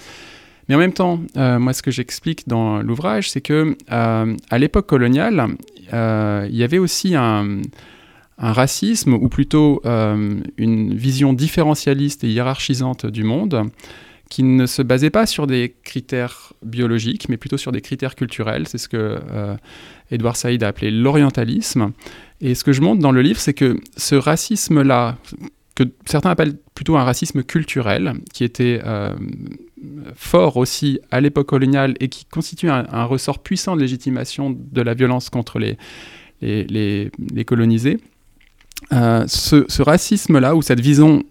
Mais 0.69 0.75
en 0.75 0.79
même 0.79 0.95
temps, 0.95 1.21
moi, 1.37 1.75
ce 1.75 1.83
que 1.83 1.91
j'explique 1.91 2.49
dans 2.49 2.81
l'ouvrage, 2.81 3.31
c'est 3.31 3.43
que 3.43 3.77
à 3.89 4.59
l'époque 4.59 4.87
coloniale, 4.87 5.49
il 5.93 6.57
y 6.57 6.63
avait 6.63 6.79
aussi 6.79 7.15
un, 7.15 7.61
un 8.39 8.53
racisme, 8.55 9.13
ou 9.13 9.29
plutôt 9.29 9.83
une 10.57 10.95
vision 10.95 11.35
différentialiste 11.35 12.25
et 12.25 12.29
hiérarchisante 12.29 13.05
du 13.05 13.25
monde, 13.25 13.69
qui 14.35 14.43
ne 14.43 14.67
se 14.67 14.83
basait 14.83 15.11
pas 15.11 15.27
sur 15.27 15.47
des 15.47 15.77
critères 15.85 16.55
biologiques, 16.61 17.29
mais 17.29 17.37
plutôt 17.37 17.57
sur 17.57 17.71
des 17.71 17.81
critères 17.81 18.17
culturels. 18.17 18.67
C'est 18.67 18.79
ce 18.79 18.89
que 18.89 18.97
euh, 19.31 19.55
Edouard 20.11 20.35
Saïd 20.35 20.61
a 20.65 20.67
appelé 20.67 20.91
l'orientalisme. 20.91 21.93
Et 22.41 22.57
ce 22.57 22.65
que 22.65 22.73
je 22.73 22.81
montre 22.81 23.01
dans 23.01 23.13
le 23.13 23.23
livre, 23.23 23.39
c'est 23.39 23.55
que 23.55 23.79
ce 23.97 24.17
racisme-là, 24.17 25.19
que 25.77 25.85
certains 26.05 26.31
appellent 26.31 26.57
plutôt 26.75 26.97
un 26.97 27.05
racisme 27.05 27.45
culturel, 27.45 28.15
qui 28.33 28.43
était 28.43 28.81
euh, 28.85 29.15
fort 30.17 30.57
aussi 30.57 30.99
à 31.13 31.21
l'époque 31.21 31.47
coloniale 31.47 31.95
et 32.01 32.09
qui 32.09 32.25
constitue 32.25 32.71
un, 32.71 33.05
ressort 33.05 33.39
puissant 33.39 33.77
de 33.77 33.83
légitimation 33.83 34.51
de 34.51 34.83
la 34.83 34.95
violence 34.95 35.31
contre 35.31 35.61
les, 35.61 35.79
les, 36.41 37.45
colonisés, 37.45 37.99
euh, 38.93 39.29
ce 39.29 39.83
racisme-là, 39.83 40.57
ou 40.57 40.63
cette 40.63 40.81
vision 40.81 41.23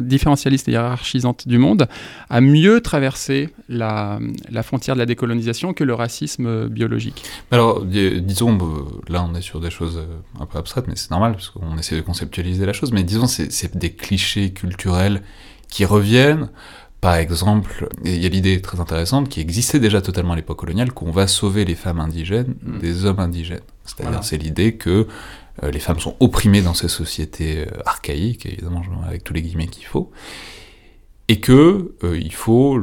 différentialiste 0.00 0.68
et 0.68 0.72
hiérarchisante 0.72 1.48
du 1.48 1.58
monde 1.58 1.88
a 2.30 2.40
mieux 2.40 2.80
traversé 2.80 3.50
la, 3.68 4.18
frontière 4.62 4.94
de 4.96 5.00
la 5.00 5.06
décolonisation 5.06 5.74
que 5.74 5.84
le 5.84 5.94
racisme 5.94 6.68
biologique. 6.68 7.24
Alors, 7.50 7.84
disons, 7.84 8.56
là 9.08 9.26
on 9.28 9.34
est 9.34 9.42
sur 9.42 9.60
des 9.60 9.70
choses 9.70 9.98
euh, 9.98 10.42
un 10.42 10.46
peu 10.46 10.58
abstraites, 10.58 10.86
mais 10.88 10.96
c'est 10.96 11.10
normal 11.10 11.32
parce 11.32 11.50
qu'on 11.50 11.76
essaie 11.78 11.96
de 11.96 12.00
conceptualiser 12.00 12.66
la 12.66 12.72
chose, 12.72 12.92
mais 12.92 13.02
disons, 13.02 13.26
c'est 13.26 13.76
des 13.76 13.92
clichés 13.92 14.52
culturels 14.52 15.22
qui 15.68 15.84
reviennent. 15.84 16.48
Par 17.00 17.14
exemple, 17.14 17.88
il 18.04 18.20
y 18.20 18.26
a 18.26 18.28
l'idée 18.28 18.60
très 18.60 18.80
intéressante 18.80 19.28
qui 19.28 19.40
existait 19.40 19.78
déjà 19.78 20.00
totalement 20.00 20.32
à 20.32 20.36
l'époque 20.36 20.58
coloniale 20.58 20.92
qu'on 20.92 21.12
va 21.12 21.28
sauver 21.28 21.64
les 21.64 21.76
femmes 21.76 22.00
indigènes 22.00 22.56
mm. 22.62 22.78
des 22.78 23.04
hommes 23.04 23.20
indigènes. 23.20 23.60
C'est-à-dire, 23.84 24.24
c'est 24.24 24.36
l'idée 24.36 24.74
que 24.74 25.06
les 25.62 25.80
femmes 25.80 26.00
sont 26.00 26.16
opprimées 26.20 26.62
dans 26.62 26.74
ces 26.74 26.88
sociétés 26.88 27.66
euh, 27.66 27.82
archaïques, 27.84 28.46
évidemment, 28.46 28.82
avec 29.06 29.24
tous 29.24 29.32
les 29.32 29.42
guillemets 29.42 29.66
qu'il 29.66 29.86
faut, 29.86 30.10
et 31.28 31.40
que 31.40 31.94
euh, 32.04 32.18
il 32.18 32.32
faut, 32.32 32.80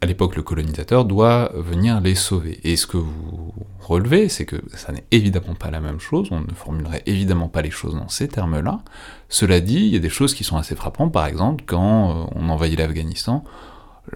à 0.00 0.06
l'époque, 0.06 0.36
le 0.36 0.42
colonisateur 0.42 1.04
doit 1.04 1.50
venir 1.54 2.00
les 2.00 2.14
sauver. 2.14 2.60
Et 2.64 2.76
ce 2.76 2.86
que 2.86 2.96
vous 2.96 3.52
relevez, 3.80 4.28
c'est 4.28 4.44
que 4.44 4.56
ça 4.74 4.92
n'est 4.92 5.04
évidemment 5.10 5.54
pas 5.54 5.70
la 5.70 5.80
même 5.80 5.98
chose, 5.98 6.28
on 6.30 6.40
ne 6.40 6.54
formulerait 6.54 7.02
évidemment 7.06 7.48
pas 7.48 7.62
les 7.62 7.70
choses 7.70 7.94
dans 7.94 8.08
ces 8.08 8.28
termes-là. 8.28 8.82
Cela 9.28 9.60
dit, 9.60 9.80
il 9.86 9.92
y 9.92 9.96
a 9.96 10.00
des 10.00 10.10
choses 10.10 10.34
qui 10.34 10.44
sont 10.44 10.56
assez 10.56 10.76
frappantes, 10.76 11.12
par 11.12 11.26
exemple, 11.26 11.64
quand 11.66 12.30
on 12.34 12.48
envahit 12.50 12.78
l'Afghanistan, 12.78 13.42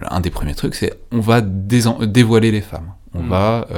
un 0.02 0.20
des 0.20 0.30
premiers 0.30 0.54
trucs, 0.54 0.74
c'est 0.74 0.92
on 1.10 1.20
va 1.20 1.40
dévoiler 1.40 2.50
les 2.50 2.60
femmes, 2.60 2.92
on 3.14 3.22
mmh. 3.22 3.28
va 3.28 3.68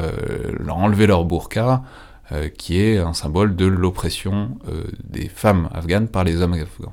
leur 0.58 0.78
enlever 0.78 1.06
leur 1.06 1.24
burqa, 1.24 1.82
euh, 2.30 2.48
qui 2.50 2.78
est 2.78 2.98
un 2.98 3.14
symbole 3.14 3.56
de 3.56 3.64
l'oppression 3.64 4.58
euh, 4.68 4.84
des 5.02 5.28
femmes 5.28 5.70
afghanes 5.72 6.08
par 6.08 6.24
les 6.24 6.42
hommes 6.42 6.52
afghans. 6.52 6.92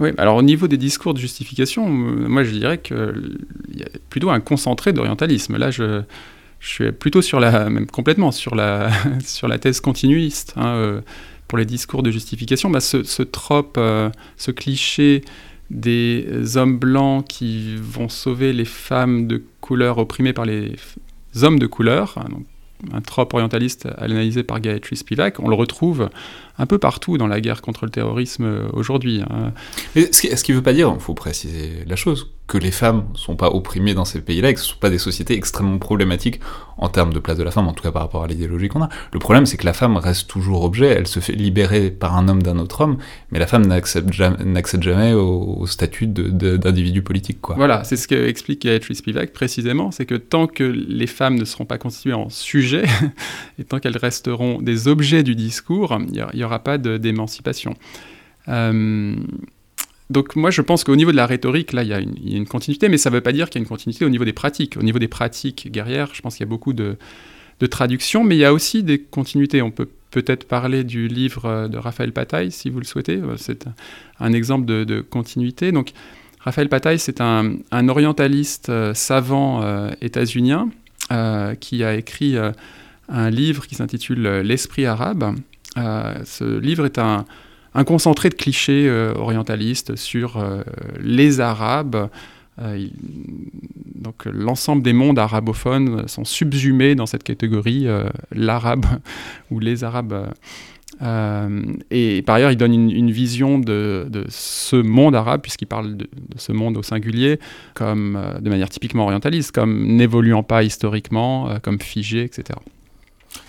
Oui, 0.00 0.10
alors 0.18 0.36
au 0.36 0.42
niveau 0.42 0.68
des 0.68 0.76
discours 0.76 1.14
de 1.14 1.18
justification, 1.18 1.88
euh, 1.88 2.28
moi 2.28 2.44
je 2.44 2.50
dirais 2.50 2.76
qu'il 2.76 3.38
y 3.74 3.82
a 3.82 3.86
plutôt 4.10 4.28
un 4.28 4.40
concentré 4.40 4.92
d'orientalisme. 4.92 5.56
Là, 5.56 5.70
je, 5.70 6.02
suis 6.60 6.92
plutôt 6.92 7.22
sur 7.22 7.40
la, 7.40 7.70
même 7.70 7.86
complètement 7.86 8.32
sur 8.32 8.54
la, 8.54 8.90
sur 9.24 9.48
la 9.48 9.58
thèse 9.58 9.80
continuiste. 9.80 10.52
Hein, 10.56 11.00
pour 11.48 11.56
les 11.56 11.64
discours 11.64 12.02
de 12.02 12.10
justification, 12.10 12.68
bah, 12.68 12.80
ce, 12.80 13.02
ce 13.02 13.22
trope, 13.22 13.80
ce 14.36 14.50
cliché 14.50 15.22
des 15.70 16.56
hommes 16.56 16.78
blancs 16.78 17.26
qui 17.26 17.76
vont 17.76 18.10
sauver 18.10 18.52
les 18.52 18.64
femmes 18.66 19.26
de 19.26 19.42
couleur 19.62 19.96
opprimées 19.96 20.34
par 20.34 20.44
les 20.44 20.76
hommes 21.42 21.58
de 21.58 21.66
couleur, 21.66 22.18
hein, 22.18 22.28
donc 22.30 22.44
un 22.92 23.00
trope 23.00 23.34
orientaliste 23.34 23.88
analysé 23.98 24.42
par 24.42 24.60
Gayatri 24.60 24.96
Spivak, 24.96 25.40
on 25.40 25.48
le 25.48 25.54
retrouve 25.54 26.10
un 26.58 26.66
peu 26.66 26.78
partout 26.78 27.18
dans 27.18 27.26
la 27.26 27.40
guerre 27.40 27.62
contre 27.62 27.84
le 27.84 27.90
terrorisme 27.90 28.68
aujourd'hui. 28.72 29.22
Hein. 29.28 29.52
Ce 29.94 30.42
qui 30.42 30.52
ne 30.52 30.56
veut 30.56 30.62
pas 30.62 30.72
dire, 30.72 30.92
il 30.94 31.00
faut 31.00 31.14
préciser 31.14 31.84
la 31.86 31.96
chose, 31.96 32.30
que 32.46 32.58
les 32.58 32.70
femmes 32.70 33.06
ne 33.12 33.18
sont 33.18 33.34
pas 33.34 33.50
opprimées 33.50 33.94
dans 33.94 34.04
ces 34.04 34.20
pays-là 34.20 34.50
et 34.50 34.54
que 34.54 34.60
ce 34.60 34.66
ne 34.66 34.72
sont 34.74 34.78
pas 34.78 34.90
des 34.90 34.98
sociétés 34.98 35.34
extrêmement 35.34 35.78
problématiques 35.78 36.40
en 36.78 36.88
termes 36.88 37.12
de 37.12 37.18
place 37.18 37.38
de 37.38 37.42
la 37.42 37.50
femme, 37.50 37.66
en 37.66 37.72
tout 37.72 37.82
cas 37.82 37.90
par 37.90 38.02
rapport 38.02 38.22
à 38.22 38.26
l'idéologie 38.28 38.68
qu'on 38.68 38.82
a. 38.82 38.88
Le 39.12 39.18
problème, 39.18 39.46
c'est 39.46 39.56
que 39.56 39.64
la 39.64 39.72
femme 39.72 39.96
reste 39.96 40.28
toujours 40.28 40.62
objet, 40.62 40.86
elle 40.86 41.06
se 41.06 41.18
fait 41.20 41.32
libérer 41.32 41.90
par 41.90 42.16
un 42.16 42.28
homme 42.28 42.42
d'un 42.42 42.58
autre 42.58 42.82
homme, 42.82 42.98
mais 43.32 43.38
la 43.38 43.46
femme 43.46 43.66
n'accède 43.66 44.12
jamais, 44.12 45.12
au, 45.12 45.66
statut 45.66 46.06
d'individu 46.06 47.02
politique. 47.02 47.38
Voilà, 47.56 47.82
c'est 47.82 47.96
ce 47.96 48.06
qu'explique 48.06 48.62
Gayatri 48.62 48.94
Spivak 48.94 49.32
précisément, 49.32 49.90
c'est 49.90 50.06
que 50.06 50.14
tant 50.14 50.46
que 50.46 50.64
les 50.64 51.06
femmes 51.06 51.36
ne 51.36 51.44
seront 51.44 51.64
pas 51.64 51.78
constituées 51.78 52.12
en 52.12 52.28
sujet, 52.28 52.84
et 53.58 53.64
tant 53.64 53.80
qu'elles 53.80 53.96
resteront 53.96 54.60
des 54.60 54.86
objets 54.86 55.22
du 55.22 55.34
discours, 55.34 55.98
il 56.12 56.24
y, 56.34 56.44
aura 56.44 56.60
pas 56.60 56.78
d'émancipation. 56.78 57.74
Euh, 58.48 59.16
donc 60.10 60.36
moi 60.36 60.50
je 60.50 60.62
pense 60.62 60.84
qu'au 60.84 60.96
niveau 60.96 61.10
de 61.10 61.16
la 61.16 61.26
rhétorique, 61.26 61.72
là, 61.72 61.82
il 61.82 61.88
y, 61.88 61.92
a 61.92 61.98
une, 61.98 62.46
continuité, 62.46 62.88
mais 62.88 62.98
ça 62.98 63.10
ne 63.10 63.14
veut 63.14 63.20
pas 63.20 63.32
dire 63.32 63.50
qu'il 63.50 63.60
y 63.60 63.62
a 63.62 63.64
une 63.64 63.68
continuité 63.68 64.04
au 64.04 64.08
niveau 64.08 64.24
des 64.24 64.32
pratiques. 64.32 64.76
Au 64.78 64.82
niveau 64.82 64.98
des 64.98 65.08
pratiques 65.08 65.70
guerrières, 65.70 66.10
je 66.12 66.22
pense 66.22 66.36
qu'il 66.36 66.44
y 66.44 66.48
a 66.48 66.50
beaucoup 66.50 66.72
de, 66.72 66.96
traductions, 67.70 68.22
mais 68.22 68.36
il 68.36 68.40
y 68.40 68.44
a 68.44 68.52
aussi 68.52 68.82
des 68.82 68.98
continuités. 69.00 69.62
On 69.62 69.70
peut 69.70 69.88
peut-être 70.10 70.46
parler 70.46 70.84
du 70.84 71.08
livre 71.08 71.68
de 71.68 71.78
Raphaël 71.78 72.12
Pataille, 72.12 72.52
si 72.52 72.70
vous 72.70 72.78
le 72.78 72.84
souhaitez. 72.84 73.20
C'est 73.36 73.64
un 74.20 74.32
exemple 74.32 74.66
de, 74.66 75.00
continuité. 75.00 75.72
Donc 75.72 75.92
Raphaël 76.40 76.68
Pataille, 76.68 76.98
c'est 76.98 77.20
un, 77.20 77.58
orientaliste 77.88 78.68
euh, 78.68 78.94
savant 78.94 79.62
euh, 79.62 79.90
états-unien 80.00 80.68
euh, 81.10 81.54
qui 81.54 81.82
a 81.82 81.94
écrit 81.94 82.36
euh, 82.36 82.52
un 83.08 83.30
livre 83.30 83.66
qui 83.66 83.74
s'intitule 83.74 84.26
euh, 84.26 84.42
L'esprit 84.42 84.86
arabe. 84.86 85.36
Euh, 85.76 86.14
ce 86.24 86.58
livre 86.58 86.86
est 86.86 86.98
un, 86.98 87.24
un 87.76 87.84
concentré 87.84 88.30
de 88.30 88.34
clichés 88.34 88.88
euh, 88.88 89.12
orientalistes 89.14 89.96
sur 89.96 90.38
euh, 90.38 90.62
les 91.00 91.40
Arabes. 91.40 92.08
Euh, 92.58 92.86
donc 93.94 94.24
l'ensemble 94.24 94.82
des 94.82 94.94
mondes 94.94 95.18
arabophones 95.18 96.08
sont 96.08 96.24
subsumés 96.24 96.94
dans 96.94 97.04
cette 97.04 97.22
catégorie, 97.22 97.86
l'arabe 98.32 98.86
ou 99.50 99.60
les 99.60 99.84
Arabes. 99.84 100.32
et 101.90 102.22
par 102.24 102.36
ailleurs, 102.36 102.50
il 102.50 102.56
donne 102.56 102.72
une, 102.72 103.10
vision 103.10 103.58
de, 103.58 104.08
ce 104.28 104.76
monde 104.76 105.14
arabe, 105.14 105.42
puisqu'il 105.42 105.66
parle 105.66 105.98
de, 105.98 106.08
ce 106.36 106.52
monde 106.52 106.78
au 106.78 106.82
singulier, 106.82 107.38
comme, 107.74 108.18
de 108.40 108.48
manière 108.48 108.70
typiquement 108.70 109.04
orientaliste, 109.04 109.52
comme 109.52 109.86
n'évoluant 109.86 110.42
pas 110.42 110.62
historiquement, 110.62 111.58
comme 111.62 111.78
figé, 111.78 112.22
etc. 112.22 112.58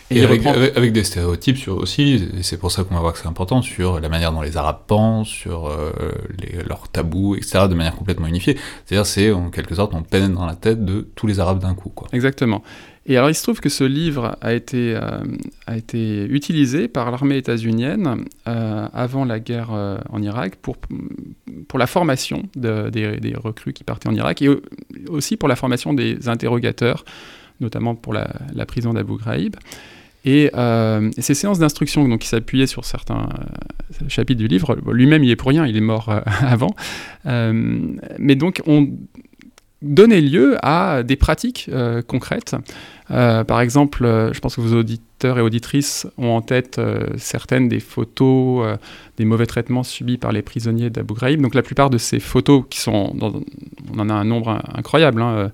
Et, 0.10 0.24
avec, 0.24 0.42
reprend- 0.42 0.54
avec- 0.56 0.78
avec 0.78 0.94
des 0.94 1.04
stéréotypes 1.04 1.58
sur 1.58 1.78
aussi, 1.78 2.30
et 2.38 2.44
c'est 2.44 2.58
pour 2.58 2.72
ça 2.72 2.84
qu'on 2.84 2.96
va 2.96 3.02
voir 3.02 3.12
que 3.14 3.20
c'est 3.20 3.28
important, 3.28 3.62
sur 3.62 4.00
la 4.00 4.08
manière 4.10 4.32
dont 4.32 4.42
les 4.42 4.56
Arabes 4.56 4.82
pensent, 4.88 5.28
sur 5.28 5.68
euh, 5.68 5.92
les- 6.40 6.64
leurs 6.64 6.88
tabous, 6.90 7.36
etc., 7.36 7.66
de 7.70 7.76
manière 7.76 7.96
complètement 7.96 8.28
unifiée. 8.28 8.58
C'est-à-dire, 8.86 9.06
c'est 9.06 9.32
en 9.32 9.50
quelque 9.50 9.76
sorte, 9.76 9.94
on 9.94 10.04
pénètre 10.04 10.34
dans 10.34 10.46
la 10.46 10.56
tête 10.56 10.86
de 10.86 11.08
tous 11.16 11.28
les 11.28 11.40
Arabes 11.42 11.60
d'un 11.60 11.74
coup. 11.74 11.90
Quoi. 11.90 12.08
Exactement. 12.14 12.64
Et 13.10 13.16
alors, 13.18 13.30
il 13.30 13.36
se 13.36 13.44
trouve 13.44 13.60
que 13.62 13.70
ce 13.70 13.86
livre 13.86 14.38
a 14.42 14.54
été, 14.54 14.94
euh, 14.96 15.20
a 15.66 15.78
été 15.78 16.24
utilisé 16.26 16.88
par 16.90 17.10
l'armée 17.10 17.38
états-unienne 17.38 18.26
euh, 18.50 18.88
avant 18.94 19.24
la 19.26 19.40
guerre 19.40 19.70
euh, 19.74 19.98
en 20.10 20.22
Irak 20.22 20.58
pour, 20.62 20.76
pour 21.70 21.80
la 21.80 21.88
formation 21.88 22.44
de- 22.56 22.90
des, 22.90 23.18
des 23.18 23.34
recrues 23.36 23.72
qui 23.74 23.86
partaient 23.86 24.10
en 24.10 24.14
Irak 24.16 24.42
et 24.42 24.50
au- 24.50 24.62
aussi 25.10 25.38
pour 25.38 25.48
la 25.48 25.56
formation 25.56 25.94
des 25.94 26.28
interrogateurs, 26.28 27.06
notamment 27.62 27.96
pour 27.96 28.14
la, 28.14 28.30
la 28.54 28.66
prison 28.66 28.94
d'Abu 28.94 29.16
Ghraib. 29.18 29.56
Et, 30.26 30.52
euh, 30.56 31.10
et 31.16 31.22
ces 31.22 31.34
séances 31.36 31.60
d'instruction, 31.60 32.08
donc 32.08 32.20
qui 32.20 32.28
s'appuyaient 32.28 32.68
sur 32.68 32.84
certains 32.86 33.30
euh, 34.02 34.06
chapitres 34.10 34.40
du 34.40 34.48
livre, 34.48 34.76
lui-même 34.92 35.24
il 35.24 35.32
est 35.32 35.36
pour 35.38 35.50
rien, 35.50 35.66
il 35.66 35.78
est 35.78 35.82
mort 35.82 36.10
euh, 36.10 36.20
avant, 36.42 36.76
mais 37.26 38.36
donc 38.36 38.62
on 38.68 38.90
donnait 39.84 40.22
lieu 40.22 40.58
à 40.64 41.04
des 41.04 41.16
pratiques 41.16 41.70
concrètes. 42.08 42.56
Par 43.08 43.62
exemple, 43.62 44.32
je 44.34 44.40
pense 44.40 44.56
que 44.56 44.62
vos 44.62 44.76
auditeurs 44.76 45.38
et 45.38 45.42
auditrices 45.42 46.08
ont 46.18 46.30
en 46.30 46.42
tête 46.42 46.82
certaines 47.18 47.70
des 47.70 47.80
photos 47.80 48.78
des 49.18 49.26
mauvais 49.26 49.46
traitements 49.46 49.84
subis 49.84 50.18
par 50.18 50.32
les 50.32 50.42
prisonniers 50.42 50.90
d'Abu 50.90 51.14
Ghraib. 51.14 51.42
Donc 51.42 51.54
la 51.54 51.62
plupart 51.62 51.92
de 51.92 52.00
ces 52.00 52.20
photos, 52.20 52.64
qui 52.70 52.80
sont, 52.80 53.16
on 53.94 54.00
en 54.00 54.10
a 54.10 54.14
un 54.14 54.26
nombre 54.26 54.50
in- 54.50 54.64
incroyable. 54.74 55.22
hein, 55.22 55.52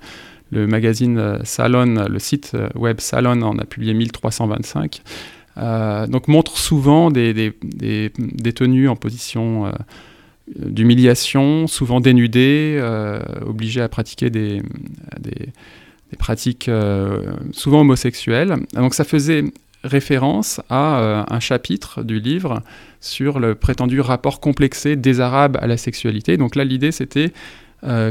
le 0.53 0.67
magazine 0.67 1.17
euh, 1.17 1.39
Salon, 1.43 2.05
le 2.09 2.19
site 2.19 2.51
euh, 2.53 2.69
web 2.75 2.99
Salon 2.99 3.41
en 3.41 3.57
a 3.57 3.65
publié 3.65 3.93
1325. 3.93 5.01
Euh, 5.57 6.07
donc 6.07 6.27
montrent 6.27 6.57
souvent 6.57 7.11
des, 7.11 7.33
des- 7.33 8.11
détenus 8.17 8.89
en 8.89 8.95
position 8.95 9.71
d'humiliation, 10.55 11.67
souvent 11.67 11.99
dénudés, 11.99 12.77
euh, 12.79 13.19
obligés 13.45 13.81
à 13.81 13.87
pratiquer 13.87 14.29
des, 14.29 14.61
pratiques 16.17 16.69
souvent 17.53 17.81
homosexuelles. 17.81 18.55
Donc 18.73 18.93
ça 18.93 19.03
faisait 19.03 19.45
référence 19.83 20.61
à 20.69 21.25
un 21.29 21.39
chapitre 21.39 22.03
du 22.03 22.19
livre 22.19 22.61
sur 23.01 23.39
le 23.39 23.55
prétendu 23.55 23.99
rapport 23.99 24.39
complexé 24.39 24.95
des 24.95 25.19
Arabes 25.21 25.57
à 25.59 25.67
la 25.67 25.77
sexualité. 25.77 26.37
Donc 26.37 26.55
là, 26.55 26.63
l'idée, 26.63 26.91
c'était 26.91 27.33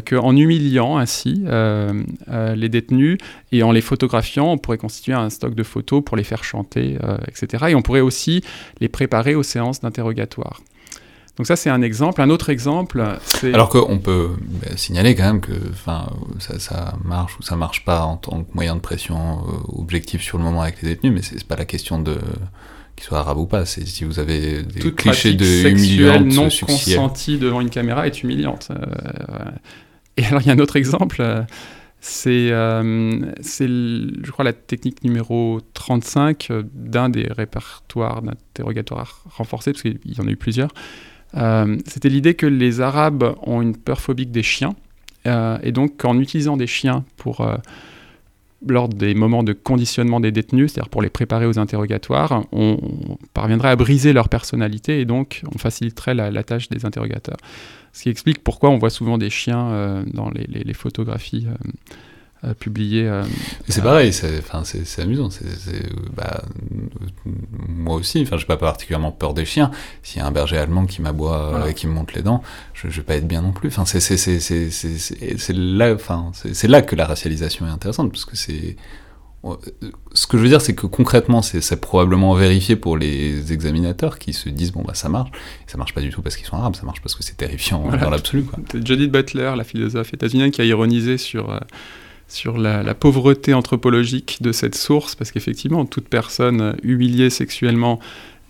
qu'en 0.05 0.37
humiliant 0.37 0.99
ainsi 0.99 1.43
euh, 1.47 2.03
euh, 2.29 2.55
les 2.55 2.69
détenus 2.69 3.19
et 3.53 3.63
en 3.63 3.73
les 3.73 3.81
photographiant, 3.81 4.53
on 4.53 4.59
pourrait 4.59 4.79
constituer 4.79 5.13
un 5.13 5.31
stock 5.31 5.55
de 5.55 5.63
photos 5.63 6.03
pour 6.05 6.17
les 6.17 6.25
faire 6.25 6.45
chanter, 6.45 6.99
euh, 7.03 7.17
etc. 7.29 7.67
Et 7.71 7.75
on 7.75 7.83
pourrait 7.83 8.01
aussi 8.01 8.43
les 8.81 8.89
préparer 8.89 9.35
aux 9.35 9.43
séances 9.43 9.81
d'interrogatoire. 9.81 10.61
Donc 11.39 11.47
ça, 11.47 11.57
c'est 11.57 11.71
un 11.71 11.81
exemple. 11.81 12.21
Un 12.21 12.29
autre 12.29 12.51
exemple, 12.51 13.03
c'est... 13.25 13.55
Alors 13.55 13.71
qu'on 13.71 13.99
peut 13.99 14.31
bah, 14.41 14.77
signaler 14.77 15.15
quand 15.15 15.25
même 15.25 15.41
que 15.41 15.55
ça, 15.85 16.59
ça 16.59 16.95
marche 17.05 17.39
ou 17.39 17.43
ça 17.43 17.57
marche 17.57 17.85
pas 17.85 18.03
en 18.03 18.19
tant 18.19 18.43
que 18.43 18.53
moyen 18.53 18.77
de 18.77 18.81
pression 18.81 19.39
euh, 19.49 19.81
objectif 19.81 20.23
sur 20.23 20.37
le 20.37 20.45
moment 20.45 20.63
avec 20.63 20.83
les 20.83 20.91
détenus, 20.91 21.13
mais 21.15 21.23
c'est 21.23 21.43
pas 21.45 21.57
la 21.57 21.65
question 21.65 22.01
de 22.01 22.19
qu'ils 23.03 23.09
soient 23.09 23.19
arabes 23.19 23.39
ou 23.39 23.47
pas. 23.47 23.65
C'est 23.67 23.87
si 23.87 24.05
vous 24.05 24.21
avez 24.21 24.63
des 24.63 24.81
toute 24.81 24.97
clichés 24.97 25.35
de 25.35 25.69
humiliante 25.69 26.27
non 26.27 26.49
consentie 26.49 27.39
devant 27.39 27.61
une 27.61 27.71
caméra 27.71 28.07
est 28.07 28.23
humiliante. 28.23 28.69
Euh, 28.71 28.77
voilà. 29.29 29.53
Et 30.17 30.25
alors, 30.25 30.41
il 30.43 30.47
y 30.47 30.51
a 30.51 30.53
un 30.53 30.59
autre 30.59 30.77
exemple, 30.77 31.19
euh, 31.21 31.43
c'est, 32.01 32.51
euh, 32.51 33.33
je 33.41 34.31
crois, 34.31 34.45
la 34.45 34.53
technique 34.53 35.05
numéro 35.05 35.61
35 35.75 36.49
euh, 36.51 36.63
d'un 36.75 37.09
des 37.09 37.29
répertoires 37.31 38.23
d'interrogatoire 38.23 39.25
renforcés, 39.31 39.73
parce 39.73 39.83
qu'il 39.83 39.99
y 40.05 40.21
en 40.21 40.27
a 40.27 40.31
eu 40.31 40.37
plusieurs. 40.37 40.71
Euh, 41.37 41.79
c'était 41.87 42.09
l'idée 42.11 42.35
que 42.35 42.47
les 42.47 42.81
Arabes 42.81 43.37
ont 43.43 43.63
une 43.63 43.77
peur 43.77 44.01
phobique 44.01 44.33
des 44.33 44.43
chiens, 44.43 44.75
euh, 45.27 45.59
et 45.63 45.73
donc 45.73 45.97
qu'en 45.97 46.19
utilisant 46.19 46.57
des 46.57 46.67
chiens 46.67 47.05
pour... 47.17 47.49
lors 48.67 48.89
des 48.89 49.15
moments 49.15 49.43
de 49.43 49.53
conditionnement 49.53 50.21
des 50.21 50.33
détenus, 50.33 50.73
c'est-à-dire 50.73 50.89
pour 50.89 51.03
les 51.03 51.11
préparer 51.11 51.47
aux 51.47 51.59
interrogatoires, 51.59 52.45
on, 52.53 52.79
parviendrait 53.35 53.71
à 53.71 53.77
briser 53.77 54.13
leur 54.13 54.29
personnalité 54.29 55.01
et 55.01 55.05
donc 55.05 55.43
on 55.55 55.59
faciliterait 55.59 56.15
la, 56.15 56.43
tâche 56.43 56.69
des 56.69 56.85
interrogateurs. 56.85 57.39
Ce 57.93 58.03
qui 58.03 58.09
explique 58.09 58.43
pourquoi 58.43 58.71
on 58.71 58.79
voit 58.79 58.91
souvent 58.91 59.19
des 59.19 59.31
chiens 59.31 59.71
euh, 59.71 60.03
dans 60.13 60.31
les 60.31 60.75
photographies 60.75 61.47
euh, 61.49 61.71
euh, 62.45 62.55
publiées. 62.55 63.07
euh. 63.09 63.23
C'est 63.69 63.83
pareil, 63.83 64.13
c'est 64.13 64.39
enfin, 64.39 64.65
c'est- 64.65 64.85
c'est 64.85 65.03
amusant. 65.03 65.29
euh, 65.45 65.81
bah, 66.17 66.43
euh, 66.73 67.31
moi 67.69 67.95
aussi, 67.97 68.23
enfin, 68.23 68.37
j'ai 68.37 68.47
pas 68.47 68.57
particulièrement 68.57 69.13
peur 69.13 69.35
des 69.35 69.45
chiens. 69.45 69.71
S'il 70.03 70.21
y 70.21 70.25
a 70.25 70.27
un 70.27 70.33
berger 70.33 70.59
allemand 70.59 70.87
qui 70.87 71.03
m'aboie 71.03 71.39
euh, 71.39 71.51
Voilà. 71.51 71.69
et 71.71 71.75
qui 71.75 71.87
me 71.87 71.93
monte 71.93 72.15
les 72.15 72.23
dents, 72.23 72.43
je, 72.75 72.89
je 72.89 72.97
vais 72.97 73.03
pas 73.05 73.15
être 73.17 73.29
bien 73.29 73.43
non 73.43 73.53
plus. 73.53 73.69
Enfin, 73.69 73.85
c'est 73.85 74.01
c'est 74.01 74.17
c'est 74.17 74.41
c'est 74.41 74.71
c'est 74.71 74.99
c'est- 74.99 75.39
c'est 75.39 75.53
là, 75.57 75.95
enfin, 75.95 76.33
là 76.65 76.83
que 76.83 76.97
la 76.97 77.07
racialisation 77.07 77.67
est 77.67 77.71
intéressante 77.71 78.11
parce 78.11 78.25
que 78.25 78.37
c'est 78.37 78.77
euh, 79.45 79.57
ce 80.15 80.29
que 80.29 80.37
je 80.39 80.43
veux 80.45 80.49
dire, 80.49 80.61
c'est 80.61 80.75
que 80.77 80.87
concrètement, 80.87 81.43
c'est 81.43 81.81
probablement 81.81 82.33
vérifié 82.35 82.77
pour 82.77 82.97
les 82.97 83.53
examinateurs 83.53 84.21
qui 84.21 84.33
se 84.35 84.49
disent 84.49 84.71
bon 84.71 84.83
bah 84.83 84.95
ça 84.95 85.09
marche. 85.09 85.31
Ça 85.67 85.79
marche 85.79 85.95
pas 85.95 86.01
du 86.01 86.11
tout 86.11 86.23
parce 86.23 86.37
qu'ils 86.37 86.47
sont 86.47 86.57
arabes, 86.57 86.77
ça 86.77 86.85
marche 86.85 87.01
parce 87.03 87.15
que 87.17 87.25
c'est 87.25 87.37
terrifiant 87.37 87.81
Voilà. 87.83 88.05
dans 88.05 88.11
l'absolu 88.11 88.45
Judith 88.85 89.11
Butler, 89.11 89.53
la 89.57 89.65
philosophe 89.65 90.15
états-unienne, 90.15 90.53
qui 90.53 90.61
a 90.61 90.65
ironisé 90.65 91.19
sur, 91.19 91.51
euh, 91.51 91.59
sur 92.29 92.59
la, 92.59 92.95
pauvreté 92.95 93.55
anthropologique 93.55 94.39
de 94.41 94.53
cette 94.53 94.75
source, 94.75 95.15
parce 95.15 95.31
qu'effectivement, 95.33 95.85
toute 95.85 96.09
personne 96.09 96.77
humiliée 96.83 97.31
sexuellement 97.31 98.01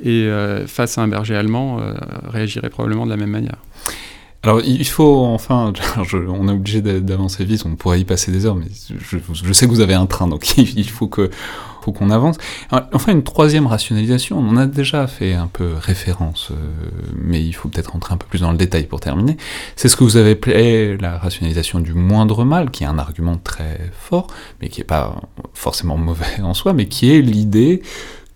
et 0.02 0.24
euh, 0.24 0.66
face 0.66 0.98
à 0.98 1.02
un 1.02 1.08
berger 1.08 1.36
allemand 1.36 1.80
euh, 1.80 1.94
réagirait 2.26 2.70
probablement 2.70 3.04
de 3.04 3.10
la 3.10 3.16
même 3.16 3.30
manière. 3.30 3.58
Alors 4.44 4.60
il 4.64 4.86
faut 4.86 5.24
enfin, 5.24 5.72
on 6.12 6.48
est 6.48 6.52
obligé 6.52 6.82
d'a- 6.82 6.98
d'avancer 6.98 7.44
vite, 7.44 7.62
on 7.64 7.76
pourrait 7.76 8.00
y 8.00 8.04
passer 8.04 8.32
des 8.32 8.44
heures, 8.44 8.56
mais 8.56 8.66
je, 8.88 9.52
sais 9.52 9.66
que 9.66 9.70
vous 9.70 9.80
avez 9.80 9.94
un 9.94 10.06
train, 10.06 10.26
donc 10.26 10.56
il 10.58 10.88
faut 10.88 11.06
que 11.06 11.30
faut 11.82 11.92
qu'on 11.92 12.10
avance. 12.10 12.36
Enfin 12.70 13.12
une 13.12 13.24
troisième 13.24 13.66
rationalisation, 13.66 14.38
on 14.38 14.48
en 14.50 14.56
a 14.56 14.66
déjà 14.66 15.06
fait 15.06 15.34
un 15.34 15.48
peu 15.48 15.72
référence, 15.74 16.50
euh, 16.50 16.54
mais 17.16 17.42
il 17.42 17.52
faut 17.52 17.68
peut-être 17.68 17.92
rentrer 17.92 18.14
un 18.14 18.16
peu 18.16 18.26
plus 18.26 18.40
dans 18.40 18.52
le 18.52 18.59
détail 18.59 18.84
pour 18.86 19.00
terminer. 19.00 19.36
C'est 19.76 19.88
ce 19.88 19.96
que 19.96 20.04
vous 20.04 20.16
avez 20.16 20.32
appelé 20.32 20.96
la 20.98 21.18
rationalisation 21.18 21.80
du 21.80 21.94
moindre 21.94 22.44
mal, 22.44 22.70
qui 22.70 22.84
est 22.84 22.86
un 22.86 22.98
argument 22.98 23.36
très 23.36 23.90
fort, 23.92 24.28
mais 24.60 24.68
qui 24.68 24.80
est 24.80 24.84
pas 24.84 25.20
forcément 25.54 25.96
mauvais 25.96 26.40
en 26.42 26.54
soi, 26.54 26.72
mais 26.72 26.86
qui 26.86 27.12
est 27.12 27.20
l'idée 27.20 27.82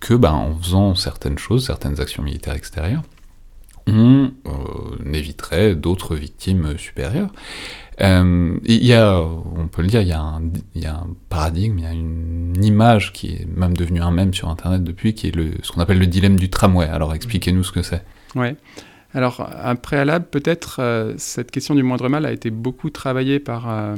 que, 0.01 0.14
ben, 0.14 0.32
en 0.32 0.55
faisant 0.56 0.94
certaines 0.94 1.39
choses, 1.39 1.66
certaines 1.66 2.01
actions 2.01 2.23
militaires 2.23 2.55
extérieures, 2.55 3.02
on 3.86 4.32
euh, 4.47 5.14
éviterait 5.14 5.74
d'autres 5.77 6.16
victimes 6.16 6.77
supérieures. 6.77 7.31
Euh, 8.01 8.59
Il 8.64 8.85
y 8.85 8.93
a, 8.93 9.20
on 9.20 9.68
peut 9.68 9.82
le 9.82 9.89
dire, 9.89 10.02
il 10.02 10.09
y, 10.09 10.12
a 10.12 10.20
un, 10.20 10.43
y 10.74 10.86
a 10.86 10.94
un 10.94 11.09
paradigme, 11.28 11.78
il 11.78 11.85
y 11.85 11.89
a 11.89 11.93
une 11.93 12.62
image 12.62 13.12
qui 13.12 13.28
est 13.28 13.47
même 13.56 13.77
devenue 13.77 14.01
un 14.01 14.10
mème 14.10 14.35
sur 14.35 14.48
Internet 14.48 14.85
depuis, 14.85 15.14
qui 15.14 15.28
est 15.28 15.35
le, 15.35 15.52
ce 15.62 15.73
qu'on 15.73 15.81
appelle 15.81 15.98
le 15.98 16.06
dilemme 16.06 16.39
du 16.39 16.51
tramway. 16.51 16.86
Alors 16.86 17.14
expliquez-nous 17.14 17.64
ce 17.64 17.73
que 17.73 17.82
c'est. 17.82 18.02
Ouais. 18.35 18.56
Alors, 19.16 19.48
un 19.62 19.77
préalable, 19.77 20.27
peut-être, 20.31 20.77
euh, 20.81 21.14
cette 21.16 21.51
question 21.51 21.74
du 21.74 21.82
moindre 21.82 22.10
mal 22.10 22.27
a 22.27 22.32
été 22.32 22.51
beaucoup 22.51 22.90
travaillée 22.90 23.39
par, 23.39 23.70
euh, 23.70 23.94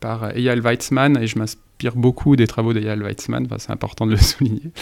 par 0.00 0.36
Eyal 0.36 0.60
Weizmann, 0.60 1.16
et 1.22 1.28
je 1.28 1.38
m'inspire 1.38 1.94
beaucoup 1.94 2.34
des 2.34 2.48
travaux 2.48 2.72
d'Eyal 2.72 3.00
Weizmann, 3.00 3.44
enfin, 3.46 3.58
c'est 3.58 3.70
important 3.70 4.04
de 4.04 4.12
le 4.12 4.16
souligner. 4.16 4.72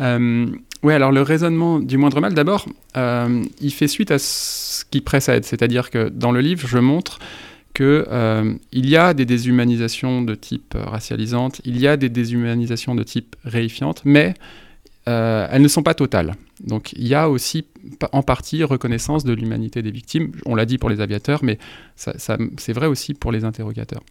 Euh, 0.00 0.46
oui, 0.82 0.92
alors 0.92 1.12
le 1.12 1.22
raisonnement 1.22 1.78
du 1.78 1.96
moindre 1.96 2.20
mal, 2.20 2.34
d'abord, 2.34 2.66
il 2.94 3.70
fait 3.72 3.88
suite 3.88 4.10
à 4.10 4.18
ce 4.18 4.84
qui 4.84 5.00
précède, 5.00 5.46
c'est-à-dire 5.46 5.90
que 5.90 6.10
dans 6.10 6.30
le 6.32 6.40
livre, 6.40 6.68
je 6.68 6.78
montre 6.78 7.18
que 7.76 8.06
euh, 8.10 8.54
y 8.72 8.96
a 8.96 9.12
des 9.12 9.26
déshumanisations 9.26 10.22
de 10.22 10.34
type 10.34 10.74
euh, 10.74 10.82
racialisante, 10.82 11.60
il 11.66 11.78
y 11.78 11.86
a 11.86 11.98
des 11.98 12.08
déshumanisations 12.08 12.94
de 12.94 13.02
type 13.02 13.36
réifiante, 13.44 14.00
mais 14.06 14.32
euh, 15.10 15.46
elles 15.50 15.60
ne 15.60 15.68
sont 15.68 15.82
pas 15.82 15.92
totales. 15.92 16.36
Donc 16.64 16.94
il 16.94 17.06
y 17.06 17.14
a 17.14 17.28
aussi 17.28 17.66
en 18.12 18.22
partie 18.22 18.64
reconnaissance 18.64 19.24
de 19.24 19.34
l'humanité 19.34 19.82
des 19.82 19.90
victimes. 19.90 20.32
On 20.46 20.54
l'a 20.54 20.64
dit 20.64 20.78
pour 20.78 20.88
les 20.88 21.02
aviateurs, 21.02 21.44
mais 21.44 21.58
c'est 21.96 22.72
vrai 22.72 22.86
aussi 22.86 23.12
pour 23.12 23.30
les 23.30 23.44
interrogateurs. 23.44 24.02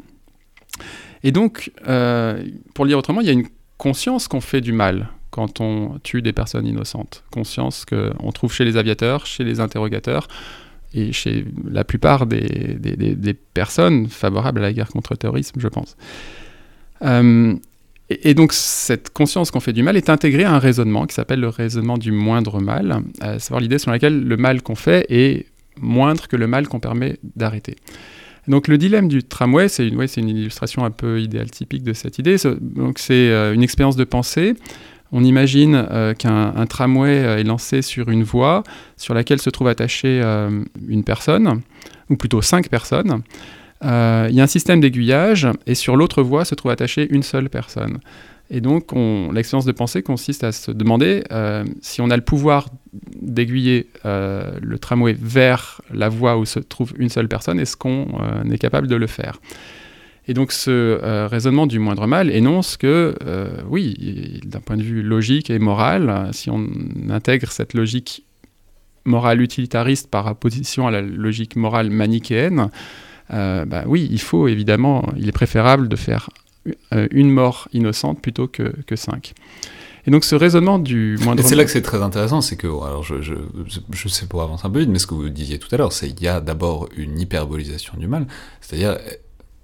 Et 1.24 1.32
donc, 1.32 1.72
euh, 1.88 2.44
pour 2.76 2.86
le 2.86 2.90
dire 2.90 3.00
autrement, 3.00 3.22
il 3.22 3.26
y 3.26 3.32
a 3.32 3.34
une 3.34 3.48
conscience 3.80 4.28
qu'on 4.28 4.42
fait 4.42 4.62
du 4.62 4.74
mal 4.74 5.10
quand 5.32 5.60
on 5.60 5.98
tue 6.04 6.22
des 6.22 6.34
personnes 6.34 6.68
innocentes. 6.68 7.24
Conscience 7.32 7.84
qu'on 7.84 8.32
trouve 8.32 8.54
chez 8.54 8.64
les 8.64 8.78
aviateurs, 8.78 9.26
chez 9.26 9.44
les 9.44 9.60
interrogateurs 9.60 10.28
et 10.96 11.12
chez 11.12 11.46
la 11.70 11.84
plupart 11.84 12.26
des, 12.26 13.36
personnes 13.54 14.08
favorables 14.08 14.60
à 14.60 14.64
la 14.64 14.74
guerre 14.74 14.90
contre 14.90 15.14
le 15.14 15.18
terrorisme, 15.18 15.60
je 15.60 15.68
pense. 15.68 15.98
Euh, 17.02 17.54
et, 18.10 18.34
donc 18.34 18.54
cette 18.54 19.10
conscience 19.10 19.52
qu'on 19.52 19.60
fait 19.60 19.74
du 19.74 19.84
mal 19.84 19.98
est 19.98 20.10
intégrée 20.10 20.46
à 20.46 20.54
un 20.54 20.60
raisonnement 20.60 21.06
qui 21.06 21.16
s'appelle 21.16 21.42
le 21.42 21.50
raisonnement 21.50 21.98
du 21.98 22.12
moindre 22.12 22.62
mal, 22.62 23.04
à 23.20 23.40
savoir 23.40 23.60
l'idée 23.60 23.78
selon 23.78 23.92
laquelle 23.92 24.24
le 24.24 24.38
mal 24.38 24.62
qu'on 24.62 24.76
fait 24.76 25.06
est 25.10 25.48
moindre 25.82 26.28
que 26.28 26.38
le 26.38 26.48
mal 26.48 26.68
qu'on 26.68 26.80
permet 26.80 27.18
d'arrêter. 27.36 27.76
Donc 28.48 28.68
le 28.68 28.78
dilemme 28.78 29.08
du 29.08 29.24
tramway, 29.24 29.68
c'est 29.68 29.88
une, 29.88 30.30
illustration 30.30 30.86
un 30.86 30.92
peu 30.92 31.20
idéale 31.20 31.50
typique 31.50 31.84
de 31.84 31.94
cette 31.94 32.20
idée. 32.20 32.38
Donc 32.62 33.00
c'est 33.00 33.14
euh, 33.14 33.54
une 33.54 33.64
expérience 33.64 33.96
de 33.96 34.04
pensée. 34.04 34.54
On 35.18 35.24
imagine 35.24 35.88
euh, 35.92 36.14
qu'un 36.14 36.54
un 36.58 36.66
tramway 36.66 37.24
euh, 37.24 37.38
est 37.38 37.44
lancé 37.46 37.82
sur 37.82 38.10
une 38.10 38.24
voie 38.24 38.64
sur 38.98 39.14
laquelle 39.14 39.40
se 39.40 39.50
trouve 39.50 39.70
attachée 39.70 40.20
euh, 40.22 40.62
une 40.90 41.06
personne, 41.06 41.62
ou 42.10 42.18
plutôt 42.18 42.42
cinq 42.42 42.68
personnes. 42.68 43.22
Il 43.82 44.36
y 44.36 44.40
a 44.42 44.44
un 44.44 44.48
système 44.48 44.82
d'aiguillage 44.82 45.48
et 45.68 45.76
sur 45.76 45.96
l'autre 45.96 46.22
voie 46.22 46.44
se 46.44 46.54
trouve 46.56 46.72
attachée 46.72 47.08
une 47.12 47.24
seule 47.24 47.50
personne. 47.50 48.00
Et 48.50 48.60
donc 48.60 48.92
on- 48.94 49.32
l'expérience 49.32 49.66
de 49.66 49.72
pensée 49.72 50.02
consiste 50.02 50.44
à 50.44 50.52
se 50.52 50.72
demander 50.72 51.24
si 51.82 52.02
on 52.02 52.10
a 52.10 52.16
le 52.16 52.24
pouvoir 52.24 52.70
d'aiguiller 53.22 53.88
le 54.04 54.78
tramway 54.80 55.16
vers 55.20 55.82
la 55.94 56.10
voie 56.10 56.38
où 56.38 56.46
se 56.46 56.60
trouve 56.60 56.94
une 56.98 57.10
seule 57.10 57.28
personne, 57.28 57.60
est-ce 57.60 57.78
qu'on 57.78 58.08
est 58.52 58.58
capable 58.58 58.88
de 58.88 58.96
le 58.96 59.08
faire? 59.08 59.40
Et 60.28 60.34
donc 60.34 60.52
ce 60.52 60.72
euh, 60.72 61.28
raisonnement 61.28 61.68
du 61.68 61.78
moindre 61.80 62.08
mal 62.08 62.32
énonce 62.32 62.78
que, 62.78 63.16
euh, 63.24 63.62
oui, 63.70 64.42
d'un 64.46 64.60
point 64.60 64.78
de 64.78 64.82
vue 64.82 65.04
logique 65.04 65.50
et 65.50 65.60
moral, 65.60 66.30
si 66.34 66.50
on 66.50 66.68
intègre 67.10 67.52
cette 67.52 67.74
logique 67.74 68.24
morale 69.06 69.42
utilitariste 69.42 70.10
par 70.10 70.26
opposition 70.28 70.88
à 70.88 70.92
la 70.92 71.02
logique 71.02 71.56
morale 71.56 71.92
manichéenne, 71.92 72.70
euh, 73.34 73.66
bah 73.66 73.84
oui, 73.88 74.08
il 74.12 74.22
faut 74.22 74.48
évidemment, 74.48 75.08
il 75.18 75.28
est 75.28 75.34
préférable 75.34 75.88
de 75.88 75.96
faire 75.96 76.30
euh, 76.94 77.08
une 77.12 77.32
mort 77.32 77.68
innocente 77.74 78.22
plutôt 78.22 78.48
que, 78.48 78.74
que 78.86 78.96
cinq. 78.96 79.34
Et 80.08 80.12
donc 80.12 80.24
ce 80.24 80.36
raisonnement 80.36 80.78
du 80.78 81.18
moindre 81.24 81.44
Et 81.44 81.44
c'est 81.44 81.56
là 81.56 81.66
que 81.66 81.72
c'est 81.72 81.82
très 81.82 82.04
intéressant, 82.04 82.42
c'est 82.42 82.56
que, 82.56 82.68
alors 82.68 83.02
je, 83.02 83.22
je, 83.22 83.34
je 83.92 84.08
sais 84.08 84.28
pour 84.28 84.44
avancer 84.44 84.68
un 84.68 84.70
peu 84.70 84.80
vite, 84.80 84.90
mais 84.90 85.00
ce 85.00 85.08
que 85.08 85.16
vous 85.16 85.30
disiez 85.30 85.58
tout 85.58 85.74
à 85.74 85.78
l'heure, 85.78 85.92
c'est 85.92 86.10
qu'il 86.10 86.26
y 86.26 86.28
a 86.28 86.42
d'abord 86.42 86.90
une 86.96 87.20
hyperbolisation 87.20 87.94
du 87.98 88.08
mal, 88.08 88.28
c'est-à-dire, 88.62 88.98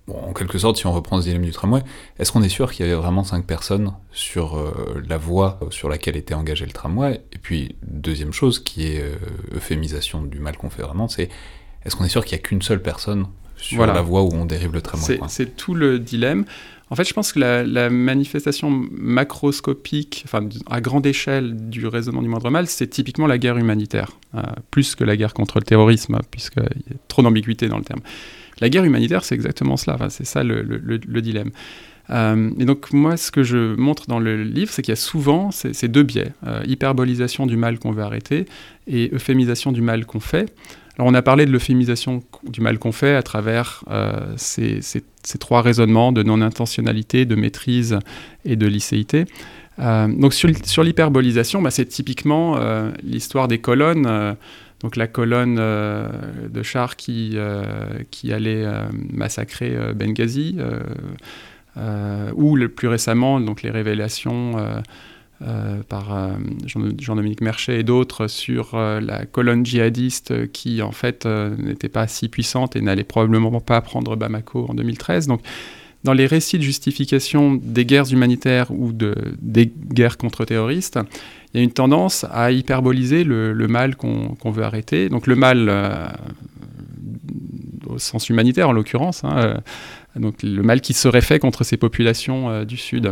bon, 0.08 0.16
en 0.16 0.34
quelque 0.34 0.58
sorte, 0.58 0.78
si 0.78 0.88
on 0.88 0.92
reprend 0.92 1.20
ce 1.22 1.26
dilemme 1.28 1.44
du 1.46 1.52
tramway, 1.52 1.82
est-ce 2.20 2.32
qu'on 2.32 2.44
est 2.44 2.50
sûr 2.50 2.72
qu'il 2.72 2.86
y 2.86 2.90
avait 2.90 2.98
vraiment 3.00 3.24
cinq 3.24 3.46
personnes 3.46 3.94
sur 4.12 4.58
euh, 4.58 5.02
la 5.08 5.18
voie 5.18 5.60
sur 5.70 5.90
laquelle 5.90 6.18
était 6.18 6.34
engagé 6.34 6.66
le 6.66 6.72
tramway? 6.72 7.22
Et 7.34 7.38
puis, 7.38 7.76
deuxième 7.88 8.34
chose, 8.34 8.60
qui 8.60 8.88
est 8.88 9.02
euh, 9.02 9.16
euphémisation 9.56 10.24
du 10.24 10.40
mal 10.40 10.58
qu'on 10.58 10.70
fait 10.70 10.84
vraiment, 10.84 11.08
c'est 11.08 11.30
est-ce 11.86 11.96
qu'on 11.96 12.04
est 12.06 12.10
sûr 12.10 12.26
qu'il 12.26 12.38
n'y 12.38 12.42
a 12.42 12.44
qu'une 12.48 12.62
seule 12.62 12.82
personne 12.82 13.28
sur 13.58 13.78
Voilà. 13.78 13.94
la 13.94 14.02
voie 14.02 14.24
où 14.24 14.30
on 14.34 14.46
dérive 14.46 14.74
le 14.74 14.82
tramway 14.82 15.20
C'est- 15.28 15.56
tout 15.56 15.74
le 15.76 16.00
dilemme. 16.00 16.46
En 16.90 16.96
fait, 16.96 17.06
je 17.06 17.14
pense 17.14 17.32
que 17.32 17.40
la, 17.40 17.64
la 17.64 17.90
manifestation 17.90 18.70
macroscopique, 18.92 20.24
enfin, 20.26 20.48
à 20.70 20.82
grande 20.82 21.06
échelle 21.06 21.56
du 21.70 21.88
raisonnement 21.88 22.22
du 22.22 22.28
moindre 22.28 22.50
mal, 22.50 22.68
c'est 22.68 22.88
typiquement 22.88 23.28
la 23.28 23.38
guerre 23.38 23.58
humanitaire, 23.58 24.12
euh, 24.36 24.42
plus 24.72 24.96
que 24.96 25.04
la 25.06 25.16
guerre 25.16 25.34
contre 25.34 25.58
le 25.60 25.64
terrorisme, 25.64 26.20
puisqu'il 26.30 26.64
y 26.64 26.94
a 26.94 26.98
trop 27.08 27.22
d'ambiguïté 27.22 27.68
dans 27.70 27.78
le 27.78 27.84
terme. 27.86 28.02
La 28.62 28.70
guerre 28.70 28.84
humanitaire, 28.86 29.24
c'est 29.24 29.36
exactement 29.36 29.76
cela, 29.76 29.98
c'est 30.10 30.26
ça 30.26 30.44
le, 30.44 30.62
le- 30.62 30.78
le- 30.78 31.00
le 31.06 31.22
dilemme. 31.22 31.52
Euh, 32.10 32.50
et 32.60 32.66
donc 32.66 32.92
moi, 32.94 33.16
ce 33.18 33.32
que 33.32 33.44
je 33.44 33.76
montre 33.76 34.08
dans 34.08 34.20
le 34.20 34.44
livre, 34.44 34.72
c'est 34.72 34.82
qu'il 34.82 34.92
y 34.92 34.94
a 34.94 34.98
souvent 34.98 35.52
ces, 35.52 35.88
deux 35.88 36.04
biais, 36.04 36.34
euh, 36.46 36.62
hyperbolisation 36.68 37.46
du 37.46 37.58
mal 37.58 37.80
qu'on 37.80 37.92
veut 37.92 38.04
arrêter 38.04 38.46
et 38.88 39.10
euphémisation 39.14 39.72
du 39.72 39.82
mal 39.82 40.06
qu'on 40.06 40.20
fait. 40.20 40.54
Alors 40.98 41.10
on 41.10 41.14
a 41.14 41.22
parlé 41.22 41.46
de 41.46 41.52
l'euphémisation 41.52 42.22
du 42.44 42.60
mal 42.62 42.78
qu'on 42.78 42.92
fait 42.92 43.16
à 43.16 43.24
travers 43.24 43.84
euh, 43.90 44.34
ces, 44.36 44.82
trois 45.40 45.62
raisonnements 45.62 46.12
de 46.12 46.22
non-intentionnalité, 46.22 47.26
de 47.26 47.36
maîtrise 47.36 47.98
et 48.44 48.58
de 48.58 48.68
licéité. 48.68 49.26
Euh, 49.80 50.08
donc 50.08 50.34
sur, 50.34 50.84
l'hyperbolisation, 50.84 51.62
bah, 51.62 51.72
c'est 51.72 51.86
typiquement 51.86 52.60
l'histoire 53.04 53.48
des 53.48 53.60
colonnes. 53.60 54.36
Donc 54.82 54.96
la 54.96 55.08
colonne 55.08 55.58
euh, 55.60 56.08
de 56.50 56.64
chars 56.64 56.96
qui, 56.96 57.34
euh, 57.36 57.64
qui 58.10 58.34
allait 58.34 58.66
euh, 58.66 58.84
massacrer 59.14 59.76
Benghazi, 59.94 60.58
ou 62.36 62.56
le 62.56 62.70
plus 62.70 62.88
récemment 62.88 63.40
donc 63.40 63.62
les 63.62 63.72
révélations 63.72 64.56
par 65.88 66.36
Jean- 66.66 67.00
Jean-Dominique 67.00 67.42
Merchet 67.42 67.80
et 67.80 67.84
d'autres 67.84 68.28
sur 68.28 68.76
la 68.78 69.26
colonne 69.26 69.66
djihadiste 69.66 70.52
qui 70.52 70.82
en 70.82 70.92
fait 70.92 71.26
n'était 71.26 71.90
pas 71.90 72.08
si 72.08 72.28
puissante 72.28 72.76
et 72.76 72.82
n'allait 72.82 73.06
probablement 73.06 73.62
pas 73.62 73.80
prendre 73.82 74.16
Bamako 74.18 74.66
en 74.70 74.74
2013. 74.74 75.28
Donc 75.28 75.42
dans 76.04 76.14
les 76.14 76.26
récits 76.26 76.58
de 76.58 76.64
justification 76.64 77.54
des 77.54 77.86
guerres 77.86 78.12
humanitaires 78.12 78.72
ou 78.72 78.92
de, 78.92 79.16
des 79.40 79.68
guerres 79.68 80.18
contre 80.18 80.46
terroristes, 80.46 81.00
il 81.54 81.58
y 81.58 81.60
a 81.62 81.64
une 81.64 81.72
tendance 81.72 82.26
à 82.32 82.52
hyperboliser 82.52 83.24
le, 83.24 83.54
mal 83.68 83.96
qu'on 83.96 84.36
qu'on 84.36 84.52
veut 84.52 84.64
arrêter. 84.64 85.10
Donc 85.10 85.28
le 85.28 85.36
mal 85.36 85.68
euh, 85.70 86.08
au 87.88 88.00
sens 88.00 88.30
humanitaire 88.30 88.70
en 88.70 88.72
l'occurrence, 88.72 89.24
hein, 89.24 89.38
euh, 89.38 89.58
donc 90.20 90.44
le 90.44 90.64
mal 90.64 90.82
qui 90.82 90.94
serait 90.94 91.22
fait 91.22 91.40
contre 91.40 91.64
ces 91.64 91.78
populations 91.78 92.50
euh, 92.50 92.66
du 92.66 92.78
Sud. 92.78 93.12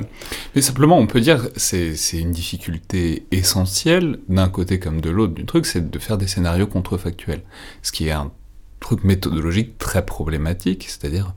Mais 0.56 0.61
simplement, 0.61 0.98
on 0.98 1.07
peut 1.07 1.22
dire 1.22 1.49
c'est 1.56 1.95
c'est 1.95 2.20
une 2.20 2.32
difficulté 2.32 3.26
essentielle 3.32 4.20
d'un 4.30 4.49
côté 4.49 4.80
comme 4.80 5.02
de 5.02 5.10
l'autre 5.10 5.34
du 5.34 5.45
truc, 5.45 5.66
c'est 5.66 5.90
de 5.90 5.99
faire 5.99 6.18
des 6.18 6.28
scénarios 6.28 6.68
contrefactuels, 6.68 7.41
ce 7.82 7.91
qui 7.91 8.07
est 8.07 8.11
un 8.11 8.32
truc 8.80 9.03
méthodologique 9.03 9.78
très 9.78 10.06
problématique, 10.06 10.86
c'est-à-dire 10.88 11.34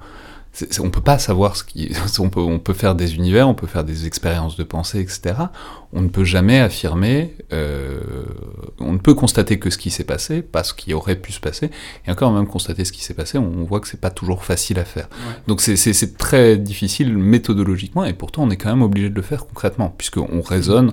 on 0.80 0.90
peut 0.90 1.00
pas 1.00 1.18
savoir 1.18 1.56
ce 1.56 1.64
qui, 1.64 1.92
on 2.18 2.28
peut 2.28 2.40
on 2.40 2.58
peut 2.58 2.74
faire 2.74 2.94
des 2.94 3.14
univers, 3.16 3.48
on 3.48 3.54
peut 3.54 3.66
faire 3.66 3.84
des 3.84 4.06
expériences 4.06 4.56
de 4.56 4.64
pensée, 4.64 5.00
etc. 5.00 5.34
On 5.92 6.02
ne 6.02 6.08
peut 6.08 6.24
jamais 6.24 6.58
affirmer, 6.60 7.34
euh, 7.52 8.00
on 8.78 8.92
ne 8.92 8.98
peut 8.98 9.14
constater 9.14 9.58
que 9.58 9.70
ce 9.70 9.78
qui 9.78 9.90
s'est 9.90 10.04
passé, 10.04 10.42
pas 10.42 10.62
ce 10.64 10.74
qui 10.74 10.92
aurait 10.94 11.16
pu 11.16 11.32
se 11.32 11.40
passer, 11.40 11.70
et 12.06 12.10
encore 12.10 12.32
même 12.32 12.46
constater 12.46 12.84
ce 12.84 12.92
qui 12.92 13.02
s'est 13.02 13.14
passé, 13.14 13.38
on 13.38 13.64
voit 13.64 13.80
que 13.80 13.88
c'est 13.88 14.00
pas 14.00 14.10
toujours 14.10 14.44
facile 14.44 14.78
à 14.78 14.84
faire. 14.84 15.08
Donc 15.46 15.60
c'est- 15.60 16.16
très 16.18 16.56
difficile 16.58 17.16
méthodologiquement, 17.16 18.04
et 18.04 18.12
pourtant 18.12 18.42
on 18.44 18.50
est 18.50 18.56
quand 18.56 18.70
même 18.70 18.82
obligé 18.82 19.08
de 19.08 19.14
le 19.14 19.22
faire 19.22 19.46
concrètement, 19.46 19.94
puisqu'on 19.96 20.42
raisonne 20.42 20.92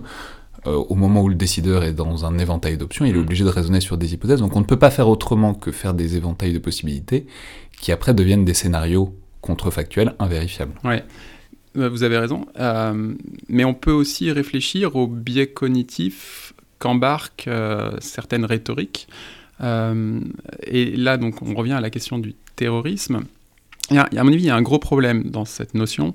euh, 0.67 0.75
au 0.75 0.95
moment 0.95 1.21
où 1.21 1.29
le 1.29 1.35
décideur 1.35 1.83
est 1.85 1.93
dans 1.93 2.25
un 2.25 2.37
éventail 2.37 2.77
d'options, 2.77 3.05
il 3.05 3.15
est 3.15 3.19
obligé 3.19 3.45
de 3.45 3.49
raisonner 3.49 3.79
sur 3.79 3.97
des 3.97 4.13
hypothèses, 4.13 4.39
donc 4.41 4.55
on 4.55 4.59
ne 4.59 4.65
peut 4.65 4.79
pas 4.79 4.91
faire 4.91 5.07
autrement 5.07 5.53
que 5.53 5.71
faire 5.71 5.93
des 5.93 6.17
éventails 6.17 6.51
de 6.53 6.59
possibilités 6.59 7.27
qui 7.79 7.91
après 7.93 8.13
deviennent 8.13 8.43
des 8.43 8.53
scénarios 8.53 9.15
contrefactuels 9.41 10.15
invérifiables. 10.19 10.73
Ouais, 10.83 11.03
Euh, 11.77 11.89
vous 11.89 12.03
avez 12.03 12.17
raison. 12.17 12.45
Euh, 12.59 13.13
mais 13.47 13.63
on 13.63 13.73
peut 13.73 13.91
aussi 13.91 14.31
réfléchir 14.31 14.95
au 14.95 15.07
biais 15.07 15.47
cognitif 15.47 16.53
qu'embarquent 16.79 17.47
euh, 17.47 17.91
certaines 17.99 18.45
rhétoriques. 18.45 19.07
Et 19.61 20.95
là, 20.95 21.17
donc, 21.17 21.41
on 21.41 21.53
revient 21.53 21.73
à 21.73 21.81
la 21.81 21.89
question 21.89 22.17
du 22.17 22.33
terrorisme. 22.55 23.23
Il 23.91 23.97
à 23.97 24.23
mon 24.23 24.31
avis, 24.31 24.43
il 24.43 24.45
y 24.45 24.49
a 24.49 24.55
un 24.55 24.61
gros 24.61 24.79
problème 24.79 25.23
dans 25.29 25.43
cette 25.43 25.73
notion. 25.73 26.13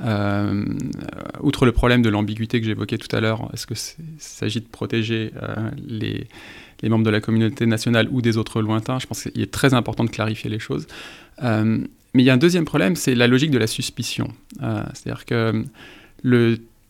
Outre 0.00 1.66
le 1.66 1.72
problème 1.72 2.02
de 2.02 2.08
l'ambiguïté 2.08 2.60
que 2.60 2.66
j'évoquais 2.66 2.98
tout 2.98 3.14
à 3.14 3.20
l'heure, 3.20 3.48
est-ce 3.52 3.68
qu'il 3.68 3.76
s'agit 4.18 4.60
de 4.60 4.66
protéger 4.66 5.32
les, 5.86 6.26
membres 6.82 7.04
de 7.04 7.10
la 7.10 7.20
communauté 7.20 7.64
nationale 7.64 8.08
ou 8.10 8.22
des 8.22 8.38
autres 8.38 8.60
lointains? 8.60 8.98
Je 8.98 9.06
pense 9.06 9.22
qu'il 9.22 9.40
est 9.40 9.52
très 9.52 9.72
important 9.72 10.02
de 10.02 10.10
clarifier 10.10 10.50
les 10.50 10.58
choses. 10.58 10.88
Mais 12.14 12.22
il 12.22 12.26
y 12.26 12.30
a 12.30 12.34
un 12.34 12.38
deuxième 12.38 12.64
problème, 12.64 12.96
c'est 12.96 13.14
la 13.14 13.26
logique 13.26 13.50
de 13.50 13.58
la 13.58 13.66
suspicion. 13.66 14.28
Euh, 14.62 14.82
C'est-à-dire 14.94 15.24
que 15.24 15.64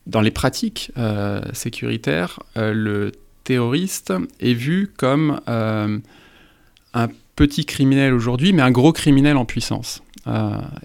dans 0.07 0.21
les 0.21 0.31
pratiques 0.31 0.93
euh, 0.97 1.41
sécuritaires, 1.53 2.41
euh, 2.57 2.73
le 2.73 3.13
terroriste 3.45 4.13
est 4.41 4.55
vu 4.55 4.91
comme 4.97 5.41
un 5.47 7.09
petit 7.37 7.65
criminel 7.65 8.15
aujourd'hui, 8.15 8.53
mais 8.53 8.63
un 8.63 8.71
gros 8.71 8.93
criminel 8.93 9.37
en 9.37 9.45
puissance. 9.45 10.03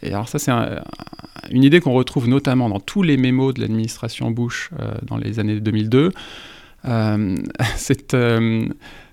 Et 0.01 0.07
alors 0.07 0.29
ça, 0.29 0.39
c'est 0.39 0.51
un, 0.51 0.81
une 1.51 1.63
idée 1.63 1.79
qu'on 1.79 1.93
retrouve 1.93 2.27
notamment 2.27 2.69
dans 2.69 2.79
tous 2.79 3.03
les 3.03 3.17
mémos 3.17 3.53
de 3.53 3.61
l'administration 3.61 4.31
Bush 4.31 4.69
dans 5.03 5.17
les 5.17 5.39
années 5.39 5.59
2002. 5.59 6.11
Euh, 6.87 7.35
cette, 7.75 8.15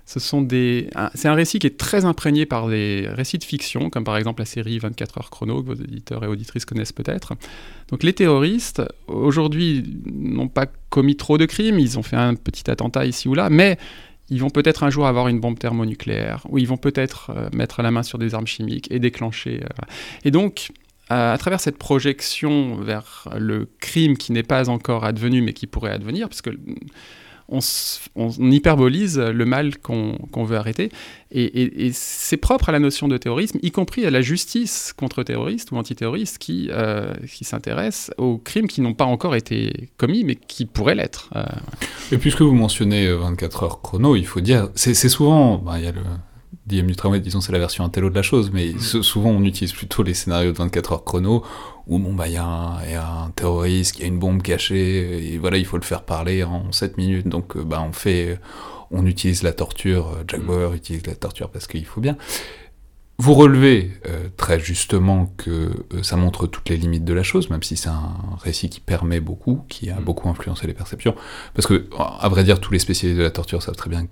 ce 0.05 0.19
sont 0.19 0.41
des, 0.41 0.89
c'est 1.15 1.29
un 1.29 1.33
récit 1.33 1.59
qui 1.59 1.67
est 1.67 1.77
très 1.77 2.03
imprégné 2.03 2.45
par 2.45 2.67
des 2.67 3.07
récits 3.07 3.37
de 3.37 3.43
fiction, 3.43 3.89
comme 3.89 4.03
par 4.03 4.17
exemple 4.17 4.41
la 4.41 4.45
série 4.45 4.77
24 4.77 5.17
heures 5.17 5.29
chrono, 5.29 5.63
que 5.63 5.67
vos 5.67 5.75
éditeurs 5.75 6.23
et 6.23 6.27
auditrices 6.27 6.65
connaissent 6.65 6.91
peut-être. 6.91 7.33
Donc 7.89 8.03
les 8.03 8.13
terroristes, 8.13 8.81
aujourd'hui, 9.07 9.83
n'ont 10.05 10.49
pas 10.49 10.65
commis 10.89 11.15
trop 11.15 11.37
de 11.37 11.45
crimes, 11.45 11.79
ils 11.79 11.97
ont 11.97 12.03
fait 12.03 12.17
un 12.17 12.35
petit 12.35 12.69
attentat 12.69 13.05
ici 13.05 13.27
ou 13.29 13.33
là, 13.33 13.49
mais 13.49 13.77
ils 14.29 14.39
vont 14.41 14.49
peut-être 14.49 14.83
un 14.83 14.89
jour 14.89 15.07
avoir 15.07 15.27
une 15.29 15.39
bombe 15.39 15.57
thermonucléaire, 15.57 16.45
ou 16.49 16.57
ils 16.57 16.67
vont 16.67 16.77
peut-être 16.77 17.31
euh, 17.35 17.49
mettre 17.53 17.81
la 17.81 17.91
main 17.91 18.03
sur 18.03 18.17
des 18.17 18.35
armes 18.35 18.47
chimiques 18.47 18.91
et 18.91 18.99
déclencher. 18.99 19.61
euh, 19.63 19.85
Et 20.25 20.31
donc, 20.31 20.71
à, 21.09 21.33
à 21.33 21.37
travers 21.37 21.59
cette 21.59 21.77
projection 21.77 22.75
vers 22.75 23.29
le 23.37 23.69
crime 23.79 24.17
qui 24.17 24.31
n'est 24.31 24.43
pas 24.43 24.69
encore 24.69 25.05
advenu, 25.05 25.41
mais 25.41 25.53
qui 25.53 25.67
pourrait 25.67 25.91
advenir, 25.91 26.27
parce 26.29 26.41
que 26.41 26.51
on, 28.15 28.29
hyperbolise 28.39 29.17
le 29.19 29.45
mal 29.45 29.77
qu'on 29.79 30.43
veut 30.43 30.57
arrêter, 30.57 30.89
et, 31.31 31.43
et- 31.43 31.85
et 31.87 31.91
c'est 31.93 32.37
propre 32.37 32.69
à 32.69 32.71
la 32.71 32.79
notion 32.79 33.07
de 33.07 33.17
terrorisme, 33.17 33.59
y 33.61 33.71
compris 33.71 34.05
à 34.05 34.11
la 34.11 34.21
justice 34.21 34.93
contre-terroriste 34.97 35.71
ou 35.71 35.77
antiterroriste 35.77 36.37
qui, 36.37 36.69
euh, 36.71 37.13
qui 37.31 37.43
s'intéresse 37.43 38.11
aux 38.17 38.37
crimes 38.37 38.67
qui 38.67 38.81
n'ont 38.81 38.93
pas 38.93 39.05
encore 39.05 39.35
été 39.35 39.89
commis, 39.97 40.23
mais 40.23 40.35
qui 40.35 40.65
pourraient 40.65 40.95
l'être. 40.95 41.29
Euh, 41.35 41.43
Et 42.11 42.17
puisque 42.17 42.41
vous 42.41 42.53
mentionnez 42.53 43.07
euh, 43.07 43.17
24 43.17 43.63
heures 43.63 43.81
chrono, 43.81 44.15
il 44.15 44.25
faut 44.25 44.41
dire, 44.41 44.69
c'est 44.75 44.93
souvent, 45.09 45.57
bah, 45.57 45.73
il 45.77 45.85
y 45.85 45.87
a 45.87 45.91
le 45.91 46.01
DM 46.67 46.87
du 46.87 46.95
tramway, 46.95 47.19
disons 47.19 47.41
c'est 47.41 47.51
la 47.51 47.59
version 47.59 47.83
intello 47.83 48.09
de 48.09 48.15
la 48.15 48.21
chose, 48.21 48.51
mais 48.53 48.73
ce- 48.79 49.01
souvent 49.01 49.31
on 49.31 49.43
utilise 49.43 49.73
plutôt 49.73 50.01
les 50.03 50.13
scénarios 50.13 50.51
de 50.53 50.57
24 50.57 50.93
heures 50.93 51.03
chrono, 51.03 51.43
où 51.87 51.99
bon 51.99 52.13
bah 52.13 52.27
il 52.27 52.33
y, 52.33 52.37
a 52.37 52.45
un- 52.45 52.83
il 52.85 52.91
y 52.91 52.95
a 52.95 53.07
un 53.07 53.29
terroriste 53.31 53.95
qui 53.95 54.03
a 54.03 54.05
une 54.07 54.19
bombe 54.19 54.41
cachée, 54.41 55.33
et 55.33 55.37
voilà 55.37 55.57
il 55.57 55.65
faut 55.65 55.77
le 55.77 55.83
faire 55.83 56.03
parler 56.03 56.43
en 56.43 56.71
7 56.71 56.97
minutes, 56.97 57.27
donc 57.27 57.55
euh, 57.57 57.63
bah 57.63 57.81
on 57.87 57.91
fait, 57.93 58.39
on 58.91 59.05
utilise 59.05 59.43
la 59.43 59.53
torture, 59.53 60.07
euh, 60.09 60.23
Jack 60.27 60.41
Bauer 60.41 60.73
utilise 60.73 61.05
la 61.07 61.15
torture 61.15 61.49
parce 61.49 61.67
qu'il 61.67 61.85
faut 61.85 62.01
bien. 62.01 62.17
Vous 63.19 63.35
relevez 63.35 63.91
euh, 64.07 64.27
très 64.37 64.59
justement 64.59 65.31
que 65.37 65.51
euh, 65.93 66.01
ça 66.01 66.15
montre 66.17 66.47
toutes 66.47 66.67
les 66.69 66.77
limites 66.77 67.05
de 67.05 67.13
la 67.13 67.21
chose, 67.21 67.49
même 67.51 67.61
si 67.61 67.77
c'est 67.77 67.89
un 67.89 68.11
récit 68.41 68.69
qui 68.69 68.79
permet 68.79 69.19
beaucoup, 69.19 69.61
qui 69.69 69.91
a 69.91 69.99
beaucoup 69.99 70.27
influencé 70.29 70.65
les 70.65 70.73
perceptions. 70.73 71.15
Parce 71.53 71.67
que, 71.67 71.87
à 71.97 72.27
vrai 72.27 72.43
dire, 72.43 72.59
tous 72.59 72.73
les 72.73 72.79
spécialistes 72.79 73.19
de 73.19 73.23
la 73.23 73.29
torture 73.31 73.61
savent 73.61 73.75
très 73.75 73.89
bien 73.91 74.07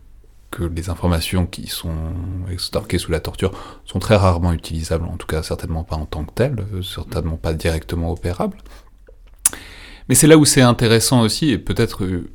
que 0.52 0.64
les 0.64 0.90
informations 0.90 1.46
qui 1.46 1.68
sont 1.68 2.14
extorquées 2.52 2.98
sous 2.98 3.12
la 3.12 3.22
torture 3.22 3.52
sont 3.86 4.00
très 4.00 4.18
rarement 4.18 4.52
utilisables, 4.52 5.06
en 5.06 5.18
tout 5.18 5.26
cas 5.26 5.42
certainement 5.42 5.84
pas 5.84 5.96
en 5.96 6.06
tant 6.06 6.26
que 6.26 6.34
telles, 6.34 6.66
euh, 6.74 6.82
certainement 6.84 7.38
pas 7.38 7.54
directement 7.54 8.12
opérables. 8.12 8.58
Mais 10.10 10.16
c'est 10.16 10.28
là 10.28 10.38
où 10.38 10.46
c'est 10.46 10.62
intéressant 10.62 11.22
aussi, 11.22 11.50
et 11.52 11.58
peut-être 11.58 12.04
euh, 12.04 12.30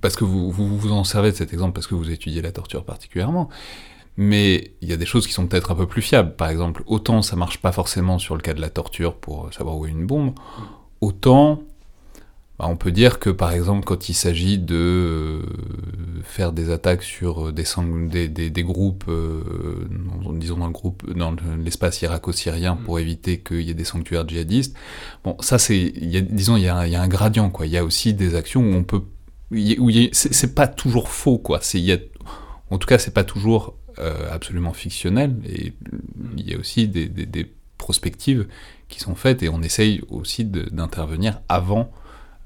parce 0.00 0.16
que 0.16 0.24
vous, 0.24 0.50
vous 0.50 0.78
vous 0.78 0.92
en 0.92 1.04
servez 1.04 1.32
de 1.32 1.36
cet 1.36 1.52
exemple 1.52 1.72
parce 1.72 1.88
que 1.88 1.94
vous 1.94 2.10
étudiez 2.10 2.40
la 2.40 2.52
torture 2.52 2.84
particulièrement, 2.84 3.48
mais 4.16 4.72
il 4.80 4.88
y 4.88 4.92
a 4.92 4.96
des 4.96 5.06
choses 5.06 5.26
qui 5.26 5.32
sont 5.32 5.46
peut-être 5.46 5.72
un 5.72 5.74
peu 5.74 5.86
plus 5.86 6.02
fiables. 6.02 6.36
Par 6.36 6.48
exemple, 6.48 6.82
autant 6.86 7.20
ça 7.20 7.36
marche 7.36 7.58
pas 7.58 7.72
forcément 7.72 8.18
sur 8.18 8.36
le 8.36 8.42
cas 8.42 8.54
de 8.54 8.60
la 8.60 8.70
torture 8.70 9.16
pour 9.16 9.52
savoir 9.52 9.76
où 9.76 9.86
est 9.86 9.90
une 9.90 10.06
bombe, 10.06 10.34
autant 11.00 11.62
bah, 12.58 12.66
on 12.68 12.76
peut 12.76 12.92
dire 12.92 13.18
que 13.18 13.28
par 13.30 13.52
exemple 13.52 13.84
quand 13.84 14.08
il 14.08 14.14
s'agit 14.14 14.58
de 14.58 14.74
euh, 14.74 15.42
faire 16.24 16.52
des 16.52 16.70
attaques 16.70 17.02
sur 17.02 17.52
des, 17.52 17.64
sang- 17.64 18.06
des, 18.08 18.28
des, 18.28 18.48
des 18.50 18.62
groupes, 18.62 19.04
euh, 19.08 19.86
dans- 20.22 20.32
disons 20.32 20.56
dans 20.56 20.66
le 20.66 20.72
groupe, 20.72 21.10
dans 21.14 21.32
le- 21.32 21.62
l'espace 21.62 22.00
irako-syrien 22.02 22.76
pour 22.76 22.98
éviter 22.98 23.40
qu'il 23.40 23.60
y 23.62 23.70
ait 23.70 23.74
des 23.74 23.84
sanctuaires 23.84 24.26
djihadistes, 24.26 24.74
bon 25.24 25.36
ça 25.40 25.58
c'est, 25.58 25.78
il 25.78 26.10
y 26.10 26.16
a- 26.16 26.20
disons 26.22 26.56
il 26.56 26.62
y 26.64 26.68
a, 26.68 26.76
un- 26.76 26.86
il 26.86 26.92
y 26.92 26.96
a 26.96 27.02
un 27.02 27.08
gradient 27.08 27.50
quoi. 27.50 27.66
Il 27.66 27.72
y 27.72 27.78
a 27.78 27.84
aussi 27.84 28.14
des 28.14 28.34
actions 28.34 28.62
où 28.62 28.74
on 28.74 28.84
peut, 28.84 29.02
où 29.52 29.90
c'est 30.12 30.54
pas 30.54 30.66
toujours 30.66 31.08
faux 31.10 31.38
quoi. 31.38 31.58
C'est 31.62 31.78
il 31.78 31.84
y 31.84 31.92
a, 31.92 31.98
en 32.70 32.78
tout 32.78 32.86
cas 32.86 32.98
c'est 32.98 33.14
pas 33.14 33.24
toujours 33.24 33.76
euh, 33.98 34.28
absolument 34.30 34.72
fictionnel 34.72 35.36
et 35.48 35.72
il 36.36 36.50
y 36.50 36.54
a 36.54 36.58
aussi 36.58 36.88
des, 36.88 37.08
prospectives 37.78 38.46
qui 38.88 39.00
sont 39.00 39.14
faites 39.14 39.42
et 39.42 39.48
on 39.48 39.62
essaye 39.62 40.00
aussi 40.08 40.44
d'intervenir 40.44 41.40
avant 41.48 41.92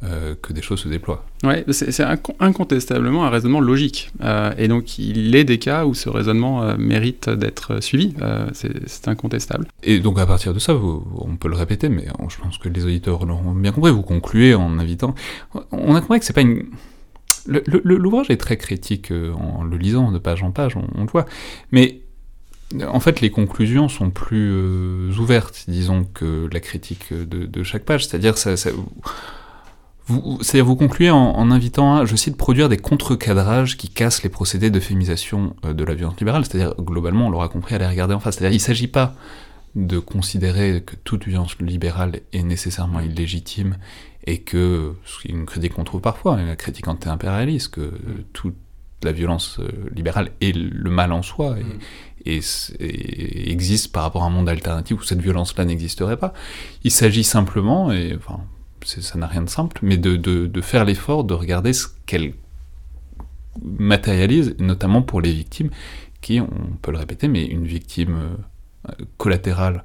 euh, 0.02 0.34
que 0.40 0.52
des 0.54 0.62
choses 0.62 0.80
se 0.80 0.88
déploient. 0.88 1.24
Ouais, 1.44 1.64
c'est 1.72 1.92
c'est 1.92 2.04
inco- 2.04 2.34
incontestablement 2.40 3.24
un 3.26 3.30
raisonnement 3.30 3.60
logique. 3.60 4.10
Euh, 4.22 4.52
et 4.56 4.66
donc, 4.68 4.98
il 4.98 5.34
est 5.36 5.44
des 5.44 5.58
cas 5.58 5.84
où 5.84 5.92
ce 5.94 6.08
raisonnement 6.08 6.62
euh, 6.62 6.76
mérite 6.78 7.28
d'être 7.28 7.82
suivi. 7.82 8.14
C'est 8.52 9.08
incontestable. 9.08 9.66
Et 9.82 9.98
donc 10.00 10.18
à 10.18 10.26
partir 10.26 10.54
de 10.54 10.58
ça, 10.58 10.72
vous- 10.72 11.06
on 11.18 11.36
peut 11.36 11.48
le 11.48 11.56
répéter, 11.56 11.88
mais 11.88 12.06
je 12.28 12.36
pense 12.38 12.56
que 12.58 12.68
les 12.68 12.84
auditeurs 12.86 13.26
l'auront 13.26 13.52
bien 13.52 13.72
compris. 13.72 13.90
Vous 13.90 14.02
concluez 14.02 14.54
en 14.54 14.78
invitant. 14.78 15.14
On 15.72 15.94
a 15.94 16.00
compris 16.00 16.18
que 16.20 16.24
c'est 16.24 16.32
pas 16.32 16.40
une. 16.42 16.64
L'ouvrage 17.46 18.30
est 18.30 18.36
très 18.36 18.56
critique 18.58 19.10
en 19.12 19.64
le 19.64 19.76
lisant 19.76 20.12
de 20.12 20.18
page 20.18 20.42
en 20.42 20.50
page, 20.50 20.76
on, 20.76 20.84
on 20.94 21.02
le 21.04 21.10
voit. 21.10 21.24
Mais 21.72 22.00
en 22.86 23.00
fait, 23.00 23.20
les 23.20 23.30
conclusions 23.30 23.88
sont 23.88 24.10
plus 24.10 24.52
ouvertes, 25.18 25.64
disons, 25.66 26.04
que 26.14 26.48
la 26.52 26.60
critique 26.60 27.12
de, 27.12 27.46
de 27.46 27.62
chaque 27.62 27.84
page. 27.84 28.06
C'est-à-dire, 28.06 28.36
ça, 28.38 28.56
ça- 28.56 28.70
vous, 30.10 30.38
c'est-à-dire 30.42 30.66
vous 30.66 30.76
concluez 30.76 31.10
en, 31.10 31.16
en 31.16 31.50
invitant 31.50 31.96
à, 31.96 32.04
je 32.04 32.16
cite, 32.16 32.36
produire 32.36 32.68
des 32.68 32.76
contre-cadrages 32.76 33.76
qui 33.76 33.88
cassent 33.88 34.22
les 34.22 34.28
procédés 34.28 34.70
d'euphémisation 34.70 35.54
euh, 35.64 35.72
de 35.72 35.84
la 35.84 35.94
violence 35.94 36.18
libérale. 36.18 36.44
C'est-à-dire, 36.44 36.74
globalement, 36.78 37.26
on 37.26 37.30
l'aura 37.30 37.48
compris, 37.48 37.74
à 37.74 37.78
les 37.78 37.86
regarder 37.86 38.14
en 38.14 38.20
face. 38.20 38.36
C'est-à-dire, 38.36 38.52
il 38.54 38.60
ne 38.60 38.66
s'agit 38.66 38.88
pas 38.88 39.14
de 39.76 39.98
considérer 39.98 40.82
que 40.84 40.96
toute 41.04 41.26
violence 41.26 41.56
libérale 41.60 42.20
est 42.32 42.42
nécessairement 42.42 43.00
illégitime 43.00 43.76
et 44.26 44.38
que, 44.38 44.94
ce 45.04 45.20
qui 45.22 45.28
est 45.28 45.30
une 45.30 45.46
critique 45.46 45.74
qu'on 45.74 45.84
trouve 45.84 46.00
parfois, 46.00 46.36
la 46.42 46.56
critique 46.56 46.88
anti-impérialiste, 46.88 47.68
que 47.68 47.80
euh, 47.80 47.92
toute 48.32 48.56
la 49.02 49.12
violence 49.12 49.58
euh, 49.60 49.68
libérale 49.94 50.30
est 50.42 50.54
le 50.54 50.90
mal 50.90 51.12
en 51.12 51.22
soi 51.22 51.56
et, 52.26 52.30
et 52.34 52.38
s- 52.38 52.72
et 52.80 53.50
existe 53.50 53.92
par 53.92 54.02
rapport 54.02 54.24
à 54.24 54.26
un 54.26 54.30
monde 54.30 54.48
alternatif 54.48 55.00
où 55.00 55.04
cette 55.04 55.22
violence-là 55.22 55.64
n'existerait 55.64 56.18
pas. 56.18 56.34
Il 56.84 56.90
s'agit 56.90 57.24
simplement, 57.24 57.92
et 57.92 58.14
enfin, 58.14 58.40
c'est- 58.40 58.59
ça 58.84 59.18
n'a 59.18 59.26
rien 59.26 59.42
de 59.42 59.50
simple, 59.50 59.78
mais 59.82 59.96
de, 59.96 60.16
de- 60.16 60.46
de 60.46 60.60
faire 60.60 60.84
l'effort 60.84 61.24
de 61.24 61.34
regarder 61.34 61.72
ce 61.72 61.86
qu'elle 62.06 62.32
matérialise, 63.62 64.54
notamment 64.58 65.02
pour 65.02 65.20
les 65.20 65.32
victimes, 65.32 65.70
qui, 66.20 66.40
on 66.40 66.48
peut 66.82 66.92
le 66.92 66.98
répéter, 66.98 67.28
mais 67.28 67.44
une 67.46 67.64
victime 67.66 68.16
euh, 68.88 68.92
collatérale 69.16 69.84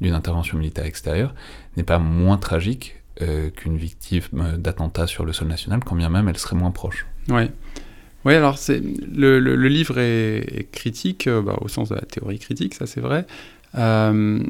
d'une 0.00 0.14
intervention 0.14 0.58
militaire 0.58 0.84
extérieure 0.86 1.34
n'est 1.76 1.82
pas 1.82 1.98
moins 1.98 2.36
tragique 2.38 2.96
euh, 3.22 3.50
qu'une 3.50 3.76
victime 3.76 4.22
euh, 4.36 4.56
d'attentat 4.56 5.06
sur 5.06 5.24
le 5.24 5.32
sol 5.32 5.48
national, 5.48 5.80
quand 5.84 5.94
bien 5.96 6.08
même 6.08 6.28
elle 6.28 6.38
serait 6.38 6.56
moins 6.56 6.70
proche. 6.70 7.06
Ouais. 7.28 7.50
Ouais, 8.24 8.34
alors 8.36 8.56
c'est 8.56 8.80
le, 8.80 9.38
le- 9.38 9.54
le 9.54 9.68
livre 9.68 9.98
est, 9.98 10.38
est 10.38 10.70
critique 10.72 11.26
euh, 11.26 11.42
bah, 11.42 11.56
au 11.60 11.68
sens 11.68 11.90
de 11.90 11.94
la 11.94 12.00
théorie 12.02 12.38
critique, 12.38 12.74
ça 12.74 12.86
c'est 12.86 13.00
vrai. 13.00 13.26
Euh, 13.76 14.40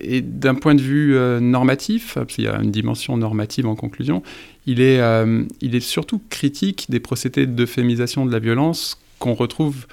et 0.00 0.20
d'un 0.22 0.54
point 0.54 0.74
de 0.74 0.80
vue 0.80 1.16
euh, 1.16 1.40
normatif, 1.40 2.14
parce 2.14 2.26
qu'il 2.34 2.44
y 2.44 2.48
a 2.48 2.60
une 2.60 2.70
dimension 2.70 3.16
normative 3.16 3.66
en 3.66 3.74
conclusion, 3.74 4.22
il 4.66 4.80
est, 4.80 5.00
euh, 5.00 5.44
il 5.60 5.74
est 5.74 5.80
surtout 5.80 6.20
critique 6.30 6.86
des 6.88 7.00
procédés 7.00 7.46
d'euphémisation 7.46 8.24
de 8.24 8.32
la 8.32 8.38
violence 8.38 8.98
qu'on 9.18 9.34
retrouve 9.34 9.86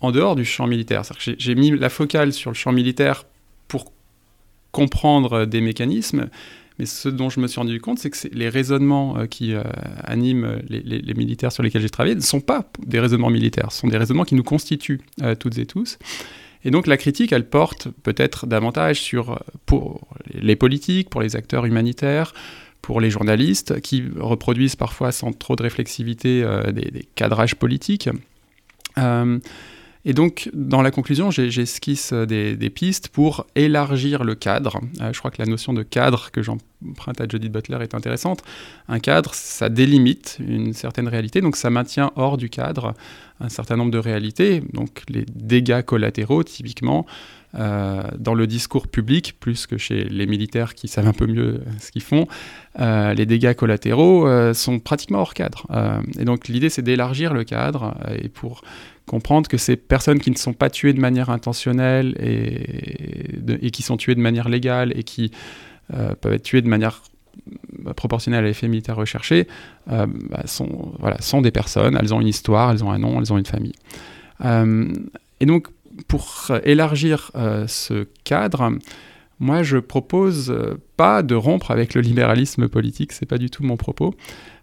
en 0.00 0.12
dehors 0.12 0.36
du 0.36 0.44
champ 0.44 0.66
militaire. 0.66 1.02
J'ai 1.18 1.54
mis 1.54 1.70
la 1.70 1.88
focale 1.88 2.32
sur 2.32 2.50
le 2.50 2.54
champ 2.54 2.72
militaire 2.72 3.24
pour 3.68 3.92
comprendre 4.72 5.46
des 5.46 5.62
mécanismes, 5.62 6.28
mais 6.78 6.84
ce 6.84 7.08
dont 7.08 7.30
je 7.30 7.40
me 7.40 7.46
suis 7.46 7.58
rendu 7.58 7.80
compte, 7.80 7.98
c'est 7.98 8.10
que 8.10 8.28
les 8.32 8.50
raisonnements 8.50 9.26
qui 9.26 9.54
animent 10.04 10.60
les, 10.68 11.14
militaires 11.14 11.50
sur 11.50 11.62
lesquels 11.62 11.80
j'ai 11.80 11.88
travaillé 11.88 12.14
ne 12.14 12.20
sont 12.20 12.40
pas 12.40 12.70
des 12.84 13.00
raisonnements 13.00 13.30
militaires, 13.30 13.72
ce 13.72 13.80
sont 13.80 13.88
des 13.88 13.96
raisonnements 13.96 14.24
qui 14.24 14.34
nous 14.34 14.44
constituent 14.44 15.00
toutes 15.40 15.56
et 15.56 15.64
tous. 15.64 15.98
Et 16.66 16.72
donc 16.72 16.88
la 16.88 16.96
critique, 16.96 17.32
elle 17.32 17.48
porte 17.48 17.86
peut-être 18.02 18.44
davantage 18.48 19.00
sur, 19.00 19.40
pour 19.66 20.08
les 20.34 20.56
politiques, 20.56 21.08
pour 21.08 21.22
les 21.22 21.36
acteurs 21.36 21.64
humanitaires, 21.64 22.34
pour 22.82 23.00
les 23.00 23.08
journalistes, 23.08 23.80
qui 23.80 24.02
reproduisent 24.18 24.74
parfois 24.74 25.12
sans 25.12 25.32
trop 25.32 25.54
de 25.54 25.62
réflexivité 25.62 26.42
euh, 26.42 26.72
des, 26.72 26.90
des 26.90 27.08
cadrages 27.14 27.54
politiques. 27.54 28.10
Euh, 28.98 29.38
et 30.08 30.14
donc, 30.14 30.48
dans 30.54 30.82
la 30.82 30.92
conclusion, 30.92 31.32
j'esquisse 31.32 32.12
euh, 32.12 32.26
des, 32.26 32.70
pistes 32.70 33.08
pour 33.08 33.44
élargir 33.56 34.22
le 34.22 34.36
cadre. 34.36 34.78
Euh, 35.00 35.12
je 35.12 35.18
crois 35.18 35.32
que 35.32 35.42
la 35.42 35.46
notion 35.46 35.72
de 35.72 35.82
cadre 35.82 36.30
que 36.30 36.42
j'emprunte 36.42 37.20
à 37.20 37.26
Judith 37.28 37.50
Butler 37.50 37.78
est 37.80 37.92
intéressante. 37.92 38.44
Un 38.86 39.00
cadre, 39.00 39.34
ça 39.34 39.68
délimite 39.68 40.36
une 40.38 40.74
certaine 40.74 41.08
réalité, 41.08 41.40
donc 41.40 41.56
ça 41.56 41.70
maintient 41.70 42.12
hors 42.14 42.36
du 42.36 42.48
cadre 42.48 42.94
un 43.40 43.48
certain 43.48 43.76
nombre 43.76 43.90
de 43.90 43.98
réalités. 43.98 44.62
Donc, 44.72 45.02
les 45.08 45.24
dégâts 45.34 45.82
collatéraux, 45.82 46.44
typiquement, 46.44 47.04
euh, 47.56 48.02
dans 48.16 48.34
le 48.34 48.46
discours 48.46 48.86
public, 48.86 49.34
plus 49.40 49.66
que 49.66 49.76
chez 49.76 50.04
les 50.04 50.26
militaires 50.26 50.74
qui 50.74 50.86
savent 50.86 51.08
un 51.08 51.14
peu 51.14 51.26
mieux 51.26 51.62
ce 51.80 51.90
qu'ils 51.90 52.02
font, 52.02 52.28
les 52.78 53.26
dégâts 53.26 53.54
collatéraux 53.54 54.52
sont 54.52 54.78
pratiquement 54.78 55.20
hors 55.20 55.32
cadre. 55.34 55.66
Et 56.18 56.26
donc, 56.26 56.46
l'idée, 56.48 56.68
c'est 56.68 56.82
d'élargir 56.82 57.32
le 57.32 57.42
cadre 57.42 57.94
et 58.22 58.28
pour 58.28 58.62
comprendre 59.06 59.48
que 59.48 59.56
ces 59.56 59.76
personnes 59.76 60.18
qui 60.18 60.30
ne 60.30 60.36
sont 60.36 60.52
pas 60.52 60.68
tuées 60.68 60.92
de 60.92 61.00
manière 61.00 61.30
intentionnelle 61.30 62.16
et, 62.18 63.70
qui 63.70 63.82
sont 63.82 63.96
tuées 63.96 64.14
de 64.14 64.20
manière 64.20 64.48
légale 64.48 64.92
et 64.96 65.04
qui 65.04 65.30
euh, 65.94 66.14
peuvent 66.14 66.32
être 66.32 66.42
tuées 66.42 66.62
de 66.62 66.68
manière 66.68 67.02
proportionnel 67.96 68.44
à 68.44 68.48
l'effet 68.48 68.66
militaire 68.66 68.96
recherché, 68.96 69.46
bah, 69.86 70.06
sont, 70.46 70.94
voilà, 70.98 71.20
sont 71.20 71.42
des 71.42 71.50
personnes, 71.50 71.96
elles 72.00 72.12
ont 72.14 72.20
une 72.20 72.26
histoire, 72.26 72.70
elles 72.70 72.82
ont 72.82 72.90
un 72.90 72.98
nom, 72.98 73.20
elles 73.20 73.32
ont 73.32 73.38
une 73.38 73.46
famille. 73.46 73.74
et 74.42 75.46
donc, 75.46 75.68
pour 76.08 76.50
élargir 76.64 77.30
ce 77.68 78.06
cadre, 78.24 78.72
moi, 79.38 79.62
je 79.62 79.76
propose 79.76 80.56
pas 80.96 81.22
de 81.22 81.34
rompre 81.34 81.70
avec 81.70 81.94
le 81.94 82.00
libéralisme 82.00 82.68
politique, 82.68 83.12
c'est 83.12 83.26
pas 83.26 83.38
du 83.38 83.50
tout 83.50 83.62
mon 83.62 83.76
propos. 83.76 84.14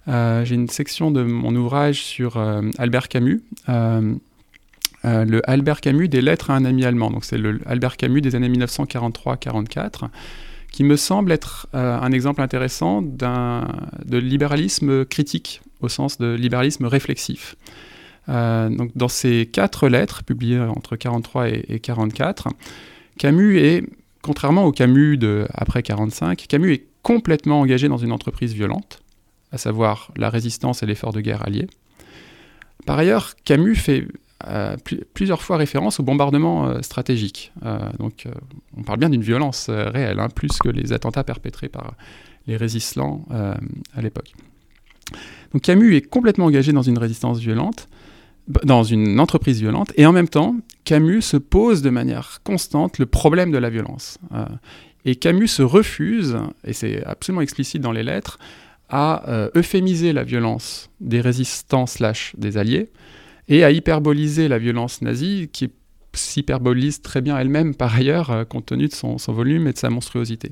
J'ai 0.08 0.56
une 0.56 0.68
section 0.68 1.12
de 1.12 1.24
mon 1.24 1.56
ouvrage 1.56 2.02
sur 2.02 2.38
Albert 2.78 3.08
Camus, 3.08 3.44
euh, 3.70 4.16
le 5.04 5.42
Albert 5.50 5.82
Camus 5.82 6.08
des 6.08 6.22
lettres 6.22 6.50
à 6.50 6.56
un 6.56 6.66
ami 6.66 6.86
allemand. 6.86 7.12
Donc 7.12 7.26
c'est 7.26 7.38
le 7.38 7.60
Albert 7.66 7.98
Camus 7.98 8.22
des 8.22 8.36
années 8.36 8.50
1943-44, 8.50 10.10
qui 10.74 10.84
me 10.84 10.98
semble 10.98 11.32
être 11.32 11.68
euh, 11.76 11.98
un 12.00 12.12
exemple 12.12 12.42
intéressant 12.42 13.04
de 13.04 14.18
libéralisme 14.18 15.06
critique, 15.06 15.62
au 15.82 15.88
sens 15.88 16.18
de 16.18 16.34
libéralisme 16.34 16.86
réflexif. 16.86 17.56
Euh, 18.28 18.70
dans 18.96 19.08
ces 19.08 19.46
quatre 19.46 19.88
lettres, 19.88 20.24
publiées 20.24 20.60
entre 20.60 20.96
43 20.96 21.50
et, 21.50 21.66
et 21.70 21.80
44, 21.80 22.50
Camus 23.20 23.60
est, 23.60 23.84
contrairement 24.24 24.66
au 24.66 24.72
Camus 24.72 25.18
de 25.18 25.46
après 25.54 25.84
45, 25.84 26.44
Camus 26.48 26.74
est 26.74 26.88
complètement 27.04 27.62
engagé 27.62 27.88
dans 27.88 27.98
une 27.98 28.12
entreprise 28.12 28.54
violente, 28.54 29.04
à 29.52 29.60
savoir 29.60 30.12
la 30.16 30.32
résistance 30.32 30.82
et 30.82 30.88
l'effort 30.88 31.14
de 31.14 31.22
guerre 31.22 31.46
allié. 31.46 31.68
Par 32.88 32.98
ailleurs, 32.98 33.36
Camus 33.46 33.76
fait 33.76 34.08
plusieurs 35.14 35.42
fois 35.42 35.58
référence 35.58 36.00
au 36.00 36.04
bombardement 36.04 36.68
euh, 36.68 36.82
stratégique. 36.82 37.52
Euh, 37.66 37.78
donc 38.00 38.26
euh, 38.26 38.32
on 38.78 38.84
parle 38.84 39.00
bien 39.00 39.10
d'une 39.10 39.22
violence 39.22 39.70
réelle, 39.70 40.20
hein, 40.20 40.30
plus 40.34 40.58
que 40.58 40.70
les 40.70 40.94
attentats 40.94 41.24
perpétrés 41.24 41.70
par 41.70 41.94
les 42.48 42.58
résistants 42.58 43.26
à 43.30 44.02
l'époque. 44.02 44.34
Donc 45.54 45.62
Camus 45.62 45.96
est 45.96 46.02
complètement 46.02 46.46
engagé 46.46 46.74
dans 46.74 46.82
une 46.82 46.98
résistance 46.98 47.40
violente, 47.40 47.88
dans 48.66 48.84
une 48.84 49.22
entreprise 49.22 49.62
violente, 49.62 49.94
et 49.96 50.06
en 50.06 50.12
même 50.12 50.28
temps, 50.28 50.58
Camus 50.84 51.22
se 51.22 51.38
pose 51.38 51.82
de 51.82 51.90
manière 51.90 52.42
constante 52.44 53.00
le 53.00 53.06
problème 53.06 53.50
de 53.52 53.58
la 53.58 53.70
violence. 53.70 54.18
et 55.06 55.16
Camus 55.16 55.48
se 55.48 55.62
refuse, 55.62 56.38
et 56.66 56.74
c'est 56.74 57.02
absolument 57.06 57.40
explicite 57.42 57.82
dans 57.82 57.94
les 57.94 58.04
lettres, 58.04 58.40
à 58.90 59.24
euphémiser 59.56 60.12
la 60.12 60.24
violence 60.24 60.90
des 61.00 61.22
résistants 61.22 61.86
slash 61.86 62.34
des 62.38 62.58
alliés, 62.58 62.90
et 63.48 63.64
à 63.64 63.72
hyperboliser 63.72 64.48
la 64.48 64.58
violence 64.58 65.02
nazie, 65.02 65.50
qui 65.52 65.70
s'hyperbolise 66.14 67.02
très 67.02 67.22
bien 67.22 67.38
elle-même 67.38 67.76
par 67.76 67.96
ailleurs, 67.96 68.30
euh, 68.32 68.46
compte 68.46 68.68
tenu 68.68 68.88
de 68.88 68.94
son, 68.94 69.18
volume 69.28 69.68
et 69.68 69.74
de 69.74 69.78
sa 69.78 69.90
monstruosité. 69.90 70.52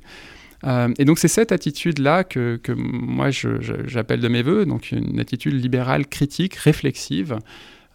Euh, 0.64 0.94
et 0.98 1.06
donc 1.06 1.20
c'est 1.20 1.28
cette 1.28 1.52
attitude-là 1.52 2.24
que, 2.24 2.60
moi 2.76 3.30
j'appelle 3.32 4.20
de 4.20 4.28
mes 4.28 4.44
voeux, 4.44 4.66
donc 4.66 4.92
une 4.92 5.20
attitude 5.20 5.54
libérale, 5.54 6.08
critique, 6.08 6.56
réflexive 6.56 7.38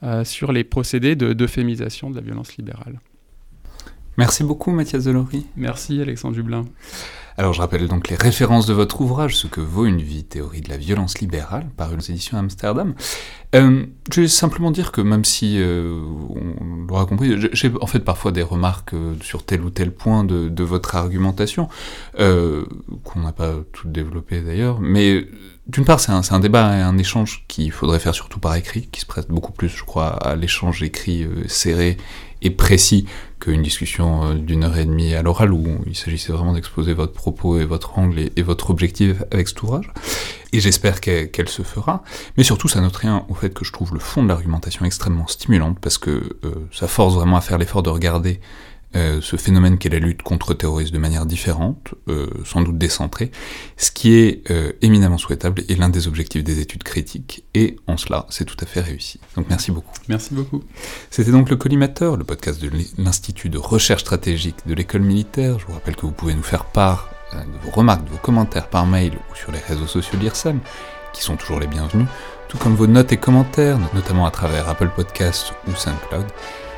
euh, 0.02 0.24
sur 0.24 0.52
les 0.52 0.64
procédés 0.64 1.16
d'euphémisation 1.16 2.08
de, 2.08 2.14
de 2.14 2.20
la 2.20 2.24
violence 2.24 2.56
libérale. 2.56 3.00
Merci 4.18 4.44
beaucoup 4.44 4.70
Mathias 4.70 5.04
Delory. 5.04 5.46
Merci 5.56 6.00
Alexandre 6.00 6.34
Dublin. 6.34 6.64
Alors 7.38 7.52
je 7.52 7.60
rappelle 7.60 7.86
donc 7.86 8.08
les 8.08 8.16
références 8.16 8.66
de 8.66 8.72
votre 8.72 9.00
ouvrage, 9.02 9.36
Ce 9.36 9.46
que 9.46 9.60
vaut 9.60 9.84
une 9.84 10.00
vie, 10.00 10.24
théorie 10.24 10.62
de 10.62 10.70
la 10.70 10.78
violence 10.78 11.18
libérale, 11.18 11.66
paru 11.76 11.96
aux 11.96 12.00
éditions 12.00 12.38
Amsterdam. 12.38 12.94
Euh, 13.54 13.84
je 14.10 14.22
vais 14.22 14.28
simplement 14.28 14.70
dire 14.70 14.90
que 14.90 15.02
même 15.02 15.24
si 15.24 15.56
euh, 15.58 16.00
on 16.30 16.86
l'aura 16.88 17.04
compris, 17.04 17.36
j'ai 17.52 17.72
en 17.80 17.86
fait 17.86 18.00
parfois 18.00 18.32
des 18.32 18.42
remarques 18.42 18.94
euh, 18.94 19.14
sur 19.20 19.44
tel 19.44 19.60
ou 19.62 19.70
tel 19.70 19.92
point 19.92 20.24
de, 20.24 20.64
votre 20.64 20.96
argumentation, 20.96 21.68
qu'on 22.16 23.20
n'a 23.20 23.32
pas 23.32 23.52
tout 23.72 23.88
développé 23.88 24.40
d'ailleurs, 24.40 24.80
mais 24.80 25.26
d'une 25.68 25.84
part 25.84 26.00
c'est 26.00 26.12
un, 26.12 26.40
débat 26.40 26.76
et 26.76 26.80
un 26.80 26.96
échange 26.96 27.44
qu'il 27.48 27.70
faudrait 27.70 28.00
faire 28.00 28.14
surtout 28.14 28.40
par 28.40 28.56
écrit, 28.56 28.88
qui 28.90 29.00
se 29.00 29.06
prête 29.06 29.28
beaucoup 29.28 29.52
plus, 29.52 29.68
je 29.68 29.84
crois, 29.84 30.08
à 30.08 30.34
l'échange 30.34 30.82
écrit 30.82 31.26
serré 31.46 31.98
et 32.42 32.50
précis 32.50 33.06
qu'une 33.40 33.62
discussion 33.62 34.24
euh, 34.24 34.34
d'une 34.34 34.64
heure 34.64 34.76
et 34.78 34.84
demie 34.84 35.14
à 35.14 35.22
l'oral 35.22 35.52
où 35.52 35.66
il 35.86 35.96
s'agissait 35.96 36.32
vraiment 36.32 36.52
d'exposer 36.52 36.94
votre 36.94 37.12
propos 37.12 37.58
et 37.58 37.64
votre 37.64 37.98
angle 37.98 38.30
et, 38.34 38.42
votre 38.42 38.70
objectif 38.70 39.22
avec 39.30 39.48
cet 39.48 39.62
ouvrage. 39.62 39.92
Et 40.52 40.60
j'espère 40.60 41.00
qu'elle 41.00 41.48
se 41.48 41.62
fera. 41.62 42.02
Mais 42.36 42.44
surtout, 42.44 42.68
ça 42.68 42.80
note 42.80 42.96
rien 42.96 43.26
au 43.28 43.34
fait 43.34 43.52
que 43.52 43.64
je 43.64 43.72
trouve 43.72 43.92
le 43.92 44.00
fond 44.00 44.22
de 44.22 44.28
l'argumentation 44.28 44.84
extrêmement 44.84 45.26
stimulante 45.26 45.78
parce 45.80 45.98
que 45.98 46.38
euh, 46.44 46.54
ça 46.72 46.88
force 46.88 47.14
vraiment 47.14 47.36
à 47.36 47.40
faire 47.40 47.58
l'effort 47.58 47.82
de 47.82 47.90
regarder 47.90 48.40
euh, 48.96 49.20
ce 49.20 49.36
phénomène 49.36 49.76
qu'est 49.76 49.90
la 49.90 49.98
lutte 49.98 50.22
contre 50.22 50.52
le 50.52 50.56
terrorisme 50.56 50.94
de 50.94 50.98
manière 50.98 51.26
différente, 51.26 51.94
euh, 52.08 52.28
sans 52.46 52.62
doute 52.62 52.78
décentrée, 52.78 53.30
ce 53.76 53.90
qui 53.90 54.14
est 54.14 54.50
euh, 54.50 54.72
éminemment 54.80 55.18
souhaitable 55.18 55.64
et 55.68 55.74
l'un 55.74 55.90
des 55.90 56.08
objectifs 56.08 56.42
des 56.42 56.60
études 56.60 56.82
critiques, 56.82 57.44
et 57.52 57.76
en 57.86 57.98
cela, 57.98 58.24
c'est 58.30 58.46
tout 58.46 58.56
à 58.58 58.64
fait 58.64 58.80
réussi. 58.80 59.20
Donc 59.36 59.46
merci 59.50 59.70
beaucoup. 59.70 59.92
Merci 60.08 60.32
beaucoup. 60.32 60.62
C'était 61.10 61.30
donc 61.30 61.50
le 61.50 61.56
Collimateur, 61.56 62.16
le 62.16 62.24
podcast 62.24 62.60
de 62.62 62.70
l'Institut 62.96 63.50
de 63.50 63.58
recherche 63.58 64.00
stratégique 64.00 64.56
de 64.66 64.72
l'école 64.72 65.02
militaire. 65.02 65.58
Je 65.58 65.66
vous 65.66 65.74
rappelle 65.74 65.96
que 65.96 66.06
vous 66.06 66.12
pouvez 66.12 66.34
nous 66.34 66.42
faire 66.42 66.64
part 66.64 67.10
de 67.34 67.64
vos 67.66 67.72
remarques, 67.72 68.04
de 68.04 68.10
vos 68.10 68.16
commentaires 68.18 68.68
par 68.70 68.86
mail 68.86 69.12
ou 69.30 69.34
sur 69.36 69.52
les 69.52 69.58
réseaux 69.58 69.86
sociaux 69.86 70.18
d'IRSAM, 70.18 70.60
qui 71.12 71.22
sont 71.22 71.36
toujours 71.36 71.60
les 71.60 71.66
bienvenus, 71.66 72.06
tout 72.48 72.56
comme 72.56 72.74
vos 72.74 72.86
notes 72.86 73.12
et 73.12 73.18
commentaires, 73.18 73.78
notamment 73.94 74.26
à 74.26 74.30
travers 74.30 74.68
Apple 74.68 74.90
Podcasts 74.94 75.52
ou 75.68 75.74
SoundCloud 75.74 76.26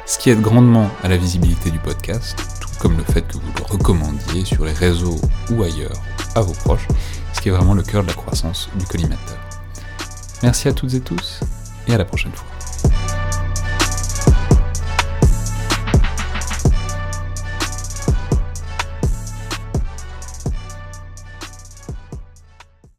ce 0.09 0.19
qui 0.19 0.31
aide 0.31 0.41
grandement 0.41 0.89
à 1.05 1.09
la 1.09 1.19
visibilité 1.19 1.71
du 1.71 1.79
podcast, 1.79 2.43
tout 2.61 2.71
comme 2.81 2.97
le 2.97 3.05
fait 3.05 3.21
que 3.23 3.35
vous 3.35 3.53
le 3.59 3.65
recommandiez 3.65 4.45
sur 4.47 4.65
les 4.65 4.73
réseaux 4.73 5.21
ou 5.51 5.63
ailleurs 5.63 6.01
à 6.35 6.41
vos 6.41 6.55
proches, 6.55 6.89
ce 7.35 7.41
qui 7.43 7.51
est 7.51 7.53
vraiment 7.53 7.75
le 7.75 7.83
cœur 7.83 8.03
de 8.03 8.09
la 8.09 8.15
croissance 8.15 8.71
du 8.77 8.87
collimateur. 8.87 9.39
Merci 10.43 10.69
à 10.69 10.73
toutes 10.73 10.95
et 10.95 11.01
tous, 11.01 11.41
et 11.87 11.95
à 11.95 11.99
la 11.99 12.07
prochaine 12.07 12.33
fois. 12.33 12.58